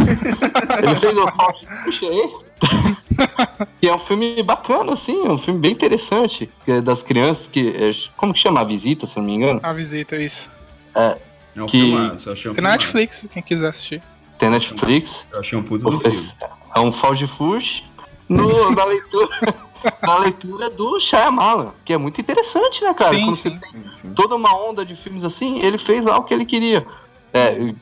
Ele 0.82 0.96
fez 0.96 1.16
o 1.16 1.28
Found 1.28 1.58
Footage 1.66 2.06
aí. 2.06 2.32
que 3.80 3.88
é 3.88 3.94
um 3.94 3.98
filme 3.98 4.40
bacana, 4.42 4.92
assim, 4.92 5.26
é 5.26 5.30
um 5.32 5.36
filme 5.36 5.58
bem 5.60 5.72
interessante. 5.72 6.48
que 6.64 6.72
é 6.72 6.80
das 6.80 7.02
crianças 7.02 7.48
que. 7.48 7.68
é, 7.76 7.90
Como 8.16 8.32
que 8.32 8.38
chama? 8.40 8.60
A 8.60 8.64
visita, 8.64 9.06
se 9.06 9.18
eu 9.18 9.22
não 9.22 9.28
me 9.30 9.36
engano? 9.36 9.60
A 9.62 9.72
visita, 9.72 10.16
isso. 10.16 10.50
É. 10.94 11.18
É 11.54 11.62
um 11.62 11.66
que 11.66 11.78
filmaço, 11.82 12.28
eu 12.28 12.32
achei 12.32 12.50
um 12.50 12.54
Tem 12.54 12.62
filmaço. 12.62 12.78
Netflix, 12.78 13.24
quem 13.30 13.42
quiser 13.42 13.68
assistir. 13.68 14.02
tem 14.38 14.48
Netflix. 14.48 15.26
Eu 15.30 15.40
achei 15.40 15.58
um 15.58 15.62
puta 15.62 15.90
do 15.90 16.00
filme. 16.00 16.32
É 16.74 16.80
um 16.80 16.90
Found 16.90 17.26
Footage 17.26 17.84
no, 18.28 18.70
na 18.70 18.84
leitura. 18.84 19.28
Na 20.00 20.16
leitura 20.18 20.70
do 20.70 21.00
Shyamalan, 21.00 21.72
que 21.84 21.92
é 21.92 21.98
muito 21.98 22.20
interessante, 22.20 22.84
né, 22.84 22.94
cara? 22.94 23.16
Sim, 23.16 23.24
Quando 23.24 23.34
sim. 23.34 23.58
você 23.58 24.00
tem 24.00 24.14
toda 24.14 24.36
uma 24.36 24.54
onda 24.54 24.86
de 24.86 24.94
filmes 24.94 25.24
assim, 25.24 25.58
ele 25.60 25.76
fez 25.76 26.04
lá 26.04 26.16
o 26.18 26.22
que 26.22 26.32
ele 26.32 26.46
queria. 26.46 26.86
É, 27.34 27.74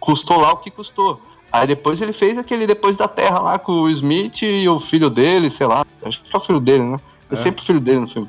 custou 0.00 0.40
lá 0.40 0.50
o 0.50 0.56
que 0.56 0.68
custou. 0.68 1.22
Aí 1.52 1.68
depois 1.68 2.00
ele 2.02 2.12
fez 2.12 2.36
aquele 2.36 2.66
Depois 2.66 2.96
da 2.96 3.06
Terra 3.06 3.38
lá 3.38 3.56
com 3.56 3.82
o 3.82 3.88
Smith 3.90 4.42
e 4.42 4.68
o 4.68 4.80
filho 4.80 5.08
dele, 5.08 5.48
sei 5.48 5.68
lá. 5.68 5.86
Acho 6.02 6.20
que 6.20 6.34
é 6.34 6.36
o 6.36 6.40
filho 6.40 6.58
dele, 6.58 6.82
né? 6.82 7.00
É, 7.30 7.34
É. 7.34 7.36
sempre 7.36 7.62
o 7.62 7.64
filho 7.64 7.80
dele 7.80 8.00
no 8.00 8.08
filme. 8.08 8.28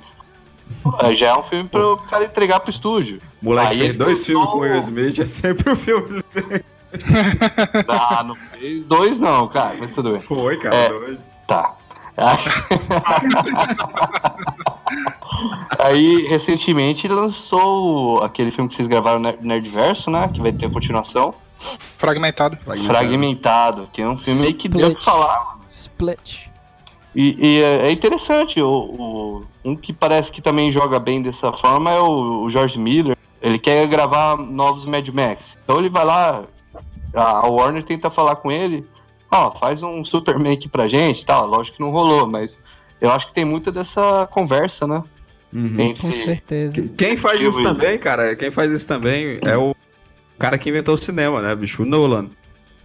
Já 1.18 1.30
é 1.30 1.36
um 1.36 1.44
filme 1.44 1.68
para 1.68 1.94
o 1.94 1.98
cara 1.98 2.26
entregar 2.26 2.60
pro 2.60 2.70
estúdio. 2.70 3.20
Moleque 3.42 3.72
Aí 3.72 3.80
fez 3.80 3.98
dois 3.98 4.24
filmes 4.24 4.48
com 4.50 4.58
o 4.58 4.60
Will 4.60 4.78
Smith, 4.78 5.18
é 5.18 5.26
sempre 5.26 5.72
o 5.72 5.76
filme. 5.76 6.24
Ah, 7.88 8.24
não 8.24 8.36
fez 8.36 8.84
dois 8.86 9.20
não, 9.20 9.48
cara, 9.48 9.76
mas 9.80 9.92
tudo 9.92 10.12
bem. 10.12 10.20
Foi, 10.20 10.58
cara, 10.58 10.76
É, 10.76 10.90
dois. 10.90 11.32
Tá. 11.48 11.74
Aí, 15.80 16.26
recentemente, 16.30 17.08
lançou 17.08 18.24
aquele 18.24 18.52
filme 18.52 18.70
que 18.70 18.76
vocês 18.76 18.88
gravaram 18.88 19.20
no 19.20 19.34
Nerdverso, 19.42 20.10
né? 20.10 20.30
Que 20.34 20.42
vai 20.42 20.52
ter 20.52 20.68
a 20.68 20.70
continuação. 20.70 21.34
Fragmentado. 21.98 22.58
Fragmentado, 22.86 23.90
que 23.92 24.02
é 24.02 24.08
um 24.08 24.18
filme 24.18 24.46
aí 24.48 24.54
que 24.54 24.68
deu 24.70 24.94
pra 24.94 25.02
falar. 25.02 25.58
Split. 25.70 26.38
E, 27.16 27.38
e 27.40 27.62
é 27.62 27.88
é 27.88 27.92
interessante, 27.92 28.62
o, 28.62 28.68
o- 28.70 29.46
um 29.64 29.76
que 29.76 29.94
parece 29.94 30.32
que 30.32 30.42
também 30.42 30.70
joga 30.72 31.00
bem 31.00 31.22
dessa 31.22 31.52
forma 31.54 31.90
é 31.92 32.00
o, 32.00 32.44
o 32.44 32.50
George 32.50 32.78
Miller. 32.78 33.18
Ele 33.42 33.58
quer 33.58 33.88
gravar 33.88 34.38
novos 34.38 34.86
Mad 34.86 35.08
Max. 35.10 35.58
Então 35.64 35.80
ele 35.80 35.90
vai 35.90 36.04
lá, 36.04 36.44
a, 37.16 37.48
Warner 37.48 37.84
tenta 37.84 38.10
falar 38.10 38.36
com 38.38 38.52
ele, 38.52 38.86
ó, 39.32 39.52
faz 39.52 39.82
um 39.84 40.04
Superman 40.04 40.54
aqui 40.54 40.68
pra 40.68 40.88
gente, 40.88 41.26
tá? 41.26 41.42
Lógico 41.42 41.78
que 41.78 41.84
não 41.84 41.92
rolou, 41.92 42.28
mas 42.28 42.60
eu 43.00 43.12
acho 43.12 43.28
que 43.28 43.34
tem 43.34 43.46
muita 43.46 43.72
dessa 43.72 44.28
conversa, 44.32 44.86
né? 44.86 45.04
Entre- 45.54 46.02
Com 46.02 46.14
certeza. 46.14 46.90
Quem 46.98 47.16
faz 47.16 47.42
isso 47.42 47.64
também, 47.64 47.98
cara, 47.98 48.36
quem 48.36 48.52
faz 48.52 48.72
isso 48.72 48.88
também 48.88 49.40
é 49.44 49.58
o 49.58 49.74
cara 50.38 50.58
que 50.58 50.70
inventou 50.70 50.96
o 50.96 50.98
cinema, 50.98 51.42
né, 51.42 51.56
bicho? 51.56 51.84
O 51.84 51.86
Nolan. 51.86 52.30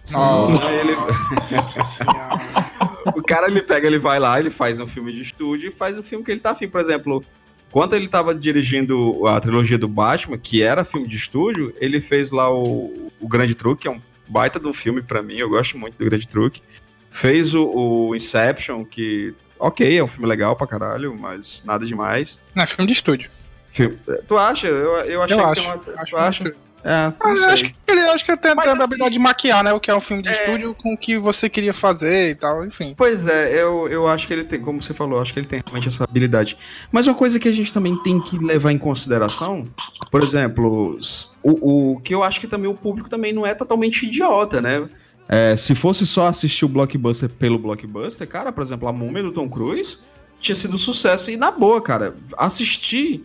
Nossa. 0.09 0.51
Nolan, 0.51 0.71
ele... 0.71 0.95
o 3.15 3.21
cara, 3.21 3.47
ele 3.47 3.61
pega, 3.61 3.87
ele 3.87 3.99
vai 3.99 4.19
lá, 4.19 4.39
ele 4.39 4.49
faz 4.49 4.79
um 4.79 4.87
filme 4.87 5.11
de 5.11 5.21
estúdio 5.21 5.67
e 5.67 5.71
faz 5.71 5.99
o 5.99 6.03
filme 6.03 6.23
que 6.23 6.31
ele 6.31 6.39
tá 6.39 6.51
afim. 6.51 6.67
Por 6.67 6.79
exemplo, 6.79 7.23
quando 7.71 7.93
ele 7.93 8.07
tava 8.07 8.33
dirigindo 8.33 9.27
a 9.27 9.39
trilogia 9.39 9.77
do 9.77 9.87
Batman, 9.87 10.37
que 10.37 10.63
era 10.63 10.85
filme 10.85 11.07
de 11.07 11.17
estúdio, 11.17 11.73
ele 11.79 11.99
fez 11.99 12.31
lá 12.31 12.49
o, 12.53 13.11
o 13.19 13.27
Grande 13.27 13.53
Truque, 13.53 13.81
que 13.81 13.87
é 13.87 13.91
um 13.91 13.99
baita 14.31 14.59
de 14.59 14.67
um 14.67 14.73
filme 14.73 15.01
pra 15.01 15.21
mim, 15.21 15.35
eu 15.35 15.49
gosto 15.49 15.77
muito 15.77 15.97
do 15.97 16.05
Grande 16.05 16.27
Truque. 16.27 16.61
Fez 17.09 17.53
o, 17.53 17.65
o 18.09 18.15
Inception, 18.15 18.85
que, 18.85 19.33
ok, 19.59 19.97
é 19.99 20.03
um 20.03 20.07
filme 20.07 20.25
legal 20.27 20.55
pra 20.55 20.65
caralho, 20.65 21.13
mas 21.15 21.61
nada 21.65 21.85
demais. 21.85 22.39
Não, 22.55 22.63
é 22.63 22.67
filme 22.67 22.87
de 22.87 22.93
estúdio. 22.93 23.29
Filme- 23.71 23.99
Tu 24.27 24.37
acha? 24.37 24.67
Eu, 24.67 24.91
eu 25.05 25.21
achei 25.21 25.35
Eu 25.37 25.39
que 25.43 25.45
acho. 25.51 25.61
tem 25.61 25.65
uma. 25.71 26.01
Acho 26.01 26.11
tu 26.11 26.17
acha? 26.17 26.55
É, 26.83 26.89
Ah, 26.91 27.13
não 27.23 27.31
eu 27.31 27.37
sei. 27.37 27.49
acho 27.49 27.63
que 27.65 27.75
ele 27.87 27.99
acho 28.01 28.25
que 28.25 28.37
tem 28.37 28.55
Mas, 28.55 28.67
a 28.67 28.71
assim, 28.73 28.83
habilidade 28.83 29.13
de 29.13 29.19
maquiar, 29.19 29.63
né? 29.63 29.73
O 29.73 29.79
que 29.79 29.91
é 29.91 29.95
um 29.95 29.99
filme 29.99 30.23
de 30.23 30.29
estúdio 30.31 30.73
com 30.73 30.93
o 30.93 30.97
que 30.97 31.17
você 31.17 31.49
queria 31.49 31.73
fazer 31.73 32.31
e 32.31 32.35
tal, 32.35 32.65
enfim. 32.65 32.93
Pois 32.97 33.27
é, 33.27 33.53
eu, 33.61 33.87
eu 33.89 34.07
acho 34.07 34.27
que 34.27 34.33
ele 34.33 34.43
tem, 34.43 34.59
como 34.59 34.81
você 34.81 34.93
falou, 34.93 35.17
eu 35.17 35.21
acho 35.21 35.33
que 35.33 35.39
ele 35.39 35.47
tem 35.47 35.61
realmente 35.63 35.87
essa 35.87 36.03
habilidade. 36.03 36.57
Mas 36.91 37.05
uma 37.07 37.15
coisa 37.15 37.39
que 37.39 37.47
a 37.47 37.51
gente 37.51 37.71
também 37.71 37.95
tem 38.01 38.19
que 38.21 38.37
levar 38.37 38.71
em 38.71 38.77
consideração, 38.77 39.67
por 40.09 40.23
exemplo, 40.23 40.97
o, 41.43 41.93
o 41.93 41.99
que 41.99 42.13
eu 42.15 42.23
acho 42.23 42.39
que 42.39 42.47
também 42.47 42.69
o 42.69 42.73
público 42.75 43.09
também 43.09 43.33
não 43.33 43.45
é 43.45 43.53
totalmente 43.53 44.05
idiota, 44.05 44.61
né? 44.61 44.87
É, 45.29 45.55
se 45.55 45.75
fosse 45.75 46.05
só 46.07 46.27
assistir 46.27 46.65
o 46.65 46.67
blockbuster 46.67 47.29
pelo 47.29 47.57
blockbuster, 47.59 48.27
cara, 48.27 48.51
por 48.51 48.63
exemplo, 48.63 48.87
a 48.87 48.91
múmia 48.91 49.23
do 49.23 49.31
Tom 49.31 49.49
Cruise 49.49 49.99
tinha 50.41 50.55
sido 50.55 50.75
um 50.75 50.79
sucesso. 50.79 51.29
E 51.31 51.37
na 51.37 51.51
boa, 51.51 51.79
cara, 51.81 52.15
assistir 52.37 53.23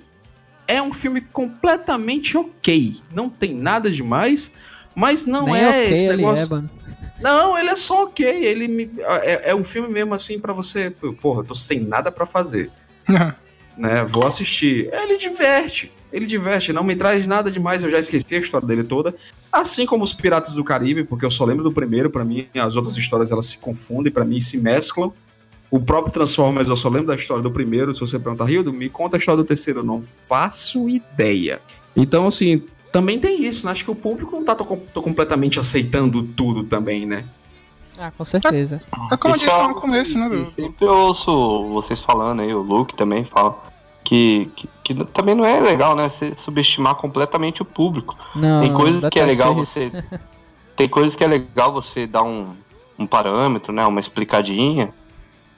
é 0.68 0.80
um 0.82 0.92
filme 0.92 1.20
completamente 1.20 2.36
ok. 2.36 2.96
Não 3.12 3.28
tem 3.28 3.54
nada 3.54 3.90
demais, 3.90 4.50
mas 4.94 5.26
não 5.26 5.46
Nem 5.46 5.56
é 5.62 5.68
ok 5.68 5.92
esse 5.92 6.06
ele 6.06 6.16
negócio. 6.16 6.56
é. 6.72 6.76
Não, 7.22 7.56
ele 7.58 7.70
é 7.70 7.76
só 7.76 8.04
ok. 8.04 8.26
Ele 8.26 8.68
me- 8.68 8.90
é, 9.22 9.50
é 9.50 9.54
um 9.54 9.64
filme 9.64 9.88
mesmo 9.88 10.14
assim 10.14 10.38
pra 10.38 10.52
você. 10.52 10.90
Porra, 11.20 11.40
eu 11.40 11.44
tô 11.44 11.54
sem 11.54 11.80
nada 11.80 12.12
pra 12.12 12.26
fazer. 12.26 12.70
né? 13.76 14.04
Vou 14.04 14.26
assistir. 14.26 14.88
Ele 14.92 15.16
diverte. 15.16 15.92
Ele 16.12 16.26
diverte. 16.26 16.72
Não 16.72 16.82
me 16.84 16.94
traz 16.94 17.26
nada 17.26 17.50
demais. 17.50 17.82
Eu 17.82 17.90
já 17.90 17.98
esqueci 17.98 18.34
a 18.34 18.38
história 18.38 18.66
dele 18.66 18.84
toda. 18.84 19.14
Assim 19.52 19.86
como 19.86 20.04
os 20.04 20.12
Piratas 20.12 20.54
do 20.54 20.64
Caribe, 20.64 21.04
porque 21.04 21.24
eu 21.24 21.30
só 21.30 21.44
lembro 21.44 21.64
do 21.64 21.72
primeiro. 21.72 22.10
Pra 22.10 22.24
mim, 22.24 22.46
as 22.54 22.76
outras 22.76 22.96
histórias 22.96 23.30
elas 23.32 23.46
se 23.46 23.58
confundem. 23.58 24.12
Pra 24.12 24.24
mim, 24.24 24.40
se 24.40 24.58
mesclam. 24.58 25.12
O 25.76 25.80
próprio 25.80 26.12
Transformers, 26.12 26.68
eu 26.68 26.76
só 26.76 26.88
lembro 26.88 27.08
da 27.08 27.14
história 27.14 27.42
do 27.42 27.50
primeiro. 27.50 27.92
Se 27.94 28.00
você 28.00 28.18
perguntar, 28.18 28.44
Rildo, 28.44 28.72
me 28.72 28.88
conta 28.88 29.16
a 29.16 29.18
história 29.18 29.42
do 29.42 29.46
terceiro. 29.46 29.80
Eu 29.80 29.84
não 29.84 30.02
faço 30.02 30.88
ideia. 30.88 31.60
Então, 31.94 32.26
assim, 32.26 32.62
também 32.92 33.18
tem 33.18 33.42
isso. 33.42 33.66
Né? 33.66 33.72
Acho 33.72 33.84
que 33.84 33.90
o 33.90 33.94
público 33.94 34.34
não 34.36 34.44
tá 34.44 34.54
tô, 34.54 34.64
tô 34.64 35.02
completamente 35.02 35.58
aceitando 35.60 36.22
tudo 36.22 36.64
também, 36.64 37.04
né? 37.04 37.24
Ah, 37.98 38.10
com 38.10 38.24
certeza. 38.24 38.80
É 39.10 39.16
como 39.16 39.34
eu 39.34 39.38
disse 39.38 39.50
é 39.50 39.56
lá 39.56 39.68
no 39.68 39.74
começo, 39.74 40.18
né? 40.18 40.28
que 40.28 40.36
do- 40.36 40.50
Sempre 40.50 40.86
eu 40.86 40.92
ouço 40.94 41.68
vocês 41.72 42.00
falando 42.02 42.40
aí, 42.42 42.52
o 42.54 42.60
Luke 42.60 42.94
também 42.94 43.24
fala. 43.24 43.58
Que, 44.04 44.50
que, 44.54 44.68
que 44.84 45.04
também 45.06 45.34
não 45.34 45.44
é 45.44 45.60
legal, 45.60 45.96
né? 45.96 46.08
Você 46.08 46.32
subestimar 46.36 46.94
completamente 46.94 47.60
o 47.62 47.64
público. 47.64 48.16
Não, 48.36 48.60
tem 48.60 48.72
coisas 48.72 49.08
que 49.08 49.18
é 49.18 49.24
legal 49.24 49.52
isso. 49.60 49.72
você. 49.72 49.90
Tem 50.76 50.86
coisas 50.90 51.16
que 51.16 51.24
é 51.24 51.26
legal 51.26 51.72
você 51.72 52.06
dar 52.06 52.22
um, 52.22 52.48
um 52.98 53.06
parâmetro, 53.06 53.72
né? 53.72 53.84
Uma 53.86 53.98
explicadinha. 53.98 54.90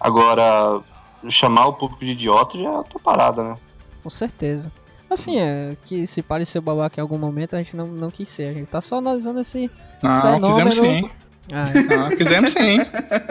Agora, 0.01 0.80
chamar 1.28 1.66
o 1.66 1.72
público 1.74 2.05
de 2.05 2.12
idiota 2.12 2.57
já 2.59 2.68
é 2.68 2.70
outra 2.70 2.99
parada, 2.99 3.42
né? 3.42 3.57
Com 4.03 4.11
certeza. 4.11 4.70
Assim, 5.11 5.38
é 5.38 5.74
que 5.86 6.07
se 6.07 6.20
pareceu 6.22 6.61
babaca 6.61 7.01
em 7.01 7.03
algum 7.03 7.16
momento, 7.18 7.57
a 7.57 7.59
gente 7.59 7.74
não, 7.74 7.86
não 7.86 8.11
quis 8.11 8.28
ser. 8.28 8.51
A 8.51 8.53
gente 8.53 8.66
tá 8.66 8.80
só 8.80 8.99
analisando 8.99 9.40
esse 9.40 9.70
Não, 10.03 10.20
fenômeno. 10.20 10.46
quisemos 10.46 10.76
sim. 10.76 11.11
Ah, 11.51 11.64
Não, 11.96 12.09
quisemos 12.16 12.53
sim. 12.53 12.78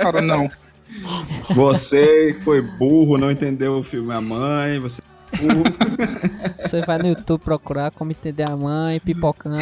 Cara, 0.01 0.21
não. 0.21 0.49
Você 1.53 2.35
foi 2.43 2.61
burro, 2.61 3.17
não 3.17 3.29
entendeu 3.31 3.77
o 3.77 3.83
filme 3.83 4.13
A 4.13 4.19
Mãe, 4.21 4.79
você. 4.79 5.01
você 6.59 6.81
vai 6.81 6.97
no 6.97 7.07
YouTube 7.07 7.41
procurar 7.41 7.91
como 7.91 8.11
entender 8.11 8.43
a 8.43 8.55
mãe, 8.55 8.99
pipocando. 8.99 9.57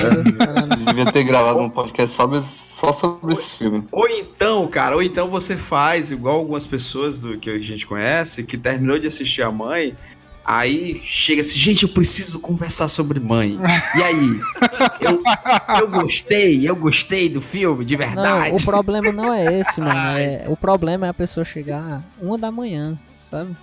Devia 0.86 1.12
ter 1.12 1.24
gravado 1.24 1.60
um 1.60 1.70
podcast 1.70 2.16
sobre, 2.16 2.42
só 2.42 2.92
sobre 2.94 3.34
esse 3.34 3.50
filme. 3.58 3.84
Ou 3.92 4.08
então, 4.08 4.68
cara, 4.68 4.96
ou 4.96 5.04
então 5.04 5.30
você 5.30 5.56
faz 5.56 6.12
igual 6.12 6.38
algumas 6.38 6.66
pessoas 6.66 7.20
do 7.20 7.38
que 7.38 7.50
a 7.50 7.60
gente 7.60 7.86
conhece, 7.86 8.44
que 8.44 8.58
terminou 8.58 9.00
de 9.00 9.08
assistir 9.08 9.42
a 9.42 9.52
mãe, 9.52 9.96
aí 10.46 11.02
chega 11.04 11.42
assim, 11.42 11.58
gente, 11.58 11.84
eu 11.84 11.90
preciso 11.90 12.40
conversar 12.40 12.88
sobre 12.88 13.20
mãe. 13.20 13.58
E 13.98 14.04
aí? 14.04 14.40
Eu, 15.02 15.24
eu 15.82 15.90
gostei, 15.90 16.70
eu 16.70 16.76
gostei 16.76 17.28
do 17.28 17.42
filme, 17.42 17.84
de 17.84 17.98
Não, 17.98 18.06
verdade. 18.06 18.52
o 18.56 18.64
problema 18.64 19.12
não 19.12 19.34
é 19.34 19.60
esse, 19.60 19.82
mano. 19.82 19.96
É, 20.16 20.46
o 20.48 20.56
problema 20.56 21.08
é 21.08 21.10
a 21.10 21.14
pessoa 21.14 21.44
chegar 21.44 22.04
uma 22.22 22.38
da 22.38 22.52
manhã, 22.52 22.98
sabe? 23.30 23.56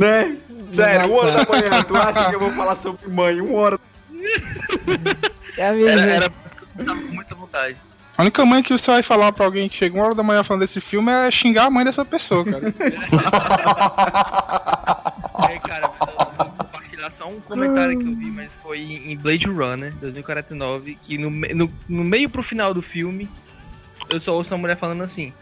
Né? 0.00 0.34
Sério, 0.70 1.10
uma 1.10 1.20
hora 1.20 1.30
da 1.30 1.44
manhã, 1.44 1.84
tu 1.84 1.94
acha 1.94 2.30
que 2.30 2.34
eu 2.34 2.40
vou 2.40 2.50
falar 2.52 2.74
sobre 2.74 3.06
mãe? 3.06 3.38
Uma 3.38 3.58
hora. 3.58 3.78
É 5.58 5.72
mesmo. 5.72 5.88
Era, 5.90 6.10
era 6.10 6.32
tava 6.86 7.02
com 7.02 7.12
muita 7.12 7.34
vontade. 7.34 7.76
A 8.16 8.22
única 8.22 8.46
mãe 8.46 8.62
que 8.62 8.72
você 8.72 8.90
vai 8.90 9.02
falar 9.02 9.30
pra 9.32 9.44
alguém 9.44 9.68
que 9.68 9.76
chega 9.76 9.94
uma 9.94 10.06
hora 10.06 10.14
da 10.14 10.22
manhã 10.22 10.42
falando 10.42 10.60
desse 10.60 10.80
filme 10.80 11.12
é 11.12 11.30
xingar 11.30 11.66
a 11.66 11.70
mãe 11.70 11.84
dessa 11.84 12.04
pessoa, 12.04 12.44
cara. 12.44 12.62
É, 15.48 15.58
cara, 15.58 15.88
vou 15.88 16.46
compartilhar 16.50 17.10
só 17.10 17.26
um 17.26 17.40
comentário 17.40 17.98
que 17.98 18.06
eu 18.06 18.14
vi, 18.14 18.30
mas 18.30 18.54
foi 18.54 18.78
em 18.78 19.16
Blade 19.16 19.46
Runner 19.46 19.92
2049, 19.96 20.98
que 21.00 21.16
no, 21.16 21.30
no, 21.30 21.72
no 21.88 22.04
meio 22.04 22.28
pro 22.28 22.42
final 22.42 22.74
do 22.74 22.82
filme, 22.82 23.28
eu 24.10 24.20
só 24.20 24.34
ouço 24.34 24.52
uma 24.52 24.60
mulher 24.60 24.76
falando 24.76 25.02
assim, 25.02 25.32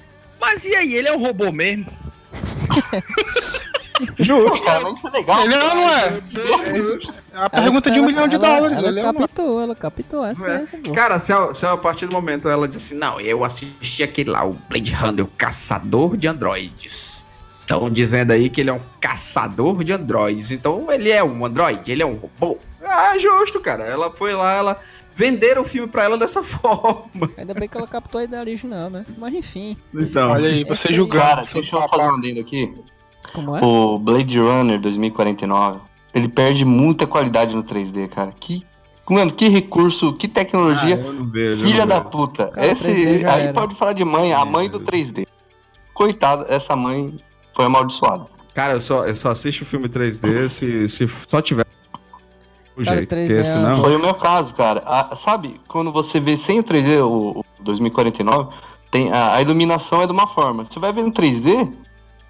mas 0.40 0.64
e 0.64 0.74
aí, 0.74 0.94
ele 0.94 1.08
é 1.08 1.12
um 1.12 1.20
robô 1.20 1.50
mesmo? 1.50 1.86
Justo. 4.18 4.64
cara, 4.64 4.80
mas 4.82 4.98
isso 4.98 5.08
é 5.08 5.10
legal. 5.10 5.40
Ele 5.44 5.56
não, 5.56 5.74
não 5.74 5.90
é. 5.90 6.20
É 7.32 7.38
a 7.38 7.50
pergunta 7.50 7.90
de 7.90 8.00
um 8.00 8.06
milhão 8.06 8.28
de 8.28 8.36
ela- 8.36 8.46
dólares. 8.48 8.78
Ela 8.82 9.00
é 9.00 9.12
captou, 9.12 9.60
ela 9.60 9.74
captou 9.74 10.24
essa, 10.24 10.46
É. 10.48 10.62
essa. 10.62 10.78
Cara, 10.94 11.18
se 11.18 11.32
a, 11.32 11.52
se 11.54 11.66
a 11.66 11.76
partir 11.76 12.06
do 12.06 12.12
momento 12.12 12.48
ela 12.48 12.66
diz 12.68 12.76
assim, 12.78 12.94
não, 12.96 13.20
eu 13.20 13.44
assisti 13.44 14.02
aquele 14.02 14.30
lá, 14.30 14.44
o 14.44 14.54
Blade 14.68 14.92
Runner, 14.92 15.24
o 15.24 15.28
caçador 15.28 16.16
de 16.16 16.26
androides. 16.28 17.26
Estão 17.60 17.90
dizendo 17.90 18.32
aí 18.32 18.48
que 18.48 18.62
ele 18.62 18.70
é 18.70 18.72
um 18.72 18.80
caçador 19.00 19.84
de 19.84 19.92
androides. 19.92 20.50
Então 20.50 20.90
ele 20.90 21.10
é 21.10 21.22
um 21.22 21.44
androide, 21.44 21.92
ele 21.92 22.02
é 22.02 22.06
um 22.06 22.14
robô. 22.14 22.58
Ah, 22.82 23.18
justo, 23.18 23.60
cara. 23.60 23.84
Ela 23.84 24.10
foi 24.10 24.32
lá, 24.32 24.54
ela 24.54 24.80
venderam 25.14 25.62
o 25.62 25.64
filme 25.66 25.86
pra 25.88 26.04
ela 26.04 26.16
dessa 26.16 26.42
forma. 26.44 27.30
Ainda 27.36 27.52
bem 27.52 27.68
que 27.68 27.76
ela 27.76 27.86
captou 27.86 28.20
a 28.20 28.24
ideia 28.24 28.40
original, 28.40 28.88
né? 28.88 29.04
Mas 29.18 29.34
enfim, 29.34 29.76
Então, 29.94 30.30
Olha 30.30 30.48
aí, 30.48 30.64
você. 30.64 30.88
Cara, 31.08 31.44
seu 31.44 31.60
deixa 31.60 31.76
eu 31.76 31.80
papá. 31.80 31.98
fazer 32.10 32.38
um 32.38 32.40
aqui. 32.40 32.74
Como 33.32 33.56
é? 33.56 33.60
O 33.64 33.98
Blade 33.98 34.38
Runner 34.40 34.80
2049, 34.80 35.80
ele 36.14 36.28
perde 36.28 36.64
muita 36.64 37.06
qualidade 37.06 37.54
no 37.54 37.62
3D, 37.62 38.08
cara. 38.08 38.32
Que, 38.38 38.64
mano, 39.08 39.32
que 39.32 39.48
recurso, 39.48 40.12
que 40.14 40.26
ah, 40.26 40.30
tecnologia 40.32 40.96
não 40.96 41.24
vejo. 41.24 41.66
filha 41.66 41.80
não 41.80 41.86
da 41.88 41.98
vejo. 41.98 42.10
puta. 42.10 42.46
Cara, 42.48 42.66
Esse, 42.66 42.88
3D 42.90 43.20
já 43.22 43.34
aí 43.34 43.42
era. 43.44 43.52
pode 43.52 43.74
falar 43.76 43.92
de 43.92 44.04
mãe, 44.04 44.32
a 44.32 44.44
mãe 44.44 44.68
do 44.68 44.80
3D. 44.80 45.26
Coitada, 45.94 46.46
essa 46.48 46.76
mãe 46.76 47.18
foi 47.54 47.64
amaldiçoada. 47.64 48.26
Cara, 48.54 48.74
eu 48.74 48.80
só, 48.80 49.04
eu 49.06 49.14
só 49.16 49.30
assisto 49.30 49.62
o 49.62 49.66
filme 49.66 49.88
3D 49.88 50.48
se, 50.48 50.88
se 50.88 51.08
só 51.28 51.40
tiver 51.40 51.64
o 52.76 52.84
Cara, 52.84 52.96
jeito. 52.98 53.14
3D 53.14 53.20
Porque 53.26 53.32
é- 53.34 53.44
senão... 53.44 53.80
Foi 53.80 53.96
o 53.96 53.98
meu 53.98 54.14
caso, 54.14 54.54
cara. 54.54 54.82
A- 54.86 55.14
sabe, 55.16 55.60
quando 55.68 55.90
você 55.92 56.20
vê 56.20 56.36
sem 56.36 56.60
o 56.60 56.64
3D, 56.64 57.00
o, 57.04 57.40
o 57.40 57.44
2049, 57.60 58.54
tem, 58.90 59.12
a, 59.12 59.34
a 59.34 59.42
iluminação 59.42 60.00
é 60.02 60.06
de 60.06 60.12
uma 60.12 60.26
forma. 60.28 60.64
Você 60.64 60.78
vai 60.78 60.92
ver 60.92 61.02
no 61.02 61.12
3D, 61.12 61.72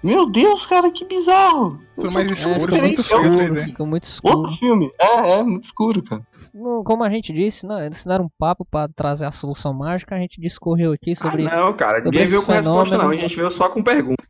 meu 0.01 0.25
Deus, 0.29 0.65
cara, 0.65 0.89
que 0.91 1.03
bizarro. 1.05 1.79
Tudo 1.95 2.11
mais 2.11 2.29
É, 2.29 2.33
escuro, 2.33 2.59
fica 2.71 2.81
muito 2.81 3.03
feio. 3.03 3.21
escuro, 3.21 3.37
3D. 3.53 3.65
fica 3.65 3.85
muito 3.85 4.03
escuro. 4.05 4.37
Outro 4.37 4.53
filme. 4.57 4.91
É, 4.99 5.31
é, 5.33 5.43
muito 5.43 5.63
escuro, 5.65 6.01
cara. 6.03 6.25
Como 6.85 7.03
a 7.03 7.09
gente 7.09 7.33
disse, 7.33 7.65
não, 7.65 7.83
eles 7.83 8.05
deram 8.05 8.25
um 8.25 8.29
papo 8.39 8.65
pra 8.65 8.87
trazer 8.87 9.25
a 9.25 9.31
solução 9.31 9.73
mágica, 9.73 10.15
a 10.15 10.19
gente 10.19 10.39
discorreu 10.39 10.93
aqui 10.93 11.11
Ah, 11.11 11.15
sobre 11.15 11.43
não, 11.43 11.73
cara, 11.73 12.01
ninguém 12.03 12.25
veio 12.25 12.41
com 12.43 12.51
resposta, 12.51 12.95
não. 12.95 13.01
A 13.01 13.07
fenômeno. 13.09 13.21
gente 13.21 13.35
veio 13.35 13.51
só 13.51 13.67
com 13.69 13.83
pergunta. 13.83 14.23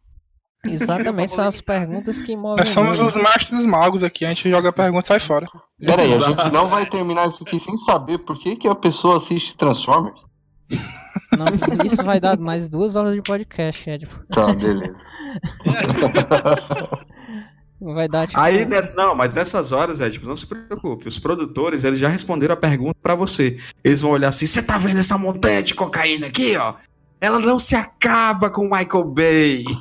exatamente 0.66 1.32
são 1.32 1.48
as 1.48 1.62
perguntas 1.62 2.20
que 2.22 2.36
movem. 2.36 2.58
Nós 2.58 2.70
somos 2.70 3.00
os 3.00 3.16
mastros 3.16 3.66
magos 3.66 4.04
aqui, 4.04 4.26
a 4.26 4.30
gente 4.30 4.50
joga 4.50 4.70
a 4.70 4.74
pergunta 4.74 5.06
e 5.06 5.08
sai 5.08 5.20
fora. 5.20 5.48
Pera 5.80 6.02
aí, 6.02 6.14
a 6.14 6.18
gente 6.18 6.52
não 6.52 6.68
vai 6.70 6.86
terminar 6.88 7.30
isso 7.30 7.44
aqui 7.44 7.60
sem 7.60 7.78
saber 7.78 8.18
por 8.20 8.38
que, 8.38 8.56
que 8.56 8.68
a 8.68 8.76
pessoa 8.76 9.18
assiste 9.18 9.56
Transformers. 9.56 10.20
Não, 11.38 11.46
isso 11.86 12.04
vai 12.04 12.20
dar 12.20 12.38
mais 12.38 12.68
duas 12.68 12.96
horas 12.96 13.14
de 13.14 13.22
podcast, 13.22 13.90
Ed. 13.90 14.08
Tá, 14.32 14.54
beleza. 14.54 14.96
Vai 17.82 18.10
dar 18.10 18.28
tipo. 18.28 18.40
Aí, 18.40 18.66
nessa, 18.66 18.94
não, 18.94 19.16
mas 19.16 19.36
nessas 19.36 19.72
horas, 19.72 20.02
Ed, 20.02 20.20
não 20.26 20.36
se 20.36 20.46
preocupe. 20.46 21.08
Os 21.08 21.18
produtores, 21.18 21.86
eles 21.86 21.98
já 21.98 22.10
responderam 22.10 22.54
a 22.54 22.58
pergunta 22.58 22.98
pra 23.02 23.16
você. 23.16 23.58
Eles 23.82 24.02
vão 24.02 24.12
olhar 24.12 24.28
assim: 24.28 24.46
você 24.46 24.62
tá 24.62 24.78
vendo 24.78 25.00
essa 25.00 25.18
montanha 25.18 25.64
de 25.64 25.74
cocaína 25.74 26.28
aqui, 26.28 26.58
ó? 26.58 26.74
Ela 27.22 27.40
não 27.40 27.60
se 27.60 27.76
acaba 27.76 28.50
com 28.50 28.66
o 28.66 28.70
Michael 28.70 29.06
Bay. 29.06 29.64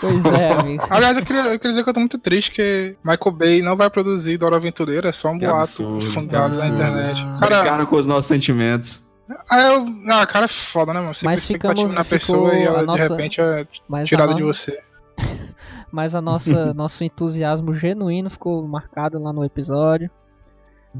Pois 0.00 0.24
é, 0.24 0.50
amigo. 0.50 0.84
Aliás, 0.90 1.16
eu 1.16 1.24
queria, 1.24 1.42
eu 1.42 1.58
queria 1.60 1.70
dizer 1.70 1.84
que 1.84 1.88
eu 1.88 1.94
tô 1.94 2.00
muito 2.00 2.18
triste 2.18 2.50
que 2.50 2.96
Michael 3.04 3.36
Bay 3.36 3.62
não 3.62 3.76
vai 3.76 3.88
produzir 3.88 4.36
Dora 4.36 4.56
Aventureira, 4.56 5.10
é 5.10 5.12
só 5.12 5.28
um 5.28 5.38
Que 5.38 5.46
boato 5.46 5.60
absurdo, 5.60 6.10
fundado 6.10 6.56
na 6.56 6.66
internet. 6.66 7.24
Cara, 7.40 7.60
Brincaram 7.60 7.86
com 7.86 7.94
os 7.94 8.06
nossos 8.06 8.26
sentimentos. 8.26 9.05
Ah, 9.50 9.60
eu, 9.60 9.86
ah, 10.12 10.26
cara, 10.26 10.44
é 10.44 10.48
foda, 10.48 10.92
né, 10.94 11.00
mano? 11.00 11.14
Você 11.14 11.24
Mas 11.24 11.44
ficamos- 11.44 11.92
na 11.92 12.04
pessoa 12.04 12.54
e 12.54 12.62
ela 12.62 12.80
de 12.80 12.86
nossa- 12.86 13.08
repente 13.08 13.40
é 13.40 13.66
Mas 13.88 14.08
tirada 14.08 14.34
de 14.34 14.42
você. 14.42 14.80
Mas 15.90 16.14
a 16.14 16.20
nossa 16.20 16.72
nosso 16.74 17.02
entusiasmo 17.04 17.74
genuíno 17.74 18.30
ficou 18.30 18.66
marcado 18.66 19.18
lá 19.22 19.32
no 19.32 19.44
episódio. 19.44 20.10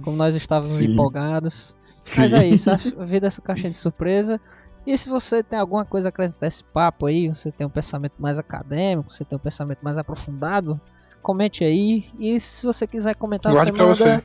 Como 0.03 0.17
nós 0.17 0.35
estávamos 0.35 0.77
Sim. 0.77 0.93
empolgados. 0.93 1.75
Mas 2.17 2.31
Sim. 2.31 2.37
é 2.37 2.47
isso, 2.47 2.71
a 2.71 2.77
vida 3.05 3.27
essa 3.27 3.41
caixinha 3.43 3.71
de 3.71 3.77
surpresa. 3.79 4.41
E 4.87 4.97
se 4.97 5.09
você 5.09 5.43
tem 5.43 5.59
alguma 5.59 5.85
coisa 5.85 6.09
a 6.09 6.11
acrescentar 6.11 6.47
esse 6.47 6.63
papo 6.63 7.07
aí, 7.07 7.29
você 7.29 7.51
tem 7.51 7.67
um 7.67 7.71
pensamento 7.71 8.15
mais 8.21 8.39
acadêmico, 8.39 9.13
você 9.13 9.25
tem 9.25 9.37
um 9.37 9.41
pensamento 9.41 9.79
mais 9.83 9.99
aprofundado, 9.99 10.81
comente 11.27 11.65
aí. 11.65 12.05
E 12.21 12.39
se 12.39 12.65
você 12.65 12.87
quiser 12.87 13.17
comentar, 13.17 13.53
Guarde 13.53 13.73
você 13.73 13.77
pra 13.77 13.85
manda. 13.85 13.97
você. 13.97 14.23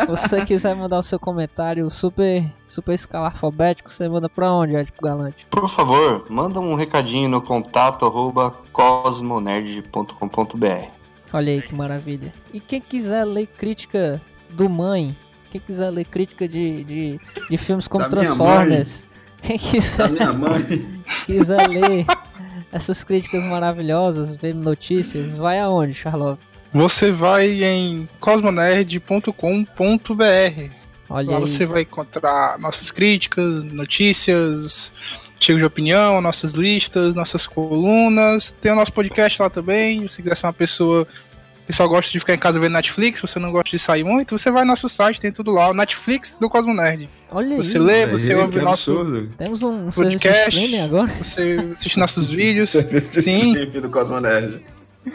Se 0.00 0.06
você 0.06 0.42
quiser 0.46 0.74
mandar 0.74 0.98
o 0.98 1.02
seu 1.02 1.20
comentário 1.20 1.90
super, 1.90 2.42
super 2.66 2.94
escalar 2.94 3.32
alfabético, 3.32 3.92
você 3.92 4.08
manda 4.08 4.30
pra 4.30 4.50
onde, 4.50 4.74
Ed 4.74 4.90
pro 4.90 5.06
Galante? 5.06 5.46
Por 5.50 5.68
favor, 5.68 6.24
manda 6.30 6.58
um 6.58 6.74
recadinho 6.74 7.28
no 7.28 7.42
contato 7.42 8.06
arroba 8.06 8.54
cosmonerd.com.br. 8.72 10.90
Olha 11.34 11.52
aí 11.52 11.60
que 11.60 11.74
maravilha. 11.74 12.32
E 12.50 12.60
quem 12.60 12.80
quiser 12.80 13.26
ler 13.26 13.46
crítica 13.46 14.22
do 14.48 14.70
Mãe, 14.70 15.14
quem 15.50 15.60
quiser 15.60 15.90
ler 15.90 16.06
crítica 16.06 16.48
de, 16.48 16.82
de, 16.84 17.20
de 17.50 17.58
filmes 17.58 17.86
como 17.86 18.08
Da 18.08 18.08
minha 18.08 18.22
Transformers, 18.34 19.06
quem 19.42 19.58
quiser, 19.58 19.98
Da 19.98 20.08
minha 20.08 20.32
mãe. 20.32 21.02
quiser 21.26 21.68
ler 21.68 22.06
essas 22.72 23.04
críticas 23.04 23.42
maravilhosas, 23.44 24.34
ver 24.34 24.54
notícias, 24.54 25.36
vai 25.36 25.58
aonde, 25.58 25.94
Charlotte? 25.94 26.40
Você 26.72 27.10
vai 27.10 27.64
em 27.64 28.08
cosmonerd.com.br. 28.20 30.70
Olha 31.10 31.30
Lá 31.30 31.36
aí. 31.36 31.40
você 31.40 31.64
vai 31.64 31.82
encontrar 31.82 32.58
nossas 32.58 32.90
críticas, 32.90 33.64
notícias, 33.64 34.92
artigos 35.34 35.60
de 35.60 35.66
opinião, 35.66 36.20
nossas 36.20 36.52
listas, 36.52 37.14
nossas 37.14 37.46
colunas. 37.46 38.50
Tem 38.50 38.72
o 38.72 38.74
nosso 38.74 38.92
podcast 38.92 39.40
lá 39.40 39.48
também. 39.48 40.06
Se 40.08 40.20
quiser 40.20 40.36
ser 40.36 40.46
uma 40.46 40.52
pessoa 40.52 41.06
só 41.72 41.86
gosta 41.86 42.10
de 42.10 42.18
ficar 42.18 42.34
em 42.34 42.38
casa 42.38 42.58
vendo 42.58 42.72
Netflix, 42.72 43.20
você 43.20 43.38
não 43.38 43.50
gosta 43.52 43.70
de 43.70 43.78
sair 43.78 44.04
muito, 44.04 44.36
você 44.38 44.50
vai 44.50 44.62
no 44.62 44.68
nosso 44.68 44.88
site, 44.88 45.20
tem 45.20 45.30
tudo 45.32 45.50
lá. 45.50 45.70
O 45.70 45.74
Netflix 45.74 46.36
do 46.40 46.48
Cosmonerd. 46.48 47.08
Olha 47.30 47.56
Você 47.58 47.76
aí. 47.76 47.82
lê, 47.82 48.04
Aí, 48.04 48.10
você 48.10 48.34
ouve 48.34 48.58
que 48.58 48.64
nosso 48.64 48.90
absurdo. 48.90 49.30
Temos 49.36 49.62
um, 49.62 49.90
podcast. 49.90 50.48
streaming 50.48 50.80
agora. 50.80 51.10
Você 51.22 51.72
assiste 51.74 51.98
nossos 51.98 52.30
vídeos. 52.30 52.70
Serviço 52.70 53.20
Sim. 53.20 53.54
do 53.70 53.90
Cosmonerd. 53.90 54.60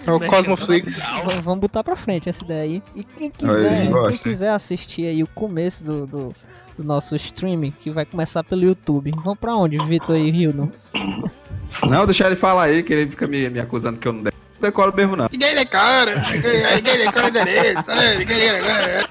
É 0.07 0.11
o 0.11 0.19
Cosmoflix. 0.19 0.99
Vamos 1.43 1.59
botar 1.59 1.83
pra 1.83 1.95
frente 1.95 2.27
essa 2.29 2.43
ideia 2.43 2.61
aí. 2.63 2.83
E 2.95 3.03
quem 3.03 3.27
Aí, 3.27 3.31
quiser, 3.31 3.81
quem 3.81 3.91
gosta, 3.91 4.11
hein? 4.13 4.19
quiser 4.23 4.49
assistir 4.51 5.05
aí 5.07 5.21
o 5.23 5.27
começo 5.27 5.83
do, 5.83 6.05
do, 6.07 6.33
do 6.77 6.83
nosso 6.83 7.15
streaming, 7.15 7.71
que 7.79 7.91
vai 7.91 8.05
começar 8.05 8.43
pelo 8.43 8.63
YouTube. 8.63 9.11
Vamos 9.23 9.39
pra 9.39 9.55
onde, 9.55 9.77
Vitor 9.85 10.15
e 10.17 10.29
Hildon? 10.29 10.69
Não, 11.89 12.05
deixa 12.05 12.25
ele 12.27 12.35
falar 12.35 12.63
aí, 12.63 12.83
que 12.83 12.93
ele 12.93 13.09
fica 13.09 13.27
me, 13.27 13.49
me 13.49 13.59
acusando 13.59 13.97
que 13.99 14.07
eu 14.07 14.13
não 14.13 14.23
de- 14.23 14.31
não 14.31 14.42
decoro 14.63 14.95
mesmo, 14.95 15.15
não. 15.15 15.27
Ninguém 15.31 15.49
é 15.55 15.65
cara, 15.65 16.23
ninguém 16.75 17.01
é 17.07 17.11
cara 17.11 17.29
direito, 17.29 17.83
ninguém 18.19 18.61
cara. 18.61 19.09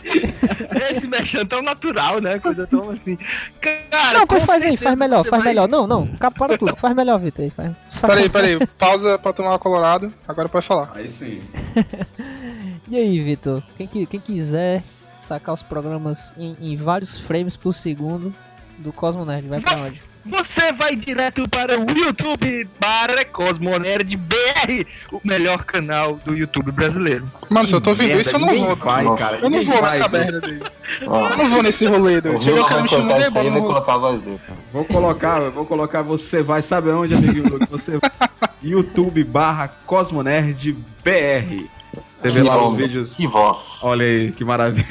Esse 0.90 1.06
mexão 1.06 1.44
tão 1.46 1.62
natural, 1.62 2.20
né? 2.20 2.38
Coisa 2.38 2.66
tão 2.66 2.90
assim. 2.90 3.16
Cara, 3.60 4.18
não, 4.18 4.26
com 4.26 4.36
faz, 4.36 4.46
faz 4.46 4.62
aí, 4.64 4.76
faz 4.76 4.98
melhor, 4.98 5.24
faz 5.24 5.42
vai- 5.42 5.52
melhor. 5.52 5.68
Não, 5.68 5.86
não, 5.86 6.06
para 6.06 6.58
tudo, 6.58 6.76
faz 6.76 6.94
melhor, 6.94 7.18
Vitor 7.20 7.44
aí. 7.44 7.50
Faz. 7.50 7.72
Peraí, 8.00 8.28
peraí, 8.28 8.66
pausa 8.78 9.18
pra 9.18 9.32
tomar 9.32 9.50
uma 9.50 9.58
colorado, 9.58 10.12
agora 10.26 10.48
pode 10.48 10.66
falar. 10.66 10.90
Aí 10.94 11.08
sim. 11.08 11.42
E 12.88 12.96
aí, 12.96 13.20
Vitor? 13.20 13.62
Quem, 13.76 13.86
quem 13.88 14.20
quiser 14.20 14.82
sacar 15.18 15.54
os 15.54 15.62
programas 15.62 16.34
em, 16.36 16.56
em 16.60 16.76
vários 16.76 17.18
frames 17.18 17.56
por 17.56 17.72
segundo 17.72 18.34
do 18.76 18.92
Cosmo 18.92 19.24
Nerd, 19.24 19.48
vai 19.48 19.60
pra 19.60 19.80
onde? 19.80 20.02
Você 20.24 20.72
vai 20.72 20.94
direto 20.94 21.48
para 21.48 21.78
o 21.78 21.90
YouTube 21.90 22.68
para 22.78 23.24
Cosmonerd 23.24 24.16
BR, 24.16 24.86
o 25.10 25.20
melhor 25.24 25.64
canal 25.64 26.14
do 26.24 26.34
YouTube 26.34 26.70
brasileiro. 26.70 27.30
Mano, 27.50 27.66
se 27.66 27.74
eu 27.74 27.80
tô 27.80 27.90
ouvindo 27.90 28.08
Merda, 28.08 28.20
isso, 28.22 28.36
eu 28.36 28.38
não 28.38 28.54
vou. 28.54 28.76
vai, 28.76 29.16
cara. 29.16 29.38
Eu 29.38 29.50
não 29.50 29.62
vou 29.62 29.80
vai, 29.80 29.98
nessa 29.98 30.08
merda 30.08 30.40
dele. 30.40 30.62
Eu 31.00 31.36
não 31.36 31.50
vou 31.50 31.62
nesse 31.62 31.86
rolê, 31.86 32.18
o 32.18 32.22
doido. 32.22 32.48
Eu 32.48 32.56
vai 32.56 32.68
quero 32.68 32.82
me 32.82 32.88
chamar 32.88 33.18
de 33.18 33.24
e 33.26 33.30
bola. 33.30 33.60
colocar 33.60 33.94
a 33.94 33.98
voz 33.98 34.20
dele. 34.20 34.40
Vou 34.72 34.84
colocar, 34.84 35.42
eu 35.42 35.50
vou 35.52 35.66
colocar 35.66 36.02
você 36.02 36.42
vai, 36.42 36.62
sabe 36.62 36.90
aonde, 36.90 37.14
amiguinho? 37.14 37.58
Você 37.70 37.98
YouTube 38.62 39.24
barra 39.24 39.68
Cosmonerd 39.86 40.72
BR. 41.04 41.81
Você 42.22 42.30
vê 42.30 42.42
Que 42.42 42.48
lá 42.48 42.66
os 42.66 42.74
vídeos. 42.74 43.12
Que 43.14 43.26
voz. 43.26 43.80
Olha 43.82 44.06
aí, 44.06 44.30
que 44.30 44.44
maravilha. 44.44 44.86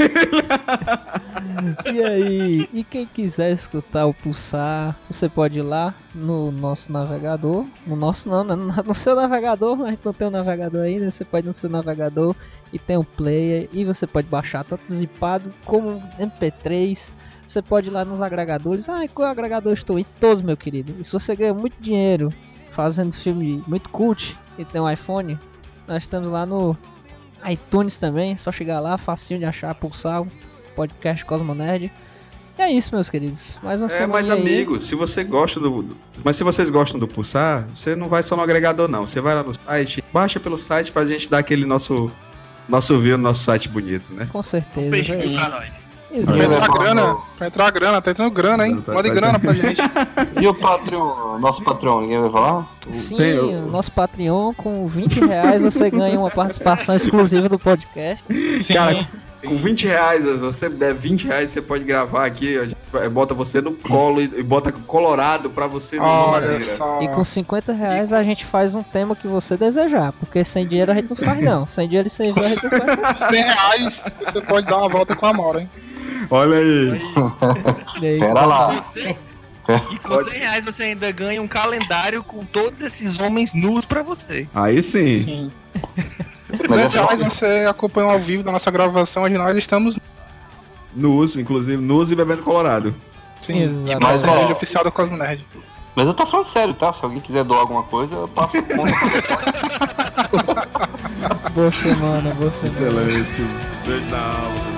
E 1.94 2.04
aí, 2.04 2.70
e 2.74 2.84
quem 2.84 3.06
quiser 3.06 3.52
escutar 3.52 4.06
o 4.06 4.14
Pulsar, 4.14 4.98
você 5.10 5.30
pode 5.30 5.60
ir 5.60 5.62
lá 5.62 5.94
no 6.14 6.52
nosso 6.52 6.92
navegador. 6.92 7.66
No 7.86 7.96
nosso 7.96 8.28
não, 8.28 8.44
né? 8.44 8.56
no 8.86 8.94
seu 8.94 9.16
navegador, 9.16 9.82
a 9.82 9.92
gente 9.92 10.02
não 10.04 10.14
tem 10.14 10.28
um 10.28 10.32
navegador 10.32 10.82
ainda, 10.82 11.10
você 11.10 11.24
pode 11.24 11.46
ir 11.46 11.50
no 11.50 11.54
seu 11.54 11.70
navegador 11.70 12.36
e 12.74 12.80
tem 12.80 12.98
um 12.98 13.04
player 13.04 13.70
e 13.72 13.86
você 13.86 14.06
pode 14.06 14.28
baixar 14.28 14.64
tanto 14.64 14.92
zipado 14.92 15.54
como 15.64 16.02
MP3. 16.20 17.14
Você 17.48 17.62
pode 17.62 17.88
ir 17.88 17.92
lá 17.92 18.04
nos 18.04 18.22
agregadores. 18.22 18.90
Ah, 18.90 19.08
qual 19.14 19.30
agregador 19.30 19.72
eu 19.72 19.76
estou? 19.76 20.00
Em 20.00 20.06
todos, 20.20 20.42
meu 20.42 20.58
querido. 20.58 20.96
E 21.00 21.04
se 21.04 21.12
você 21.12 21.36
ganha 21.36 21.54
muito 21.54 21.76
dinheiro 21.80 22.34
fazendo 22.72 23.14
filme 23.14 23.64
muito 23.68 23.90
cult 23.90 24.38
e 24.58 24.66
tem 24.66 24.82
um 24.82 24.90
iPhone, 24.90 25.38
nós 25.88 26.04
estamos 26.04 26.30
lá 26.30 26.46
no 26.46 26.78
iTunes 27.50 27.98
também. 27.98 28.36
Só 28.38 28.52
chegar 28.52 28.80
lá, 28.80 28.98
facinho 28.98 29.40
de 29.40 29.46
achar, 29.46 29.74
pulsar, 29.76 30.24
podcast 30.76 31.24
Cosmonerd. 31.26 31.92
E 32.58 32.62
é 32.62 32.70
isso, 32.72 32.94
meus 32.94 33.10
queridos. 33.10 33.58
Mais 33.64 33.82
uma 33.82 33.90
É, 33.92 34.06
mas 34.06 34.30
amigos, 34.30 34.84
se 34.84 34.94
você 34.94 35.24
gosta 35.24 35.60
do, 35.60 35.82
do- 35.82 35.98
Mas 36.24 36.36
se 36.36 36.44
vocês 36.44 36.70
gostam 36.70 37.00
do 37.00 37.08
Pulsar, 37.08 37.66
você 37.74 37.96
não 37.96 38.08
vai 38.10 38.22
só 38.22 38.36
no 38.36 38.44
agregador, 38.44 38.88
não. 38.90 39.08
Você 39.08 39.22
vai 39.22 39.34
lá 39.34 39.42
no 39.42 39.54
site, 39.54 40.04
baixa 40.14 40.40
pelo 40.40 40.58
site 40.58 40.92
pra 40.92 41.06
gente 41.06 41.30
dar 41.30 41.40
aquele 41.40 41.66
nosso. 41.66 42.12
Nosso 42.70 42.98
view 43.00 43.18
no 43.18 43.24
nosso 43.24 43.44
site 43.44 43.68
bonito, 43.68 44.14
né? 44.14 44.30
Com 44.32 44.44
certeza. 44.44 44.90
Peixe 44.92 45.12
é 45.14 45.18
fio 45.20 45.32
isso. 45.32 45.40
pra 45.40 45.50
nós. 45.50 45.90
Pra 46.12 46.46
entrar 46.46 46.68
grana, 46.68 47.18
pra 47.38 47.48
entrar 47.48 47.72
grana, 47.72 48.02
tá 48.02 48.12
entrando 48.12 48.32
grana, 48.32 48.68
hein? 48.68 48.84
Manda 48.86 49.04
tá- 49.04 49.14
grana 49.16 49.40
pra 49.40 49.54
gente. 49.54 49.82
E 50.42 50.48
o 50.48 50.54
Patreon, 50.54 51.40
nosso 51.40 51.64
Patreon, 51.64 52.02
ninguém 52.02 52.20
vai 52.22 52.30
falar? 52.32 52.68
Sim, 52.92 53.16
Tem 53.16 53.38
o- 53.40 53.66
o 53.68 53.72
nosso 53.72 53.92
Patreon, 53.92 54.54
com 54.54 54.88
20 54.88 55.20
reais 55.26 55.62
você 55.64 55.90
ganha 55.90 56.20
uma 56.20 56.30
participação 56.32 56.96
exclusiva 56.96 57.48
do 57.48 57.58
podcast. 57.60 58.24
Sim. 58.60 58.74
Cara, 58.74 59.08
com 59.46 59.56
20 59.58 59.88
reais, 59.88 60.40
você 60.40 60.70
der 60.70 60.94
20 60.94 61.26
reais, 61.28 61.50
você 61.52 61.62
pode 61.62 61.84
gravar 61.84 62.26
aqui, 62.26 62.58
a 62.60 62.64
gente 62.64 62.76
bota 63.12 63.34
você 63.34 63.60
no 63.62 63.72
colo 63.74 64.22
e, 64.22 64.44
bota 64.44 64.72
colorado 64.72 65.50
pra 65.50 65.66
você 65.68 65.96
não 65.98 66.06
Olha 66.06 66.32
madeira. 66.48 66.64
só. 66.64 67.02
E 67.02 67.08
com 67.10 67.24
50 67.24 67.72
reais 67.74 68.12
a 68.14 68.22
gente 68.24 68.46
faz 68.46 68.76
um 68.76 68.84
tema 68.84 69.16
que 69.16 69.28
você 69.28 69.56
desejar. 69.58 70.12
Porque 70.14 70.44
sem 70.44 70.68
dinheiro 70.68 70.92
a 70.92 70.96
gente 70.96 71.10
não 71.10 71.16
faz, 71.16 71.42
não. 71.42 71.66
Sem 71.68 71.88
dinheiro 71.88 72.08
e 72.08 72.12
sem 72.12 72.34
ver 72.34 72.40
a 72.40 72.44
gente 72.44 72.64
não 72.64 72.98
faz. 73.02 73.18
100 73.20 73.44
reais, 73.44 74.04
você 74.26 74.42
pode 74.42 74.68
dar 74.68 74.78
uma 74.78 74.90
volta 74.90 75.16
com 75.16 75.26
a 75.26 75.34
Maura, 75.34 75.62
hein? 75.62 75.70
Olha 76.30 76.58
aí. 76.58 77.02
Aí, 78.02 78.20
Pera 78.20 78.46
lá. 78.46 78.84
E 79.92 80.00
com 80.00 80.18
100 80.18 80.40
reais 80.40 80.66
você 80.66 80.84
ainda 80.84 81.12
ganha 81.12 81.42
um 81.42 81.48
calendário 81.48 82.24
com 82.24 82.44
todos 82.44 82.82
esses 82.82 83.20
homens 83.20 83.54
nus 83.54 83.86
pra 83.86 84.04
você. 84.04 84.48
Aí 84.54 84.84
sim. 84.84 85.18
Sim. 85.18 85.52
Por 86.48 86.68
200 86.68 86.94
reais 86.94 87.20
você 87.20 87.66
acompanha 87.70 88.12
ao 88.12 88.20
vivo 88.20 88.44
da 88.44 88.52
nossa 88.52 88.70
gravação, 88.70 89.24
onde 89.24 89.38
nós 89.38 89.56
estamos. 89.56 89.98
Nus, 90.94 91.38
inclusive, 91.38 91.82
nus 91.82 92.12
e 92.12 92.16
bebendo 92.16 92.44
colorado. 92.44 92.94
Sim, 93.40 93.64
Exato. 93.64 94.00
Mas, 94.02 94.20
cerveja 94.20 94.48
ó, 94.48 94.52
oficial 94.52 94.84
do 94.84 94.92
Cosmo 94.92 95.16
Nerd. 95.16 95.46
Mas 95.96 96.08
eu 96.08 96.14
tô 96.14 96.26
falando 96.26 96.48
sério, 96.48 96.74
tá? 96.74 96.92
Se 96.92 97.04
alguém 97.04 97.22
quiser 97.22 97.44
doar 97.44 97.62
alguma 97.62 97.84
coisa, 97.84 98.16
eu 98.16 98.28
passo 98.28 98.58
a 98.58 98.62
conta. 98.62 98.92
Boa 101.54 101.70
semana, 101.70 102.34
boa 102.34 102.52
semana. 102.52 103.02
Excelente. 103.02 103.46
Beijo 103.86 104.10
na 104.10 104.18
alma. 104.18 104.71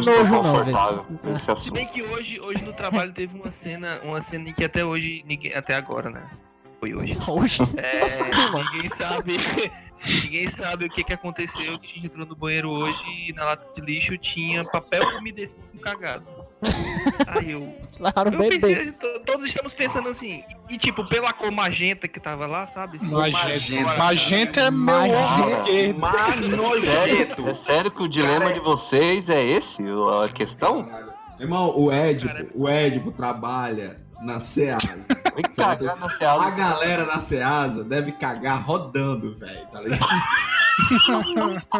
Estou 0.00 0.24
nojo, 0.24 0.42
não, 0.42 0.64
velho. 0.64 1.04
com 1.46 1.56
Se 1.56 1.70
bem 1.70 1.86
que 1.86 2.02
hoje, 2.02 2.40
hoje 2.40 2.64
no 2.64 2.72
trabalho 2.72 3.12
teve 3.12 3.38
uma 3.38 3.50
cena, 3.50 4.00
uma 4.02 4.20
cena 4.20 4.48
em 4.48 4.52
que 4.52 4.64
até 4.64 4.84
hoje, 4.84 5.22
ninguém, 5.26 5.54
até 5.54 5.74
agora, 5.74 6.10
né? 6.10 6.28
Foi 6.78 6.94
hoje. 6.94 7.16
Oxe, 7.28 7.62
É, 7.76 8.72
ninguém 8.72 8.90
sabe. 8.90 9.36
Ninguém 10.24 10.50
sabe 10.50 10.86
o 10.86 10.90
que, 10.90 11.04
que 11.04 11.12
aconteceu 11.12 11.78
que 11.78 11.86
a 11.86 11.94
gente 11.94 12.06
entrou 12.06 12.26
no 12.26 12.34
banheiro 12.34 12.70
hoje 12.70 13.02
e 13.28 13.32
na 13.34 13.44
lata 13.44 13.66
de 13.74 13.86
lixo 13.86 14.16
tinha 14.16 14.64
papel 14.64 15.02
umedecido 15.18 15.62
cagado. 15.80 16.24
Aí 17.26 17.50
eu. 17.52 17.72
Claro, 17.96 18.32
Eu 18.32 18.38
pensei, 18.48 18.92
to- 18.92 19.20
todos 19.26 19.46
estamos 19.46 19.74
pensando 19.74 20.08
assim, 20.08 20.42
e 20.70 20.78
tipo, 20.78 21.04
pela 21.06 21.32
cor 21.32 21.50
magenta 21.50 22.08
que 22.08 22.18
tava 22.18 22.46
lá, 22.46 22.66
sabe? 22.66 22.98
Magenta. 23.04 23.96
Magenta 23.96 24.60
é 24.60 24.70
meu 24.70 24.94
ovo 24.94 25.40
esquerdo. 25.42 25.98
Manojento. 25.98 27.48
É 27.48 27.54
sério 27.54 27.90
que 27.90 28.02
o 28.02 28.08
dilema 28.08 28.52
de 28.52 28.60
vocês 28.60 29.28
é 29.28 29.42
esse? 29.44 29.82
A 30.24 30.28
questão? 30.32 30.88
Irmão, 31.38 31.72
o 31.76 31.90
Edipo, 31.92 32.34
o 32.54 32.68
Edipo 32.68 33.10
trabalha 33.12 33.98
na 34.20 34.40
Ceasa. 34.40 35.06
Cagar 35.56 35.96
na 35.98 36.06
A 36.06 36.50
galera 36.50 37.04
na 37.06 37.20
Ceasa 37.20 37.82
deve 37.84 38.12
cagar 38.12 38.62
rodando, 38.62 39.34
velho, 39.34 39.66
tá 39.66 39.80
ligado? 39.80 40.06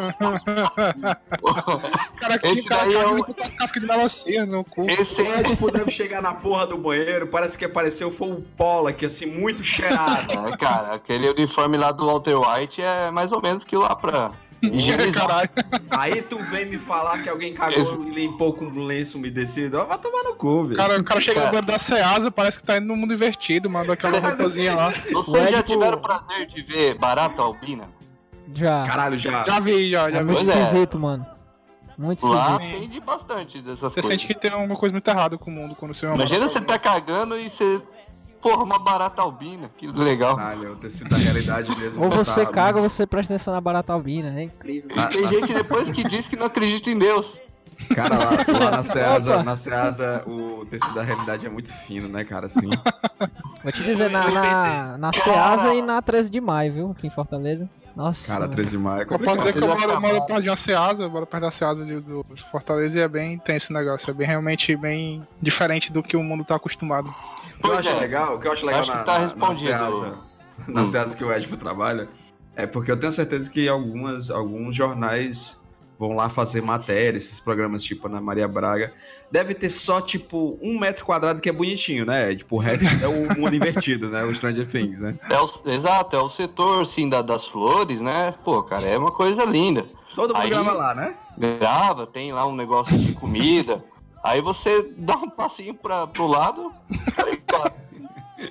Cara, 2.17 2.39
Esse 2.43 2.61
o 2.61 2.65
cara 2.67 2.85
daí 2.85 2.95
é 2.95 3.03
caga 3.03 3.15
um- 3.15 3.19
com 3.23 3.33
uma 3.33 3.51
casca 3.51 3.81
de 3.81 3.87
melancia 3.87 4.47
no 4.47 4.65
cu. 4.65 4.87
Esse, 4.91 5.23
O 5.23 5.35
Edipo 5.35 5.71
deve 5.71 5.91
chegar 5.91 6.21
na 6.23 6.35
porra 6.35 6.67
do 6.67 6.77
banheiro, 6.77 7.27
parece 7.27 7.57
que 7.57 7.65
apareceu 7.65 8.11
foi 8.13 8.31
o 8.33 8.43
Pollock, 8.57 9.05
assim, 9.05 9.27
muito 9.27 9.63
cheirado. 9.65 10.31
é, 10.33 10.57
cara, 10.57 10.95
aquele 10.95 11.29
uniforme 11.31 11.77
lá 11.77 11.93
do 11.93 12.07
Walter 12.07 12.37
White 12.39 12.83
é 12.83 13.11
mais 13.11 13.33
ou 13.33 13.41
menos 13.41 13.65
que 13.65 13.77
lá 13.77 13.95
pra. 13.97 14.33
Caralho. 15.13 15.49
Aí 15.91 16.23
tu 16.23 16.39
vem 16.39 16.67
me 16.67 16.79
falar 16.79 17.23
que 17.23 17.29
alguém 17.29 17.53
cagou 17.55 17.81
Esse- 17.81 18.01
e 18.01 18.11
limpou 18.11 18.53
com 18.53 18.67
um 18.67 18.85
lenço 18.85 19.17
umedecido. 19.19 19.79
Ó, 19.79 19.85
Vai 19.87 19.99
tomar 19.99 20.23
no 20.23 20.35
cu, 20.35 20.65
velho. 20.65 20.77
Cara, 20.77 20.99
o 21.01 21.05
cara 21.05 21.21
chega 21.21 21.41
no 21.41 21.47
Cara. 21.47 21.57
banco 21.57 21.73
da 21.73 21.79
Ceasa, 21.79 22.31
parece 22.31 22.59
que 22.59 22.65
tá 22.65 22.77
indo 22.77 22.87
no 22.87 22.97
mundo 22.97 23.13
invertido, 23.15 23.71
mandou 23.71 23.93
aquela 23.93 24.19
roupazinha 24.21 24.75
lá. 24.75 24.93
Vocês 25.13 25.51
já 25.51 25.63
tiveram 25.63 25.99
o 25.99 26.01
prazer 26.01 26.47
de 26.47 26.63
ver 26.63 26.99
barata 26.99 27.41
albina? 27.43 27.89
Já. 28.55 28.85
Caralho, 28.87 29.19
já. 29.19 29.45
Já 29.45 29.61
vi, 29.61 29.91
já, 29.91 30.11
já 30.11 30.19
É 30.19 30.25
vi. 30.25 30.33
muito 30.33 30.51
é. 30.51 30.61
esquisito, 30.63 30.99
mano. 30.99 31.27
Muito 31.97 32.27
Lá 32.27 32.55
esquisito. 32.63 32.91
tem 32.91 33.01
bastante 33.01 33.59
dessas 33.61 33.79
Você 33.81 34.01
coisas. 34.01 34.07
sente 34.07 34.27
que 34.27 34.35
tem 34.35 34.51
alguma 34.51 34.75
coisa 34.75 34.93
muito 34.93 35.07
errada 35.09 35.37
com 35.37 35.51
o 35.51 35.55
mundo 35.55 35.75
quando 35.75 35.95
você 35.95 36.07
vê 36.07 36.13
uma 36.13 36.17
Imagina 36.17 36.49
você 36.49 36.61
tá 36.61 36.79
cagando 36.79 37.39
e 37.39 37.51
você. 37.51 37.83
Porra, 38.41 38.65
uma 38.65 38.79
barata 38.79 39.21
albina. 39.23 39.71
Que 39.77 39.87
legal. 39.87 40.37
Caralho, 40.37 40.69
é 40.69 40.71
o 40.71 40.77
tecido 40.77 41.11
da 41.11 41.17
realidade 41.17 41.77
mesmo. 41.77 42.03
Ou 42.03 42.11
você 42.11 42.47
caga 42.47 42.81
ou 42.81 42.89
você 42.89 43.07
presta 43.07 43.35
atenção 43.35 43.53
na 43.53 43.61
barata 43.61 43.93
albina, 43.93 44.39
é 44.39 44.45
incrível. 44.45 44.91
E 44.91 45.09
tem 45.09 45.29
gente 45.29 45.53
depois 45.53 45.91
que 45.91 46.03
diz 46.09 46.27
que 46.27 46.37
não 46.37 46.47
acredita 46.47 46.91
em 46.91 46.99
Deus. 46.99 47.41
Cara, 47.95 48.17
lá, 48.17 48.31
lá 48.59 48.71
na 48.71 48.83
Ceasa, 48.85 49.43
na 49.43 49.57
Ceasa, 49.57 50.23
o 50.27 50.67
tecido 50.67 50.95
da 50.95 51.03
realidade 51.03 51.47
é 51.47 51.51
muito 51.51 51.73
fino, 51.73 52.09
né, 52.09 52.25
cara? 52.25 52.47
Assim. 52.47 52.69
Vou 53.63 53.73
te 53.73 53.83
dizer, 53.83 54.11
na, 54.11 54.31
na, 54.31 54.99
na 54.99 55.13
Ceasa 55.13 55.75
e 55.75 55.83
na 55.83 56.01
13 56.01 56.31
de 56.31 56.41
maio, 56.41 56.73
viu? 56.73 56.91
Aqui 56.91 57.07
em 57.07 57.11
Fortaleza. 57.11 57.69
Nossa. 57.97 58.27
Cara, 58.27 58.49
13 58.49 58.71
de 58.71 58.79
maio 58.79 59.03
é 59.03 59.15
Eu 59.15 59.19
posso 59.19 59.39
dizer 59.39 59.53
que 59.53 59.59
eu 59.59 59.69
moro, 59.69 60.01
moro 60.01 60.27
perto 60.27 60.43
de 60.43 60.49
uma 60.49 60.57
Ceasa, 60.57 61.03
eu 61.03 61.11
moro 61.11 61.27
perto 61.27 61.43
da 61.43 61.51
Ceasa 61.51 61.85
de, 61.85 62.01
do 62.01 62.25
Fortaleza 62.51 62.99
e 62.99 63.03
é 63.03 63.09
bem 63.09 63.39
tenso 63.39 63.73
o 63.73 63.77
negócio. 63.77 64.11
É 64.11 64.15
bem 64.15 64.27
realmente 64.27 64.77
bem 64.77 65.27
diferente 65.41 65.93
do 65.93 66.03
que 66.03 66.17
o 66.17 66.23
mundo 66.23 66.45
tá 66.45 66.57
acostumado. 66.57 67.13
O 67.61 67.63
que 67.63 67.69
eu 67.69 67.79
acho 67.79 67.89
é. 67.91 68.01
legal, 68.01 68.37
o 68.37 68.41
que 68.41 68.49
eu 68.49 68.53
acho 68.53 68.67
legal 68.67 68.81
Acho 68.81 68.91
que 68.91 68.97
na, 68.99 69.05
tá 69.05 69.13
na- 69.15 69.19
respondido. 69.25 69.71
na 69.71 69.79
Ceasa, 69.79 70.15
na 70.69 70.83
Hum. 70.83 70.87
Ceasa 70.87 71.15
que 71.15 71.25
o 71.25 71.33
Edipo 71.33 71.57
trabalha, 71.57 72.09
é 72.57 72.67
porque 72.67 72.91
eu 72.91 72.99
tenho 72.99 73.13
certeza 73.13 73.49
que 73.51 73.69
algumas, 73.69 74.31
alguns 74.31 74.75
jornais 74.75 75.61
vão 75.99 76.15
lá 76.17 76.31
fazer 76.31 76.63
matéria, 76.63 77.19
esses 77.19 77.39
programas 77.39 77.85
tipo 77.85 78.09
na 78.09 78.21
Maria 78.23 78.49
Braga, 78.49 78.91
deve 79.31 79.53
ter 79.53 79.69
só 79.69 80.01
tipo 80.01 80.59
um 80.63 80.79
metro 80.79 81.05
quadrado 81.05 81.43
que 81.43 81.49
é 81.51 81.53
bonitinho, 81.53 82.07
né? 82.07 82.35
Tipo, 82.35 82.57
o 82.57 82.59
resto 82.59 82.87
é 83.05 83.07
o 83.07 83.39
mundo 83.39 83.55
invertido, 83.55 84.09
né? 84.09 84.25
O 84.25 84.35
Stranger 84.35 84.67
Things, 84.67 85.01
né? 85.01 85.19
É 85.29 85.39
o, 85.39 85.49
exato, 85.71 86.17
é 86.17 86.21
o 86.23 86.29
setor 86.31 86.81
assim, 86.81 87.07
da- 87.09 87.21
das 87.21 87.47
flores, 87.47 88.01
né? 88.01 88.33
Pô, 88.43 88.63
cara, 88.63 88.87
é 88.87 88.97
uma 88.97 89.13
coisa 89.13 89.45
linda. 89.45 89.87
Todo 90.15 90.33
mundo 90.35 90.43
Aí- 90.43 90.49
grava 90.51 90.73
lá, 90.73 90.95
né? 90.95 91.15
Grava, 91.37 92.07
tem 92.07 92.33
lá 92.33 92.47
um 92.47 92.57
negócio 92.57 92.97
de 92.99 93.13
comida. 93.13 93.85
Aí 94.25 94.41
você 94.41 94.93
dá 94.97 95.15
um 95.17 95.29
passinho 95.31 95.75
pra, 95.75 96.07
pro 96.07 96.27
lado. 96.27 96.73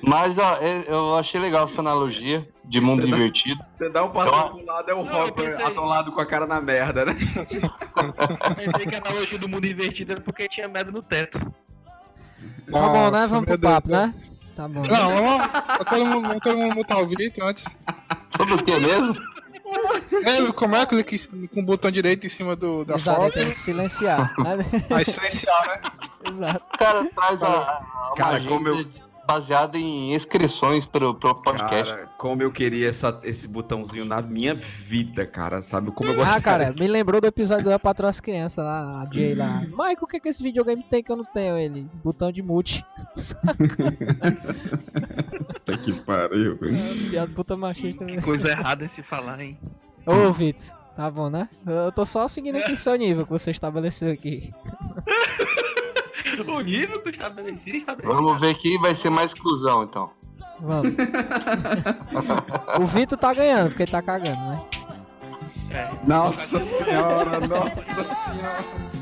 Mas 0.03 0.37
ó, 0.37 0.55
é- 0.61 0.83
eu 0.87 1.15
achei 1.15 1.39
legal 1.41 1.65
essa 1.65 1.79
analogia 1.81 2.47
de 2.63 2.79
mundo 2.79 3.01
Você 3.01 3.07
dá- 3.09 3.17
divertido. 3.17 3.63
Você 3.73 3.89
dá 3.89 4.03
um 4.03 4.09
passinho 4.11 4.41
Eu- 4.41 4.49
pro 4.49 4.65
lado, 4.65 4.89
é 4.89 4.93
o 4.93 5.03
Não, 5.03 5.11
eu 5.17 5.27
Hopper 5.27 5.45
pensei- 5.45 5.65
atolado 5.65 6.11
com 6.11 6.21
a 6.21 6.25
cara 6.25 6.45
na 6.45 6.61
merda, 6.61 7.05
né? 7.05 7.15
Pensei 8.55 8.85
que 8.85 8.95
a 8.95 8.99
analogia 8.99 9.39
do 9.39 9.49
mundo 9.49 9.65
invertido 9.65 10.11
era 10.13 10.21
porque 10.21 10.47
tinha 10.47 10.67
merda 10.67 10.91
no 10.91 11.01
teto. 11.01 11.39
Tá 11.39 12.87
bom, 12.89 13.09
né? 13.11 13.27
Vamos 13.27 13.45
pro 13.45 13.57
Deus 13.57 13.73
papo, 13.73 13.87
do 13.87 13.93
céu. 13.93 14.07
né? 14.07 14.13
Tá 14.55 14.67
bom. 14.67 14.83
Não, 14.83 15.09
vamos, 15.23 15.49
todo 15.89 16.05
mundo, 16.05 16.39
todo 16.41 16.57
mundo 16.57 16.75
botar 16.75 16.97
o 16.99 17.07
vídeo 17.07 17.31
antes. 17.43 17.65
Sobre 18.35 18.53
o 18.53 18.57
que 18.63 18.71
mesmo? 18.77 19.15
É, 20.25 20.51
como 20.51 20.75
é 20.75 20.85
que 20.85 21.03
clique 21.03 21.47
com 21.47 21.59
o 21.61 21.63
botão 21.63 21.91
direito 21.91 22.25
em 22.25 22.29
cima 22.29 22.55
do, 22.55 22.83
da 22.83 22.95
Exato, 22.95 23.21
foto? 23.21 23.33
tem 23.33 23.49
que 23.49 23.57
silenciar. 23.57 24.33
né? 24.39 24.57
Aí 24.89 25.05
silenciar, 25.05 25.67
né? 25.67 25.81
Exato. 26.29 26.65
O 26.73 26.77
cara 26.77 27.05
traz 27.15 27.43
a, 27.43 27.47
a 27.49 28.13
Cara, 28.15 28.43
como 28.45 28.67
agenda 28.67 29.08
baseada 29.33 29.77
em 29.77 30.15
inscrições 30.15 30.87
pro, 30.87 31.13
pro 31.13 31.35
podcast. 31.35 31.91
Cara, 31.91 32.07
como 32.17 32.41
eu 32.41 32.51
queria 32.51 32.89
essa- 32.89 33.19
esse 33.23 33.47
botãozinho 33.47 34.03
na 34.03 34.23
minha 34.23 34.55
vida, 34.55 35.23
cara, 35.23 35.61
sabe? 35.61 35.91
Como 35.91 36.09
eu 36.09 36.15
gosto 36.15 36.35
Ah, 36.35 36.41
cara, 36.41 36.73
me 36.79 36.87
lembrou 36.87 37.21
do 37.21 37.27
episódio 37.27 37.63
do 37.65 37.71
Eu 37.71 37.79
Patrão 37.79 38.09
as 38.09 38.19
Crianças 38.19 38.65
lá, 38.65 39.03
a 39.03 39.13
Jay 39.13 39.35
lá. 39.35 39.61
Michael, 39.69 39.97
o 40.01 40.07
que, 40.07 40.19
que 40.19 40.29
esse 40.29 40.41
videogame 40.41 40.81
tem 40.81 41.03
que 41.03 41.11
eu 41.11 41.15
não 41.15 41.25
tenho? 41.25 41.59
Ele, 41.59 41.87
botão 42.03 42.31
de 42.31 42.41
mute. 42.41 42.83
Puta 45.47 45.77
que 45.77 45.93
pariu. 46.01 46.57
Piada 47.11 47.31
puta 47.33 47.55
machista. 47.55 48.05
Que 48.05 48.19
coisa 48.21 48.49
errada 48.49 48.83
em 48.83 48.87
se 48.87 49.03
falar, 49.03 49.39
hein? 49.39 49.59
Ô, 50.07 50.31
Vitor, 50.33 50.75
tá 50.95 51.11
bom, 51.11 51.29
né? 51.29 51.47
Eu 51.67 51.91
tô 51.91 52.03
só 52.03 52.27
seguindo 52.27 52.55
aqui 52.57 52.71
o 52.71 52.77
seu 52.77 52.95
nível 52.95 53.25
que 53.25 53.31
você 53.31 53.51
estabeleceu 53.51 54.11
aqui. 54.11 54.51
O 56.47 56.61
nível 56.61 57.01
que 57.01 57.09
estabelecido 57.09 57.77
estabelecido. 57.77 58.15
Vamos 58.15 58.39
ver 58.39 58.55
quem 58.55 58.79
vai 58.79 58.95
ser 58.95 59.09
mais 59.09 59.31
exclusão, 59.31 59.83
então. 59.83 60.11
Vamos. 60.59 60.93
o 62.79 62.85
Vitor 62.85 63.17
tá 63.17 63.33
ganhando, 63.33 63.69
porque 63.69 63.83
ele 63.83 63.91
tá 63.91 64.01
cagando, 64.01 64.39
né? 64.39 64.61
É. 65.71 65.89
Nossa 66.05 66.59
senhora, 66.59 67.39
nossa 67.47 68.03
senhora. 68.03 68.98